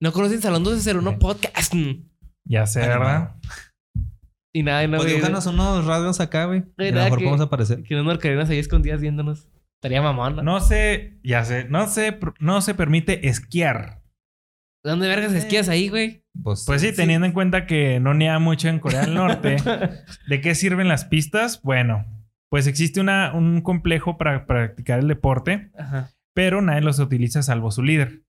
No 0.00 0.12
conocen 0.12 0.40
Salón 0.42 0.62
1201 0.62 1.10
Sí. 1.10 1.16
Podcast. 1.18 1.74
Ya 2.44 2.66
sé, 2.66 2.82
Animado. 2.84 3.00
¿verdad? 3.04 3.36
Y 4.54 4.62
nada, 4.62 4.84
y 4.84 4.86
no, 4.86 4.92
Pues 4.98 5.02
güey. 5.02 5.14
dibújanos 5.16 5.46
unos 5.46 5.84
radios 5.86 6.20
acá, 6.20 6.44
güey. 6.44 6.60
A 6.60 6.62
lo 6.62 6.72
¿Verdad 6.76 7.04
mejor 7.04 7.18
que- 7.18 7.24
podemos 7.24 7.46
aparecer. 7.46 7.82
Que 7.82 7.94
unos 7.94 8.06
norcoreanos 8.06 8.48
ahí 8.48 8.58
escondidas 8.58 9.00
viéndonos. 9.00 9.48
Estaría 9.82 10.00
mamón. 10.00 10.36
¿no? 10.36 10.42
No 10.42 10.60
se, 10.60 11.18
ya 11.24 11.44
sé, 11.44 11.64
no 11.68 11.88
se, 11.88 12.18
no 12.38 12.60
se 12.62 12.74
permite 12.74 13.28
esquiar. 13.28 14.02
¿De 14.84 14.90
dónde 14.90 15.08
vergas 15.08 15.32
esquías 15.32 15.68
ahí, 15.68 15.88
güey? 15.88 16.24
Pues, 16.42 16.64
Pues 16.66 16.80
sí, 16.82 16.92
teniendo 16.92 17.26
en 17.26 17.32
cuenta 17.32 17.66
que 17.66 18.00
no 18.00 18.14
nieva 18.14 18.38
mucho 18.38 18.68
en 18.68 18.78
Corea 18.78 19.02
del 19.02 19.14
Norte, 19.14 19.56
¿de 20.28 20.40
qué 20.40 20.54
sirven 20.54 20.88
las 20.88 21.04
pistas? 21.04 21.60
Bueno, 21.62 22.04
pues 22.50 22.66
existe 22.66 23.00
una, 23.00 23.32
un 23.34 23.60
complejo 23.62 24.16
para 24.18 24.46
practicar 24.46 24.98
el 25.00 25.08
deporte, 25.08 25.70
Ajá. 25.78 26.10
pero 26.34 26.62
nadie 26.62 26.82
los 26.82 26.98
utiliza 26.98 27.42
salvo 27.42 27.70
su 27.70 27.82
líder. 27.82 28.22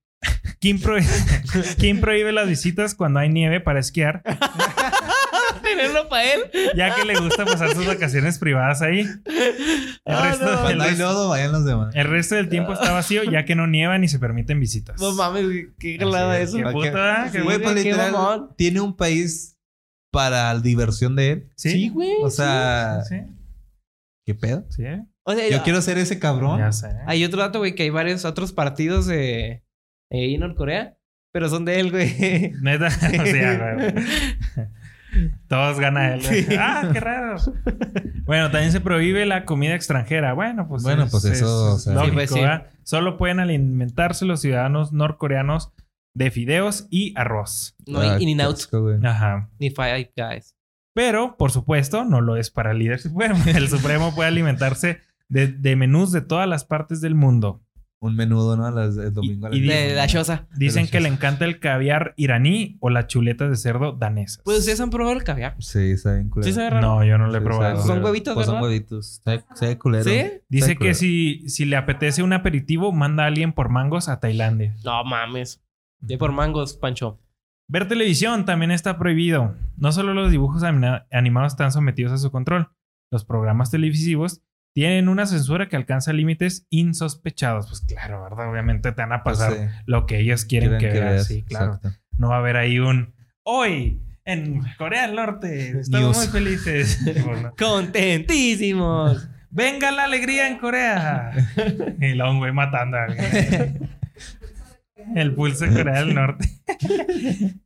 ¿Quién, 0.60 0.80
¿Quién 1.78 2.02
prohíbe 2.02 2.32
las 2.32 2.48
visitas 2.48 2.96
cuando 2.96 3.20
hay 3.20 3.30
nieve 3.30 3.60
para 3.60 3.80
esquiar? 3.80 4.24
Tenerlo 5.78 6.10
para 6.10 6.34
él. 6.34 6.42
Ya 6.76 6.96
que 6.96 7.06
le 7.06 7.16
gusta 7.20 7.46
pasar 7.46 7.74
sus 7.74 7.86
vacaciones 7.86 8.40
privadas 8.40 8.82
ahí. 8.82 9.00
El, 9.02 9.18
Ah, 10.06 10.30
resto, 10.30 10.46
no, 10.46 10.52
el 10.54 10.58
Cuando 10.60 10.84
hay 10.84 10.90
resto- 10.92 11.04
lodo, 11.04 11.30
vayan 11.30 11.52
los 11.52 11.66
demás. 11.66 11.96
el 11.96 12.08
resto 12.08 12.36
del 12.36 12.50
tiempo 12.50 12.74
está 12.74 12.92
vacío 12.92 13.24
ya 13.24 13.46
que 13.46 13.56
no 13.56 13.68
nieva 13.68 13.98
ni 13.98 14.08
se 14.08 14.20
permiten 14.20 14.60
visitas. 14.60 15.00
No 15.00 15.14
mames. 15.14 15.46
Qué 15.80 15.96
es, 15.96 16.02
eso. 16.02 16.58
qué 16.58 16.64
¿Para 16.64 16.74
puta, 16.74 17.32
Güey, 17.44 17.62
pues 17.62 17.76
literal, 17.76 18.50
tiene 18.58 18.82
un 18.82 18.96
país 18.96 19.58
para 20.12 20.54
la 20.54 20.60
diversión 20.60 21.16
de 21.16 21.32
él. 21.32 21.50
Sí, 21.56 21.90
güey. 21.90 22.14
O 22.24 22.30
sea, 22.30 23.02
sí, 23.08 23.18
¿qué 24.26 24.34
pedo? 24.36 24.66
sí. 24.70 24.84
O 25.30 25.34
sea, 25.34 25.50
Yo 25.50 25.62
quiero 25.64 25.82
ser 25.82 25.98
ese 25.98 26.20
cabrón. 26.20 26.60
Ya 26.60 26.72
sé. 26.72 26.88
Hay 27.06 27.26
otro 27.26 27.42
dato, 27.42 27.60
güey, 27.60 27.76
que 27.76 27.84
hay 27.84 27.90
varios 27.90 28.24
otros 28.24 28.54
partidos 28.54 29.06
de 29.08 29.62
ahí 30.10 30.36
en 30.36 30.40
Norcorea, 30.40 30.98
pero 31.34 31.50
son 31.50 31.66
de 31.66 31.82
él, 31.82 31.92
güey. 31.92 32.54
Neta, 32.62 32.88
o 33.22 33.26
sea, 33.26 33.74
güey. 33.76 33.94
Todos 35.48 35.80
gana 35.80 36.14
él. 36.14 36.22
Sí. 36.22 36.46
Ah, 36.58 36.90
qué 36.94 37.00
raro. 37.00 37.38
Bueno, 38.26 38.52
también 38.52 38.72
se 38.72 38.82
prohíbe 38.82 39.26
la 39.26 39.46
comida 39.46 39.76
extranjera. 39.76 40.34
Bueno, 40.34 40.68
pues. 40.68 40.84
Bueno, 40.84 41.08
pues 41.10 41.26
eso, 41.26 41.74
o 41.76 41.78
sea. 41.78 41.94
lógico, 41.94 42.20
Sí, 42.22 42.40
pues. 42.40 42.62
Solo 42.84 43.18
pueden 43.18 43.40
alimentarse 43.40 44.26
los 44.26 44.42
ciudadanos 44.42 44.94
norcoreanos 44.94 45.74
de 46.14 46.32
fideos 46.32 46.88
y 46.90 47.14
arroz. 47.18 47.76
No 47.86 48.00
hay 48.00 48.10
Ah, 48.10 48.18
in 48.20 48.42
and 48.42 48.56
qué 48.70 48.76
out. 48.78 49.06
Ajá. 49.06 49.50
ni 49.60 49.70
Five 49.70 50.14
Guys. 50.16 50.56
Pero, 50.94 51.38
por 51.38 51.52
supuesto, 51.52 52.06
no 52.06 52.22
lo 52.22 52.38
es 52.38 52.50
para 52.50 52.72
el 52.72 52.80
líder 52.80 53.00
supremo. 53.00 53.36
El 53.46 53.70
supremo 53.70 54.16
puede 54.16 54.30
alimentarse 54.30 55.02
de, 55.30 55.48
de 55.48 55.76
menús 55.76 56.12
de 56.12 56.22
todas 56.22 56.48
las 56.50 56.66
partes 56.66 57.02
del 57.02 57.14
mundo. 57.14 57.62
Un 58.00 58.16
menudo, 58.16 58.56
¿no? 58.56 58.70
Las- 58.70 58.96
el 58.98 59.12
domingo 59.12 59.48
a 59.48 59.50
las 59.50 59.58
y. 59.58 59.62
De 59.62 59.96
la 59.96 60.06
choza. 60.08 60.48
Dicen 60.56 60.88
que 60.88 61.00
le 61.00 61.10
encanta 61.10 61.46
el 61.46 61.60
caviar 61.60 62.14
iraní 62.16 62.78
o 62.80 62.92
las 62.92 63.08
chuletas 63.08 63.50
de 63.50 63.56
cerdo 63.56 63.94
danesas. 63.94 64.42
Pues 64.46 64.60
ustedes 64.60 64.80
han 64.82 64.92
probado 64.92 65.16
el 65.18 65.24
caviar. 65.24 65.56
Sí, 65.60 65.92
está 65.92 66.14
bien 66.14 66.30
culero. 66.30 66.48
Sí, 66.48 66.54
sabe 66.54 66.70
raro. 66.70 66.88
no, 66.88 67.04
yo 67.04 67.18
no 67.18 67.26
lo 67.28 67.36
he 67.36 67.40
Sí, 67.40 67.44
probado. 67.44 67.76
sabe 67.78 67.88
Son 67.88 68.04
huevitos, 68.04 68.34
Pues 68.36 68.46
son 68.46 68.56
¿verdad? 68.56 68.68
huevitos. 68.70 69.22
Sabe, 69.56 69.78
culero. 69.80 70.04
¿Sí? 70.04 70.26
Dice 70.48 70.76
que 70.76 70.94
si, 70.94 71.50
si 71.50 71.66
le 71.66 71.76
apetece 71.76 72.22
un 72.22 72.34
aperitivo, 72.34 72.92
manda 72.92 73.24
a 73.24 73.28
alguien 73.28 73.52
por 73.54 73.70
mangos 73.70 74.10
a 74.10 74.20
Tailandia. 74.20 74.76
No 74.86 75.04
mames. 75.04 75.64
De 76.00 76.20
por 76.20 76.32
mangos, 76.32 76.78
Pancho. 76.78 77.20
Ver 77.68 77.88
televisión 77.88 78.46
también 78.46 78.70
está 78.72 79.00
prohibido. 79.00 79.56
No 79.76 79.92
solo 79.92 80.14
los 80.14 80.30
dibujos 80.30 80.62
anima- 80.64 81.08
animados 81.12 81.54
están 81.54 81.72
sometidos 81.72 82.12
a 82.14 82.18
su 82.18 82.32
control. 82.32 82.70
Los 83.12 83.26
programas 83.26 83.72
televisivos 83.72 84.42
tienen 84.78 85.10
una 85.10 85.26
censura 85.26 85.70
que 85.70 85.76
alcanza 85.76 86.14
límites 86.14 86.68
insospechados. 86.70 87.66
Pues 87.66 87.82
claro, 87.82 88.22
¿verdad? 88.22 88.48
Obviamente 88.52 88.92
te 88.92 89.02
van 89.02 89.12
a 89.12 89.24
Pues, 89.24 89.40
pasar 89.40 89.54
sí, 89.54 89.60
lo 89.88 90.06
que 90.06 90.20
ellos 90.20 90.46
quieren, 90.46 90.78
que, 90.78 90.90
veas. 90.92 91.26
Sí, 91.26 91.42
claro. 91.42 91.78
Exacto. 91.78 92.00
No 92.16 92.30
va 92.30 92.36
a 92.36 92.38
haber 92.38 92.58
ahí 92.58 92.78
un... 92.78 93.16
Hoy, 93.42 94.00
en 94.24 94.62
Corea 94.78 95.08
del 95.08 95.16
Norte, 95.16 95.80
estamos 95.80 96.16
News. 96.16 96.18
muy 96.18 96.28
felices. 96.28 97.00
Bueno, 97.26 97.56
¡Contentísimos! 97.58 99.28
Venga 99.50 99.90
la 99.90 100.04
alegría 100.04 100.48
en 100.48 100.60
Corea. 100.60 101.32
y 102.00 102.14
luego 102.14 102.34
un 102.34 102.38
güey 102.38 102.52
matando 102.52 102.98
a 102.98 103.06
alguien. 103.06 103.90
El 105.16 105.34
pulso 105.34 105.66
en 105.66 105.74
Corea 105.74 106.00
del 106.04 106.14
Norte. 106.16 106.50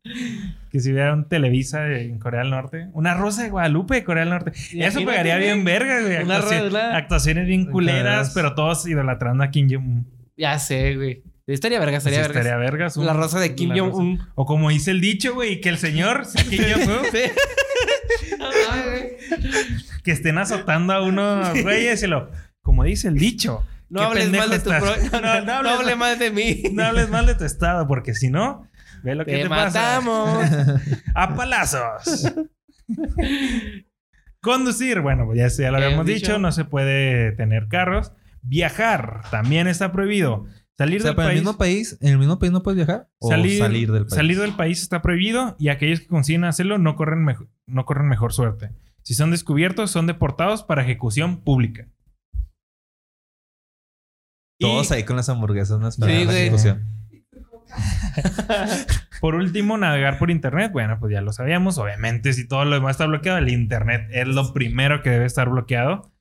que 0.71 0.79
si 0.79 0.91
hubiera 0.91 1.13
un 1.13 1.27
Televisa 1.27 1.87
en 1.87 2.19
Corea 2.19 2.41
del 2.41 2.49
Norte. 2.51 2.87
Una 2.93 3.13
Rosa 3.13 3.43
de 3.43 3.49
Guadalupe 3.49 3.95
de 3.95 4.03
Corea 4.03 4.21
del 4.23 4.29
Norte. 4.31 4.51
Eso 4.73 4.99
pegaría 5.05 5.37
bien 5.37 5.63
verga, 5.63 6.01
güey. 6.01 6.23
Una 6.23 6.39
Actuaci- 6.41 6.59
rola. 6.63 6.95
actuaciones 6.97 7.47
bien 7.47 7.65
culeras, 7.65 8.31
pero 8.33 8.53
todos 8.55 8.87
idolatrando 8.87 9.43
a 9.43 9.49
Kim 9.51 9.67
Jong-un. 9.69 10.07
Ya 10.37 10.57
sé, 10.59 10.95
güey. 10.95 11.23
Estaría 11.47 11.79
verga, 11.79 11.97
estaría 11.97 12.19
Sí, 12.19 12.23
verga. 12.23 12.39
estaría 12.39 12.57
vergas. 12.59 12.95
La 12.97 13.13
rosa 13.13 13.39
de 13.39 13.55
Kim. 13.55 13.71
Jong-un. 13.75 14.19
O 14.35 14.45
como 14.45 14.69
dice 14.69 14.91
el 14.91 15.01
dicho, 15.01 15.33
güey, 15.33 15.59
que 15.59 15.69
el 15.69 15.77
señor, 15.77 16.25
sea 16.25 16.43
Kim 16.43 16.61
Jong-un, 16.63 17.05
que 20.03 20.11
estén 20.11 20.37
azotando 20.37 20.93
a 20.93 21.01
unos 21.03 21.61
güeyes 21.61 22.03
y 22.03 22.07
lo... 22.07 22.29
Como 22.61 22.83
dice 22.83 23.07
el 23.07 23.15
dicho. 23.15 23.65
No 23.91 24.01
hables 24.01 24.31
mal 24.31 24.49
de 24.49 24.59
tu 24.59 24.69
pro... 24.69 24.95
No, 25.21 25.41
no, 25.45 25.63
No 25.63 25.69
hables 25.69 25.97
mal 25.97 26.17
de 26.17 26.31
mí. 26.31 26.63
No 26.71 26.83
hables 26.83 27.09
mal 27.09 27.25
de 27.25 27.35
tu 27.35 27.43
estado, 27.43 27.87
porque 27.87 28.15
si 28.15 28.29
no, 28.29 28.67
ve 29.03 29.15
lo 29.15 29.25
que 29.25 29.33
Te 29.37 29.43
te, 29.43 29.49
pasa. 29.49 29.99
matamos. 30.01 30.43
A 31.15 31.35
palazos. 31.35 32.33
Conducir, 34.41 35.01
bueno, 35.01 35.25
pues 35.25 35.37
ya, 35.37 35.63
ya 35.63 35.71
lo 35.71 35.77
¿Qué 35.77 35.83
habíamos 35.85 36.05
dicho? 36.05 36.19
dicho? 36.31 36.39
no 36.39 36.51
se 36.51 36.65
puede 36.65 37.31
tener 37.33 37.67
carros. 37.67 38.11
Viajar 38.41 39.21
también 39.29 39.67
está 39.67 39.91
prohibido. 39.91 40.45
Salir 40.77 41.01
O 41.01 41.03
sea, 41.03 41.11
del 41.11 41.19
el 41.19 41.25
país. 41.27 41.39
mismo 41.41 41.57
país, 41.59 41.97
¿en 42.01 42.09
el 42.13 42.17
mismo 42.17 42.39
país 42.39 42.51
no 42.51 42.63
puedes 42.63 42.77
viajar? 42.77 43.07
¿O 43.19 43.29
salir, 43.29 43.59
salir, 43.59 43.91
del 43.91 44.03
país? 44.05 44.15
salir 44.15 44.39
del 44.39 44.53
país 44.53 44.81
está 44.81 45.03
prohibido 45.03 45.55
y 45.59 45.69
aquellos 45.69 45.99
que 45.99 46.07
consiguen 46.07 46.43
hacerlo 46.43 46.79
no 46.79 46.95
corren, 46.95 47.23
mejo- 47.23 47.47
no 47.67 47.85
corren 47.85 48.07
mejor 48.07 48.33
suerte. 48.33 48.71
Si 49.03 49.13
son 49.13 49.29
descubiertos, 49.29 49.91
son 49.91 50.07
deportados 50.07 50.63
para 50.63 50.81
ejecución 50.81 51.41
pública. 51.43 51.87
Y- 54.61 54.63
Todos 54.63 54.91
ahí 54.91 55.03
con 55.03 55.15
las 55.15 55.27
hamburguesas, 55.27 55.79
¿no? 55.79 55.89
Sí, 55.91 56.25
güey. 56.25 56.51
Por 59.21 59.35
último, 59.35 59.77
navegar 59.77 60.17
por 60.17 60.31
internet. 60.31 60.71
Bueno, 60.71 60.97
pues 60.99 61.13
ya 61.13 61.21
lo 61.21 61.31
sabíamos. 61.31 61.77
Obviamente, 61.77 62.33
si 62.33 62.47
todo 62.47 62.65
lo 62.65 62.75
demás 62.75 62.91
está 62.91 63.05
bloqueado, 63.05 63.37
el 63.39 63.49
internet 63.49 64.07
es 64.11 64.27
lo 64.27 64.53
primero 64.53 65.01
que 65.03 65.09
debe 65.09 65.25
estar 65.25 65.49
bloqueado. 65.49 66.11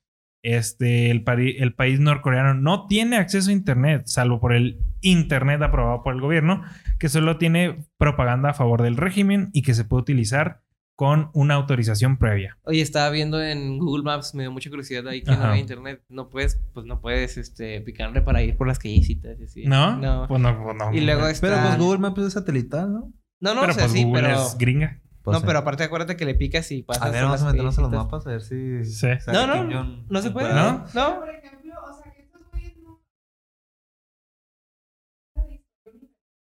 Este, 0.43 1.11
el, 1.11 1.23
el 1.59 1.73
país 1.75 1.99
norcoreano 1.99 2.53
no 2.55 2.87
tiene 2.87 3.17
acceso 3.17 3.51
a 3.51 3.53
internet, 3.53 4.03
salvo 4.05 4.39
por 4.39 4.53
el 4.53 4.79
internet 5.01 5.61
aprobado 5.61 6.01
por 6.03 6.15
el 6.15 6.21
gobierno, 6.21 6.63
que 6.99 7.09
solo 7.09 7.37
tiene 7.37 7.85
propaganda 7.97 8.49
a 8.49 8.53
favor 8.55 8.81
del 8.81 8.97
régimen 8.97 9.49
y 9.53 9.61
que 9.61 9.75
se 9.75 9.85
puede 9.85 10.01
utilizar 10.01 10.61
con 11.01 11.31
una 11.33 11.55
autorización 11.55 12.17
previa. 12.17 12.59
Oye, 12.61 12.79
estaba 12.79 13.09
viendo 13.09 13.41
en 13.41 13.79
Google 13.79 14.03
Maps, 14.03 14.35
me 14.35 14.43
dio 14.43 14.51
mucha 14.51 14.69
curiosidad 14.69 15.07
ahí 15.07 15.23
que 15.23 15.31
Ajá. 15.31 15.39
no 15.41 15.47
había 15.47 15.59
internet. 15.59 16.03
No 16.09 16.29
puedes, 16.29 16.61
pues 16.75 16.85
no 16.85 17.01
puedes, 17.01 17.37
este, 17.39 17.81
picarle 17.81 18.21
para 18.21 18.43
ir 18.43 18.55
por 18.55 18.67
las 18.67 18.77
callecitas 18.77 19.39
y 19.39 19.45
así. 19.45 19.65
¿No? 19.65 19.97
No. 19.97 20.27
Pues 20.27 20.39
no, 20.39 20.63
pues 20.63 20.75
no. 20.75 20.93
Y 20.93 21.01
luego 21.01 21.25
está... 21.25 21.47
Pero 21.47 21.59
pues 21.59 21.79
Google 21.79 21.97
Maps 21.97 22.21
es 22.21 22.33
satelital, 22.33 22.93
¿no? 22.93 23.13
No, 23.39 23.55
no, 23.55 23.61
Pero 23.61 23.71
o 23.71 23.73
sea, 23.73 23.85
pues 23.85 23.93
sí, 23.93 24.03
Google 24.03 24.21
pero... 24.21 24.45
es 24.45 24.57
gringa. 24.59 25.01
Pues, 25.23 25.33
no, 25.33 25.39
sí. 25.39 25.45
pero 25.47 25.57
aparte 25.57 25.83
acuérdate 25.83 26.15
que 26.15 26.25
le 26.25 26.35
picas 26.35 26.71
y 26.71 26.83
pasas 26.83 27.01
A 27.01 27.09
ver, 27.09 27.23
vamos 27.23 27.41
a 27.41 27.45
meternos 27.47 27.79
a 27.79 27.81
los 27.81 27.91
mapas 27.91 28.27
a 28.27 28.29
ver 28.29 28.41
si... 28.43 28.85
Sí. 28.85 29.07
sale 29.21 29.39
No, 29.39 29.47
no, 29.47 29.53
Kim 29.67 29.75
Jong 29.75 30.05
no 30.07 30.21
se 30.21 30.29
puede. 30.29 30.53
¿No? 30.53 30.85
No. 30.93 31.19
Por 31.19 31.29
ejemplo, 31.31 31.73
o 31.83 31.99
sea, 31.99 32.13
que 32.13 32.21
estos 32.21 32.41
güeyes 32.51 32.77
no. 32.77 33.01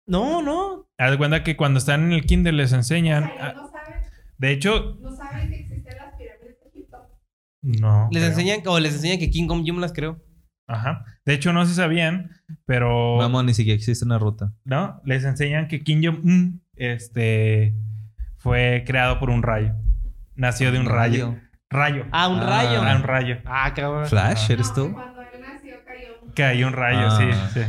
No, 0.06 0.40
no. 0.40 0.88
Haz 0.96 1.10
de 1.10 1.18
cuenta 1.18 1.44
que 1.44 1.58
cuando 1.58 1.76
están 1.76 2.04
en 2.04 2.12
el 2.12 2.24
kinder 2.24 2.54
les 2.54 2.72
O 2.72 2.76
enseñan... 2.76 3.24
sea, 3.24 3.34
ah, 3.38 3.50
ellos 3.50 3.62
no 3.64 3.70
saben, 3.70 4.06
De 4.38 4.50
hecho, 4.52 4.96
no 5.00 5.10
saben 5.14 5.48
que 5.50 5.60
existen 5.60 5.96
las 5.96 6.14
pirámides 6.16 6.58
de 6.60 6.68
Egipto. 6.68 6.98
no. 7.62 8.08
Les 8.12 8.22
creo. 8.22 8.30
enseñan, 8.32 8.60
o 8.66 8.78
les 8.80 8.94
enseñan 8.94 9.18
que 9.18 9.30
King 9.30 9.46
Kong 9.46 9.64
Jum 9.66 9.78
las 9.80 9.92
creo. 9.92 10.22
Ajá. 10.68 11.04
De 11.24 11.34
hecho, 11.34 11.52
no 11.52 11.64
se 11.64 11.74
sabían, 11.74 12.30
pero... 12.64 13.16
Vamos, 13.18 13.44
ni 13.44 13.54
siquiera 13.54 13.76
existe 13.76 14.04
una 14.04 14.18
ruta. 14.18 14.52
¿no? 14.64 15.00
Les 15.04 15.24
enseñan 15.24 15.68
que 15.68 15.82
Kim 15.82 16.00
Jong-un 16.04 16.60
este, 16.74 17.74
fue 18.38 18.82
creado 18.86 19.18
por 19.20 19.30
un 19.30 19.42
rayo. 19.42 19.74
Nació 20.34 20.72
de 20.72 20.80
un 20.80 20.86
rayo. 20.86 21.36
Rayo. 21.70 22.06
Ah, 22.12 22.28
un 22.28 22.40
Ah. 22.40 22.46
rayo. 22.46 22.82
Ah, 22.82 22.96
un 22.96 23.02
rayo. 23.02 23.38
Ah, 23.44 23.72
cabrón. 23.74 24.06
Flash, 24.06 24.50
¿eres 24.50 24.68
No, 24.68 24.74
tú? 24.74 24.92
Cuando 24.92 25.22
él 25.22 25.40
nació 25.40 25.74
cayó 25.84 26.20
un. 26.22 26.32
Cayó 26.32 26.66
un 26.66 26.72
rayo, 26.72 27.06
Ah. 27.08 27.48
sí, 27.52 27.60
sí. 27.60 27.66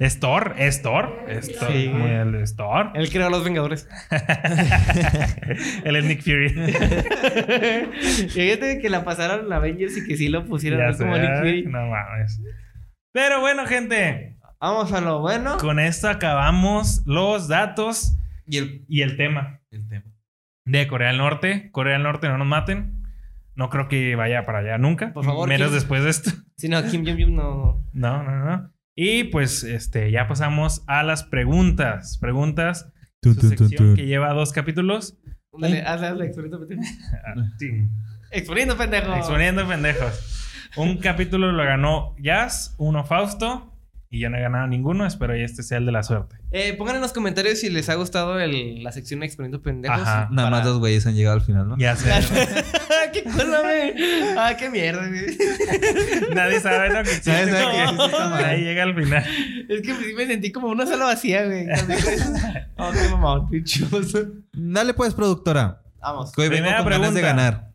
¿Es 0.00 0.18
Thor? 0.18 0.54
¿Es 0.56 0.80
Thor? 0.80 1.26
¿Es 1.28 1.58
Thor? 1.58 1.70
Sí. 1.70 1.84
El 1.94 2.34
es 2.36 2.56
Thor. 2.56 2.90
Él 2.94 3.10
creó 3.10 3.26
a 3.26 3.30
los 3.30 3.44
Vengadores. 3.44 3.86
Él 5.84 5.94
es 5.94 6.04
Nick 6.06 6.22
Fury. 6.22 6.48
Fíjate 8.30 8.78
que 8.80 8.88
la 8.88 9.04
pasaron 9.04 9.52
a 9.52 9.56
Avengers 9.56 9.98
y 9.98 10.06
que 10.06 10.16
sí 10.16 10.28
lo 10.30 10.40
así 10.40 10.70
como 10.98 11.18
Nick 11.18 11.38
Fury. 11.40 11.66
No 11.66 11.86
mames. 11.86 12.40
Pero 13.12 13.40
bueno, 13.40 13.66
gente. 13.66 14.38
Vamos 14.58 14.90
a 14.94 15.02
lo 15.02 15.20
bueno. 15.20 15.58
Con 15.58 15.78
esto 15.78 16.08
acabamos 16.08 17.02
los 17.06 17.48
datos 17.48 18.16
Y 18.46 18.56
el, 18.58 18.84
y 18.88 19.02
el 19.02 19.16
tema 19.18 19.60
tema. 19.70 20.02
de 20.64 20.86
Corea 20.88 21.08
del 21.08 21.18
Norte. 21.18 21.68
Corea 21.72 21.94
del 21.94 22.02
Norte, 22.04 22.28
no 22.28 22.38
nos 22.38 22.46
maten. 22.46 23.02
No 23.54 23.68
creo 23.68 23.88
que 23.88 24.16
vaya 24.16 24.46
para 24.46 24.60
allá 24.60 24.78
nunca. 24.78 25.12
Por 25.12 25.24
favor, 25.26 25.46
Menos 25.48 25.68
Kim. 25.68 25.74
después 25.74 26.04
de 26.04 26.10
esto. 26.10 26.30
Si 26.56 26.68
no, 26.70 26.82
Kim 26.86 27.04
Jong-un 27.04 27.36
no. 27.36 27.84
No, 27.92 28.22
no, 28.22 28.44
no. 28.44 28.70
Y 29.02 29.24
pues 29.24 29.64
este, 29.64 30.10
ya 30.10 30.28
pasamos 30.28 30.82
a 30.86 31.02
las 31.02 31.24
preguntas. 31.24 32.18
Preguntas. 32.18 32.92
Su 33.22 33.32
sección 33.32 33.96
que 33.96 34.04
lleva 34.04 34.34
dos 34.34 34.52
capítulos. 34.52 35.16
Dale, 35.58 35.80
hazle, 35.80 36.08
hazle, 36.08 36.26
exponiendo 36.26 36.68
pendejo. 36.68 36.82
Sí. 37.58 37.88
Exponiendo 38.30 38.76
pendejo. 38.76 39.14
Exponiendo 39.14 39.66
pendejos. 39.66 40.68
Un 40.76 40.98
capítulo 40.98 41.50
lo 41.50 41.64
ganó 41.64 42.14
Jazz, 42.18 42.74
uno 42.76 43.02
Fausto. 43.02 43.69
Y 44.12 44.18
yo 44.18 44.28
no 44.28 44.36
he 44.38 44.40
ganado 44.40 44.66
ninguno. 44.66 45.06
Espero 45.06 45.34
que 45.34 45.44
este 45.44 45.62
sea 45.62 45.78
el 45.78 45.86
de 45.86 45.92
la 45.92 46.02
suerte. 46.02 46.34
Eh, 46.50 46.74
pongan 46.74 46.96
en 46.96 47.00
los 47.00 47.12
comentarios 47.12 47.60
si 47.60 47.70
les 47.70 47.88
ha 47.88 47.94
gustado 47.94 48.40
el- 48.40 48.82
la 48.82 48.90
sección 48.90 49.20
de 49.20 49.26
exponiendo 49.26 49.62
pendejos. 49.62 50.00
Ajá. 50.00 50.28
Nada 50.32 50.50
más 50.50 50.64
dos 50.64 50.80
güeyes 50.80 51.06
han 51.06 51.14
llegado 51.14 51.36
al 51.36 51.42
final, 51.42 51.68
¿no? 51.68 51.78
Ya 51.78 51.94
sé. 51.94 52.10
¡Qué 53.12 53.22
cosa, 53.22 53.60
güey! 53.60 53.94
¡Ah, 54.36 54.56
qué 54.58 54.68
mierda, 54.68 55.06
güey! 55.06 55.38
Nadie 56.34 56.58
sabe 56.60 56.88
lo 56.88 57.04
que 57.04 57.10
existe. 57.10 57.30
Nadie 57.30 57.52
sabe 57.52 57.72
que 57.72 57.82
existe. 57.84 58.44
Ahí 58.44 58.64
llega 58.64 58.82
al 58.82 58.94
final. 58.96 59.24
Es 59.68 59.80
que 59.82 59.94
me 60.16 60.26
sentí 60.26 60.50
como 60.50 60.66
una 60.68 60.86
sala 60.86 61.04
vacía, 61.04 61.44
güey. 61.46 61.66
Oh, 62.82 62.90
qué 62.92 63.08
mamón, 63.10 63.48
pinchoso. 63.48 64.26
Dale 64.52 64.92
pues, 64.94 65.14
productora. 65.14 65.82
Vamos. 66.00 66.32
Que 66.32 66.42
hoy 66.42 66.48
vengo 66.48 66.64
con 66.64 66.84
ganas 66.88 67.14
de 67.14 67.20
pregunta. 67.20 67.20
ganar. 67.20 67.70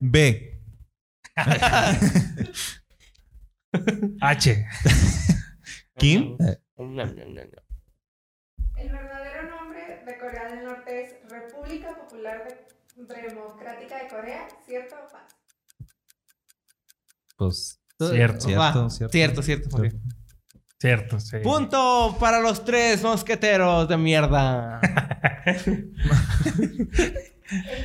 B. 0.00 0.60
H. 4.20 4.66
Kim. 5.98 6.36
No, 6.76 6.84
no, 6.86 7.06
no, 7.06 7.24
no. 7.26 7.62
El 8.76 8.88
verdadero 8.90 9.50
nombre 9.56 10.02
de 10.06 10.18
Corea 10.18 10.48
del 10.54 10.64
Norte 10.64 11.02
es 11.02 11.30
República 11.30 11.96
Popular 11.96 12.44
de- 12.46 12.78
Democrática 13.28 14.02
de 14.02 14.08
Corea, 14.08 14.48
¿cierto 14.66 14.96
o 15.04 15.08
falso? 15.08 15.36
Pues. 17.36 17.80
Cierto. 17.98 18.40
Cierto, 18.40 18.58
Va. 18.58 18.90
cierto. 18.90 19.12
Cierto, 19.12 19.42
cierto. 19.42 19.78
Cierto, 20.80 21.18
sí. 21.20 21.38
Punto 21.42 22.16
para 22.20 22.38
los 22.40 22.64
tres 22.64 23.02
mosqueteros 23.02 23.88
de 23.88 23.96
mierda. 23.96 24.80
¿En 25.44 25.98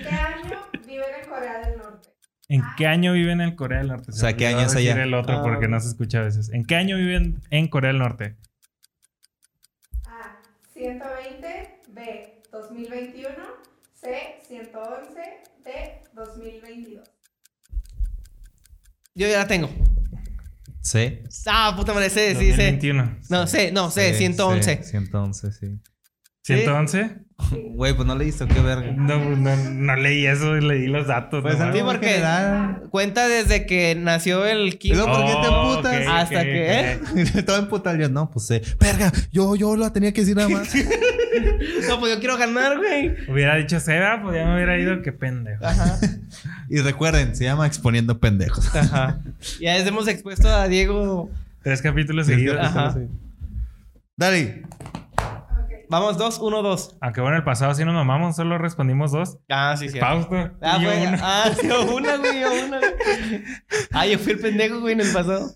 qué 0.04 0.10
año 0.10 0.60
viven 0.86 1.06
en 1.24 1.30
Corea 1.30 1.60
del 1.68 1.78
Norte? 1.80 2.10
¿En 2.50 2.62
qué 2.78 2.88
año 2.88 3.14
viven 3.14 3.42
en 3.42 3.56
Corea 3.56 3.80
del 3.80 3.88
Norte? 3.88 4.12
O 4.12 4.14
sea, 4.14 4.30
Se 4.32 4.36
¿qué 4.36 4.48
año 4.48 4.62
es 4.62 4.74
decir 4.74 4.92
allá? 4.92 5.04
el 5.04 5.14
otro 5.14 5.42
porque 5.44 5.68
no 5.68 5.80
se 5.80 5.88
escucha 5.90 6.20
a 6.20 6.24
veces. 6.24 6.50
¿En 6.50 6.66
qué 6.66 6.76
año 6.76 6.98
viven 6.98 7.42
en 7.50 7.68
Corea 7.68 7.90
del 7.92 8.00
Norte? 8.00 8.36
A. 10.06 10.38
120. 10.74 11.80
B. 11.90 12.42
2021. 12.52 13.30
C. 13.96 14.40
111. 14.48 15.22
D. 15.64 16.02
2022. 16.14 17.10
Yo 19.16 19.28
ya 19.28 19.38
la 19.40 19.48
tengo. 19.48 19.70
C. 20.82 21.24
Ah, 21.48 21.74
puta 21.78 21.94
madre, 21.94 22.10
C, 22.10 22.32
sí, 22.36 22.52
C. 22.52 22.72
2021. 22.72 23.20
No, 23.30 23.48
C, 23.48 23.72
no, 23.72 23.90
C, 23.90 24.12
C, 24.12 24.18
111. 24.18 24.76
C, 24.78 24.84
111, 24.84 25.52
sí. 25.54 25.80
¿111? 26.46 27.20
Güey, 27.74 27.94
pues 27.94 28.08
no 28.08 28.16
leíste, 28.16 28.46
qué 28.48 28.62
verga. 28.62 28.92
No, 28.96 29.18
no, 29.36 29.56
no 29.56 29.96
leí 29.96 30.26
eso, 30.26 30.54
leí 30.56 30.88
los 30.88 31.08
datos. 31.08 31.42
Pues. 31.42 31.56
Sí, 31.56 31.62
algo 31.62 31.86
porque- 31.86 32.08
general. 32.08 32.84
Cuenta 32.90 33.28
desde 33.28 33.66
que 33.66 33.96
nació 33.96 34.46
el 34.46 34.78
Kim. 34.78 34.94
¿Y 34.94 34.96
luego 34.96 35.12
por 35.12 35.26
qué 35.26 35.32
te 35.32 35.48
Oh, 35.50 35.70
emputas? 35.72 36.08
Hasta 36.08 36.38
ok, 36.38 36.44
que, 36.44 37.00
ok. 37.40 37.46
Todo 37.46 37.58
emputado 37.58 37.98
yo, 37.98 38.08
no, 38.10 38.30
pues 38.30 38.46
C. 38.48 38.62
Verga, 38.80 39.12
yo, 39.32 39.56
yo 39.56 39.76
la 39.76 39.92
tenía 39.92 40.14
que 40.14 40.22
decir 40.22 40.36
nada 40.36 40.50
más. 40.50 40.74
No, 41.90 42.00
pues 42.00 42.14
yo 42.14 42.20
quiero 42.20 42.38
ganar, 42.38 42.78
güey. 42.78 43.16
Hubiera 43.28 43.56
dicho 43.56 43.80
Seba, 43.80 44.22
pues 44.22 44.36
ya 44.36 44.46
me 44.46 44.54
hubiera 44.56 44.78
ido, 44.80 45.02
qué 45.02 45.12
pendejo. 45.12 45.66
Ajá. 45.66 45.98
y 46.70 46.78
recuerden, 46.80 47.36
se 47.36 47.44
llama 47.46 47.66
Exponiendo 47.66 48.20
Pendejos. 48.20 48.74
Ajá. 48.76 49.20
Ya 49.60 49.74
les 49.74 49.88
hemos 49.88 50.08
expuesto 50.08 50.48
a 50.48 50.68
Diego. 50.68 51.32
Tres 51.64 51.82
capítulos 51.82 52.28
seguidos. 52.28 52.58
Ajá. 52.62 52.96
Dale. 54.16 54.62
Vamos, 55.90 56.18
dos, 56.18 56.40
uno, 56.40 56.62
dos. 56.62 56.96
Aunque 57.02 57.22
bueno, 57.22 57.38
el 57.38 57.44
pasado 57.44 57.74
sí 57.76 57.84
nos 57.86 57.94
mamamos, 57.94 58.36
solo 58.36 58.58
respondimos 58.58 59.12
dos. 59.12 59.38
Ah, 59.50 59.76
sí, 59.78 59.90
sí. 59.90 60.00
Fausto. 60.00 60.36
Ah, 60.62 60.78
y 60.80 60.84
yo 60.84 60.90
uno. 61.08 61.18
ah, 61.22 61.52
sí, 61.60 61.68
una, 61.68 62.18
güey, 62.18 62.40
yo 62.42 62.66
una. 62.66 62.80
güey. 62.80 63.44
Ah, 63.92 64.06
yo 64.08 64.18
fui 64.20 64.34
el 64.34 64.40
pendejo, 64.40 64.80
güey, 64.80 64.94
en 64.94 65.02
el 65.02 65.14
pasado. 65.14 65.52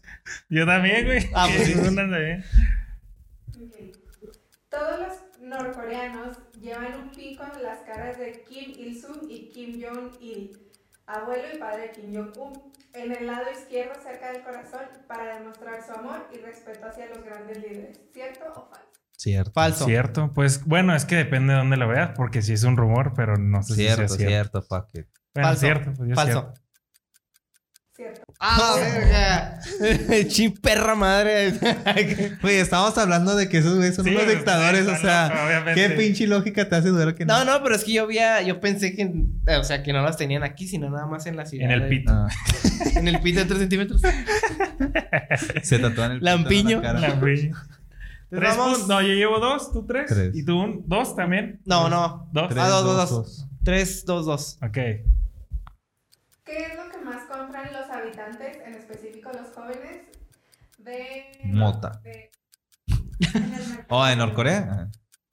Yo 0.49 0.65
también, 0.65 1.05
güey. 1.05 1.29
Ah, 1.33 1.47
pues 1.53 1.67
sí. 1.67 1.73
Una 1.79 1.95
también. 1.95 2.43
Todos 4.69 4.99
los 4.99 5.41
norcoreanos 5.41 6.37
llevan 6.59 6.93
un 7.01 7.09
pin 7.11 7.35
con 7.37 7.49
las 7.63 7.79
caras 7.79 8.17
de 8.17 8.43
Kim 8.43 8.71
Il-sung 8.77 9.29
y 9.29 9.49
Kim 9.49 9.81
Jong-il, 9.81 10.57
abuelo 11.05 11.43
y 11.53 11.57
padre 11.57 11.83
de 11.83 11.91
Kim 11.91 12.13
Jong-un, 12.13 12.73
en 12.93 13.11
el 13.15 13.27
lado 13.27 13.45
izquierdo 13.51 13.93
cerca 14.01 14.33
del 14.33 14.43
corazón 14.43 14.81
para 15.07 15.39
demostrar 15.39 15.81
su 15.85 15.93
amor 15.93 16.27
y 16.33 16.37
respeto 16.39 16.85
hacia 16.87 17.07
los 17.07 17.23
grandes 17.23 17.57
líderes. 17.61 18.01
¿Cierto 18.13 18.45
o 18.55 18.69
falso? 18.69 18.96
Cierto. 19.17 19.51
Falso. 19.51 19.85
Cierto. 19.85 20.31
Pues 20.33 20.63
bueno, 20.65 20.95
es 20.95 21.03
que 21.05 21.15
depende 21.15 21.53
de 21.53 21.59
dónde 21.59 21.75
lo 21.77 21.87
veas, 21.87 22.11
porque 22.15 22.41
sí 22.41 22.53
es 22.53 22.63
un 22.63 22.77
rumor, 22.77 23.13
pero 23.15 23.35
no 23.37 23.63
sé 23.63 23.73
Cierto, 23.75 24.07
si 24.07 24.17
sea 24.19 24.27
cierto. 24.29 24.61
cierto, 24.61 24.87
it. 24.93 25.07
Bueno, 25.33 25.47
Falso. 25.49 25.59
cierto. 25.61 25.93
Pues 25.97 26.09
yo 26.09 26.15
Falso. 26.15 26.31
cierto. 26.41 26.61
¿Cierto? 27.95 28.21
Ah, 28.39 28.75
verga. 28.79 29.59
Chin 30.27 30.53
perra 30.53 30.93
madre. 30.93 31.51
Güey, 32.43 32.57
estábamos 32.57 32.95
hablando 32.99 33.35
de 33.35 33.49
que 33.49 33.57
esos 33.57 33.75
güeyes 33.75 33.95
son 33.95 34.05
Sí, 34.05 34.11
unos 34.11 34.27
dictadores, 34.27 34.85
sí, 34.85 34.91
o 34.91 34.97
sea, 34.97 35.33
obviamente. 35.47 35.73
¿qué 35.81 35.89
pinche 35.95 36.27
lógica 36.27 36.69
te 36.69 36.75
hace 36.75 36.89
dudar 36.89 37.15
que 37.15 37.25
no? 37.25 37.39
No, 37.43 37.45
no, 37.57 37.63
pero 37.63 37.73
es 37.73 37.83
que 37.83 37.93
yo 37.93 38.03
había, 38.03 38.43
yo 38.43 38.59
pensé 38.59 38.95
que, 38.95 39.11
o 39.57 39.63
sea, 39.63 39.81
que 39.81 39.93
no 39.93 40.03
las 40.03 40.15
tenían 40.15 40.43
aquí, 40.43 40.67
sino 40.67 40.91
nada 40.91 41.07
más 41.07 41.25
en 41.25 41.35
la 41.37 41.47
ciudad. 41.47 41.65
En 41.65 41.71
el 41.71 41.81
de- 41.81 41.87
pito. 41.87 42.11
Ah, 42.13 42.27
En 42.95 43.07
el 43.07 43.19
pito 43.19 43.39
de 43.39 43.45
3 43.47 43.59
centímetros. 43.61 44.01
se 45.63 45.79
tatúan 45.79 46.11
el 46.11 46.19
pito 46.19 46.29
en 46.31 46.35
Lampiño. 46.43 46.81
la 46.83 46.93
cara. 46.93 47.07
Tres 48.29 48.55
puntos. 48.55 48.87
No, 48.87 49.01
yo 49.01 49.13
llevo 49.13 49.39
dos, 49.39 49.71
tú 49.71 49.85
tres. 49.85 50.07
Tres. 50.09 50.35
Y 50.35 50.43
tú 50.45 50.59
un, 50.59 50.83
dos 50.87 51.15
también. 51.15 51.61
No, 51.65 51.89
no. 51.89 52.29
Dos. 52.33 52.49
Tres, 52.49 52.63
Ah, 52.63 52.69
dos, 52.69 52.83
dos, 52.83 52.95
dos, 52.97 53.09
dos. 53.09 53.37
dos. 53.37 53.47
3, 53.63 54.05
2, 54.05 54.25
2. 54.25 54.59
Ok. 54.63 54.71
¿Qué 54.73 55.03
es 56.45 56.75
lo 56.77 56.89
que 56.89 57.03
más 57.03 57.23
compran 57.29 57.71
los 57.73 57.89
habitantes, 57.89 58.57
en 58.65 58.75
específico 58.75 59.29
los 59.33 59.49
jóvenes, 59.53 60.07
de... 60.77 61.31
Mota. 61.43 61.99
de- 62.03 62.31
en 63.19 63.35
el 63.35 63.43
mercado 63.69 63.85
Oh, 63.89 64.05
¿en 64.07 64.09
negro? 64.17 64.25
Norcorea? 64.27 64.87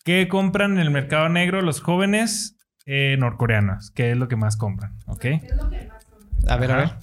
¿Qué 0.04 0.26
compran 0.28 0.72
en 0.72 0.78
el 0.78 0.90
mercado 0.90 1.28
negro 1.28 1.62
los 1.62 1.80
jóvenes 1.80 2.56
eh, 2.86 3.16
norcoreanos? 3.18 3.90
¿Qué 3.92 4.10
es 4.10 4.16
lo 4.16 4.26
que 4.28 4.36
más 4.36 4.56
compran? 4.56 4.96
¿Ok? 5.06 5.20
¿Qué 5.20 5.34
es 5.36 5.56
lo 5.56 5.70
que 5.70 5.86
más 5.86 6.04
compran? 6.06 6.48
A 6.52 6.56
ver, 6.56 6.72
a 6.72 6.76
ver. 6.76 6.84
Ajá. 6.86 6.98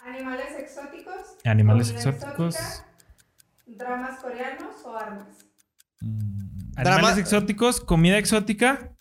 Animales 0.00 0.54
exóticos. 0.58 1.14
Animales 1.44 1.90
exóticos. 1.90 2.56
exótica, 2.56 2.86
dramas 3.66 4.20
coreanos 4.20 4.71
o 4.92 4.96
armas. 4.98 5.26
Mm, 6.00 6.72
Animales 6.76 7.00
Drama- 7.02 7.20
exóticos, 7.20 7.80
comida 7.80 8.18
exótica. 8.18 8.92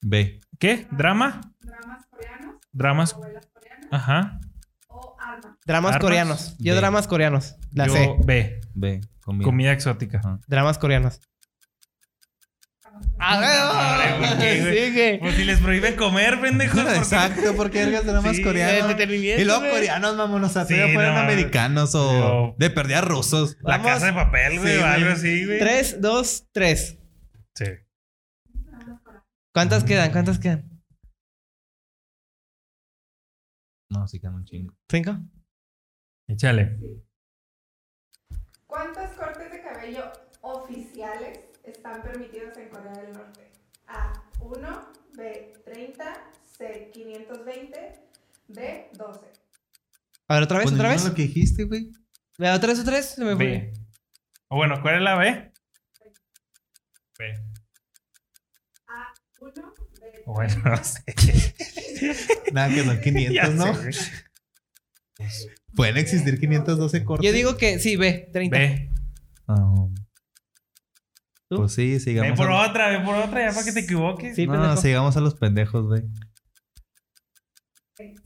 B. 0.00 0.40
¿Qué? 0.58 0.86
¿Drama? 0.90 1.40
Dramas 1.60 2.06
coreanos. 2.10 2.56
Dramas. 2.72 3.16
Novelas 3.16 3.46
coreanas 3.46 3.88
Ajá. 3.90 4.40
o 4.88 5.16
armas. 5.18 5.56
Dramas 5.66 5.94
Armas. 5.94 6.00
coreanos. 6.04 6.56
Yo 6.58 6.74
B. 6.74 6.80
dramas 6.80 7.06
coreanos. 7.08 7.56
La 7.72 7.86
Yo 7.86 7.92
C. 7.94 8.16
B. 8.24 8.60
B. 8.74 9.00
Comida. 9.22 9.44
Comida 9.44 9.72
exótica. 9.72 10.18
Ajá. 10.18 10.40
Dramas 10.46 10.78
coreanos. 10.78 11.20
A 13.18 13.34
Hombre, 13.36 14.28
¿por 14.28 14.38
qué, 14.38 14.60
güey? 14.60 14.86
Sigue. 14.86 15.18
Pues 15.20 15.34
si 15.36 15.44
les 15.44 15.60
prohíben 15.60 15.96
comer, 15.96 16.40
pendejos. 16.40 16.82
¿por 16.82 16.92
qué? 16.92 16.98
Exacto, 16.98 17.56
porque 17.56 17.84
vergas 17.84 18.04
dramas 18.06 18.36
Sí, 18.36 18.42
coreanos. 18.42 18.90
entretenimiento, 18.90 19.40
Y 19.40 19.44
luego 19.44 19.60
güey. 19.60 19.72
coreanos, 19.72 20.16
mamón, 20.16 20.44
o 20.44 20.48
sea, 20.48 20.64
Sí, 20.64 20.74
fueran 20.74 21.14
no, 21.14 21.20
americanos 21.20 21.94
o 21.94 22.54
de 22.58 22.70
perdida 22.70 23.00
rusos. 23.00 23.56
La 23.62 23.78
Vamos. 23.78 23.86
casa 23.92 24.06
de 24.06 24.12
papel, 24.12 24.58
güey, 24.60 24.74
Sí, 24.76 24.78
o 24.82 24.84
algo 24.86 25.00
güey. 25.06 25.12
así, 25.12 25.46
güey. 25.46 25.58
3, 25.58 26.00
2, 26.00 26.48
3. 26.52 26.98
Sí. 27.54 27.64
¿Cuántas 29.54 29.84
quedan? 29.84 30.10
¿Cuántas 30.10 30.38
quedan? 30.38 30.68
No, 33.90 34.06
sí 34.08 34.18
quedan 34.20 34.34
un 34.34 34.44
chingo. 34.44 34.74
¿Cinco? 34.90 35.16
Échale. 36.28 36.78
¿Cuántos 38.66 39.10
cortes 39.12 39.52
de 39.52 39.62
cabello 39.62 40.10
oficiales 40.40 41.38
están 41.84 42.02
permitidos 42.02 42.56
en 42.56 42.68
Corea 42.70 42.92
del 42.92 43.12
Norte? 43.12 43.50
A. 43.88 44.12
1. 44.40 44.92
B. 45.16 45.52
30. 45.66 46.32
C. 46.56 46.90
520. 46.94 48.00
D. 48.48 48.88
12. 48.96 49.20
A 50.28 50.34
ver, 50.34 50.42
otra 50.44 50.58
vez, 50.58 50.64
Pues 50.64 50.74
otra 50.74 50.88
vez. 50.88 51.04
lo 51.04 51.14
que 51.14 51.22
dijiste, 51.22 51.64
güey. 51.64 51.90
Otra 52.38 52.68
vez, 52.68 52.80
otra 52.80 52.94
vez. 52.94 53.06
Se 53.10 53.22
me 53.24 53.36
fue. 53.36 53.44
B. 53.46 53.72
O 54.48 54.56
bueno, 54.56 54.80
¿cuál 54.80 54.96
es 54.96 55.02
la 55.02 55.16
B? 55.16 55.52
B. 57.18 57.34
A. 58.88 59.14
1. 59.40 59.74
B. 60.00 60.22
Bueno, 60.26 60.54
no 60.64 60.76
sé. 60.82 61.04
Nada, 62.52 62.68
que 62.74 62.82
son 62.82 63.00
500, 63.00 63.34
Ya 63.34 63.48
¿no? 63.50 63.74
sé, 63.74 63.80
güey. 65.18 65.28
Pueden 65.76 65.96
existir 65.98 66.40
512 66.40 67.04
cortes. 67.04 67.26
Yo 67.26 67.32
digo 67.32 67.56
que 67.58 67.78
sí, 67.78 67.96
B, 67.96 68.30
30. 68.32 68.56
B. 68.56 68.90
Ah, 69.48 69.86
¿Tú? 71.50 71.56
pues 71.58 71.72
sí, 71.72 71.92
Ve 71.92 72.00
sigamos. 72.00 72.38
por 72.38 72.50
a... 72.50 72.66
otra, 72.68 72.88
ve 72.88 73.00
por 73.04 73.14
otra, 73.16 73.46
ya 73.48 73.52
para 73.54 73.64
que 73.64 73.72
te 73.72 73.80
equivoques. 73.80 74.34
Sí, 74.34 74.46
No, 74.46 74.52
pendejo. 74.54 74.76
sigamos 74.78 75.16
a 75.16 75.20
los 75.20 75.34
pendejos, 75.34 75.86
güey. 75.86 76.02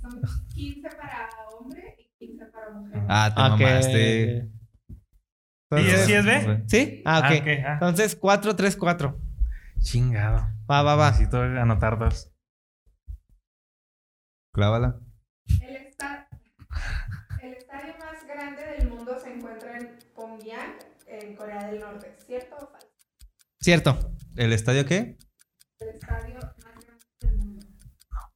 Son 0.01 0.21
15 0.55 0.89
para 0.97 1.29
hombre 1.51 1.97
y 1.99 2.27
15 2.27 2.45
para 2.47 2.71
mujer. 2.73 3.03
Ah, 3.09 3.33
te 3.35 3.41
Ok. 3.43 3.61
mamaste. 3.61 4.51
¿Sí 5.71 5.91
es, 5.91 6.07
sí 6.07 6.13
es 6.15 6.25
B? 6.25 6.63
¿Sí? 6.67 7.03
Ah, 7.05 7.19
ok. 7.19 7.25
Ah, 7.25 7.39
ok, 7.41 7.47
ah. 7.67 7.73
Entonces, 7.75 8.17
4, 8.17 8.57
3, 8.57 8.77
4. 8.77 9.21
Chingado. 9.81 10.47
Va, 10.71 10.83
va, 10.83 10.97
va. 10.97 11.11
Necesito 11.11 11.43
anotar 11.43 11.99
dos. 11.99 12.33
Clávala. 14.55 14.99
El, 15.61 15.77
esta- 15.77 16.29
el 17.43 17.53
estadio 17.53 17.95
más 17.99 18.27
grande 18.27 18.63
del 18.79 18.89
mundo 18.89 19.19
se 19.23 19.35
encuentra 19.35 19.77
en 19.79 19.99
Pyongyang, 20.15 20.75
en 21.07 21.37
Corea 21.37 21.67
del 21.69 21.81
Norte. 21.81 22.17
¿Cierto 22.27 22.57
o 22.57 22.67
falso? 22.73 22.88
Cierto. 23.61 24.15
¿El 24.37 24.53
estadio 24.53 24.87
qué? 24.87 25.19
El 25.81 25.89
estadio 25.89 26.35
más 26.35 26.57
grande 26.85 27.05
del 27.21 27.37
mundo. 27.37 27.67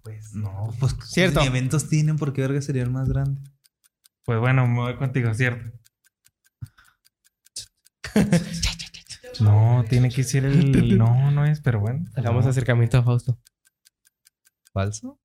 Pues 0.02 0.34
no, 0.34 0.74
pues 0.80 0.96
Cierto. 1.04 1.40
Ni 1.40 1.46
eventos 1.46 1.88
tienen, 1.88 2.16
¿por 2.16 2.32
qué 2.32 2.40
verga 2.42 2.60
sería 2.60 2.82
el 2.82 2.90
más 2.90 3.08
grande? 3.08 3.40
Pues 4.24 4.38
bueno, 4.40 4.66
me 4.66 4.80
voy 4.80 4.96
contigo, 4.96 5.32
¿cierto? 5.34 5.70
No, 9.40 9.82
tiene 9.88 10.10
que 10.10 10.22
ser 10.24 10.44
el... 10.44 10.98
No, 10.98 11.30
no 11.30 11.46
es, 11.46 11.60
pero 11.62 11.80
bueno. 11.80 12.04
Hagamos 12.14 12.44
No. 12.44 12.50
acercamiento 12.50 12.98
a 12.98 13.02
Fausto. 13.02 13.38
¿Falso? 14.72 15.18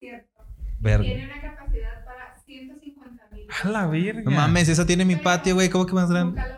Cierto. 0.00 0.42
Verga. 0.80 1.04
Tiene 1.04 1.26
una 1.26 1.40
capacidad 1.42 2.04
para 2.04 2.38
150 2.44 3.28
mil. 3.32 3.45
A 3.62 3.68
la 3.68 3.86
verga. 3.86 4.22
No 4.22 4.30
mames, 4.30 4.68
esa 4.68 4.86
tiene 4.86 5.04
mi 5.04 5.16
patio, 5.16 5.54
güey. 5.54 5.68
¿Cómo 5.70 5.86
que 5.86 5.92
más 5.94 6.10
grande? 6.10 6.40
Nunca 6.40 6.56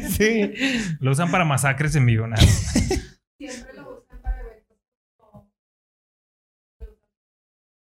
lo 0.00 0.08
sí. 0.10 0.52
Lo 1.00 1.10
usan 1.12 1.30
para 1.30 1.44
masacres 1.44 1.94
en 1.96 2.06
vivo, 2.06 2.26
nada. 2.26 2.42
Siempre 3.38 3.74
lo 3.74 3.98
usan 4.00 4.20
para 4.22 4.40
eventos. 4.40 4.76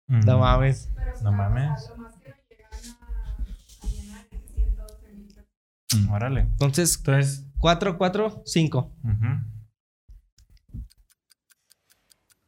Mm. 0.08 0.20
No 0.26 0.38
mames. 0.38 0.90
No 1.22 1.32
mames. 1.32 1.88
Lo 1.90 1.96
más 1.96 2.16
que 2.16 2.28
lo 2.30 2.36
llegan 2.48 2.70
a, 3.02 3.36
a 3.82 3.86
llenar 3.88 4.26
es 4.30 4.54
112 4.54 5.12
mil 5.12 5.26
personas. 5.34 6.10
Órale. 6.12 6.40
Entonces, 6.42 6.96
Entonces... 6.98 7.46
4, 7.58 7.98
4, 7.98 8.42
5. 8.46 8.96
ujú. 9.04 9.26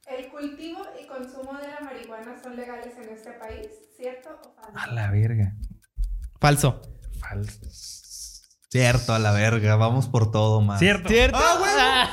El 0.06 0.28
cultivo 0.30 0.82
y 1.02 1.06
consumo 1.06 1.52
de 1.58 1.68
la 1.68 1.80
marihuana 1.80 2.40
son 2.42 2.56
legales 2.56 2.94
en 2.98 3.08
este 3.10 3.32
país, 3.32 3.68
¿cierto 4.02 4.30
o 4.30 4.54
falso? 4.60 4.78
A 4.78 4.86
la 4.92 5.10
verga. 5.10 5.52
Falso. 6.40 6.82
Falso. 7.20 7.60
Cierto, 8.70 9.14
a 9.14 9.18
la 9.18 9.32
verga. 9.32 9.76
Vamos 9.76 10.08
por 10.08 10.30
todo, 10.32 10.60
man. 10.60 10.78
Cierto. 10.78 11.08
¿Cierto? 11.08 11.38
¡Ah, 11.40 12.10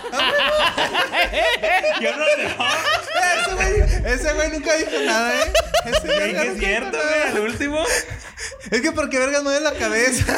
Yo 2.01 2.11
no. 2.15 2.23
Ese 2.25 3.55
güey, 3.55 3.81
ese 4.13 4.33
güey 4.33 4.51
nunca 4.51 4.75
dijo 4.75 4.91
nada, 5.05 5.33
¿eh? 5.35 5.53
Ese 5.85 6.07
que 6.07 6.41
es 6.47 6.59
cierto, 6.59 6.97
güey, 6.97 7.21
al 7.31 7.39
último. 7.39 7.79
Es 8.71 8.81
que 8.81 8.91
porque 8.91 9.17
vergas 9.19 9.43
mueve 9.43 9.61
la 9.61 9.73
cabeza. 9.73 10.35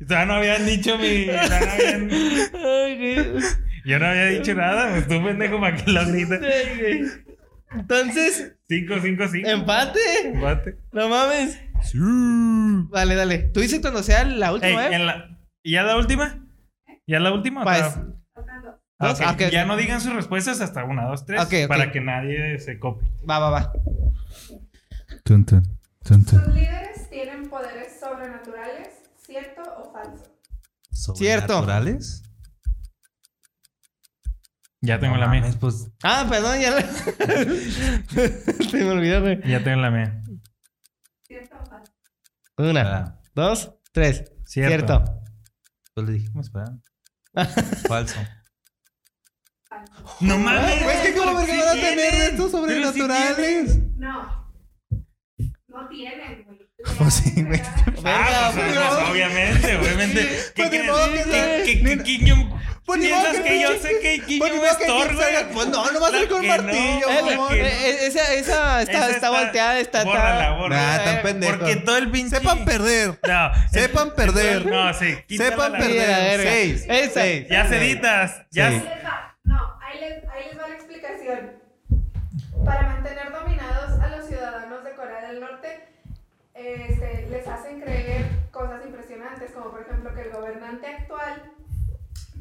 Todavía 0.00 0.26
no 0.26 0.34
habían 0.34 0.66
dicho 0.66 0.96
mi. 0.98 1.26
todavía 1.26 1.66
no 1.66 1.72
habían- 1.72 2.10
Ay, 2.54 2.96
güey. 2.96 3.42
Yo 3.84 3.98
no 3.98 4.06
había 4.06 4.24
dicho 4.26 4.54
nada, 4.54 4.90
pues 4.90 5.06
tú 5.08 5.22
pendejo 5.24 5.60
para 5.60 5.76
que 5.76 5.90
lo 5.90 6.06
grites. 6.06 7.20
Entonces, 7.70 8.56
5, 8.68 8.94
5, 9.02 9.24
5. 9.32 9.48
empate. 9.48 10.00
Empate. 10.24 10.78
No 10.92 11.08
mames. 11.08 11.60
Dale, 12.90 13.14
dale. 13.14 13.38
Tú 13.38 13.60
dices 13.60 13.80
cuando 13.80 14.02
sea 14.02 14.24
la 14.24 14.48
Ey, 14.48 14.54
última, 14.54 14.86
¿eh? 14.86 14.94
en 14.94 15.06
la... 15.06 15.38
¿Y 15.62 15.72
ya 15.72 15.82
la 15.82 15.96
última? 15.96 16.46
¿Ya 17.06 17.20
la 17.20 17.32
última? 17.32 17.62
Pues. 17.62 17.82
Ah, 19.00 19.08
dos. 19.08 19.20
ok. 19.20 19.26
Ah, 19.26 19.32
ok, 19.32 19.42
Ya 19.50 19.64
no 19.64 19.76
digan 19.76 20.00
sus 20.00 20.12
respuestas 20.12 20.60
hasta 20.60 20.84
una, 20.84 21.04
dos, 21.06 21.24
tres. 21.24 21.40
Ok, 21.42 21.52
ok. 21.64 21.68
Para 21.68 21.92
que 21.92 22.00
nadie 22.00 22.58
se 22.58 22.78
copie. 22.78 23.08
Va, 23.28 23.38
va, 23.38 23.50
va. 23.50 23.72
Tun, 25.24 25.44
tun, 25.44 25.62
tun, 26.04 26.24
tun. 26.24 26.44
Sus 26.44 26.54
líderes 26.54 27.08
tienen 27.10 27.48
poderes 27.48 27.98
sobrenaturales, 28.00 28.88
¿cierto 29.16 29.62
o 29.62 29.92
falso? 29.92 30.24
Cierto. 30.90 31.52
¿Sobrenaturales? 31.54 32.22
Ya 34.80 35.00
tengo 35.00 35.14
No 35.14 35.20
la 35.20 35.28
mía. 35.28 35.40
mames, 35.40 35.56
Pues 35.56 35.90
Ah, 36.04 36.26
perdón, 36.28 36.60
ya 36.60 36.70
la... 36.70 36.82
Se 38.70 38.76
me 38.84 38.90
olvidó, 38.90 39.20
güey. 39.22 39.40
Ya 39.48 39.62
tengo 39.64 39.80
la 39.80 39.90
mía. 39.90 40.22
¿Cierto 41.26 41.56
o 41.60 41.66
falso? 41.66 41.92
Una, 42.58 42.96
Ah. 42.96 43.20
dos, 43.34 43.74
tres. 43.92 44.32
Cierto. 44.44 44.96
Cierto. 44.98 45.22
pues 45.94 46.06
le 46.06 46.12
dijimos, 46.14 46.46
espera. 46.46 46.78
Falso. 47.88 48.20
No 50.20 50.38
mames. 50.38 50.82
Güey, 50.82 50.96
es 50.96 51.02
que 51.02 51.14
cómo 51.14 51.32
¿por 51.32 51.46
verga 51.46 51.64
van 51.66 51.68
a 51.78 51.80
tener 51.80 52.12
de 52.14 52.26
estos 52.28 52.50
sobrenaturales. 52.50 53.78
No. 53.96 54.52
No 55.68 55.88
tienen, 55.88 56.44
güey. 56.44 56.67
Pues 56.98 57.14
sí, 57.14 57.42
güey. 57.42 57.60
Ah, 58.04 58.52
pues, 58.54 58.64
pues, 58.64 58.78
pero- 58.78 59.10
obviamente, 59.10 59.76
obviamente. 59.76 60.20
¿Qué 60.54 60.62
Pues 60.62 60.68
crees? 60.68 60.86
modo 60.86 61.06
que 61.12 61.16
¿Qué- 61.18 61.24
sea- 61.24 61.62
qué- 61.64 61.74
ni- 61.82 61.96
qué 61.96 62.02
Kim 62.04 62.26
Jong- 62.28 62.58
Pues 62.86 63.00
ni 63.00 63.08
modo 63.10 63.22
¿Piensas 63.22 63.44
que 63.44 63.60
yo 63.60 63.68
sé 63.78 64.00
que 64.00 64.38
Pues 64.38 64.52
estorba? 64.54 65.08
Kim 65.08 65.18
salga- 65.18 65.48
Pues 65.52 65.66
no, 65.68 65.92
no 65.92 66.00
va 66.00 66.08
a 66.08 66.10
ser 66.10 66.28
con 66.28 66.46
martillo, 66.46 67.06
no, 67.36 67.50
Eh, 67.52 68.06
esa, 68.06 68.32
esa 68.34 68.82
está, 68.82 69.30
volteada, 69.30 69.78
está... 69.80 70.04
Bórrala, 70.04 70.52
bórrala. 70.52 70.96
Nah, 70.96 71.04
tan 71.04 71.14
Eh, 71.16 71.20
pendejos. 71.22 71.58
Porque 71.58 71.76
todo 71.76 71.98
el 71.98 72.10
pinche... 72.10 72.36
Sepan 72.36 72.64
perder. 72.64 73.18
No. 73.28 73.50
Sepan 73.72 74.14
perder. 74.14 74.66
No, 74.66 74.94
sí. 74.94 75.18
Sepan 75.36 75.72
perder. 75.72 76.40
Seis. 76.42 76.86
Esa. 76.88 77.20
Seis. 77.20 77.46
Ya 77.50 77.68
seditas. 77.68 78.42
Ya. 78.52 78.70
No, 79.44 79.78
ahí 79.82 80.00
les, 80.00 80.24
ahí 80.30 80.44
les 80.50 80.58
va 80.58 80.68
la 80.68 80.74
explicación. 80.74 81.52
Para 82.64 82.82
mantener 82.88 83.30
dominados 83.32 84.00
a 84.00 84.08
los 84.16 84.26
ciudadanos 84.28 84.82
de 84.84 84.94
Corea 84.94 85.28
del 85.28 85.40
Norte, 85.40 85.88
este, 86.58 87.26
les 87.30 87.46
hacen 87.46 87.80
creer 87.80 88.26
cosas 88.50 88.84
impresionantes, 88.84 89.52
como 89.52 89.70
por 89.70 89.82
ejemplo 89.82 90.12
que 90.14 90.22
el 90.22 90.30
gobernante 90.30 90.86
actual 90.86 91.42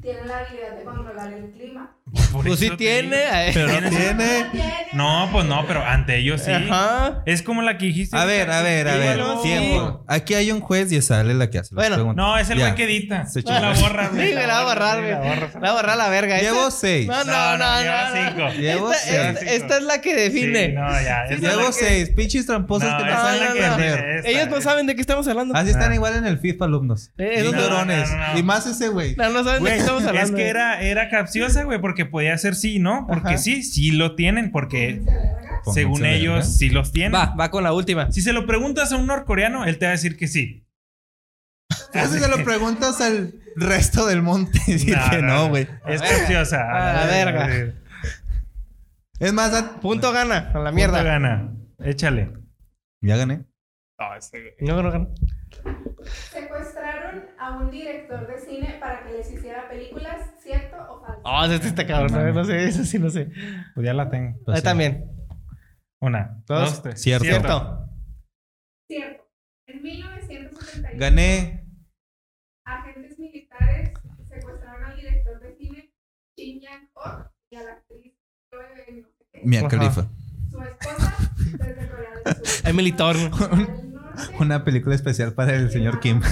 tiene 0.02 0.26
la 0.26 0.40
habilidad 0.40 0.78
de 0.78 0.84
controlar 0.84 1.34
el 1.34 1.52
clima. 1.52 1.94
Pues 2.32 2.60
sí 2.60 2.69
tiene. 2.78 3.18
eh. 3.49 3.52
Pero 3.53 3.82
no 3.82 3.90
tiene. 3.90 4.45
tiene. 4.52 4.74
No, 4.94 5.28
pues 5.32 5.45
no, 5.45 5.65
pero 5.68 5.84
ante 5.84 6.18
ellos 6.18 6.41
sí. 6.41 6.52
Ajá. 6.52 7.22
Es 7.26 7.41
como 7.41 7.61
la 7.61 7.78
que 7.78 7.88
dijiste. 7.88 8.15
A 8.15 8.24
ver, 8.24 8.49
a 8.49 8.61
ver, 8.61 8.88
a 8.88 8.95
ver. 8.95 9.19
Tiempo. 9.44 10.06
Aquí 10.07 10.34
hay 10.34 10.52
un 10.52 10.61
juez 10.61 10.90
y 10.94 11.02
sale 11.02 11.34
la 11.34 11.49
que 11.49 11.60
hace 11.60 11.76
las 11.76 11.84
Bueno, 11.84 11.95
preguntas. 11.95 12.26
No, 12.26 12.38
es 12.38 12.49
el 12.49 12.60
güey 12.60 12.76
que 12.76 12.84
edita. 12.86 13.26
Se 13.26 13.44
Tú 13.44 13.52
la 13.52 13.74
borras, 13.74 14.10
Sí, 14.11 14.15
güey, 14.18 14.34
la 14.36 14.48
va 14.48 14.60
a 14.60 14.64
borrar, 14.64 14.99
güey. 15.02 15.11
la. 15.11 15.19
La 15.19 15.60
va 15.61 15.69
a 15.69 15.74
borrar 15.74 15.98
la 15.98 16.10
verga. 16.10 16.40
Llevo 16.40 16.68
Esta- 16.68 16.72
seis. 16.80 17.07
No, 17.07 17.24
no, 17.26 17.57
No, 17.57 17.84
no, 17.84 17.91
cinco. 18.14 18.49
Llevo 18.57 18.91
Esta, 18.94 19.03
seis. 19.03 19.38
esta- 19.41 19.52
esta 19.53 19.78
es 19.78 19.84
la 19.84 20.02
que 20.02 20.15
define. 20.15 20.68
Sí, 20.68 20.74
no, 20.74 20.88
ya. 21.02 21.26
la 21.30 21.36
Llevo 21.36 21.68
que- 21.68 21.74
seis. 21.74 22.10
Pinches 22.11 22.45
tramposas 22.45 22.91
No, 22.91 22.98
que 22.99 23.03
no 23.11 23.11
saben 23.22 23.40
la 23.60 24.22
Ellos 24.26 24.48
no 24.49 24.61
saben 24.61 24.86
de 24.88 24.95
qué 24.95 25.02
estamos 25.02 25.28
hablando. 25.28 25.56
Así 25.56 25.72
están 25.72 25.91
Ah. 25.91 25.95
igual 25.95 26.15
en 26.15 26.26
el 26.26 26.40
FIFA, 26.40 26.65
alumnos. 26.65 27.11
No, 27.18 27.26
llorones. 27.52 28.10
Y 28.36 28.44
más 28.44 28.65
ese 28.65 28.88
güey. 28.90 29.15
No, 29.18 29.30
no 29.30 29.44
saben 29.44 29.64
de 29.64 29.86
estamos 29.88 30.05
hablando. 30.07 30.38
es 30.38 30.43
que 30.43 30.49
era, 30.49 30.81
era 30.81 31.09
capciosa, 31.09 31.64
güey, 31.64 31.80
porque 31.80 32.05
podía 32.05 32.38
ser 32.38 32.55
sí, 32.55 32.80
¿no? 32.80 33.05
Porque 33.07 33.30
Ajá. 33.30 33.38
sí, 33.38 33.64
sí 33.64 33.91
lo 33.91 34.15
tienen, 34.15 34.51
porque 34.51 35.01
Pónganse 35.05 35.72
según 35.73 36.01
verga. 36.01 36.15
ellos 36.15 36.57
sí 36.57 36.69
los 36.69 36.91
tienen. 36.91 37.14
Va, 37.14 37.35
va 37.39 37.51
con 37.51 37.64
la 37.64 37.73
última. 37.73 38.11
Si 38.11 38.22
se 38.22 38.34
lo 38.34 38.45
preguntas 38.45 38.91
a 38.91 38.97
un 38.97 39.07
norcoreano, 39.07 39.65
él 39.65 39.77
te 39.77 39.85
va 39.85 39.89
a 39.89 39.95
decir 39.95 40.18
que 40.18 40.27
sí. 40.27 40.64
Así 41.93 42.19
se 42.19 42.27
lo 42.30 42.43
preguntas 42.43 43.01
al 43.01 43.34
resto 43.55 44.05
del 44.07 44.22
monte. 44.22 44.59
Dice 44.68 44.91
No, 44.95 45.09
que 45.09 45.22
no, 45.22 45.49
güey. 45.49 45.68
Es 45.88 46.01
capciosa. 46.01 46.61
A 46.72 46.93
la 46.93 47.05
verga. 47.05 47.73
Es 49.19 49.34
más, 49.34 49.51
Punto 49.81 50.11
gana, 50.11 50.38
a 50.38 50.59
la 50.59 50.69
Punto 50.69 50.72
mierda. 50.73 51.03
gana. 51.03 51.51
Échale. 51.84 52.31
ya 53.01 53.18
gané. 53.18 53.45
No, 54.60 54.84
no 54.84 54.91
gana. 54.91 55.07
Secuestraron 56.03 57.26
a 57.40 57.57
un 57.57 57.72
director 57.72 58.28
de 58.28 58.38
cine 58.40 58.78
para 58.80 59.03
que 59.03 59.14
les 59.14 59.32
hiciera 59.32 59.68
películas, 59.68 60.36
¿cierto 60.41 60.78
o 60.90 61.02
falso? 61.03 61.22
Oh, 61.26 61.45
este 61.45 61.68
está 61.68 61.88
cabrón. 61.88 62.11
No, 62.14 62.32
No 62.34 62.44
sé, 62.45 62.65
eso 62.65 62.84
sí 62.84 62.99
no 62.99 63.10
sé. 63.10 63.32
Pues 63.74 63.86
ya 63.86 63.94
la 63.94 64.10
tengo. 64.10 64.38
Pues 64.45 64.56
Ahí 64.56 64.61
sí. 64.61 64.65
también. 64.65 65.11
Una, 65.99 66.44
Dos. 66.45 66.69
dos, 66.74 66.82
tres. 66.84 67.02
Cierto. 67.02 67.26
Cierto. 67.26 67.90
Cierto. 68.88 69.24
En 69.68 69.82
1971, 69.82 70.90
Gané. 70.99 71.65
agentes 72.65 73.18
militares 73.18 73.94
secuestraron 74.30 74.86
al 74.86 74.95
director 74.95 75.40
de 75.40 75.56
cine 75.56 75.91
Shin 76.38 76.61
Yang-ok 76.61 77.32
y 77.49 77.56
a 77.56 77.64
la 77.64 77.72
actriz 77.74 78.14
Chloe 78.52 78.69
no 79.02 79.07
sé 79.10 79.26
qué, 79.34 79.41
Mia. 79.44 79.68
Khalifa. 79.68 80.07
su 80.52 80.61
esposa 80.61 81.15
desde 81.57 81.90
Corea 81.90 82.11
del 82.24 82.45
Sur. 82.45 82.61
Emily 82.69 82.91
Thorne. 82.91 83.32
Una 84.39 84.64
película 84.64 84.95
especial 84.95 85.34
para 85.34 85.56
el 85.56 85.72
señor 85.72 85.99
Kim. 85.99 86.22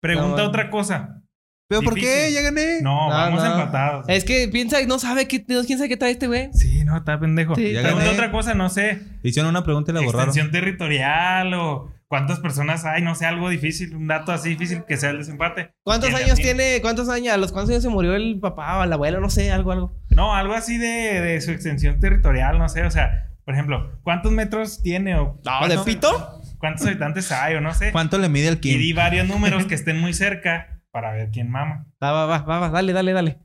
Pregunta 0.00 0.42
No, 0.42 0.48
otra 0.48 0.70
cosa. 0.70 1.22
¿Pero 1.68 1.82
por 1.82 1.94
qué? 1.94 2.30
Ya 2.32 2.42
gané. 2.42 2.80
No, 2.80 3.08
No, 3.08 3.14
vamos 3.14 3.42
no. 3.42 3.50
empatados. 3.52 4.04
Es 4.08 4.24
que 4.24 4.46
piensa 4.48 4.80
y 4.80 4.86
no 4.86 5.00
sabe 5.00 5.26
qué, 5.26 5.44
quién 5.44 5.78
sabe 5.78 5.88
qué 5.88 5.96
trae 5.96 6.12
este 6.12 6.28
güey. 6.28 6.50
Sí, 6.52 6.84
no, 6.84 6.96
está 6.96 7.18
pendejo. 7.18 7.56
Sí, 7.56 7.72
Ya 7.72 7.80
Pregunta 7.82 8.04
gané. 8.04 8.16
otra 8.16 8.30
cosa, 8.30 8.54
no 8.54 8.68
sé. 8.68 9.00
Hicieron 9.24 9.50
una 9.50 9.64
pregunta 9.64 9.90
y 9.90 9.94
la 9.94 10.00
borraron. 10.02 10.28
Extensión 10.28 10.52
territorial 10.52 11.52
o 11.54 11.92
cuántas 12.06 12.38
personas 12.38 12.84
hay, 12.84 13.02
no 13.02 13.16
sé, 13.16 13.26
algo 13.26 13.48
difícil, 13.48 13.96
un 13.96 14.06
dato 14.06 14.30
así 14.30 14.50
difícil 14.50 14.84
que 14.86 14.96
sea 14.96 15.10
el 15.10 15.18
desempate. 15.18 15.72
¿Cuántos 15.82 16.10
Tiene 16.10 16.24
años 16.24 16.36
tiene? 16.38 16.78
¿Cuántos 16.82 17.08
años? 17.08 17.34
¿A 17.34 17.36
los 17.36 17.50
cuántos 17.50 17.70
años 17.70 17.82
se 17.82 17.88
murió 17.88 18.14
el 18.14 18.38
papá 18.38 18.78
o 18.78 18.84
el 18.84 18.92
abuelo? 18.92 19.18
No 19.18 19.28
sé, 19.28 19.50
algo, 19.50 19.72
algo. 19.72 19.92
No, 20.10 20.36
algo 20.36 20.54
así 20.54 20.78
de, 20.78 21.20
de 21.20 21.40
su 21.40 21.50
extensión 21.50 21.98
territorial, 21.98 22.58
no 22.58 22.68
sé, 22.68 22.84
o 22.84 22.90
sea, 22.92 23.32
por 23.46 23.54
ejemplo, 23.54 23.98
¿cuántos 24.02 24.30
metros 24.32 24.82
tiene 24.82 25.14
o 25.14 25.40
No, 25.44 25.68
¿de 25.68 25.76
cuántos- 25.76 25.84
pito? 25.86 26.42
cuántos 26.58 26.86
habitantes 26.86 27.32
hay 27.32 27.54
o 27.54 27.60
no 27.62 27.72
sé? 27.72 27.92
¿Cuánto 27.92 28.18
le 28.18 28.28
mide 28.28 28.48
al 28.48 28.54
Y 28.56 28.58
Kim? 28.60 28.78
di 28.78 28.92
varios 28.92 29.26
números 29.28 29.64
que 29.66 29.74
estén 29.76 29.98
muy 30.00 30.12
cerca 30.12 30.82
para 30.90 31.12
ver 31.12 31.30
quién 31.30 31.48
mama. 31.50 31.86
Va, 32.02 32.10
va, 32.12 32.26
va, 32.26 32.38
va, 32.40 32.58
va, 32.58 32.68
dale, 32.70 32.92
dale, 32.92 33.12
dale. 33.12 33.38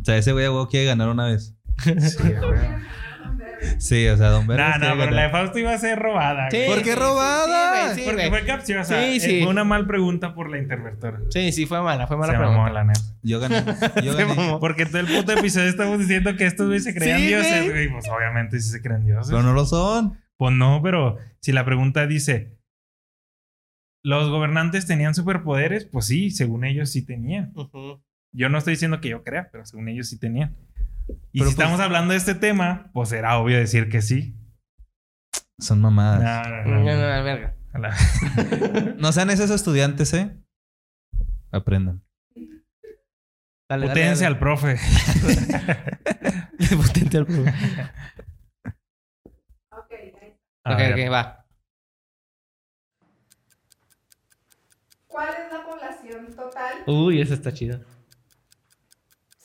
O 0.00 0.04
sea, 0.04 0.16
ese 0.16 0.32
güey 0.32 0.44
a 0.44 0.50
huevo 0.50 0.68
quiere 0.68 0.86
ganar 0.86 1.08
una 1.08 1.26
vez. 1.26 1.54
Sí, 1.84 2.18
güey. 2.22 2.58
Sí, 3.78 4.06
o 4.08 4.16
sea, 4.16 4.28
Don 4.30 4.46
Vergas 4.46 4.78
No, 4.80 4.88
no, 4.94 5.00
pero 5.00 5.10
la 5.12 5.22
de. 5.22 5.30
Fausto 5.30 5.58
iba 5.58 5.72
a 5.72 5.78
ser 5.78 5.98
robada. 5.98 6.50
Sí. 6.50 6.62
¿Por 6.66 6.82
qué 6.82 6.94
robada? 6.94 7.94
sí, 7.94 8.00
sí, 8.00 8.06
Porque 8.06 8.28
fue 8.28 8.44
capciosa. 8.44 9.00
Sí, 9.00 9.16
Eh, 9.16 9.20
sí. 9.20 9.40
Fue 9.42 9.50
una 9.50 9.64
mal 9.64 9.86
pregunta 9.86 10.34
por 10.34 10.50
la 10.50 10.58
interventora. 10.58 11.20
Sí, 11.30 11.52
sí, 11.52 11.66
fue 11.66 11.80
mala, 11.82 12.06
fue 12.06 12.16
mala 12.16 12.32
Se 12.32 12.38
pregunta. 12.38 12.60
mamó, 12.62 12.72
la 12.72 12.84
neta. 12.84 13.00
Yo 13.22 13.40
gané. 13.40 13.64
Yo 14.04 14.16
gané. 14.16 14.56
Porque 14.60 14.86
todo 14.86 14.98
el 15.00 15.06
puto 15.06 15.32
episodio 15.32 15.68
estamos 15.68 15.98
diciendo 15.98 16.36
que 16.36 16.46
estos 16.46 16.66
güeyes 16.66 16.84
se 16.84 16.94
creían 16.94 17.18
Sí, 17.20 17.26
dioses, 17.26 17.70
güey. 17.70 17.88
Pues 17.90 18.06
obviamente 18.08 18.60
sí 18.60 18.70
se 18.70 18.80
creen 18.82 19.04
dioses. 19.06 19.30
Pero 19.30 19.42
no 19.42 19.52
lo 19.52 19.64
son. 19.66 20.18
Pues 20.36 20.54
no, 20.54 20.80
pero 20.82 21.18
si 21.40 21.52
la 21.52 21.64
pregunta 21.64 22.06
dice, 22.06 22.56
¿los 24.04 24.30
gobernantes 24.30 24.86
tenían 24.86 25.14
superpoderes? 25.14 25.84
Pues 25.84 26.06
sí, 26.06 26.30
según 26.30 26.64
ellos 26.64 26.90
sí 26.90 27.04
tenían. 27.04 27.52
Yo 28.32 28.48
no 28.48 28.58
estoy 28.58 28.74
diciendo 28.74 29.00
que 29.00 29.08
yo 29.08 29.24
crea, 29.24 29.48
pero 29.50 29.64
según 29.64 29.88
ellos 29.88 30.08
sí 30.08 30.18
tenían. 30.18 30.56
Y 31.32 31.40
Pero 31.40 31.50
si 31.50 31.50
pues- 31.50 31.50
estamos 31.50 31.80
hablando 31.80 32.12
de 32.12 32.18
este 32.18 32.34
tema, 32.34 32.90
pues 32.92 33.12
era 33.12 33.38
obvio 33.38 33.56
decir 33.58 33.88
que 33.88 34.02
sí. 34.02 34.34
Son 35.58 35.80
No, 35.82 35.90
mamadas. 35.90 36.48
no, 36.48 36.64
No, 36.64 36.78
no. 36.80 36.84
no, 36.84 37.08
la 37.08 37.22
verga. 37.22 37.54
No 38.98 39.12
sean 39.12 39.30
esos 39.30 39.50
estudiantes, 39.50 40.12
¿eh? 40.14 40.36
Aprendan. 41.52 42.02
Dale, 43.70 43.86
Potencia 43.88 44.14
dale. 44.14 44.26
al 44.26 44.38
profe. 44.38 44.76
Potencia 46.76 47.20
al 47.20 47.26
profe. 47.26 47.52
Ok, 49.70 49.92
ahí. 49.92 50.36
A 50.64 50.72
Ok, 50.72 50.78
ver. 50.78 50.92
ok, 51.08 51.12
va. 51.12 51.46
¿Cuál 55.06 55.28
es 55.30 55.52
la 55.52 55.64
población 55.64 56.26
total 56.34 56.74
Uy, 56.86 57.20
esa 57.20 57.34
está 57.34 57.52
chida. 57.52 57.80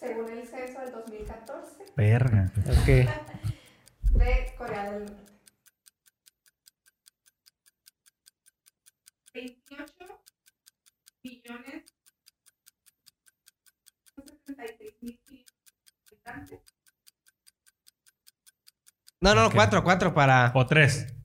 Según 0.04 0.30
el 0.30 0.46
censo 0.46 0.82
del 0.82 0.92
2014 0.92 1.86
Verga. 1.96 2.52
Ok. 2.68 2.86
de 4.18 4.56
Corea 4.58 4.92
del 4.92 5.06
Norte? 5.06 5.34
28 9.34 9.94
millones 11.24 11.84
76 14.46 14.94
mil 15.02 15.46
habitantes. 16.08 16.60
No, 19.22 19.34
no, 19.34 19.50
cuatro, 19.52 19.84
cuatro 19.84 20.14
para. 20.14 20.52
O 20.54 20.68
tres. 20.68 21.16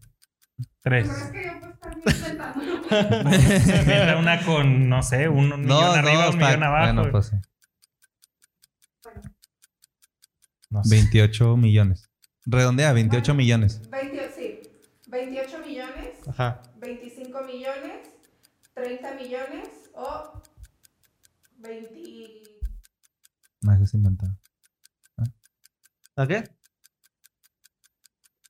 Tres. 0.80 1.08
No 1.08 1.16
es 1.16 1.30
que 1.32 1.44
yo 1.44 1.58
puedo 1.58 1.72
estar 1.72 1.96
inventando. 1.96 2.64
Inventa 3.80 4.16
una 4.16 4.44
con, 4.44 4.88
no 4.88 5.02
sé, 5.02 5.28
un, 5.28 5.52
un 5.52 5.62
millón 5.62 5.98
arriba, 5.98 6.30
un 6.30 6.38
millón 6.38 6.62
abajo. 6.62 6.94
Bueno, 6.94 7.10
pues 7.10 7.26
sí. 7.26 7.36
No 10.70 10.84
sé. 10.84 10.96
28 10.96 11.56
millones. 11.56 12.08
Redondea, 12.44 12.92
28 12.92 13.34
millones. 13.34 13.80
20, 13.90 14.30
sí, 14.30 14.60
28 15.06 15.60
millones, 15.62 15.94
Ajá. 16.26 16.62
25 16.76 17.44
millones, 17.44 18.08
30 18.74 19.14
millones 19.14 19.68
o 19.92 20.42
20. 21.56 21.98
No, 23.62 23.72
eso 23.74 23.84
es 23.84 23.94
inventado. 23.94 24.38
¿Ok? 26.16 26.32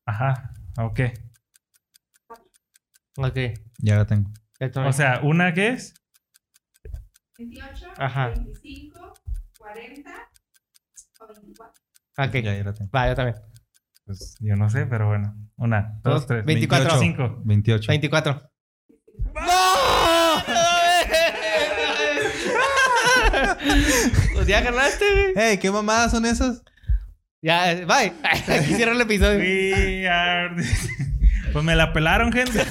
Ajá. 0.07 0.55
Ok. 0.79 1.01
Ok. 3.19 3.37
Ya 3.79 3.97
la 3.97 4.07
tengo. 4.07 4.31
O 4.87 4.93
sea, 4.93 5.21
¿una 5.23 5.53
qué 5.53 5.69
es? 5.69 5.95
28, 7.37 7.87
Ajá. 7.97 8.29
25, 8.31 9.15
40 9.59 10.31
o 11.21 11.27
24. 11.27 11.88
Ok. 12.19 12.35
Ya, 12.35 12.55
ya 12.57 12.65
la 12.65 12.75
tengo. 12.75 12.91
Va, 12.95 13.09
yo 13.09 13.15
también. 13.15 13.37
Pues 14.05 14.37
yo 14.41 14.57
no 14.57 14.69
sé, 14.71 14.87
pero 14.87 15.07
bueno. 15.09 15.35
Una, 15.57 16.01
dos, 16.03 16.15
Dos, 16.15 16.27
tres. 16.27 16.45
24. 16.45 16.99
25. 16.99 17.43
28. 17.45 17.89
24. 17.89 18.51
Pues 24.35 24.47
ya 24.47 24.61
ganaste, 24.61 25.05
güey. 25.35 25.47
¡Ey! 25.51 25.59
¿Qué 25.59 25.71
mamadas 25.71 26.11
son 26.11 26.25
esas? 26.27 26.63
Ya, 27.43 27.75
bye. 27.87 28.13
Aquí 28.25 28.75
cierro 28.75 28.93
el 28.93 29.01
episodio. 29.01 29.39
We 29.41 30.09
are- 30.09 30.55
Pues 31.53 31.65
me 31.65 31.75
la 31.77 31.93
pelaron, 31.93 32.33
gente. 32.33 32.61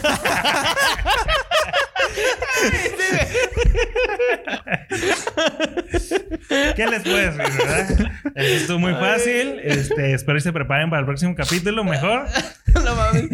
¿Qué 6.75 6.87
les 6.87 7.03
puedo 7.03 7.17
decir, 7.17 7.37
verdad? 7.37 7.89
Esto 8.35 8.55
estuvo 8.55 8.79
muy 8.79 8.93
fácil. 8.93 9.59
Este, 9.63 10.13
espero 10.13 10.37
que 10.37 10.41
se 10.41 10.53
preparen 10.53 10.89
para 10.89 10.99
el 11.01 11.05
próximo 11.05 11.35
capítulo 11.35 11.83
mejor. 11.83 12.27
No 12.73 12.95
mames. 12.95 13.25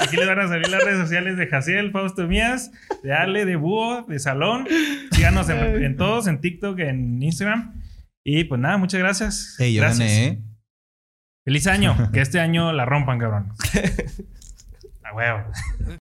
Aquí 0.00 0.16
les 0.16 0.26
van 0.26 0.40
a 0.40 0.48
salir 0.48 0.68
las 0.68 0.84
redes 0.84 1.00
sociales 1.00 1.36
de 1.36 1.46
Jaciel, 1.46 1.92
Fausto 1.92 2.26
Mías, 2.26 2.70
de 3.02 3.12
Ale, 3.12 3.44
de 3.44 3.56
Búho, 3.56 4.02
de 4.02 4.18
Salón. 4.18 4.66
Síganos 5.12 5.48
en, 5.48 5.82
en 5.84 5.96
todos, 5.96 6.26
en 6.26 6.40
TikTok, 6.40 6.78
en 6.80 7.22
Instagram. 7.22 7.80
Y 8.24 8.44
pues 8.44 8.60
nada, 8.60 8.76
muchas 8.76 9.00
gracias. 9.00 9.56
Gracias. 9.58 9.98
gané, 9.98 10.26
¿eh? 10.26 10.42
Feliz 11.44 11.66
año. 11.66 11.96
Que 12.12 12.20
este 12.20 12.40
año 12.40 12.72
la 12.72 12.84
rompan, 12.84 13.18
cabrón. 13.18 13.52
A 15.04 15.14
huevo. 15.14 15.44